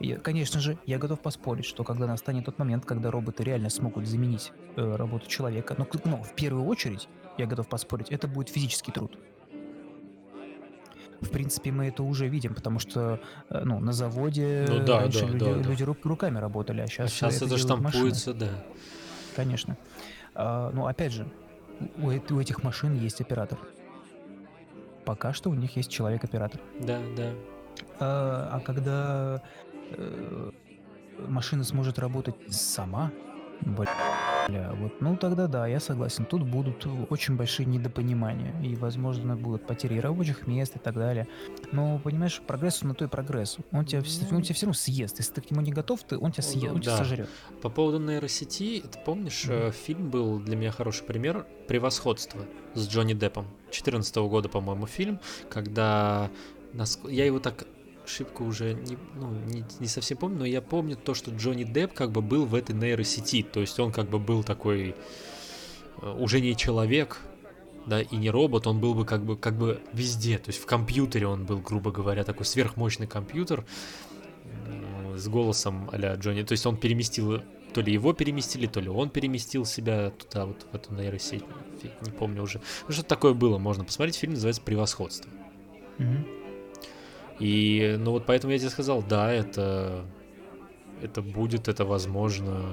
И, 0.00 0.14
конечно 0.14 0.60
же, 0.60 0.78
я 0.86 0.98
готов 0.98 1.20
поспорить, 1.20 1.64
что 1.66 1.84
когда 1.84 2.06
настанет 2.06 2.44
тот 2.46 2.58
момент, 2.58 2.84
когда 2.86 3.10
роботы 3.10 3.42
реально 3.44 3.68
смогут 3.70 4.06
заменить 4.06 4.52
э, 4.76 4.96
работу 4.96 5.26
человека, 5.28 5.74
но, 5.76 5.86
но 6.04 6.22
в 6.22 6.34
первую 6.34 6.64
очередь, 6.64 7.08
я 7.38 7.46
готов 7.46 7.68
поспорить, 7.68 8.08
это 8.10 8.26
будет 8.28 8.48
физический 8.48 8.92
труд. 8.92 9.18
В 11.20 11.30
принципе, 11.30 11.70
мы 11.70 11.88
это 11.88 12.02
уже 12.02 12.28
видим, 12.28 12.54
потому 12.54 12.78
что 12.78 13.20
э, 13.50 13.62
ну, 13.64 13.78
на 13.78 13.92
заводе 13.92 14.66
Ну 14.68 14.84
да, 14.84 15.00
раньше 15.00 15.20
да, 15.20 15.26
люди, 15.26 15.44
да, 15.44 15.54
да. 15.54 15.68
люди 15.68 15.82
руками 16.02 16.38
работали, 16.38 16.80
а 16.80 16.84
А 16.84 16.86
сейчас, 16.86 17.12
сейчас 17.12 17.42
это 17.42 17.58
штампуется, 17.58 18.32
да. 18.32 18.48
Конечно. 19.36 19.76
А, 20.34 20.70
ну, 20.72 20.86
опять 20.86 21.12
же, 21.12 21.30
у, 21.98 22.08
у 22.08 22.40
этих 22.40 22.62
машин 22.62 22.94
есть 22.94 23.20
оператор. 23.20 23.58
Пока 25.04 25.32
что 25.32 25.50
у 25.50 25.54
них 25.54 25.76
есть 25.76 25.90
человек-оператор. 25.90 26.60
Да, 26.80 27.00
да. 27.16 27.32
А, 27.98 28.50
а 28.52 28.60
когда 28.60 29.42
э, 29.90 30.50
машина 31.28 31.64
сможет 31.64 31.98
работать 31.98 32.36
сама, 32.50 33.12
бля, 34.48 34.72
вот, 34.74 35.00
ну 35.00 35.16
тогда 35.16 35.46
да, 35.46 35.66
я 35.66 35.80
согласен. 35.80 36.24
Тут 36.24 36.42
будут 36.42 36.86
очень 37.10 37.36
большие 37.36 37.66
недопонимания 37.66 38.54
и, 38.62 38.74
возможно, 38.76 39.36
будут 39.36 39.66
потери 39.66 39.98
рабочих 39.98 40.46
мест 40.46 40.76
и 40.76 40.78
так 40.78 40.94
далее. 40.94 41.26
Но 41.72 41.98
понимаешь, 41.98 42.40
прогресс 42.46 42.82
на 42.82 42.94
то 42.94 43.04
и 43.04 43.08
прогресс. 43.08 43.58
Он 43.72 43.84
тебя, 43.84 44.00
вс- 44.00 44.34
он 44.34 44.42
тебя 44.42 44.54
все 44.54 44.66
равно 44.66 44.74
съест. 44.74 45.18
Если 45.18 45.32
ты 45.34 45.40
к 45.40 45.50
нему 45.50 45.60
не 45.62 45.72
готов, 45.72 46.02
ты, 46.04 46.16
он 46.18 46.32
тебя 46.32 46.44
Ну, 46.46 46.52
съест, 46.52 46.74
он 46.74 46.80
тебя 46.80 46.92
да. 46.92 46.98
сожрет. 46.98 47.28
По 47.62 47.68
поводу 47.68 47.98
нейросети, 47.98 48.80
ты 48.90 48.98
помнишь, 49.04 49.44
э, 49.48 49.70
фильм 49.72 50.10
был 50.10 50.38
для 50.40 50.56
меня 50.56 50.70
хороший 50.72 51.04
пример 51.04 51.46
«Превосходство» 51.68 52.40
с 52.74 52.88
Джонни 52.88 53.14
Деппом. 53.14 53.46
14 53.70 54.16
года, 54.28 54.48
по-моему, 54.48 54.86
фильм, 54.86 55.20
когда... 55.48 56.30
Я 57.08 57.24
его 57.26 57.40
так 57.40 57.66
шибко 58.10 58.42
уже 58.42 58.74
не, 58.74 58.98
ну, 59.14 59.30
не, 59.46 59.64
не 59.78 59.86
совсем 59.86 60.18
помню, 60.18 60.38
но 60.40 60.46
я 60.46 60.60
помню 60.60 60.96
то, 60.96 61.14
что 61.14 61.30
Джонни 61.30 61.64
Депп 61.64 61.92
как 61.94 62.10
бы 62.10 62.20
был 62.20 62.44
в 62.46 62.54
этой 62.54 62.74
нейросети, 62.74 63.42
то 63.42 63.60
есть 63.60 63.78
он 63.78 63.92
как 63.92 64.10
бы 64.10 64.18
был 64.18 64.42
такой 64.42 64.94
э, 66.02 66.16
уже 66.18 66.40
не 66.40 66.56
человек, 66.56 67.20
да, 67.86 68.02
и 68.02 68.16
не 68.16 68.30
робот, 68.30 68.66
он 68.66 68.80
был 68.80 68.94
бы 68.94 69.04
как 69.04 69.24
бы, 69.24 69.36
как 69.36 69.56
бы 69.56 69.80
везде, 69.92 70.38
то 70.38 70.50
есть 70.50 70.60
в 70.60 70.66
компьютере 70.66 71.26
он 71.26 71.46
был, 71.46 71.58
грубо 71.58 71.90
говоря, 71.90 72.24
такой 72.24 72.46
сверхмощный 72.46 73.06
компьютер 73.06 73.64
с 75.16 75.28
голосом 75.28 75.88
а 75.92 76.16
Джонни, 76.16 76.42
то 76.42 76.52
есть 76.52 76.66
он 76.66 76.76
переместил, 76.76 77.42
то 77.72 77.80
ли 77.80 77.92
его 77.92 78.12
переместили, 78.12 78.66
то 78.66 78.80
ли 78.80 78.88
он 78.88 79.10
переместил 79.10 79.64
себя 79.64 80.10
туда, 80.10 80.46
вот 80.46 80.66
в 80.70 80.74
эту 80.74 80.94
нейросеть, 80.94 81.44
не 82.02 82.10
помню 82.10 82.42
уже. 82.42 82.60
Ну, 82.86 82.92
что 82.92 83.02
такое 83.02 83.34
было, 83.34 83.58
можно 83.58 83.84
посмотреть, 83.84 84.16
фильм 84.16 84.34
называется 84.34 84.62
«Превосходство». 84.62 85.30
Мгм. 85.98 86.39
И, 87.40 87.96
ну 87.98 88.12
вот 88.12 88.26
поэтому 88.26 88.52
я 88.52 88.58
тебе 88.58 88.68
сказал, 88.68 89.02
да, 89.02 89.32
это, 89.32 90.04
это 91.02 91.22
будет, 91.22 91.68
это 91.68 91.86
возможно. 91.86 92.70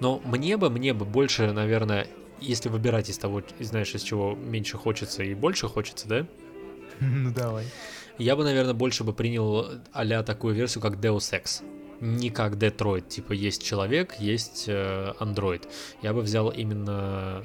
Но 0.00 0.20
мне 0.24 0.56
бы, 0.56 0.68
мне 0.68 0.92
бы 0.92 1.04
больше, 1.04 1.52
наверное, 1.52 2.08
если 2.40 2.68
выбирать 2.68 3.08
из 3.08 3.18
того, 3.18 3.42
знаешь, 3.60 3.94
из 3.94 4.02
чего 4.02 4.34
меньше 4.34 4.76
хочется 4.76 5.22
и 5.22 5.34
больше 5.34 5.68
хочется, 5.68 6.08
да? 6.08 6.26
Ну 7.00 7.30
давай. 7.30 7.66
Я 8.18 8.36
бы, 8.36 8.44
наверное, 8.44 8.74
больше 8.74 9.04
бы 9.04 9.14
принял 9.14 9.66
а 9.92 10.22
такую 10.22 10.54
версию, 10.54 10.82
как 10.82 10.96
Deus 10.96 11.32
Ex. 11.32 11.62
Не 12.00 12.30
как 12.30 12.54
Detroit, 12.54 13.08
типа 13.08 13.32
есть 13.32 13.62
человек, 13.62 14.16
есть 14.18 14.64
э. 14.66 15.12
Я 16.02 16.12
бы 16.12 16.20
взял 16.20 16.50
именно 16.50 17.44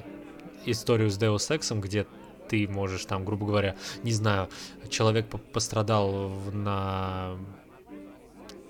историю 0.64 1.10
с 1.10 1.18
Deus 1.18 1.50
Ex, 1.50 1.78
где 1.80 2.06
ты 2.48 2.66
можешь 2.68 3.04
там, 3.04 3.24
грубо 3.24 3.46
говоря, 3.46 3.74
не 4.02 4.12
знаю, 4.12 4.48
человек 4.88 5.26
по- 5.26 5.38
пострадал 5.38 6.30
на 6.52 7.36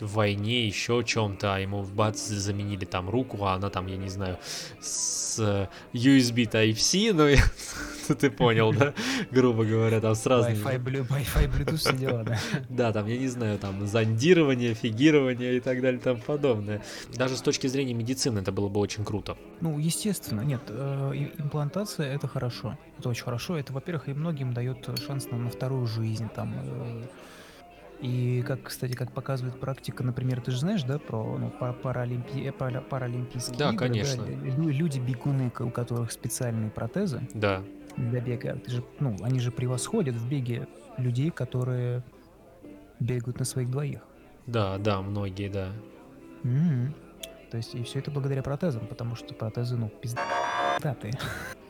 в 0.00 0.12
войне, 0.14 0.66
еще 0.66 1.02
чем-то, 1.04 1.54
а 1.54 1.58
ему 1.58 1.82
бац, 1.82 2.26
заменили 2.28 2.84
там 2.84 3.08
руку, 3.10 3.42
а 3.44 3.54
она 3.54 3.70
там, 3.70 3.86
я 3.86 3.96
не 3.96 4.08
знаю, 4.08 4.38
с 4.80 5.38
USB 5.92 6.48
Type-C, 6.50 7.12
ну, 7.12 7.26
я- 7.28 7.38
ну, 8.08 8.14
ты 8.14 8.30
понял, 8.30 8.72
да, 8.72 8.92
грубо 9.30 9.64
говоря, 9.64 10.00
там 10.00 10.14
с 10.14 10.26
разными... 10.26 10.56
Wi-Fi, 10.62 10.78
блю- 10.78 11.06
Wi-Fi, 11.06 11.50
Bluetooth, 11.50 11.96
дела, 11.98 12.24
да. 12.24 12.38
Да, 12.68 12.92
там, 12.92 13.06
я 13.06 13.18
не 13.18 13.28
знаю, 13.28 13.58
там, 13.58 13.86
зондирование, 13.86 14.74
фигирование 14.74 15.56
и 15.56 15.60
так 15.60 15.80
далее 15.80 16.00
тому 16.00 16.20
подобное. 16.20 16.82
Даже 17.14 17.36
с 17.36 17.40
точки 17.42 17.66
зрения 17.66 17.94
медицины 17.94 18.40
это 18.40 18.52
было 18.52 18.68
бы 18.68 18.80
очень 18.80 19.04
круто. 19.04 19.36
Ну, 19.60 19.78
естественно, 19.78 20.42
нет, 20.42 20.60
э, 20.68 21.28
имплантация 21.38 22.12
это 22.14 22.28
хорошо. 22.28 22.78
Это 22.98 23.08
очень 23.08 23.24
хорошо. 23.24 23.56
Это, 23.58 23.72
во-первых, 23.72 24.08
и 24.08 24.14
многим 24.14 24.52
дает 24.52 24.88
шанс 25.06 25.30
на, 25.30 25.38
на 25.38 25.50
вторую 25.50 25.86
жизнь. 25.86 26.28
Там, 26.34 26.54
э, 26.64 27.02
и 28.00 28.42
как, 28.42 28.62
кстати, 28.64 28.92
как 28.92 29.12
показывает 29.12 29.58
практика, 29.58 30.02
например, 30.04 30.40
ты 30.42 30.50
же 30.50 30.58
знаешь, 30.58 30.82
да, 30.82 30.98
про 30.98 31.38
ну, 31.38 31.50
па- 31.58 31.72
паралимпи- 31.82 32.46
э, 32.48 32.52
пара- 32.52 32.82
паралимпийские 32.82 33.58
Да, 33.58 33.70
игры, 33.72 33.88
конечно. 33.88 34.22
лю- 34.24 34.68
люди-бегуны, 34.70 35.50
у 35.60 35.70
которых 35.70 36.12
специальные 36.12 36.70
протезы 36.70 37.26
Да, 37.34 37.62
для 37.96 38.20
бега, 38.20 38.56
ты 38.56 38.70
же, 38.70 38.84
ну, 39.00 39.16
они 39.22 39.40
же 39.40 39.50
превосходят 39.50 40.14
в 40.14 40.28
беге 40.28 40.66
людей, 40.98 41.30
которые 41.30 42.02
бегают 43.00 43.38
на 43.38 43.44
своих 43.44 43.70
двоих. 43.70 44.00
да, 44.46 44.78
да, 44.78 45.00
многие, 45.02 45.48
да. 45.48 45.72
М. 46.44 46.94
То 47.50 47.56
есть, 47.56 47.74
и 47.74 47.82
все 47.82 48.00
это 48.00 48.10
благодаря 48.10 48.42
протезам, 48.42 48.86
потому 48.86 49.14
что 49.16 49.34
протезы, 49.34 49.76
ну, 49.76 49.90
пиздатые. 50.76 51.14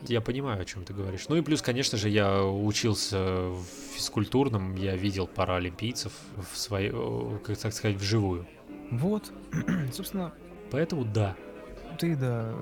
Я 0.03 0.21
понимаю, 0.21 0.61
о 0.61 0.65
чем 0.65 0.83
ты 0.83 0.93
говоришь. 0.93 1.27
Ну 1.27 1.35
и 1.35 1.41
плюс, 1.41 1.61
конечно 1.61 1.97
же, 1.97 2.09
я 2.09 2.43
учился 2.43 3.49
в 3.49 3.63
физкультурном, 3.95 4.75
я 4.75 4.95
видел 4.95 5.27
паралимпийцев 5.27 6.13
в 6.51 6.57
своей, 6.57 6.91
о, 6.91 7.39
как 7.43 7.57
так 7.57 7.73
сказать, 7.73 7.97
вживую. 7.97 8.45
Вот, 8.91 9.31
собственно, 9.93 10.33
Поэтому 10.71 11.05
да. 11.05 11.35
ты, 11.97 12.15
да, 12.15 12.53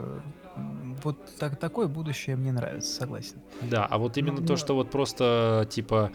вот 1.03 1.17
так, 1.37 1.57
такое 1.59 1.87
будущее 1.87 2.35
мне 2.35 2.51
нравится, 2.51 2.93
согласен. 2.93 3.37
Да, 3.61 3.85
а 3.85 3.97
вот 3.97 4.17
именно 4.17 4.41
Ну, 4.41 4.47
то, 4.47 4.53
да. 4.53 4.57
что 4.57 4.75
вот 4.75 4.91
просто 4.91 5.67
типа 5.69 6.11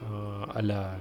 э, 0.00 0.04
а 0.04 0.98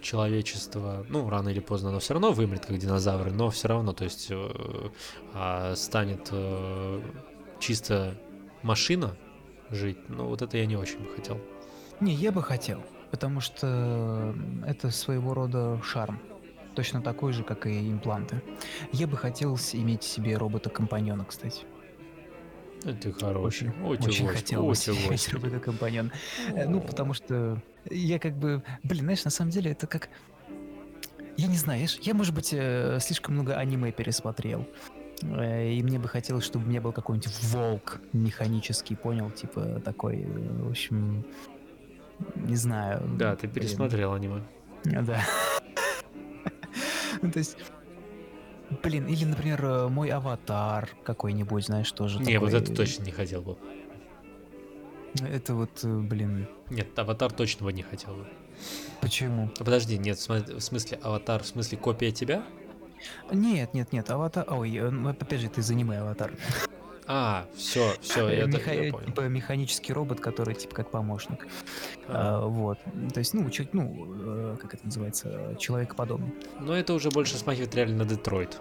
человечество, 0.00 1.04
ну, 1.08 1.28
рано 1.28 1.48
или 1.48 1.60
поздно 1.60 1.90
оно 1.90 1.98
все 1.98 2.14
равно 2.14 2.32
вымрет, 2.32 2.66
как 2.66 2.78
динозавры, 2.78 3.30
но 3.30 3.50
все 3.50 3.68
равно, 3.68 3.92
то 3.92 4.04
есть 4.04 4.28
э, 4.30 4.90
а 5.34 5.74
станет 5.76 6.28
э, 6.32 7.02
чисто 7.60 8.14
машина 8.62 9.16
жить, 9.70 9.98
ну, 10.08 10.26
вот 10.26 10.42
это 10.42 10.56
я 10.56 10.66
не 10.66 10.76
очень 10.76 10.98
бы 10.98 11.08
хотел. 11.14 11.40
Не, 12.00 12.14
я 12.14 12.32
бы 12.32 12.42
хотел, 12.42 12.82
потому 13.10 13.40
что 13.40 14.34
это 14.66 14.90
своего 14.90 15.34
рода 15.34 15.80
шарм. 15.82 16.20
Точно 16.74 17.02
такой 17.02 17.32
же, 17.32 17.42
как 17.42 17.66
и 17.66 17.90
импланты. 17.90 18.40
Я 18.92 19.08
бы 19.08 19.16
хотел 19.16 19.56
иметь 19.72 20.04
себе 20.04 20.36
робота-компаньона, 20.36 21.24
кстати. 21.24 21.64
Это 22.84 23.12
хороший, 23.12 23.70
Очень, 23.84 24.08
очень, 24.08 24.28
хотел 24.28 24.62
бы 24.62 24.68
очень 24.70 24.92
иметь 24.94 25.08
лось. 25.10 25.28
робота-компаньона. 25.32 26.10
Э, 26.54 26.66
Ну, 26.68 26.80
потому 26.80 27.12
что 27.14 27.60
я 27.90 28.18
как 28.18 28.36
бы... 28.36 28.62
Блин, 28.82 29.02
знаешь, 29.04 29.24
на 29.24 29.30
самом 29.30 29.50
деле 29.50 29.72
это 29.72 29.86
как... 29.86 30.08
Я 31.36 31.46
не 31.48 31.56
знаю, 31.56 31.86
я, 32.02 32.14
может 32.14 32.34
быть, 32.34 32.50
э, 32.52 32.98
слишком 33.00 33.34
много 33.34 33.56
аниме 33.56 33.92
пересмотрел. 33.92 34.66
Э, 35.22 35.70
И 35.72 35.82
мне 35.82 35.98
бы 35.98 36.08
хотелось, 36.08 36.44
чтобы 36.44 36.64
у 36.66 36.68
меня 36.68 36.80
был 36.80 36.92
какой-нибудь 36.92 37.28
волк 37.44 38.00
механический, 38.12 38.94
понял? 38.94 39.30
Типа 39.30 39.80
такой, 39.84 40.24
в 40.26 40.68
общем... 40.70 41.24
Не 42.36 42.56
знаю. 42.56 43.02
Да, 43.16 43.36
ты 43.36 43.48
пересмотрел 43.48 44.12
аниме. 44.14 44.42
Да. 44.84 45.20
Ну, 47.20 47.32
то 47.32 47.40
есть, 47.40 47.56
блин, 48.82 49.06
или, 49.06 49.24
например, 49.24 49.64
э, 49.64 49.88
мой 49.88 50.10
аватар 50.10 50.90
какой-нибудь, 51.04 51.64
знаешь, 51.64 51.90
тоже 51.92 52.20
Не, 52.20 52.38
вот 52.38 52.50
такой, 52.50 52.62
это 52.62 52.74
точно 52.74 53.04
не 53.04 53.10
хотел 53.10 53.42
бы. 53.42 53.56
Это 55.20 55.54
вот, 55.54 55.70
э, 55.82 55.98
блин, 55.98 56.48
Нет, 56.70 56.98
аватар 56.98 57.32
точно 57.32 57.64
бы 57.64 57.72
не 57.72 57.82
хотел 57.82 58.14
бы. 58.14 58.26
почему? 59.00 59.50
А 59.58 59.64
Подожди, 59.64 59.98
нет, 59.98 60.18
в 60.18 60.60
смысле 60.60 60.98
аватар, 61.02 61.42
в 61.42 61.46
смысле 61.46 61.78
копия 61.78 62.12
тебя? 62.12 62.44
Нет, 63.32 63.74
нет, 63.74 63.92
нет, 63.92 64.10
аватар... 64.10 64.44
Ой, 64.48 64.76
э, 64.76 64.90
ну, 64.90 65.10
опять 65.10 65.40
же, 65.40 65.48
ты 65.48 65.62
за 65.62 65.74
аниме 65.74 65.98
аватар. 66.00 66.32
А, 67.10 67.46
все, 67.56 67.94
все, 68.02 68.28
я, 68.28 68.44
так- 68.44 68.54
Меха- 68.66 68.74
я 68.84 68.92
понял. 68.92 69.06
Типа 69.06 69.22
механический 69.22 69.92
робот, 69.94 70.20
который 70.20 70.54
типа 70.54 70.74
как 70.74 70.90
помощник. 70.90 71.46
А, 72.06 72.42
А, 72.42 72.46
вот. 72.46 72.78
То 73.14 73.18
есть, 73.18 73.32
ну, 73.34 73.48
чуть, 73.50 73.72
ну, 73.72 74.52
э, 74.52 74.56
как 74.60 74.74
это 74.74 74.84
называется, 74.84 75.56
человекоподобный. 75.58 76.32
Но 76.60 76.74
это 76.76 76.92
уже 76.92 77.10
больше 77.10 77.36
смахивает 77.38 77.74
реально 77.74 78.04
на 78.04 78.04
Детройт. 78.04 78.60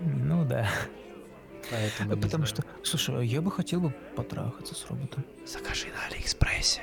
Ну 0.00 0.44
да. 0.44 0.68
Поэтому 1.70 2.14
не 2.16 2.20
Потому 2.20 2.46
что, 2.46 2.64
слушай, 2.82 3.16
а 3.16 3.22
я 3.22 3.40
бы 3.40 3.50
хотел 3.50 3.80
бы 3.80 3.90
потрахаться 4.16 4.74
с 4.74 4.84
роботом. 4.90 5.24
Закажи 5.46 5.86
на 5.86 6.14
Алиэкспрессе. 6.14 6.82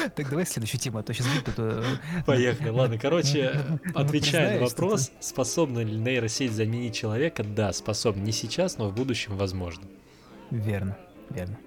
Так 0.14 0.28
давай 0.28 0.46
следующую 0.46 0.80
тему, 0.80 0.98
а 0.98 1.02
то 1.02 1.12
сейчас 1.12 1.26
будет 1.26 1.48
это... 1.48 1.84
Поехали, 2.26 2.68
ладно, 2.68 2.98
короче, 2.98 3.52
Ну, 3.84 4.00
отвечая 4.00 4.42
на 4.42 4.48
признаюсь, 4.50 4.70
что 4.70 4.82
вопрос, 4.82 5.10
способна 5.20 5.80
ли 5.80 5.96
нейросеть 5.96 6.52
заменить 6.52 6.94
человека, 6.94 7.44
да, 7.44 7.72
способна. 7.72 8.22
Не 8.22 8.32
сейчас, 8.32 8.78
но 8.78 8.88
в 8.88 8.94
будущем 8.94 9.36
возможно. 9.36 9.84
Верно, 10.50 10.96
верно. 11.30 11.58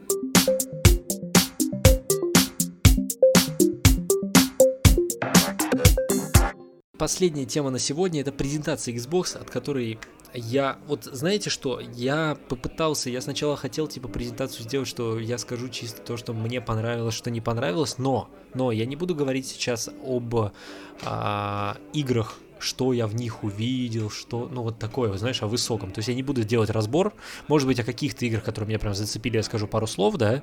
Последняя 6.98 7.46
тема 7.46 7.70
на 7.70 7.80
сегодня 7.80 8.22
это 8.22 8.32
презентация 8.32 8.96
Xbox, 8.96 9.38
от 9.38 9.50
которой 9.50 10.00
я, 10.34 10.78
вот 10.88 11.04
знаете 11.06 11.50
что, 11.50 11.80
я 11.80 12.38
попытался, 12.50 13.10
я 13.10 13.22
сначала 13.22 13.56
хотел 13.56 13.88
типа 13.88 14.08
презентацию 14.08 14.64
сделать, 14.64 14.88
что 14.88 15.20
я 15.20 15.38
скажу 15.38 15.70
чисто 15.70 16.02
то, 16.02 16.18
что 16.18 16.34
мне 16.34 16.62
понравилось, 16.62 17.16
что 17.16 17.30
не 17.30 17.42
понравилось, 17.42 17.98
но, 17.98 18.30
но 18.54 18.72
я 18.72 18.86
не 18.86 18.96
буду 18.96 19.16
говорить 19.16 19.48
сейчас 19.48 19.90
об 20.06 20.52
а, 21.04 21.78
играх, 21.94 22.40
что 22.60 22.94
я 22.94 23.08
в 23.08 23.16
них 23.16 23.44
увидел, 23.44 24.10
что, 24.10 24.50
ну 24.52 24.64
вот 24.64 24.80
такое, 24.80 25.16
знаешь, 25.18 25.44
о 25.44 25.48
высоком. 25.48 25.92
То 25.92 26.00
есть 26.00 26.08
я 26.08 26.16
не 26.16 26.24
буду 26.24 26.44
делать 26.44 26.70
разбор, 26.70 27.14
может 27.48 27.68
быть, 27.68 27.80
о 27.80 27.84
каких-то 27.84 28.26
играх, 28.26 28.44
которые 28.44 28.70
меня 28.70 28.80
прям 28.80 28.94
зацепили, 28.94 29.38
я 29.38 29.44
скажу 29.44 29.68
пару 29.68 29.86
слов, 29.86 30.16
да, 30.16 30.42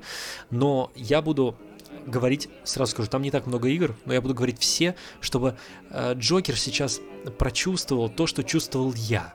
но 0.51 0.91
я 0.95 1.21
буду 1.21 1.57
говорить, 2.05 2.49
сразу 2.63 2.91
скажу, 2.91 3.09
там 3.09 3.21
не 3.21 3.31
так 3.31 3.47
много 3.47 3.67
игр, 3.67 3.95
но 4.05 4.13
я 4.13 4.21
буду 4.21 4.33
говорить 4.33 4.59
все, 4.59 4.95
чтобы 5.19 5.57
э, 5.89 6.13
Джокер 6.15 6.57
сейчас 6.57 7.01
прочувствовал 7.37 8.09
то, 8.09 8.27
что 8.27 8.43
чувствовал 8.43 8.93
я, 8.93 9.33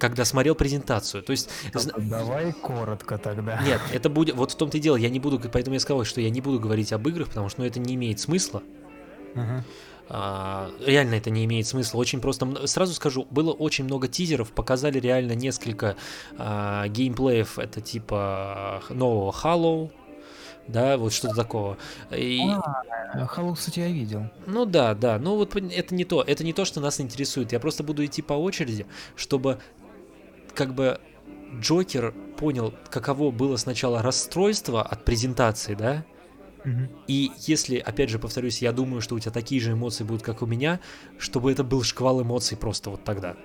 когда 0.00 0.24
смотрел 0.24 0.54
презентацию. 0.56 1.22
То 1.22 1.30
есть, 1.30 1.48
Давай 1.96 2.52
коротко 2.52 3.18
тогда. 3.18 3.60
нет, 3.62 3.80
это 3.92 4.08
будет, 4.08 4.34
вот 4.34 4.50
в 4.50 4.56
том-то 4.56 4.78
и 4.78 4.80
дело, 4.80 4.96
я 4.96 5.10
не 5.10 5.20
буду, 5.20 5.38
поэтому 5.38 5.74
я 5.74 5.80
сказал, 5.80 6.04
что 6.04 6.20
я 6.20 6.30
не 6.30 6.40
буду 6.40 6.58
говорить 6.58 6.92
об 6.92 7.06
играх, 7.06 7.28
потому 7.28 7.48
что 7.48 7.60
ну, 7.60 7.66
это 7.66 7.78
не 7.78 7.94
имеет 7.94 8.18
смысла. 8.18 8.62
Ага. 9.34 9.64
А, 10.08 10.72
реально 10.84 11.14
это 11.14 11.30
не 11.30 11.44
имеет 11.44 11.68
смысла. 11.68 11.98
Очень 11.98 12.20
просто. 12.20 12.66
Сразу 12.66 12.94
скажу, 12.94 13.28
было 13.30 13.52
очень 13.52 13.84
много 13.84 14.08
тизеров, 14.08 14.50
показали 14.50 14.98
реально 14.98 15.34
несколько 15.36 15.94
а, 16.36 16.88
геймплеев. 16.88 17.60
Это 17.60 17.80
типа 17.80 18.82
нового 18.90 19.30
Halo, 19.30 19.92
да, 20.66 20.96
вот 20.96 21.12
что-то 21.12 21.34
такого. 21.36 21.76
И, 22.10 22.40
А, 22.42 23.26
Халу, 23.26 23.54
кстати, 23.54 23.80
я 23.80 23.88
видел. 23.88 24.26
ну 24.46 24.64
да, 24.64 24.94
да, 24.94 25.18
ну 25.18 25.36
вот 25.36 25.54
это 25.56 25.94
не 25.94 26.04
то, 26.04 26.22
это 26.22 26.44
не 26.44 26.52
то, 26.52 26.64
что 26.64 26.80
нас 26.80 27.00
интересует. 27.00 27.52
Я 27.52 27.60
просто 27.60 27.82
буду 27.82 28.04
идти 28.04 28.22
по 28.22 28.34
очереди, 28.34 28.86
чтобы 29.16 29.58
как 30.60 30.74
бы 30.74 31.00
Джокер 31.58 32.12
понял, 32.36 32.74
каково 32.90 33.30
было 33.30 33.56
сначала 33.56 34.02
расстройство 34.02 34.82
от 34.82 35.06
презентации, 35.06 35.72
да, 35.72 36.04
Мгм. 36.66 36.90
и 37.06 37.30
если, 37.38 37.78
опять 37.78 38.10
же, 38.10 38.18
повторюсь, 38.18 38.60
я 38.60 38.72
думаю, 38.72 39.00
что 39.00 39.14
у 39.14 39.18
тебя 39.18 39.30
такие 39.30 39.58
же 39.58 39.72
эмоции 39.72 40.04
будут, 40.04 40.22
как 40.22 40.42
у 40.42 40.46
меня, 40.46 40.78
чтобы 41.16 41.50
это 41.50 41.64
был 41.64 41.82
шквал 41.82 42.20
эмоций 42.20 42.58
просто 42.58 42.90
вот 42.90 43.04
тогда, 43.04 43.36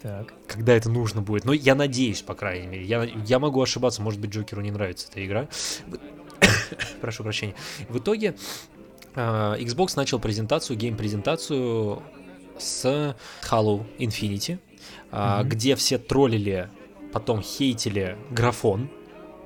Так. 0.00 0.32
когда 0.46 0.74
это 0.74 0.88
нужно 0.90 1.22
будет. 1.22 1.44
Но 1.44 1.52
я 1.52 1.74
надеюсь, 1.74 2.22
по 2.22 2.34
крайней 2.36 2.68
мере. 2.68 2.84
Я, 2.84 3.02
я 3.02 3.40
могу 3.40 3.60
ошибаться, 3.60 4.00
может 4.00 4.20
быть, 4.20 4.30
Джокеру 4.30 4.60
не 4.60 4.70
нравится 4.70 5.08
эта 5.10 5.26
игра. 5.26 5.48
Прошу 7.00 7.24
прощения. 7.24 7.56
В 7.88 7.98
итоге 7.98 8.36
а, 9.16 9.56
Xbox 9.58 9.94
начал 9.96 10.20
презентацию, 10.20 10.76
гейм-презентацию 10.76 12.00
с 12.60 13.16
Halo 13.50 13.84
Infinity, 13.98 14.60
Мгм. 15.10 15.48
где 15.48 15.76
все 15.76 15.98
троллили, 15.98 16.68
потом 17.12 17.42
хейтили 17.42 18.16
графон, 18.30 18.88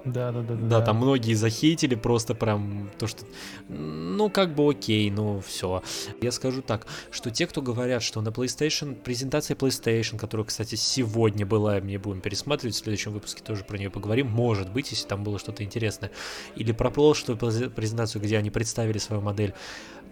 Да, 0.05 0.31
да, 0.31 0.43
да, 0.43 0.55
да, 0.55 0.81
там 0.83 0.99
многие 0.99 1.35
захейтили 1.35 1.97
просто 1.97 2.37
прям 2.37 2.89
то, 2.97 3.09
что, 3.09 3.25
ну, 3.69 4.31
как 4.31 4.55
бы 4.55 4.71
окей, 4.71 5.11
ну, 5.11 5.41
все. 5.41 5.83
Я 6.23 6.31
скажу 6.31 6.63
так, 6.63 6.87
что 7.11 7.33
те, 7.33 7.45
кто 7.49 7.61
говорят, 7.61 8.05
что 8.05 8.21
на 8.21 8.29
PlayStation, 8.29 8.95
презентация 8.95 9.57
PlayStation, 9.57 10.17
которая, 10.17 10.47
кстати, 10.47 10.77
сегодня 10.77 11.45
была, 11.45 11.81
мы 11.81 11.99
будем 11.99 12.21
пересматривать, 12.21 12.77
в 12.77 12.79
следующем 12.79 13.13
выпуске 13.15 13.43
тоже 13.43 13.65
про 13.65 13.79
нее 13.79 13.91
поговорим, 13.91 14.29
может 14.29 14.71
быть, 14.71 14.93
если 14.93 15.09
там 15.09 15.25
было 15.25 15.41
что-то 15.41 15.65
интересное, 15.65 16.13
или 16.55 16.71
про 16.71 16.91
прошлую 16.91 17.37
през- 17.37 17.73
презентацию, 17.73 18.23
где 18.23 18.39
они 18.39 18.51
представили 18.51 18.99
свою 18.99 19.23
модель. 19.23 19.55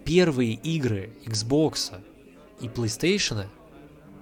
Первые 0.03 0.55
игры 0.55 1.11
Xbox 1.25 1.93
и 2.59 2.67
PlayStation 2.67 3.45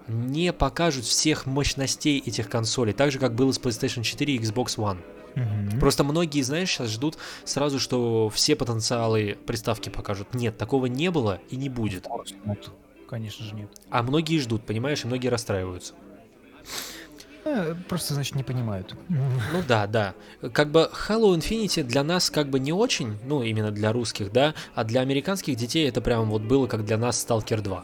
не 0.07 0.53
покажут 0.53 1.05
всех 1.05 1.45
мощностей 1.45 2.19
этих 2.25 2.49
консолей, 2.49 2.93
так 2.93 3.11
же, 3.11 3.19
как 3.19 3.35
было 3.35 3.51
с 3.51 3.59
PlayStation 3.59 4.03
4 4.03 4.35
и 4.35 4.39
Xbox 4.39 4.77
One. 4.77 4.99
Мгм. 5.35 5.79
Просто 5.79 6.03
многие, 6.03 6.41
знаешь, 6.41 6.69
сейчас 6.69 6.89
ждут 6.89 7.17
сразу, 7.43 7.79
что 7.79 8.29
все 8.29 8.55
потенциалы 8.55 9.37
приставки 9.45 9.89
покажут. 9.89 10.33
Нет, 10.33 10.57
такого 10.57 10.85
не 10.85 11.09
было 11.09 11.39
и 11.49 11.55
не 11.55 11.69
будет. 11.69 12.07
Нет, 12.45 12.69
Конечно 13.07 13.45
же 13.45 13.53
нет. 13.53 13.69
А 13.89 14.01
многие 14.01 14.39
ждут, 14.39 14.63
понимаешь, 14.63 15.03
и 15.03 15.07
многие 15.07 15.27
расстраиваются. 15.27 15.93
Э, 17.45 17.75
Просто, 17.89 18.13
значит, 18.13 18.35
не 18.35 18.43
понимают. 18.43 18.95
Ну 19.09 19.63
да, 19.67 19.85
да. 19.87 20.13
Как 20.53 20.71
бы 20.71 20.89
Halo 21.07 21.35
Infinity 21.35 21.83
для 21.83 22.03
нас 22.03 22.29
как 22.29 22.49
бы 22.49 22.59
не 22.59 22.71
очень, 22.71 23.17
ну 23.25 23.43
именно 23.43 23.71
для 23.71 23.91
русских, 23.91 24.31
да, 24.31 24.53
а 24.73 24.83
для 24.83 25.01
американских 25.01 25.57
детей 25.57 25.87
это 25.87 26.01
прям 26.01 26.29
вот 26.29 26.41
было 26.43 26.67
как 26.67 26.85
для 26.85 26.97
нас 26.97 27.23
Stalker 27.23 27.61
2. 27.61 27.83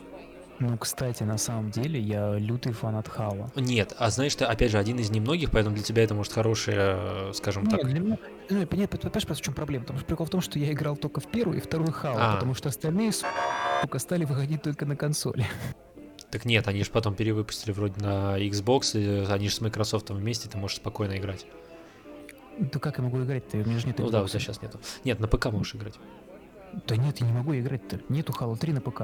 Ну, 0.59 0.77
кстати, 0.77 1.23
на 1.23 1.37
самом 1.37 1.71
деле, 1.71 1.99
я 1.99 2.37
лютый 2.37 2.73
фанат 2.73 3.07
Хала. 3.07 3.49
Нет, 3.55 3.95
а 3.97 4.09
знаешь, 4.09 4.35
ты 4.35 4.43
опять 4.43 4.71
же 4.71 4.77
один 4.77 4.99
из 4.99 5.09
немногих, 5.09 5.51
поэтому 5.51 5.75
для 5.75 5.83
тебя 5.83 6.03
это 6.03 6.13
может 6.13 6.33
хорошее, 6.33 6.77
э, 6.79 7.31
скажем 7.33 7.63
Нет, 7.63 7.71
так. 7.79 7.89
для 7.89 7.99
меня... 7.99 8.17
Ну, 8.49 8.67
понятно, 8.67 8.99
понимаешь, 8.99 9.25
в 9.25 9.41
чем 9.41 9.53
проблема? 9.53 9.83
Потому 9.83 9.99
что 9.99 10.07
прикол 10.07 10.25
в 10.25 10.29
том, 10.29 10.41
что 10.41 10.59
я 10.59 10.71
играл 10.73 10.97
только 10.97 11.21
в 11.21 11.27
первую 11.27 11.57
и 11.57 11.61
вторую 11.61 11.93
Хала, 11.93 12.33
А. 12.33 12.33
потому 12.35 12.55
что 12.55 12.67
остальные, 12.69 13.13
сука, 13.13 13.99
стали 13.99 14.25
выходить 14.25 14.61
только 14.61 14.85
на 14.85 14.95
консоли. 14.95 15.45
Так 16.31 16.45
нет, 16.45 16.67
они 16.67 16.83
же 16.83 16.91
потом 16.91 17.15
перевыпустили 17.15 17.71
вроде 17.71 17.99
на 18.01 18.39
Xbox, 18.39 18.99
и 18.99 19.25
они 19.31 19.49
же 19.49 19.55
с 19.55 19.61
Microsoft 19.61 20.11
вместе, 20.11 20.47
ты 20.47 20.59
можешь 20.59 20.77
спокойно 20.77 21.17
играть. 21.17 21.47
Да 22.59 22.79
как 22.79 22.99
я 22.99 23.03
могу 23.03 23.23
играть-то? 23.23 23.57
У 23.57 23.61
меня 23.61 23.79
же 23.79 23.87
нет 23.87 23.97
Ну 23.97 24.11
да, 24.11 24.21
у 24.21 24.27
тебя 24.27 24.39
сейчас 24.39 24.61
нету. 24.61 24.79
Нет, 25.03 25.19
на 25.19 25.27
ПК 25.27 25.47
можешь 25.47 25.73
играть. 25.73 25.95
Да 26.85 26.97
нет, 26.97 27.19
я 27.19 27.25
не 27.25 27.33
могу 27.33 27.55
играть-то. 27.55 27.99
Нету 28.09 28.31
Halo 28.39 28.55
3 28.55 28.73
на 28.73 28.81
ПК. 28.81 29.03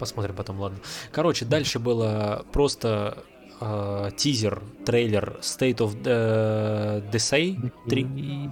Посмотрим 0.00 0.34
потом, 0.34 0.58
ладно. 0.60 0.78
Короче, 1.12 1.44
дальше 1.44 1.78
было 1.78 2.44
просто 2.52 3.18
э, 3.60 4.10
тизер, 4.16 4.62
трейлер 4.86 5.36
State 5.42 5.76
of 5.76 5.96
э, 6.04 7.02
Decay 7.12 7.70
3. 7.88 8.04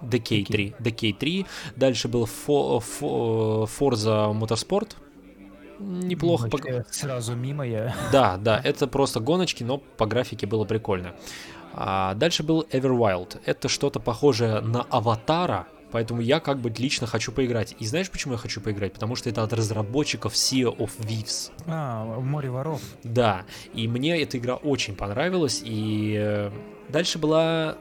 Decay 0.03 0.45
3. 0.45 0.75
Decay 0.79 1.15
3. 1.15 1.47
Дальше 1.77 2.09
был 2.09 2.25
Fo- 2.27 2.81
Fo- 2.81 3.67
Forza 3.67 4.33
Motorsport. 4.39 4.91
Неплохо. 5.81 6.49
Вообще, 6.53 6.85
Сразу 6.91 7.35
мимо 7.35 7.67
я. 7.67 7.95
Да, 8.13 8.37
да, 8.37 8.61
это 8.63 8.87
просто 8.87 9.21
гоночки, 9.21 9.65
но 9.65 9.79
по 9.79 10.07
графике 10.07 10.47
было 10.47 10.65
прикольно. 10.67 11.15
А 11.73 12.15
дальше 12.15 12.43
был 12.43 12.67
Everwild. 12.73 13.41
Это 13.47 13.69
что-то 13.69 14.01
похожее 14.01 14.61
на 14.61 14.83
Аватара, 14.91 15.67
поэтому 15.91 16.21
я 16.21 16.41
как 16.41 16.59
бы 16.59 16.73
лично 16.77 17.07
хочу 17.07 17.33
поиграть. 17.33 17.75
И 17.79 17.87
знаешь, 17.87 18.11
почему 18.11 18.35
я 18.35 18.39
хочу 18.39 18.61
поиграть? 18.61 18.93
Потому 18.93 19.17
что 19.17 19.29
это 19.31 19.43
от 19.43 19.53
разработчиков 19.53 20.35
Sea 20.35 20.65
of 20.77 20.91
Thieves. 20.99 21.51
А, 21.67 22.05
в 22.05 22.25
море 22.25 22.51
воров. 22.51 22.81
Да, 23.05 23.45
и 23.75 23.89
мне 23.89 24.21
эта 24.23 24.39
игра 24.39 24.57
очень 24.57 24.95
понравилась, 24.97 25.63
и 25.65 26.17
э, 26.19 26.51
дальше 26.89 27.19
была 27.19 27.77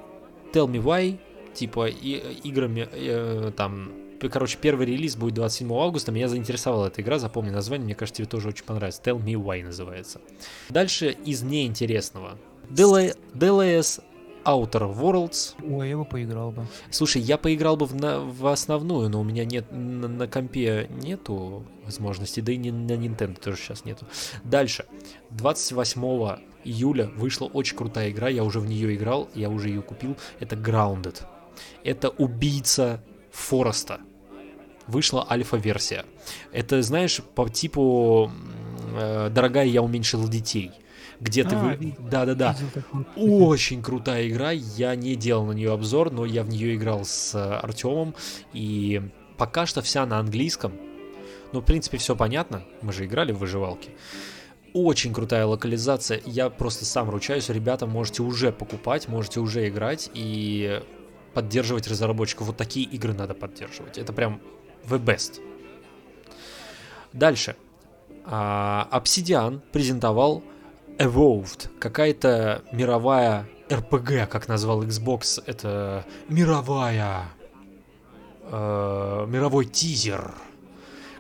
Tell 0.54 0.68
Me 0.68 0.82
Why, 0.82 1.20
типа 1.54 1.88
и, 1.88 2.16
играми, 2.44 2.88
э, 2.92 3.52
там, 3.56 3.92
короче, 4.32 4.58
первый 4.62 4.86
релиз 4.86 5.16
будет 5.16 5.34
27 5.36 5.74
августа, 5.74 6.12
меня 6.12 6.28
заинтересовала 6.28 6.88
эта 6.88 7.02
игра, 7.02 7.20
запомни 7.20 7.50
название, 7.50 7.86
мне 7.86 7.96
кажется, 7.96 8.18
тебе 8.18 8.28
тоже 8.28 8.50
очень 8.50 8.66
понравится, 8.66 9.02
Tell 9.04 9.22
Me 9.24 9.34
Why 9.34 9.64
называется. 9.64 10.22
Дальше 10.70 11.16
из 11.26 11.42
неинтересного. 11.44 12.38
DL- 12.70 13.16
DLS 13.34 14.04
Outer 14.48 14.96
Worlds. 14.96 15.56
Ой, 15.70 15.90
я 15.90 15.98
бы 15.98 16.06
поиграл 16.06 16.52
бы. 16.52 16.66
Слушай, 16.90 17.22
я 17.22 17.38
поиграл 17.38 17.76
бы 17.76 17.86
в, 17.86 17.94
на- 17.96 18.22
в 18.22 18.48
основную, 18.48 19.10
но 19.10 19.20
у 19.20 19.24
меня 19.24 19.44
нет 19.46 19.66
на, 19.72 20.08
на 20.08 20.28
компе 20.28 20.88
нету 20.90 21.66
возможности, 21.84 22.40
да 22.40 22.52
и 22.54 22.58
ни- 22.58 22.72
на 22.72 22.92
Nintendo 22.94 23.38
тоже 23.40 23.58
сейчас 23.58 23.84
нету. 23.86 24.06
Дальше. 24.44 24.86
28 25.32 26.38
июля 26.64 27.08
вышла 27.16 27.46
очень 27.48 27.76
крутая 27.78 28.10
игра, 28.12 28.30
я 28.30 28.44
уже 28.44 28.60
в 28.60 28.66
нее 28.68 28.96
играл, 28.96 29.30
я 29.36 29.50
уже 29.50 29.70
ее 29.70 29.82
купил. 29.82 30.16
Это 30.40 30.56
Grounded. 30.56 31.24
Это 31.84 32.10
убийца 32.10 33.04
Фореста. 33.32 34.00
Вышла 34.88 35.28
альфа-версия. 35.30 36.06
Это, 36.54 36.82
знаешь, 36.82 37.22
по 37.36 37.50
типу 37.50 38.32
э, 38.96 39.30
«Дорогая, 39.30 39.66
я 39.66 39.82
уменьшил 39.82 40.26
детей». 40.30 40.72
Где 41.20 41.44
ты 41.44 41.56
А, 41.56 41.60
вы... 41.60 41.76
видел. 41.76 41.96
Да-да-да. 42.10 42.56
Очень 43.16 43.82
крутая 43.82 44.28
игра. 44.28 44.52
Я 44.52 44.96
не 44.96 45.16
делал 45.16 45.46
на 45.46 45.54
нее 45.54 45.74
обзор, 45.74 46.12
но 46.12 46.26
я 46.26 46.44
в 46.44 46.50
нее 46.50 46.76
играл 46.76 47.06
с 47.06 47.34
Артемом. 47.60 48.16
И 48.54 49.02
пока 49.38 49.66
что 49.66 49.82
вся 49.82 50.06
на 50.06 50.20
английском. 50.20 50.74
Ну, 51.54 51.62
в 51.62 51.66
принципе, 51.66 51.98
все 51.98 52.16
понятно. 52.16 52.64
Мы 52.82 52.94
же 52.94 53.06
играли 53.06 53.32
в 53.32 53.40
выживалки. 53.40 53.92
Очень 54.74 55.14
крутая 55.14 55.46
локализация. 55.46 56.22
Я 56.26 56.50
просто 56.50 56.86
сам 56.86 57.10
ручаюсь. 57.10 57.50
Ребята, 57.50 57.88
можете 57.88 58.22
уже 58.22 58.52
покупать, 58.52 59.08
можете 59.08 59.40
уже 59.40 59.68
играть 59.68 60.12
и 60.14 60.84
поддерживать 61.34 61.88
разработчиков. 61.88 62.48
Вот 62.48 62.58
такие 62.58 62.86
игры 62.86 63.14
надо 63.14 63.34
поддерживать. 63.34 63.98
Это 63.98 64.14
прям 64.14 64.40
the 64.88 65.04
best. 65.04 65.42
Дальше. 67.14 67.56
Obsidian 68.26 69.62
презентовал 69.72 70.44
Evolved, 70.98 71.70
какая-то 71.80 72.64
мировая 72.72 73.48
RPG, 73.70 74.28
как 74.28 74.48
назвал 74.48 74.84
Xbox, 74.84 75.42
это 75.46 76.06
мировая, 76.28 77.26
э, 78.44 79.26
мировой 79.28 79.66
тизер. 79.66 80.34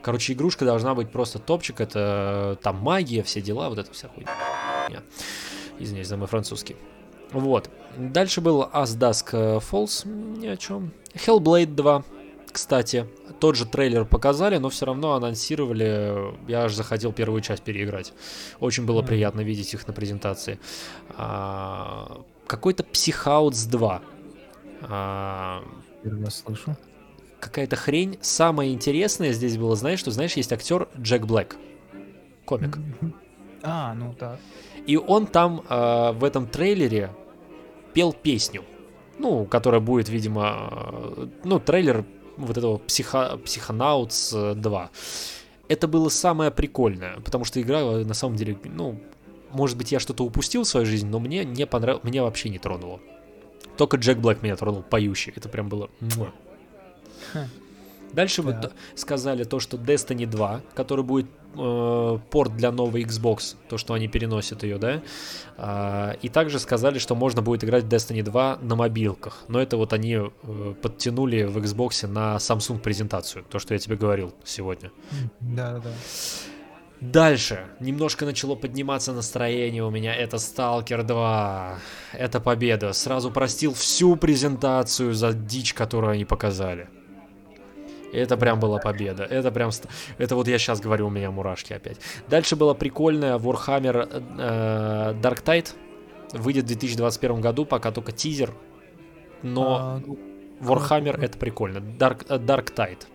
Короче, 0.02 0.34
игрушка 0.34 0.66
должна 0.66 0.96
быть 0.96 1.12
просто 1.12 1.40
топчик, 1.40 1.82
это 1.82 2.58
там 2.64 2.78
магия, 2.78 3.24
все 3.24 3.42
дела, 3.42 3.70
вот 3.70 3.78
это 3.78 3.92
вся 3.92 4.08
хуйня. 4.08 5.04
Извиняюсь 5.80 6.08
за 6.08 6.18
мой 6.18 6.28
французский. 6.28 6.76
Вот. 7.32 7.70
Дальше 7.98 8.42
был 8.42 8.64
As 8.64 8.98
Dusk 8.98 9.60
Falls, 9.60 10.08
ни 10.08 10.48
о 10.48 10.58
чем. 10.58 10.92
Hellblade 11.14 11.76
2, 11.76 12.04
кстати, 12.58 13.06
тот 13.40 13.56
же 13.56 13.68
трейлер 13.68 14.04
показали, 14.04 14.58
но 14.58 14.70
все 14.70 14.88
равно 14.88 15.14
анонсировали. 15.14 16.34
Я 16.48 16.64
аж 16.64 16.74
захотел 16.74 17.14
первую 17.14 17.42
часть 17.42 17.62
переиграть. 17.62 18.14
Очень 18.60 18.88
было 18.88 19.04
приятно 19.04 19.42
видеть 19.42 19.76
их 19.76 19.86
на 19.86 19.94
презентации. 19.94 20.60
А, 21.16 22.24
Какой-то 22.48 22.84
Психаутс 22.84 23.66
2. 23.66 24.02
А, 24.90 25.64
Первый 26.02 26.26
раз 26.26 26.40
слышу. 26.40 26.76
Какая-то 27.40 27.76
хрень. 27.76 28.18
Самое 28.22 28.74
интересное 28.74 29.34
здесь 29.34 29.56
было, 29.56 29.76
знаешь, 29.76 30.00
что, 30.00 30.10
знаешь, 30.10 30.34
есть 30.34 30.52
актер 30.52 30.88
Джек 31.00 31.28
Блэк. 31.28 31.58
Комик. 32.46 32.80
А, 33.62 33.94
ну 33.94 34.16
так. 34.16 34.40
И 34.88 34.98
он 34.98 35.28
там 35.28 35.62
э, 35.70 36.12
в 36.14 36.24
этом 36.24 36.48
трейлере 36.48 37.12
пел 37.94 38.14
песню. 38.14 38.64
Ну, 39.20 39.46
которая 39.46 39.82
будет, 39.82 40.10
видимо, 40.10 40.70
э, 40.72 41.28
ну, 41.44 41.60
трейлер 41.60 42.04
вот 42.38 42.58
этого 42.58 42.78
психо, 42.78 43.38
Психонаутс 43.44 44.34
э, 44.34 44.54
2. 44.56 44.90
Это 45.68 45.88
было 45.88 46.10
самое 46.10 46.52
прикольное, 46.52 47.20
потому 47.20 47.44
что 47.46 47.62
игра 47.62 47.82
э, 47.82 48.06
на 48.06 48.14
самом 48.14 48.36
деле, 48.36 48.58
ну, 48.64 49.00
может 49.52 49.78
быть, 49.78 49.92
я 49.92 50.00
что-то 50.00 50.24
упустил 50.24 50.64
в 50.64 50.68
свою 50.68 50.86
жизнь, 50.86 51.08
но 51.08 51.20
мне 51.20 51.44
не 51.46 51.66
понравилось, 51.66 52.04
меня 52.04 52.24
вообще 52.24 52.50
не 52.50 52.60
тронуло. 52.60 53.00
Только 53.78 53.98
Джек 53.98 54.18
Блэк 54.18 54.40
меня 54.42 54.56
тронул, 54.56 54.82
поющий. 54.84 55.34
Это 55.36 55.50
прям 55.50 55.70
было... 55.70 55.90
Дальше 58.14 58.42
вот 58.42 58.62
Так. 58.62 58.74
сказали 58.96 59.44
то, 59.44 59.60
что 59.60 59.78
Destiny 59.78 60.26
2, 60.26 60.62
который 60.74 61.04
будет 61.04 61.28
э, 61.60 62.20
порт 62.30 62.56
для 62.56 62.72
новой 62.72 63.04
Xbox, 63.04 63.56
то, 63.70 63.78
что 63.78 63.94
они 63.94 64.08
переносят 64.08 64.64
ее, 64.64 64.78
да. 64.78 65.02
А, 65.58 66.16
и 66.22 66.30
также 66.30 66.60
сказали, 66.60 67.00
что 67.00 67.16
можно 67.16 67.42
будет 67.42 67.64
играть 67.64 67.84
в 67.84 67.88
Destiny 67.88 68.24
2 68.24 68.60
на 68.62 68.76
мобилках. 68.76 69.44
Но 69.48 69.60
это 69.60 69.78
вот 69.78 69.94
они 69.94 70.14
э, 70.14 70.74
подтянули 70.82 71.44
в 71.44 71.58
Xbox 71.58 72.08
на 72.08 72.38
Samsung 72.38 72.80
презентацию, 72.80 73.44
то, 73.50 73.60
что 73.60 73.74
я 73.74 73.80
тебе 73.80 73.96
говорил 73.96 74.34
сегодня. 74.44 74.92
Да, 75.40 75.74
да, 75.74 75.80
да. 75.80 75.90
Дальше. 77.02 77.68
Немножко 77.80 78.26
начало 78.26 78.56
подниматься 78.56 79.14
настроение 79.14 79.84
у 79.84 79.92
меня. 79.92 80.16
Это 80.16 80.38
Stalker 80.38 81.04
2. 81.04 81.80
Это 82.14 82.40
победа. 82.40 82.94
Сразу 82.94 83.30
простил 83.30 83.74
всю 83.74 84.16
презентацию 84.16 85.14
за 85.14 85.34
дичь, 85.34 85.74
которую 85.74 86.14
они 86.14 86.26
показали. 86.26 86.90
Это 88.14 88.38
прям 88.38 88.60
была 88.60 88.80
победа. 88.80 89.24
Это 89.24 89.52
прям... 89.52 89.72
Это 90.18 90.36
вот 90.36 90.48
я 90.48 90.58
сейчас 90.58 90.80
говорю, 90.80 91.08
у 91.08 91.10
меня 91.10 91.30
мурашки 91.32 91.74
опять. 91.74 91.98
Дальше 92.30 92.56
была 92.56 92.74
прикольная 92.74 93.38
Warhammer 93.38 94.08
э, 94.40 95.14
Dark 95.22 95.44
Tide. 95.44 95.70
Выйдет 96.34 96.64
в 96.66 96.68
2021 96.68 97.42
году, 97.42 97.66
пока 97.66 97.92
только 97.92 98.12
тизер. 98.12 98.54
Но 99.44 99.78
А, 99.80 100.02
ну, 100.06 100.18
Warhammer 100.62 101.14
как- 101.14 101.24
это 101.24 101.38
прикольно. 101.38 101.78
Dark, 101.80 102.26
э, 102.30 102.38
Dark 102.38 102.74
Tide. 102.74 103.06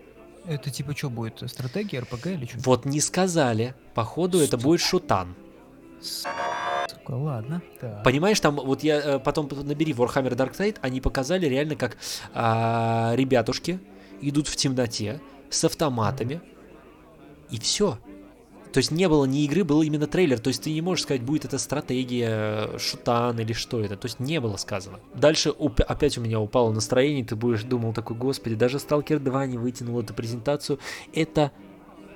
это 0.47 0.71
типа 0.71 0.95
что 0.97 1.11
будет? 1.11 1.43
Стратегия, 1.51 2.01
РПГ 2.01 2.27
или 2.27 2.47
что? 2.47 2.59
Вот 2.61 2.85
не 2.85 3.01
сказали. 3.01 3.75
Походу 3.95 4.41
это 4.41 4.57
будет 4.59 4.81
шутан. 4.81 5.35
Сука, 6.01 7.13
ладно. 7.13 7.63
Так. 7.81 8.03
Понимаешь, 8.05 8.41
там 8.41 8.57
вот 8.57 8.83
я 8.83 8.99
э, 8.99 9.19
потом 9.19 9.49
набери 9.65 9.93
Warhammer 9.93 10.35
Dark 10.37 10.53
Tide, 10.57 10.77
они 10.81 11.01
показали 11.01 11.47
реально 11.47 11.77
как 11.77 11.97
а, 12.35 13.13
ребятушки 13.17 13.79
идут 14.23 14.49
в 14.49 14.57
темноте 14.57 15.21
с 15.51 15.65
автоматами 15.65 16.41
и 17.51 17.59
все. 17.59 17.99
То 18.73 18.79
есть 18.79 18.91
не 18.91 19.07
было 19.07 19.27
ни 19.27 19.45
игры, 19.45 19.65
был 19.65 19.83
именно 19.83 20.07
трейлер. 20.07 20.39
То 20.39 20.49
есть 20.49 20.63
ты 20.63 20.73
не 20.73 20.81
можешь 20.81 21.03
сказать, 21.03 21.23
будет 21.23 21.45
это 21.45 21.59
стратегия, 21.59 22.29
э, 22.73 22.79
шутан 22.79 23.39
или 23.39 23.53
что 23.53 23.81
это. 23.81 23.97
То 23.97 24.07
есть 24.07 24.19
не 24.19 24.41
было 24.41 24.57
сказано. 24.57 24.99
Дальше 25.15 25.51
опять 25.87 26.17
у 26.17 26.23
меня 26.23 26.41
упало 26.41 26.73
настроение, 26.73 27.25
ты 27.25 27.37
будешь 27.37 27.65
думал 27.65 27.93
такой, 27.93 28.17
господи, 28.17 28.55
даже 28.55 28.79
Stalker 28.79 29.19
2 29.19 29.47
не 29.47 29.59
вытянул 29.59 30.01
эту 30.01 30.15
презентацию. 30.15 30.79
Это 31.13 31.53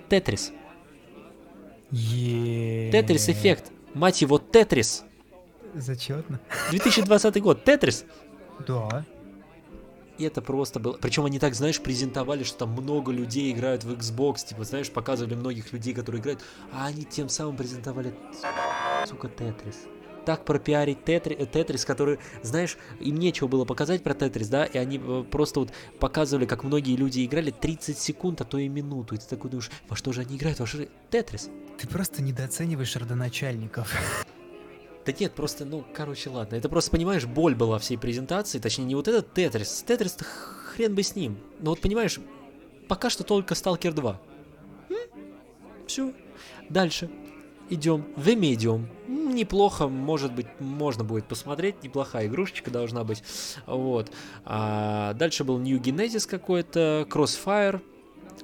Тетрис. 0.08 0.52
Тетрис 1.90 3.28
эффект. 3.28 3.70
Мать 3.92 4.22
его, 4.22 4.38
Тетрис. 4.38 5.04
Зачетно. 5.74 6.40
2020 6.70 7.42
год, 7.42 7.64
Тетрис. 7.64 8.06
Да. 8.66 9.04
И 10.18 10.24
это 10.24 10.40
просто 10.40 10.80
было. 10.80 10.94
Причем 11.00 11.24
они 11.24 11.38
так, 11.38 11.54
знаешь, 11.54 11.80
презентовали, 11.80 12.42
что 12.42 12.58
там 12.60 12.70
много 12.70 13.12
людей 13.12 13.52
играют 13.52 13.84
в 13.84 13.92
Xbox. 13.92 14.46
Типа, 14.46 14.64
знаешь, 14.64 14.90
показывали 14.90 15.34
многих 15.34 15.72
людей, 15.72 15.94
которые 15.94 16.20
играют. 16.20 16.40
А 16.72 16.86
они 16.86 17.04
тем 17.04 17.28
самым 17.28 17.56
презентовали, 17.56 18.14
сука, 19.06 19.28
Тетрис. 19.28 19.76
Так 20.24 20.44
пропиарить 20.44 21.04
Тетри, 21.04 21.36
э, 21.36 21.46
Тетрис, 21.46 21.84
который, 21.84 22.18
знаешь, 22.42 22.76
им 22.98 23.14
нечего 23.14 23.46
было 23.46 23.64
показать 23.64 24.02
про 24.02 24.12
Тетрис, 24.12 24.48
да, 24.48 24.64
и 24.64 24.76
они 24.76 25.00
э, 25.00 25.24
просто 25.30 25.60
вот 25.60 25.70
показывали, 26.00 26.46
как 26.46 26.64
многие 26.64 26.96
люди 26.96 27.24
играли 27.24 27.52
30 27.52 27.96
секунд, 27.96 28.40
а 28.40 28.44
то 28.44 28.58
и 28.58 28.66
минуту. 28.66 29.14
И 29.14 29.18
ты 29.18 29.26
такой 29.28 29.50
думаешь, 29.50 29.70
во 29.88 29.94
что 29.94 30.12
же 30.12 30.22
они 30.22 30.36
играют, 30.36 30.58
во 30.58 30.66
что 30.66 30.78
же... 30.78 30.88
Тетрис. 31.10 31.48
Ты 31.78 31.86
просто 31.86 32.22
недооцениваешь 32.22 32.96
родоначальников. 32.96 33.94
Да 35.06 35.12
нет, 35.18 35.34
просто, 35.34 35.64
ну, 35.64 35.84
короче, 35.94 36.30
ладно. 36.30 36.56
Это 36.56 36.68
просто, 36.68 36.90
понимаешь, 36.90 37.26
боль 37.26 37.54
была 37.54 37.78
всей 37.78 37.96
презентации. 37.96 38.58
Точнее, 38.58 38.84
не 38.84 38.96
вот 38.96 39.06
этот 39.06 39.32
Тетрис. 39.32 39.84
Тетрис-то 39.86 40.24
хрен 40.24 40.96
бы 40.96 41.04
с 41.04 41.14
ним. 41.14 41.38
Но 41.60 41.70
вот, 41.70 41.80
понимаешь, 41.80 42.18
пока 42.88 43.08
что 43.08 43.22
только 43.22 43.54
Сталкер 43.54 43.92
2. 43.94 44.20
Все. 45.86 46.12
Дальше. 46.68 47.08
Идем. 47.70 48.06
The 48.16 48.34
Medium. 48.34 48.86
Неплохо, 49.06 49.86
может 49.86 50.32
быть, 50.32 50.48
можно 50.58 51.04
будет 51.04 51.26
посмотреть. 51.26 51.84
Неплохая 51.84 52.26
игрушечка 52.26 52.72
должна 52.72 53.04
быть. 53.04 53.22
Вот. 53.66 54.10
А 54.44 55.14
дальше 55.14 55.44
был 55.44 55.58
New 55.58 55.80
Genesis 55.80 56.28
какой-то. 56.28 57.06
Crossfire. 57.08 57.80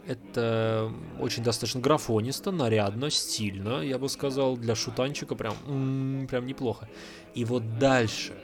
Это 0.06 0.92
очень 1.20 1.42
достаточно 1.42 1.80
графонисто, 1.80 2.50
нарядно, 2.50 3.10
стильно, 3.10 3.82
я 3.82 3.98
бы 3.98 4.08
сказал, 4.08 4.56
для 4.56 4.74
шутанчика 4.74 5.34
прям, 5.34 6.26
прям 6.28 6.46
неплохо. 6.46 6.88
И 7.34 7.44
вот 7.44 7.78
дальше, 7.78 8.34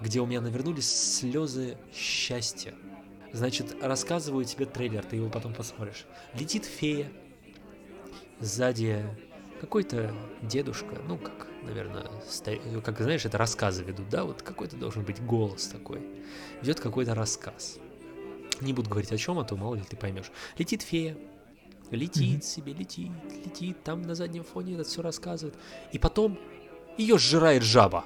где 0.00 0.20
у 0.20 0.26
меня 0.26 0.40
навернулись 0.40 0.88
слезы 1.18 1.76
счастья. 1.94 2.74
Значит, 3.32 3.76
рассказываю 3.82 4.44
тебе 4.44 4.66
трейлер, 4.66 5.04
ты 5.04 5.16
его 5.16 5.30
потом 5.30 5.54
посмотришь. 5.54 6.04
Летит 6.34 6.64
фея, 6.64 7.10
сзади 8.40 9.04
какой-то 9.60 10.14
дедушка, 10.42 11.00
ну 11.06 11.16
как, 11.16 11.46
наверное, 11.62 12.10
ста- 12.28 12.56
как 12.84 13.00
знаешь, 13.00 13.24
это 13.24 13.38
рассказы 13.38 13.84
ведут, 13.84 14.08
да, 14.08 14.24
вот 14.24 14.42
какой-то 14.42 14.76
должен 14.76 15.04
быть 15.04 15.24
голос 15.24 15.68
такой. 15.68 16.06
Идет 16.62 16.80
какой-то 16.80 17.14
рассказ. 17.14 17.78
Не 18.62 18.72
буду 18.72 18.88
говорить 18.88 19.12
о 19.12 19.16
чем, 19.18 19.38
а 19.38 19.44
то 19.44 19.56
мало 19.56 19.74
ли 19.74 19.82
ты 19.82 19.96
поймешь. 19.96 20.30
Летит 20.56 20.82
фея, 20.82 21.16
летит 21.90 22.34
Мгм. 22.34 22.42
себе, 22.42 22.72
летит, 22.72 23.10
летит, 23.44 23.82
там 23.82 24.02
на 24.02 24.14
заднем 24.14 24.44
фоне 24.44 24.74
это 24.74 24.84
все 24.84 25.02
рассказывает. 25.02 25.54
И 25.92 25.98
потом 25.98 26.38
ее 26.96 27.18
сжирает 27.18 27.62
жаба. 27.62 28.04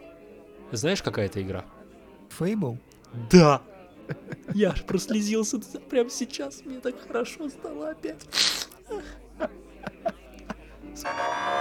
Знаешь, 0.73 1.03
какая 1.03 1.27
это 1.27 1.43
игра? 1.43 1.65
Фейбл? 2.31 2.79
Да. 3.31 3.63
Я 4.55 4.71
аж 4.71 4.83
прослезился 4.85 5.59
прямо 5.91 6.11
сейчас. 6.11 6.63
Мне 6.65 6.81
так 6.81 6.95
хорошо 7.07 7.49
стало 7.49 7.91
опять. 7.91 8.25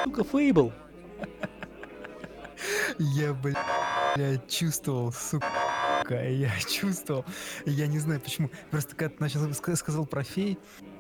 Сука, 0.03 0.23
Фейбл. 0.23 0.71
Я, 2.97 3.33
блядь, 3.33 4.47
чувствовал, 4.49 5.11
сука, 5.11 5.45
я 6.13 6.51
чувствовал. 6.69 7.25
Я 7.65 7.87
не 7.87 7.99
знаю 7.99 8.19
почему. 8.21 8.49
Просто 8.71 8.95
когда 8.95 9.15
ты 9.15 9.21
начал 9.23 9.41
ска- 9.49 9.75
сказал 9.75 10.05
про 10.05 10.23
фей, 10.23 10.57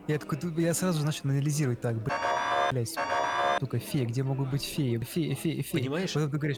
я 0.07 0.17
такой, 0.19 0.37
я 0.63 0.73
сразу 0.73 0.99
же 0.99 1.05
начал 1.05 1.29
анализировать 1.29 1.81
так, 1.81 1.95
блядь, 2.71 2.95
сука, 3.59 3.79
фея, 3.79 4.05
где 4.05 4.23
могут 4.23 4.49
быть 4.49 4.63
феи? 4.63 4.97
Феи, 4.99 5.33
феи, 5.33 5.61
феи. 5.61 5.79
Понимаешь? 5.81 6.15
Вот 6.15 6.31
ты 6.31 6.37
говоришь, 6.37 6.57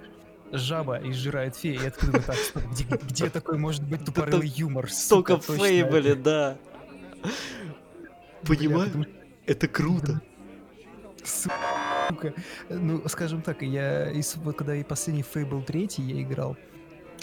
жаба 0.52 1.00
изжирает 1.10 1.56
феи. 1.56 1.80
Я 1.82 1.92
такой 1.92 2.22
так, 2.22 2.36
где, 2.72 2.84
где 2.86 3.30
такой 3.30 3.58
может 3.58 3.84
быть 3.84 4.04
тупорылый 4.06 4.48
юмор? 4.48 4.90
Столько 4.92 5.34
сука, 5.36 5.48
точно. 5.48 5.66
Фейбли, 5.66 6.14
да. 6.14 6.58
Бля, 8.44 8.58
Понимаешь? 8.58 8.88
потому 8.88 9.04
что 9.04 9.14
Это 9.46 9.68
круто. 9.68 10.22
Сука. 11.24 12.34
Ну, 12.70 13.04
скажем 13.08 13.42
так, 13.42 13.62
я 13.62 14.12
когда 14.58 14.76
и 14.76 14.84
последний 14.84 15.24
Fable 15.24 15.64
3 15.64 15.90
я 15.98 16.22
играл, 16.22 16.56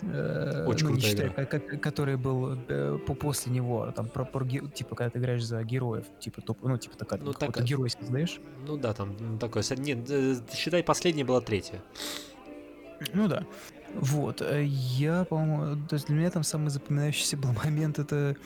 э, 0.02 0.64
Очень 0.66 0.86
ну, 0.86 0.92
крутая 0.92 1.10
считая, 1.10 1.28
игра. 1.28 1.44
ко- 1.46 1.78
который 1.78 2.16
был 2.16 2.58
э, 2.68 2.98
по 3.06 3.14
после 3.14 3.52
него, 3.52 3.90
там, 3.92 4.08
про, 4.08 4.24
про 4.24 4.44
типа, 4.46 4.96
когда 4.96 5.10
ты 5.10 5.18
играешь 5.18 5.44
за 5.44 5.62
героев, 5.62 6.04
типа, 6.20 6.40
топ, 6.42 6.62
ну, 6.62 6.76
типа, 6.76 6.96
такая, 6.96 7.20
Ну, 7.20 7.32
так- 7.32 7.62
герой 7.62 7.90
создаешь. 7.90 8.40
Ну 8.66 8.76
да, 8.76 8.92
там 8.92 9.16
ну, 9.18 9.38
такое. 9.38 9.62
Нет, 9.76 10.08
э, 10.10 10.36
считай, 10.52 10.82
последняя 10.82 11.24
была 11.24 11.40
третья. 11.40 11.82
Ну 13.12 13.28
да. 13.28 13.44
Вот, 13.94 14.42
э, 14.42 14.64
я, 14.64 15.24
по-моему, 15.24 15.86
то 15.88 15.94
есть 15.94 16.06
для 16.08 16.16
меня 16.16 16.30
там 16.30 16.42
самый 16.42 16.70
запоминающийся 16.70 17.36
был 17.36 17.52
момент, 17.64 17.98
это 17.98 18.36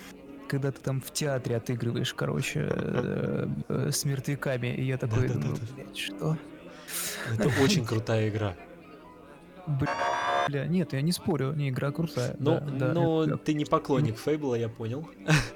когда 0.48 0.72
ты 0.72 0.80
там 0.80 1.00
в 1.02 1.10
театре 1.12 1.56
отыгрываешь, 1.56 2.14
короче, 2.14 2.68
э, 2.70 3.48
э, 3.68 3.90
с 3.92 4.04
мертвяками, 4.04 4.68
и 4.74 4.84
я 4.84 4.96
такой 4.96 5.28
думаю, 5.28 5.56
блядь, 5.76 5.96
что? 5.96 6.36
Это 7.38 7.50
очень 7.62 7.84
крутая 7.84 8.30
игра. 8.30 8.56
Бля, 10.48 10.66
нет, 10.66 10.92
я 10.94 11.02
не 11.02 11.12
спорю, 11.12 11.52
не, 11.52 11.68
игра 11.68 11.90
крутая. 11.92 12.34
Ну, 12.38 12.58
да, 12.58 12.60
да, 12.60 12.92
но 12.94 13.24
это- 13.24 13.36
ты 13.36 13.54
не 13.54 13.64
поклонник 13.64 14.18
Фейбла, 14.18 14.54
я 14.54 14.68
понял. 14.68 15.06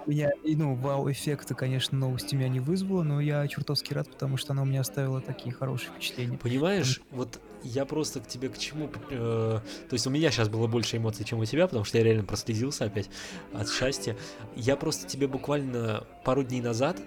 меня, 0.06 0.30
ну, 0.44 0.74
вау-эффекта, 0.74 1.54
конечно, 1.54 1.96
новость 1.96 2.32
меня 2.32 2.48
не 2.48 2.60
вызвала, 2.60 3.02
но 3.02 3.20
я 3.20 3.46
чертовски 3.48 3.94
рад, 3.94 4.10
потому 4.10 4.36
что 4.36 4.52
она 4.52 4.62
у 4.62 4.64
меня 4.66 4.80
оставила 4.80 5.20
такие 5.20 5.54
хорошие 5.54 5.90
впечатления. 5.90 6.36
Понимаешь, 6.36 7.00
вот 7.10 7.40
я 7.62 7.84
просто 7.86 8.20
к 8.20 8.26
тебе 8.28 8.48
к 8.48 8.58
чему... 8.58 8.90
э, 9.10 9.60
то 9.88 9.92
есть 9.94 10.06
у 10.06 10.10
меня 10.10 10.30
сейчас 10.30 10.48
было 10.48 10.66
больше 10.66 10.98
эмоций, 10.98 11.24
чем 11.24 11.38
у 11.38 11.44
тебя, 11.44 11.66
потому 11.66 11.84
что 11.84 11.98
я 11.98 12.04
реально 12.04 12.24
прослезился 12.24 12.84
опять 12.84 13.08
от 13.54 13.70
счастья. 13.70 14.16
Я 14.56 14.76
просто 14.76 15.06
тебе 15.06 15.26
буквально 15.26 16.04
пару 16.24 16.42
дней 16.42 16.60
назад... 16.60 17.00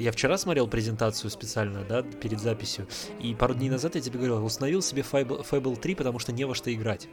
Я 0.00 0.12
вчера 0.12 0.38
смотрел 0.38 0.66
презентацию 0.66 1.30
специально, 1.30 1.84
да, 1.84 2.02
перед 2.02 2.40
записью, 2.40 2.88
и 3.20 3.34
пару 3.34 3.54
дней 3.54 3.68
назад 3.68 3.96
я 3.96 4.00
тебе 4.00 4.16
говорил, 4.18 4.42
установил 4.42 4.80
себе 4.80 5.02
Fable, 5.02 5.46
Fable 5.48 5.76
3, 5.78 5.94
потому 5.94 6.18
что 6.18 6.32
не 6.32 6.44
во 6.46 6.54
что 6.54 6.72
играть. 6.72 7.06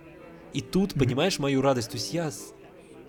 И 0.54 0.62
тут, 0.62 0.96
Мгм. 0.96 1.00
понимаешь, 1.04 1.38
мою 1.38 1.62
радость, 1.62 1.90
то 1.92 1.96
есть 1.98 2.14
я 2.14 2.32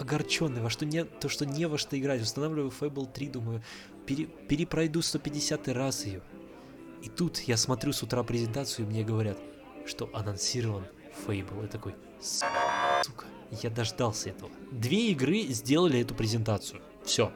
огорченный, 0.01 0.61
во 0.63 0.69
что 0.69 0.85
не, 0.85 1.05
то, 1.05 1.29
что 1.29 1.47
не 1.47 1.67
во 1.69 1.79
что 1.79 1.97
играть, 1.97 2.21
устанавливаю 2.21 2.73
Fable 2.79 3.07
3, 3.13 3.29
думаю, 3.29 3.63
пере- 4.05 4.27
перепройду 4.27 5.01
150 5.01 5.73
раз 5.73 6.05
ее. 6.07 6.23
И 7.03 7.09
тут 7.09 7.39
я 7.43 7.57
смотрю 7.57 7.93
с 7.93 8.03
утра 8.03 8.25
презентацию, 8.25 8.85
и 8.85 8.89
мне 8.89 9.05
говорят, 9.05 9.39
что 9.87 10.11
анонсирован 10.13 10.87
Fable. 11.25 11.63
Я 11.63 11.69
такой, 11.69 11.95
сука, 12.21 13.27
я 13.63 13.71
дождался 13.71 14.31
этого. 14.31 14.51
Две 14.73 15.11
игры 15.13 15.43
сделали 15.43 16.01
эту 16.01 16.17
презентацию. 16.17 16.81
Все. 17.05 17.31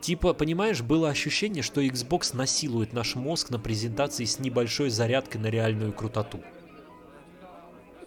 Типа, 0.00 0.32
понимаешь, 0.32 0.80
было 0.82 1.08
ощущение, 1.10 1.62
что 1.62 1.80
Xbox 1.82 2.36
насилует 2.36 2.92
наш 2.92 3.14
мозг 3.16 3.50
на 3.50 3.58
презентации 3.58 4.24
с 4.24 4.38
небольшой 4.38 4.90
зарядкой 4.90 5.40
на 5.40 5.48
реальную 5.48 5.92
крутоту. 5.92 6.40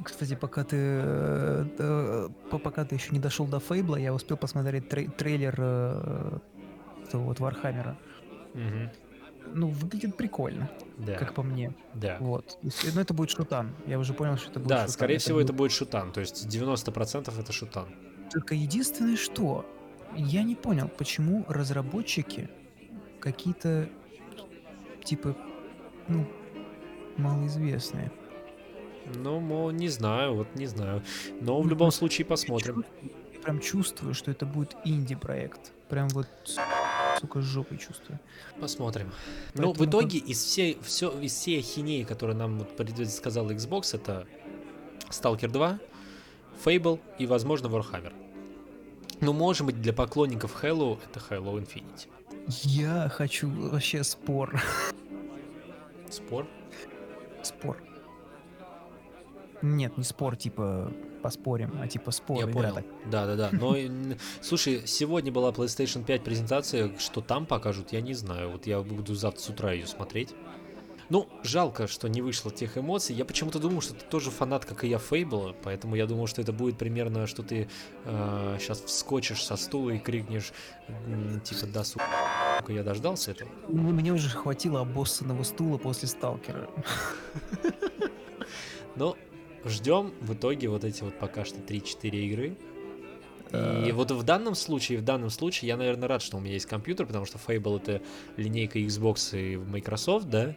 Кстати, 0.04 0.36
пока 0.36 0.64
ты, 0.64 0.78
э, 0.80 1.66
э, 1.78 2.30
по- 2.50 2.58
пока 2.58 2.86
ты 2.86 2.96
еще 2.96 3.10
не 3.12 3.20
дошел 3.20 3.46
до 3.46 3.60
Fable 3.60 3.87
а, 3.87 3.98
я 3.98 4.14
успел 4.14 4.36
посмотреть 4.36 4.88
трей- 4.90 5.12
трейлер 5.12 5.54
э, 5.60 6.40
этого 7.08 7.24
вот 7.24 7.40
Warhammer 7.40 7.87
а. 7.87 7.98
Ну, 9.54 9.68
выглядит 9.68 10.16
прикольно, 10.16 10.70
Да, 10.98 11.16
как 11.16 11.34
по 11.34 11.44
мне. 11.44 11.74
да. 11.94 12.18
Вот. 12.20 12.58
Есть, 12.62 12.96
Ну, 12.96 13.02
это 13.02 13.14
будет 13.14 13.32
шутан. 13.32 13.76
Я 13.86 14.00
уже 14.00 14.14
понял, 14.14 14.38
что 14.38 14.50
это 14.50 14.60
будет 14.60 14.70
Да, 14.70 14.78
шутан. 14.78 14.92
скорее 14.94 15.18
всего, 15.18 15.38
будет- 15.40 15.46
это 15.50 15.54
будет 15.54 15.72
шутан. 15.72 16.12
То 16.14 16.22
есть 16.22 16.48
90% 16.48 17.38
это 17.38 17.52
шутан. 17.52 17.88
Только 18.32 18.56
единственное, 18.56 19.18
что 19.18 19.66
я 20.16 20.44
не 20.44 20.56
понял, 20.56 20.90
почему 20.98 21.46
разработчики 21.48 22.50
какие-то 23.20 23.90
типа, 25.04 25.36
ну, 26.08 26.28
малоизвестные. 27.18 28.12
Ну, 29.16 29.40
мо- 29.40 29.72
не 29.72 29.90
знаю, 29.90 30.36
вот 30.36 30.56
не 30.56 30.68
знаю. 30.68 31.04
Но 31.42 31.62
в 31.62 31.68
любом 31.68 31.92
случае 31.92 32.26
посмотрим. 32.26 32.86
Я 33.34 33.40
прям 33.40 33.60
чувствую, 33.60 34.14
что 34.14 34.32
это 34.32 34.46
будет 34.46 34.76
инди-проект. 34.86 35.72
Прям 35.90 36.08
вот, 36.10 36.28
сука, 37.20 37.42
с 37.42 37.46
жопой 37.46 37.78
чувствую. 37.78 38.20
Посмотрим. 38.60 39.12
Ну, 39.56 39.74
в 39.74 39.78
Поэтому 39.78 39.90
итоге 39.90 40.20
из 40.20 40.44
всей, 40.44 40.78
все, 40.82 41.10
из 41.20 41.34
всей 41.34 41.60
ахинеи, 41.60 42.04
которую 42.04 42.38
нам 42.38 42.60
вот 42.60 42.78
предсказал 42.78 43.50
Xbox, 43.52 43.96
это 43.96 44.28
Stalker 45.10 45.50
2, 45.50 45.80
Fable 46.64 47.00
и, 47.18 47.26
возможно, 47.26 47.68
Warhammer. 47.68 48.14
Ну, 49.22 49.34
может 49.34 49.66
быть, 49.66 49.82
для 49.82 49.94
поклонников 49.94 50.64
Halo 50.64 50.98
это 51.06 51.20
Halo 51.30 51.56
Infinite. 51.62 52.08
Я 52.64 53.08
хочу 53.10 53.50
вообще 53.50 54.04
спор. 54.04 54.60
Спор? 56.10 56.48
Спор. 57.44 57.78
Нет, 59.62 59.96
не 59.98 60.04
спор, 60.04 60.36
типа 60.36 60.92
поспорим, 61.22 61.78
а 61.80 61.88
типа 61.88 62.10
спор. 62.10 62.40
Я 62.40 62.48
понял. 62.48 62.74
так. 62.74 62.86
Да, 63.12 63.28
да, 63.28 63.36
да. 63.36 63.50
Но, 63.52 63.78
м, 63.78 64.18
слушай, 64.42 64.82
сегодня 64.88 65.32
была 65.32 65.52
PlayStation 65.52 66.04
5 66.04 66.24
презентация, 66.24 66.98
что 66.98 67.22
там 67.22 67.46
покажут, 67.46 67.92
я 67.94 68.02
не 68.02 68.16
знаю. 68.16 68.50
Вот 68.50 68.66
я 68.66 68.82
буду 68.82 69.14
завтра 69.14 69.40
с 69.40 69.50
утра 69.50 69.72
ее 69.72 69.86
смотреть. 69.86 70.34
Ну, 71.12 71.28
жалко, 71.44 71.88
что 71.88 72.08
не 72.08 72.22
вышло 72.22 72.52
тех 72.52 72.78
эмоций. 72.78 73.14
Я 73.14 73.26
почему-то 73.26 73.60
думал, 73.60 73.82
что 73.82 73.94
ты 73.94 74.06
тоже 74.06 74.32
фанат, 74.32 74.64
как 74.64 74.86
и 74.86 74.88
я, 74.88 74.98
Фейбла, 74.98 75.54
поэтому 75.62 75.96
я 75.98 76.08
думал, 76.08 76.26
что 76.28 76.42
это 76.42 76.54
будет 76.54 76.78
примерно, 76.78 77.28
что 77.28 77.44
ты 77.44 77.68
сейчас 78.06 78.82
вскочишь 78.82 79.44
со 79.44 79.58
стула 79.58 79.90
и 79.90 80.00
крикнешь, 80.00 80.54
типа, 81.44 81.68
да, 81.68 81.84
сука, 81.84 82.06
я 82.70 82.84
дождался 82.84 83.32
этого. 83.32 83.50
Ну, 83.68 83.92
Мне 83.92 84.14
уже 84.14 84.30
хватило 84.30 84.80
обоссанного 84.80 85.44
стула 85.44 85.78
после 85.78 86.08
сталкера. 86.08 86.70
Но 88.96 89.18
ждем 89.66 90.14
в 90.22 90.34
итоге 90.34 90.70
вот 90.70 90.86
эти 90.86 91.04
вот 91.04 91.20
пока 91.20 91.44
что 91.44 91.60
3-4 91.60 92.10
игры. 92.10 92.58
И 93.52 93.56
Э. 93.56 93.92
вот 93.92 94.12
в 94.12 94.24
данном 94.24 94.56
случае, 94.56 95.00
в 95.00 95.04
данном 95.04 95.30
случае, 95.30 95.70
я, 95.70 95.78
наверное, 95.78 96.08
рад, 96.08 96.22
что 96.22 96.38
у 96.38 96.40
меня 96.40 96.54
есть 96.54 96.66
компьютер, 96.66 97.06
потому 97.06 97.26
что 97.26 97.38
Fable 97.38 97.82
это 97.82 98.02
линейка 98.38 98.80
Xbox 98.80 99.38
и 99.38 99.58
Microsoft, 99.58 100.30
да, 100.30 100.56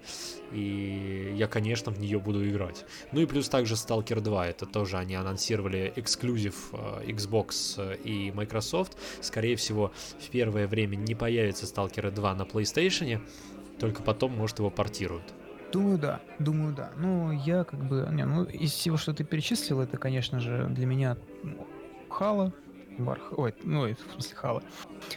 и 0.52 1.34
я, 1.36 1.48
конечно, 1.48 1.90
в 1.90 1.98
нее 1.98 2.20
буду 2.20 2.48
играть. 2.48 2.84
Ну 3.10 3.20
и 3.20 3.26
плюс 3.26 3.48
также 3.48 3.74
Stalker 3.74 4.20
2, 4.20 4.46
это 4.46 4.66
тоже 4.66 4.98
они 4.98 5.16
анонсировали 5.16 5.92
эксклюзив 5.96 6.70
э, 6.72 7.04
Xbox 7.08 7.98
и 8.04 8.30
Microsoft. 8.30 8.96
Скорее 9.20 9.56
всего, 9.56 9.92
в 10.20 10.30
первое 10.30 10.68
время 10.68 10.94
не 10.94 11.14
появится 11.14 11.66
Stalker 11.66 12.12
2 12.12 12.34
на 12.34 12.42
PlayStation, 12.42 13.20
только 13.80 14.02
потом, 14.02 14.36
может, 14.36 14.60
его 14.60 14.70
портируют. 14.70 15.34
Думаю, 15.72 15.98
да. 15.98 16.20
Думаю, 16.38 16.72
да. 16.72 16.92
Ну, 16.96 17.32
я 17.32 17.64
как 17.64 17.84
бы... 17.84 18.08
Не, 18.12 18.24
ну, 18.24 18.44
из 18.44 18.70
всего, 18.70 18.96
что 18.96 19.12
ты 19.12 19.24
перечислил, 19.24 19.80
это, 19.80 19.98
конечно 19.98 20.38
же, 20.38 20.68
для 20.68 20.86
меня 20.86 21.16
ну, 21.42 21.66
Хала, 22.08 22.52
Варх... 22.98 23.36
Ой, 23.36 23.54
ну, 23.62 23.80
ой, 23.80 23.94
в 23.94 24.12
смысле 24.12 24.36
Хала. 24.36 24.62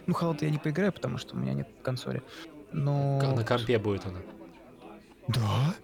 Ну, 0.06 0.14
Хала-то 0.14 0.46
я 0.46 0.52
не 0.52 0.58
поиграю, 0.58 0.92
потому 0.92 1.18
что 1.18 1.36
у 1.36 1.40
меня 1.40 1.54
нет 1.54 1.70
консоли. 1.84 2.24
Но... 2.72 3.20
На 3.36 3.44
компе 3.44 3.78
будет 3.78 4.06
она. 4.06 4.20
Да? 5.28 5.76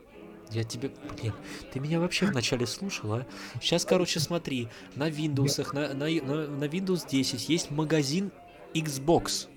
Я 0.51 0.63
тебе, 0.63 0.91
блин, 1.17 1.33
ты 1.71 1.79
меня 1.79 1.99
вообще 1.99 2.27
вначале 2.27 2.67
слушал, 2.67 3.13
а? 3.13 3.25
Сейчас, 3.59 3.85
короче, 3.85 4.19
смотри, 4.19 4.69
на 4.95 5.09
Windows, 5.09 5.73
на, 5.73 5.93
на, 5.93 6.05
на, 6.05 6.47
на 6.47 6.63
Windows 6.65 7.09
10 7.09 7.49
есть 7.49 7.71
магазин 7.71 8.31
Xbox. 8.73 9.47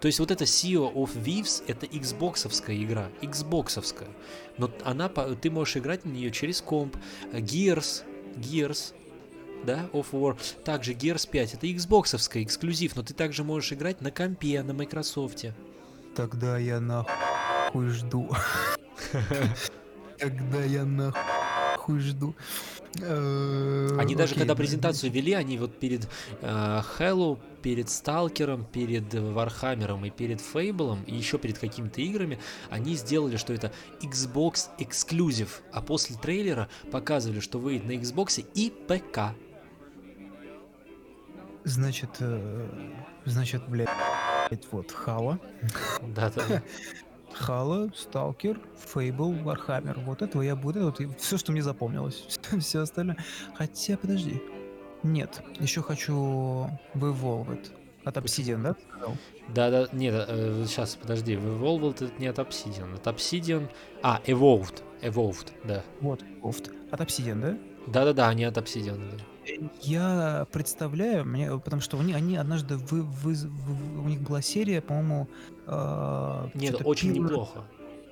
То 0.00 0.06
есть 0.06 0.20
вот 0.20 0.30
эта 0.30 0.44
Sea 0.44 0.92
of 0.94 1.10
Thieves 1.24 1.64
это 1.66 1.86
Xboxовская 1.86 2.80
игра, 2.82 3.08
Xboxовская. 3.20 4.08
Но 4.56 4.70
она, 4.84 5.08
ты 5.08 5.50
можешь 5.50 5.76
играть 5.76 6.04
на 6.04 6.10
нее 6.10 6.30
через 6.30 6.60
комп. 6.60 6.96
Gears, 7.32 8.04
Gears, 8.36 8.94
да, 9.64 9.88
of 9.92 10.06
War. 10.12 10.36
Также 10.64 10.92
Gears 10.92 11.28
5 11.28 11.54
это 11.54 11.66
Xboxовская 11.66 12.42
эксклюзив, 12.42 12.96
но 12.96 13.02
ты 13.02 13.14
также 13.14 13.44
можешь 13.44 13.72
играть 13.72 14.00
на 14.00 14.10
компе, 14.10 14.62
на 14.62 14.72
Microsoft. 14.72 15.46
Тогда 16.14 16.58
я 16.58 16.80
нахуй 16.80 17.88
жду. 17.90 18.30
Тогда 20.18 20.64
я 20.64 20.84
нахуй 20.84 22.00
жду. 22.00 22.34
Э, 23.00 23.96
Они 23.98 24.14
даже 24.14 24.34
когда 24.34 24.54
да, 24.54 24.56
презентацию 24.56 25.12
вели, 25.12 25.32
они 25.32 25.58
вот 25.58 25.78
перед 25.78 26.08
э, 26.40 26.80
Halo, 26.82 27.38
перед 27.62 27.90
Сталкером, 27.90 28.64
перед 28.64 29.12
Warhammer 29.12 29.87
ом 29.87 30.04
и 30.04 30.10
перед 30.10 30.40
Fable 30.40 30.79
ом, 30.79 31.02
и 31.04 31.14
еще 31.14 31.38
перед 31.38 31.58
какими-то 31.58 32.00
играми, 32.00 32.38
они 32.70 32.94
сделали, 32.96 33.36
что 33.36 33.52
это 33.52 33.72
Xbox 34.00 34.68
эксклюзив, 34.78 35.62
а 35.72 35.82
после 35.82 36.16
трейлера 36.16 36.68
показывали, 36.90 37.40
что 37.40 37.58
выйдет 37.58 37.86
на 37.86 37.92
Xbox 37.92 38.44
и 38.54 38.70
ПК. 38.70 39.36
Значит, 41.68 42.16
э, 42.20 42.66
значит, 43.26 43.68
блядь, 43.68 43.90
вот 44.72 44.90
Halo, 44.90 45.38
Да-да. 46.14 46.62
Halo, 47.34 47.90
Сталкер, 47.94 48.58
Fable, 48.86 49.34
Warhammer. 49.34 50.00
Вот 50.00 50.22
этого 50.22 50.40
я 50.40 50.56
буду, 50.56 50.86
вот 50.86 51.20
все, 51.20 51.36
что 51.36 51.52
мне 51.52 51.62
запомнилось. 51.62 52.38
Все 52.60 52.80
остальное. 52.80 53.18
Хотя, 53.54 53.98
подожди. 53.98 54.42
Нет, 55.02 55.42
еще 55.60 55.82
хочу 55.82 56.70
в 56.94 57.04
Evolved. 57.04 57.70
От 58.02 58.16
Obsidian, 58.16 58.62
да? 58.62 58.74
сказал? 58.88 59.16
Да-да, 59.48 59.88
нет, 59.92 60.26
сейчас, 60.66 60.96
подожди, 60.96 61.34
Evolved 61.34 62.02
это 62.02 62.10
не 62.18 62.28
от 62.28 62.38
Obsidian, 62.38 62.94
от 62.94 63.06
Obsidian... 63.06 63.68
А, 64.02 64.22
Evolved, 64.24 64.82
Evolved, 65.02 65.52
да. 65.64 65.84
Вот, 66.00 66.22
Evolved. 66.22 66.72
От 66.90 67.00
Obsidian, 67.00 67.40
да? 67.40 67.58
Да-да-да, 67.86 68.28
они 68.28 68.44
от 68.44 68.56
Obsidian, 68.56 69.18
да. 69.18 69.24
Я 69.82 70.46
представляю, 70.52 71.24
мне, 71.24 71.50
потому 71.58 71.80
что 71.82 71.98
они, 71.98 72.12
они 72.14 72.36
однажды 72.36 72.76
вы, 72.76 73.02
вы, 73.02 73.34
вы- 73.34 74.00
у 74.04 74.08
них 74.08 74.20
была 74.20 74.42
серия, 74.42 74.80
по-моему, 74.80 75.28
э, 75.66 76.48
Нет, 76.54 76.80
очень 76.84 77.10
Pillar- 77.12 77.24
неплохо. 77.24 77.64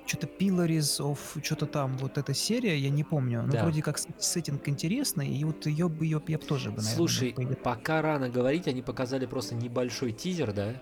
Что-то 0.05 0.27
Pillaries 0.27 1.01
of, 1.01 1.17
что-то 1.43 1.65
там, 1.65 1.97
вот 1.97 2.17
эта 2.17 2.33
серия, 2.33 2.77
я 2.77 2.89
не 2.89 3.03
помню. 3.03 3.43
Но 3.45 3.51
Да. 3.51 3.63
вроде 3.63 3.81
как 3.81 3.99
сеттинг 4.19 4.67
интересный, 4.69 5.27
и 5.27 5.43
вот 5.43 5.65
ее 5.65 5.89
бы 5.89 6.05
ее 6.05 6.21
я 6.27 6.37
бы 6.37 6.45
тоже 6.45 6.69
бы, 6.69 6.77
наверное, 6.77 6.95
Слушай, 6.95 7.35
пока 7.61 8.01
рано 8.01 8.29
говорить, 8.29 8.67
они 8.69 8.81
показали 8.81 9.25
просто 9.25 9.55
небольшой 9.55 10.13
тизер, 10.13 10.53
да? 10.53 10.75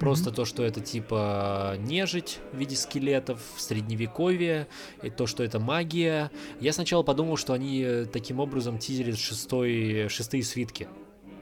Просто 0.00 0.30
то, 0.30 0.46
что 0.46 0.64
это 0.64 0.80
типа 0.80 1.76
нежить 1.78 2.38
в 2.52 2.56
виде 2.56 2.74
скелетов, 2.74 3.38
средневековье, 3.58 4.66
и 5.02 5.10
то, 5.10 5.26
что 5.26 5.44
это 5.44 5.60
магия. 5.60 6.30
Я 6.58 6.72
сначала 6.72 7.02
подумал, 7.02 7.36
что 7.36 7.52
они 7.52 7.82
э, 7.82 8.06
таким 8.06 8.40
образом 8.40 8.78
тизерят 8.78 9.18
шестой, 9.18 10.08
шестые 10.08 10.42
свитки. 10.42 10.88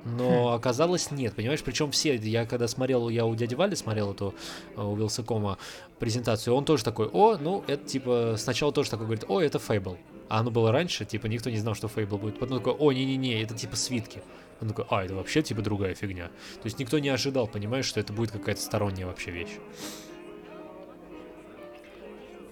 Но 0.05 0.53
оказалось 0.53 1.13
нет, 1.13 1.35
понимаешь? 1.35 1.63
Причем 1.63 1.93
все, 1.93 2.17
я 2.17 2.47
когда 2.47 2.67
смотрел, 2.67 3.09
я 3.09 3.27
у 3.27 3.35
дяди 3.37 3.55
Вали 3.55 3.77
смотрел 3.77 4.13
эту 4.13 4.35
э, 4.77 4.83
у 4.83 4.97
Вилсакома 4.97 5.57
презентацию, 6.01 6.55
он 6.55 6.65
тоже 6.65 6.83
такой, 6.83 7.07
о, 7.07 7.37
ну, 7.37 7.63
это 7.69 7.87
типа, 7.87 8.35
сначала 8.39 8.73
тоже 8.73 8.91
такой 8.91 9.07
говорит, 9.07 9.25
о, 9.29 9.41
это 9.41 9.61
Фейбл. 9.61 9.99
А 10.29 10.41
оно 10.41 10.51
было 10.51 10.73
раньше, 10.73 11.05
типа, 11.05 11.27
никто 11.27 11.49
не 11.49 11.59
знал, 11.59 11.77
что 11.77 11.87
Фейбл 11.87 12.19
будет. 12.19 12.41
Потом 12.41 12.59
такой, 12.59 12.73
о, 12.73 12.93
не-не-не, 12.93 13.41
это 13.41 13.55
типа 13.55 13.77
свитки. 13.77 14.21
Он 14.61 14.69
такой, 14.69 14.87
а, 14.91 15.05
это 15.05 15.15
вообще 15.15 15.43
типа 15.43 15.63
другая 15.63 15.95
фигня. 15.95 16.29
То 16.29 16.65
есть 16.65 16.79
никто 16.79 16.99
не 16.99 17.09
ожидал, 17.09 17.47
понимаешь, 17.47 17.85
что 17.85 18.01
это 18.01 18.13
будет 18.13 18.33
какая-то 18.33 18.61
сторонняя 18.61 19.07
вообще 19.07 19.31
вещь. 19.31 19.59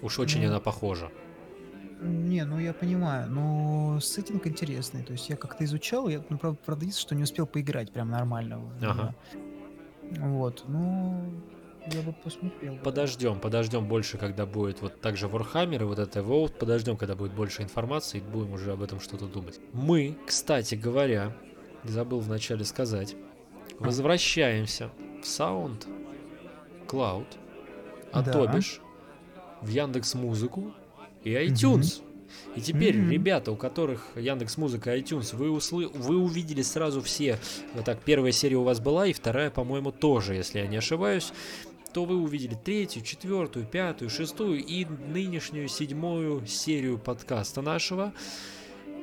Уж 0.01 0.19
очень 0.19 0.41
Ну. 0.41 0.47
она 0.47 0.59
похожа. 0.59 1.11
Не, 2.01 2.45
ну 2.45 2.59
я 2.59 2.73
понимаю, 2.73 3.29
но 3.29 3.99
сеттинг 3.99 4.45
интересный. 4.45 5.03
То 5.03 5.13
есть 5.13 5.29
я 5.29 5.35
как-то 5.35 5.65
изучал, 5.65 6.07
я, 6.07 6.23
ну, 6.29 6.37
правда, 6.37 6.59
правда, 6.63 6.83
единственное, 6.83 7.07
что 7.07 7.15
не 7.15 7.23
успел 7.23 7.47
поиграть 7.47 7.91
прям 7.91 8.09
нормально. 8.11 8.61
Ага. 8.81 9.15
Вот, 10.19 10.63
ну, 10.67 11.33
я 11.91 12.01
бы 12.03 12.13
посмотрел. 12.13 12.75
да. 12.75 12.81
Подождем, 12.81 13.39
подождем 13.39 13.87
больше, 13.87 14.17
когда 14.17 14.45
будет 14.45 14.81
вот 14.81 15.01
также 15.01 15.25
Warhammer 15.25 15.81
и 15.81 15.83
вот 15.85 15.97
это 15.99 16.19
Evolved, 16.19 16.57
подождем, 16.59 16.97
когда 16.97 17.15
будет 17.15 17.33
больше 17.33 17.63
информации, 17.63 18.19
и 18.19 18.21
будем 18.21 18.53
уже 18.53 18.73
об 18.73 18.83
этом 18.83 18.99
что-то 18.99 19.25
думать. 19.25 19.59
Мы, 19.73 20.15
кстати 20.27 20.75
говоря, 20.75 21.35
забыл 21.83 22.19
вначале 22.19 22.63
сказать, 22.65 23.15
возвращаемся 23.79 24.89
в 25.21 25.25
Sound 25.25 25.85
Cloud, 26.87 27.27
а 28.11 28.21
Да. 28.21 28.31
то 28.31 28.47
бишь 28.47 28.81
в 29.61 29.69
Яндекс 29.69 30.13
Музыку 30.15 30.73
и 31.23 31.31
iTunes. 31.31 32.01
И 32.55 32.61
теперь, 32.61 32.97
Мгм. 32.97 33.09
ребята, 33.11 33.51
у 33.51 33.55
которых 33.55 34.09
Яндекс 34.15 34.57
Музыка 34.57 34.93
и 34.95 35.01
iTunes, 35.01 35.33
вы, 35.35 35.49
услы... 35.49 35.87
вы 35.87 36.17
увидели 36.17 36.61
сразу 36.61 37.01
все. 37.01 37.39
Вот 37.73 37.85
так, 37.85 37.99
первая 38.01 38.33
серия 38.33 38.57
у 38.57 38.63
вас 38.63 38.79
была, 38.81 39.07
и 39.07 39.13
вторая, 39.13 39.49
по-моему, 39.49 39.91
тоже, 39.91 40.35
если 40.35 40.59
я 40.59 40.67
не 40.67 40.77
ошибаюсь. 40.77 41.31
То 41.93 42.03
вы 42.03 42.17
увидели 42.17 42.53
третью, 42.55 43.01
четвертую, 43.01 43.65
пятую, 43.65 44.09
шестую 44.09 44.63
и 44.63 44.85
нынешнюю 44.85 45.69
седьмую 45.69 46.45
серию 46.45 46.99
подкаста 46.99 47.61
нашего. 47.61 48.13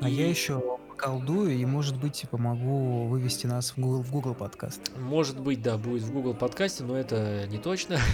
А 0.03 0.09
я 0.09 0.27
И, 0.27 0.31
еще 0.31 0.63
колдую 1.05 1.53
и, 1.55 1.65
может 1.67 1.99
быть, 2.01 2.25
помогу 2.31 3.07
вывести 3.07 3.47
нас 3.47 3.73
в 3.73 3.79
Google, 3.79 4.03
в 4.03 4.11
Google 4.11 4.35
подкаст. 4.35 4.81
Может 4.97 5.39
быть, 5.39 5.61
да, 5.63 5.77
будет 5.77 6.03
в 6.03 6.13
Google 6.13 6.35
подкасте, 6.35 6.83
но 6.85 6.97
это 6.97 7.47
не 7.49 7.59
точно. 7.59 7.99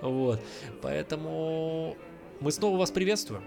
Вот. 0.00 0.40
Поэтому 0.80 1.96
мы 2.40 2.52
снова 2.52 2.78
вас 2.78 2.92
приветствуем. 2.92 3.42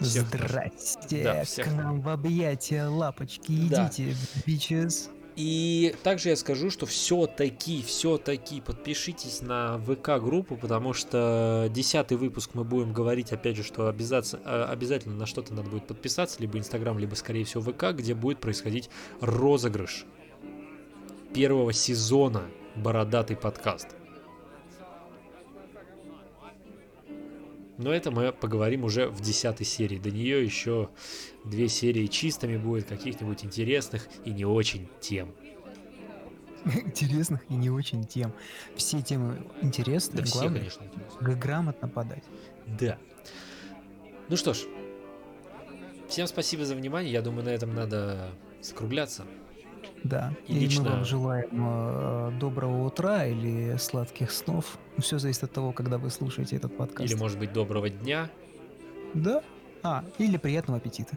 Всех 0.00 0.26
Здрасте, 0.26 1.22
Да, 1.22 1.44
всех 1.44 1.68
к 1.68 1.72
нам 1.72 2.00
в 2.00 2.08
объятия 2.08 2.88
лапочки, 2.88 3.68
Да. 3.68 3.86
идите, 3.86 4.16
бичес. 4.44 5.10
И 5.36 5.94
также 6.02 6.30
я 6.30 6.36
скажу, 6.36 6.70
что 6.70 6.86
все-таки, 6.86 7.82
все-таки 7.82 8.62
подпишитесь 8.62 9.42
на 9.42 9.78
ВК-группу, 9.78 10.56
потому 10.56 10.94
что 10.94 11.68
десятый 11.70 12.16
выпуск 12.16 12.52
мы 12.54 12.64
будем 12.64 12.94
говорить, 12.94 13.32
опять 13.32 13.56
же, 13.56 13.62
что 13.62 13.88
обязательно, 13.88 14.66
обязательно 14.66 15.14
на 15.14 15.26
что-то 15.26 15.52
надо 15.52 15.68
будет 15.68 15.86
подписаться, 15.86 16.40
либо 16.40 16.58
Инстаграм, 16.58 16.98
либо, 16.98 17.14
скорее 17.14 17.44
всего, 17.44 17.62
ВК, 17.62 17.94
где 17.94 18.14
будет 18.14 18.40
происходить 18.40 18.88
розыгрыш 19.20 20.06
первого 21.34 21.74
сезона 21.74 22.44
«Бородатый 22.74 23.36
подкаст». 23.36 23.88
Но 27.78 27.92
это 27.92 28.10
мы 28.10 28.32
поговорим 28.32 28.84
уже 28.84 29.08
в 29.08 29.20
десятой 29.20 29.64
серии. 29.64 29.98
До 29.98 30.10
нее 30.10 30.42
еще 30.42 30.88
две 31.44 31.68
серии 31.68 32.06
чистыми 32.06 32.56
будет, 32.56 32.86
каких-нибудь 32.86 33.44
интересных 33.44 34.08
и 34.24 34.30
не 34.30 34.44
очень 34.46 34.88
тем. 35.00 35.34
Интересных 36.64 37.40
и 37.48 37.54
не 37.54 37.70
очень 37.70 38.04
тем. 38.04 38.32
Все 38.76 39.00
темы 39.02 39.46
интересные, 39.62 40.20
Да 40.22 40.24
все, 40.24 40.40
конечно, 40.48 40.82
интересные. 40.84 41.20
г- 41.20 41.34
грамотно 41.36 41.88
подать. 41.88 42.24
Да. 42.66 42.98
Ну 44.28 44.36
что 44.36 44.52
ж, 44.54 44.64
всем 46.08 46.26
спасибо 46.26 46.64
за 46.64 46.74
внимание. 46.74 47.12
Я 47.12 47.22
думаю, 47.22 47.44
на 47.44 47.50
этом 47.50 47.72
надо 47.74 48.30
скругляться. 48.62 49.24
Да. 50.04 50.32
И 50.46 50.56
И, 50.56 50.60
лично- 50.60 50.84
мы 50.84 50.90
вам 50.90 51.04
желаем 51.04 51.48
э, 51.52 52.30
доброго 52.38 52.86
утра 52.86 53.26
или 53.26 53.76
сладких 53.78 54.30
снов. 54.30 54.78
Все 54.98 55.18
зависит 55.18 55.44
от 55.44 55.52
того, 55.52 55.72
когда 55.72 55.98
вы 55.98 56.10
слушаете 56.10 56.56
этот 56.56 56.76
подкаст. 56.76 57.10
Или, 57.10 57.18
может 57.18 57.38
быть, 57.38 57.52
доброго 57.52 57.88
дня. 57.90 58.30
Да? 59.14 59.42
А, 59.82 60.04
или 60.18 60.36
приятного 60.36 60.78
аппетита. 60.78 61.16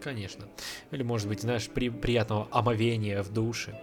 Конечно. 0.00 0.44
Или, 0.90 1.02
может 1.02 1.28
быть, 1.28 1.40
знаешь, 1.42 1.68
при- 1.68 1.90
приятного 1.90 2.48
омовения 2.50 3.22
в 3.22 3.32
душе. 3.32 3.78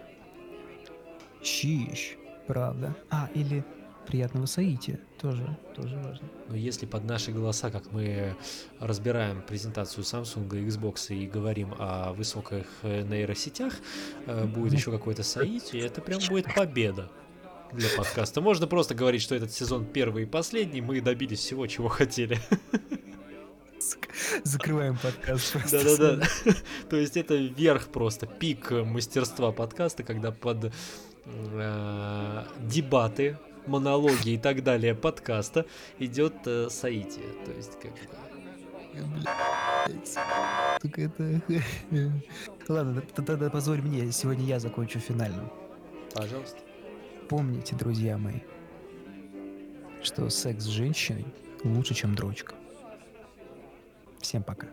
Щищ, 1.44 2.16
правда. 2.48 2.96
А, 3.10 3.30
или 3.36 3.64
приятного 4.06 4.46
соития. 4.46 5.00
Тоже, 5.20 5.58
тоже 5.76 5.98
важно. 5.98 6.28
Но 6.50 6.56
если 6.56 6.86
под 6.86 7.04
наши 7.06 7.32
голоса, 7.32 7.72
как 7.72 7.92
мы 7.92 8.36
разбираем 8.80 9.42
презентацию 9.42 10.04
Samsung 10.04 10.48
и 10.58 10.68
Xbox 10.68 11.14
и 11.16 11.28
говорим 11.28 11.74
о 11.78 12.14
высоких 12.14 12.68
э, 12.84 13.02
нейросетях, 13.02 13.74
э, 14.28 14.46
будет 14.46 14.74
еще 14.74 14.92
какой-то 14.92 15.24
соитие, 15.24 15.86
это 15.86 16.02
прям 16.02 16.20
будет 16.30 16.54
победа 16.54 17.10
для 17.74 17.90
подкаста. 17.98 18.42
Можно 18.42 18.68
просто 18.68 18.96
говорить, 18.96 19.22
что 19.22 19.36
этот 19.36 19.52
сезон 19.52 19.86
первый 19.86 20.24
и 20.24 20.26
последний, 20.26 20.82
мы 20.82 21.02
добились 21.02 21.40
всего, 21.40 21.68
чего 21.68 21.88
хотели. 21.90 22.40
Закрываем 24.44 24.98
подкаст. 24.98 25.56
Да-да-да. 25.72 26.26
То 26.90 26.96
есть 26.96 27.18
это 27.18 27.36
верх 27.36 27.88
просто, 27.88 28.26
пик 28.26 28.72
мастерства 28.72 29.52
подкаста, 29.52 30.04
когда 30.04 30.32
под 30.32 30.72
э, 31.26 32.44
дебаты, 32.62 33.38
монологи 33.68 34.30
и 34.30 34.38
так 34.38 34.64
далее 34.64 34.96
подкаста 34.96 35.66
идет 36.00 36.36
э, 36.46 36.70
соитие. 36.70 37.26
То 37.46 37.52
есть 37.52 37.80
как 37.80 37.92
бы... 37.92 38.00
Только 40.82 41.02
это... 41.02 41.42
Ладно, 42.68 43.02
тогда 43.16 43.50
позволь 43.50 43.82
мне, 43.82 44.12
сегодня 44.12 44.46
я 44.46 44.60
закончу 44.60 45.00
финальным. 45.00 45.52
Пожалуйста. 46.14 46.60
Помните, 47.30 47.76
друзья 47.76 48.18
мои, 48.18 48.40
что 50.04 50.30
секс 50.30 50.64
с 50.64 50.68
женщиной 50.68 51.26
лучше, 51.64 51.94
чем 51.94 52.16
дрочка. 52.16 52.56
Всем 54.22 54.44
пока. 54.44 54.68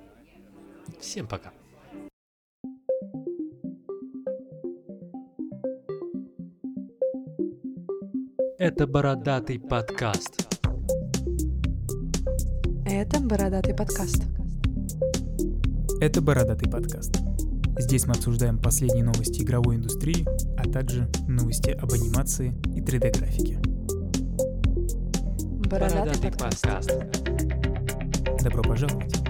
Всем 1.00 1.26
пока. 1.26 1.52
Это 8.64 8.86
бородатый 8.86 9.58
подкаст. 9.58 10.48
Это 12.86 13.18
«Бородатый 13.18 13.74
подкаст». 13.74 14.22
Это 16.00 16.22
«Бородатый 16.22 16.70
подкаст». 16.70 17.12
Здесь 17.76 18.06
мы 18.06 18.12
обсуждаем 18.12 18.58
последние 18.58 19.02
новости 19.02 19.42
игровой 19.42 19.74
индустрии, 19.74 20.24
а 20.56 20.70
также 20.70 21.10
новости 21.26 21.70
об 21.70 21.92
анимации 21.92 22.54
и 22.76 22.80
3D-графике. 22.80 23.58
«Бородатый 25.68 26.30
подкаст». 26.30 26.92
Добро 28.44 28.62
пожаловать! 28.62 29.21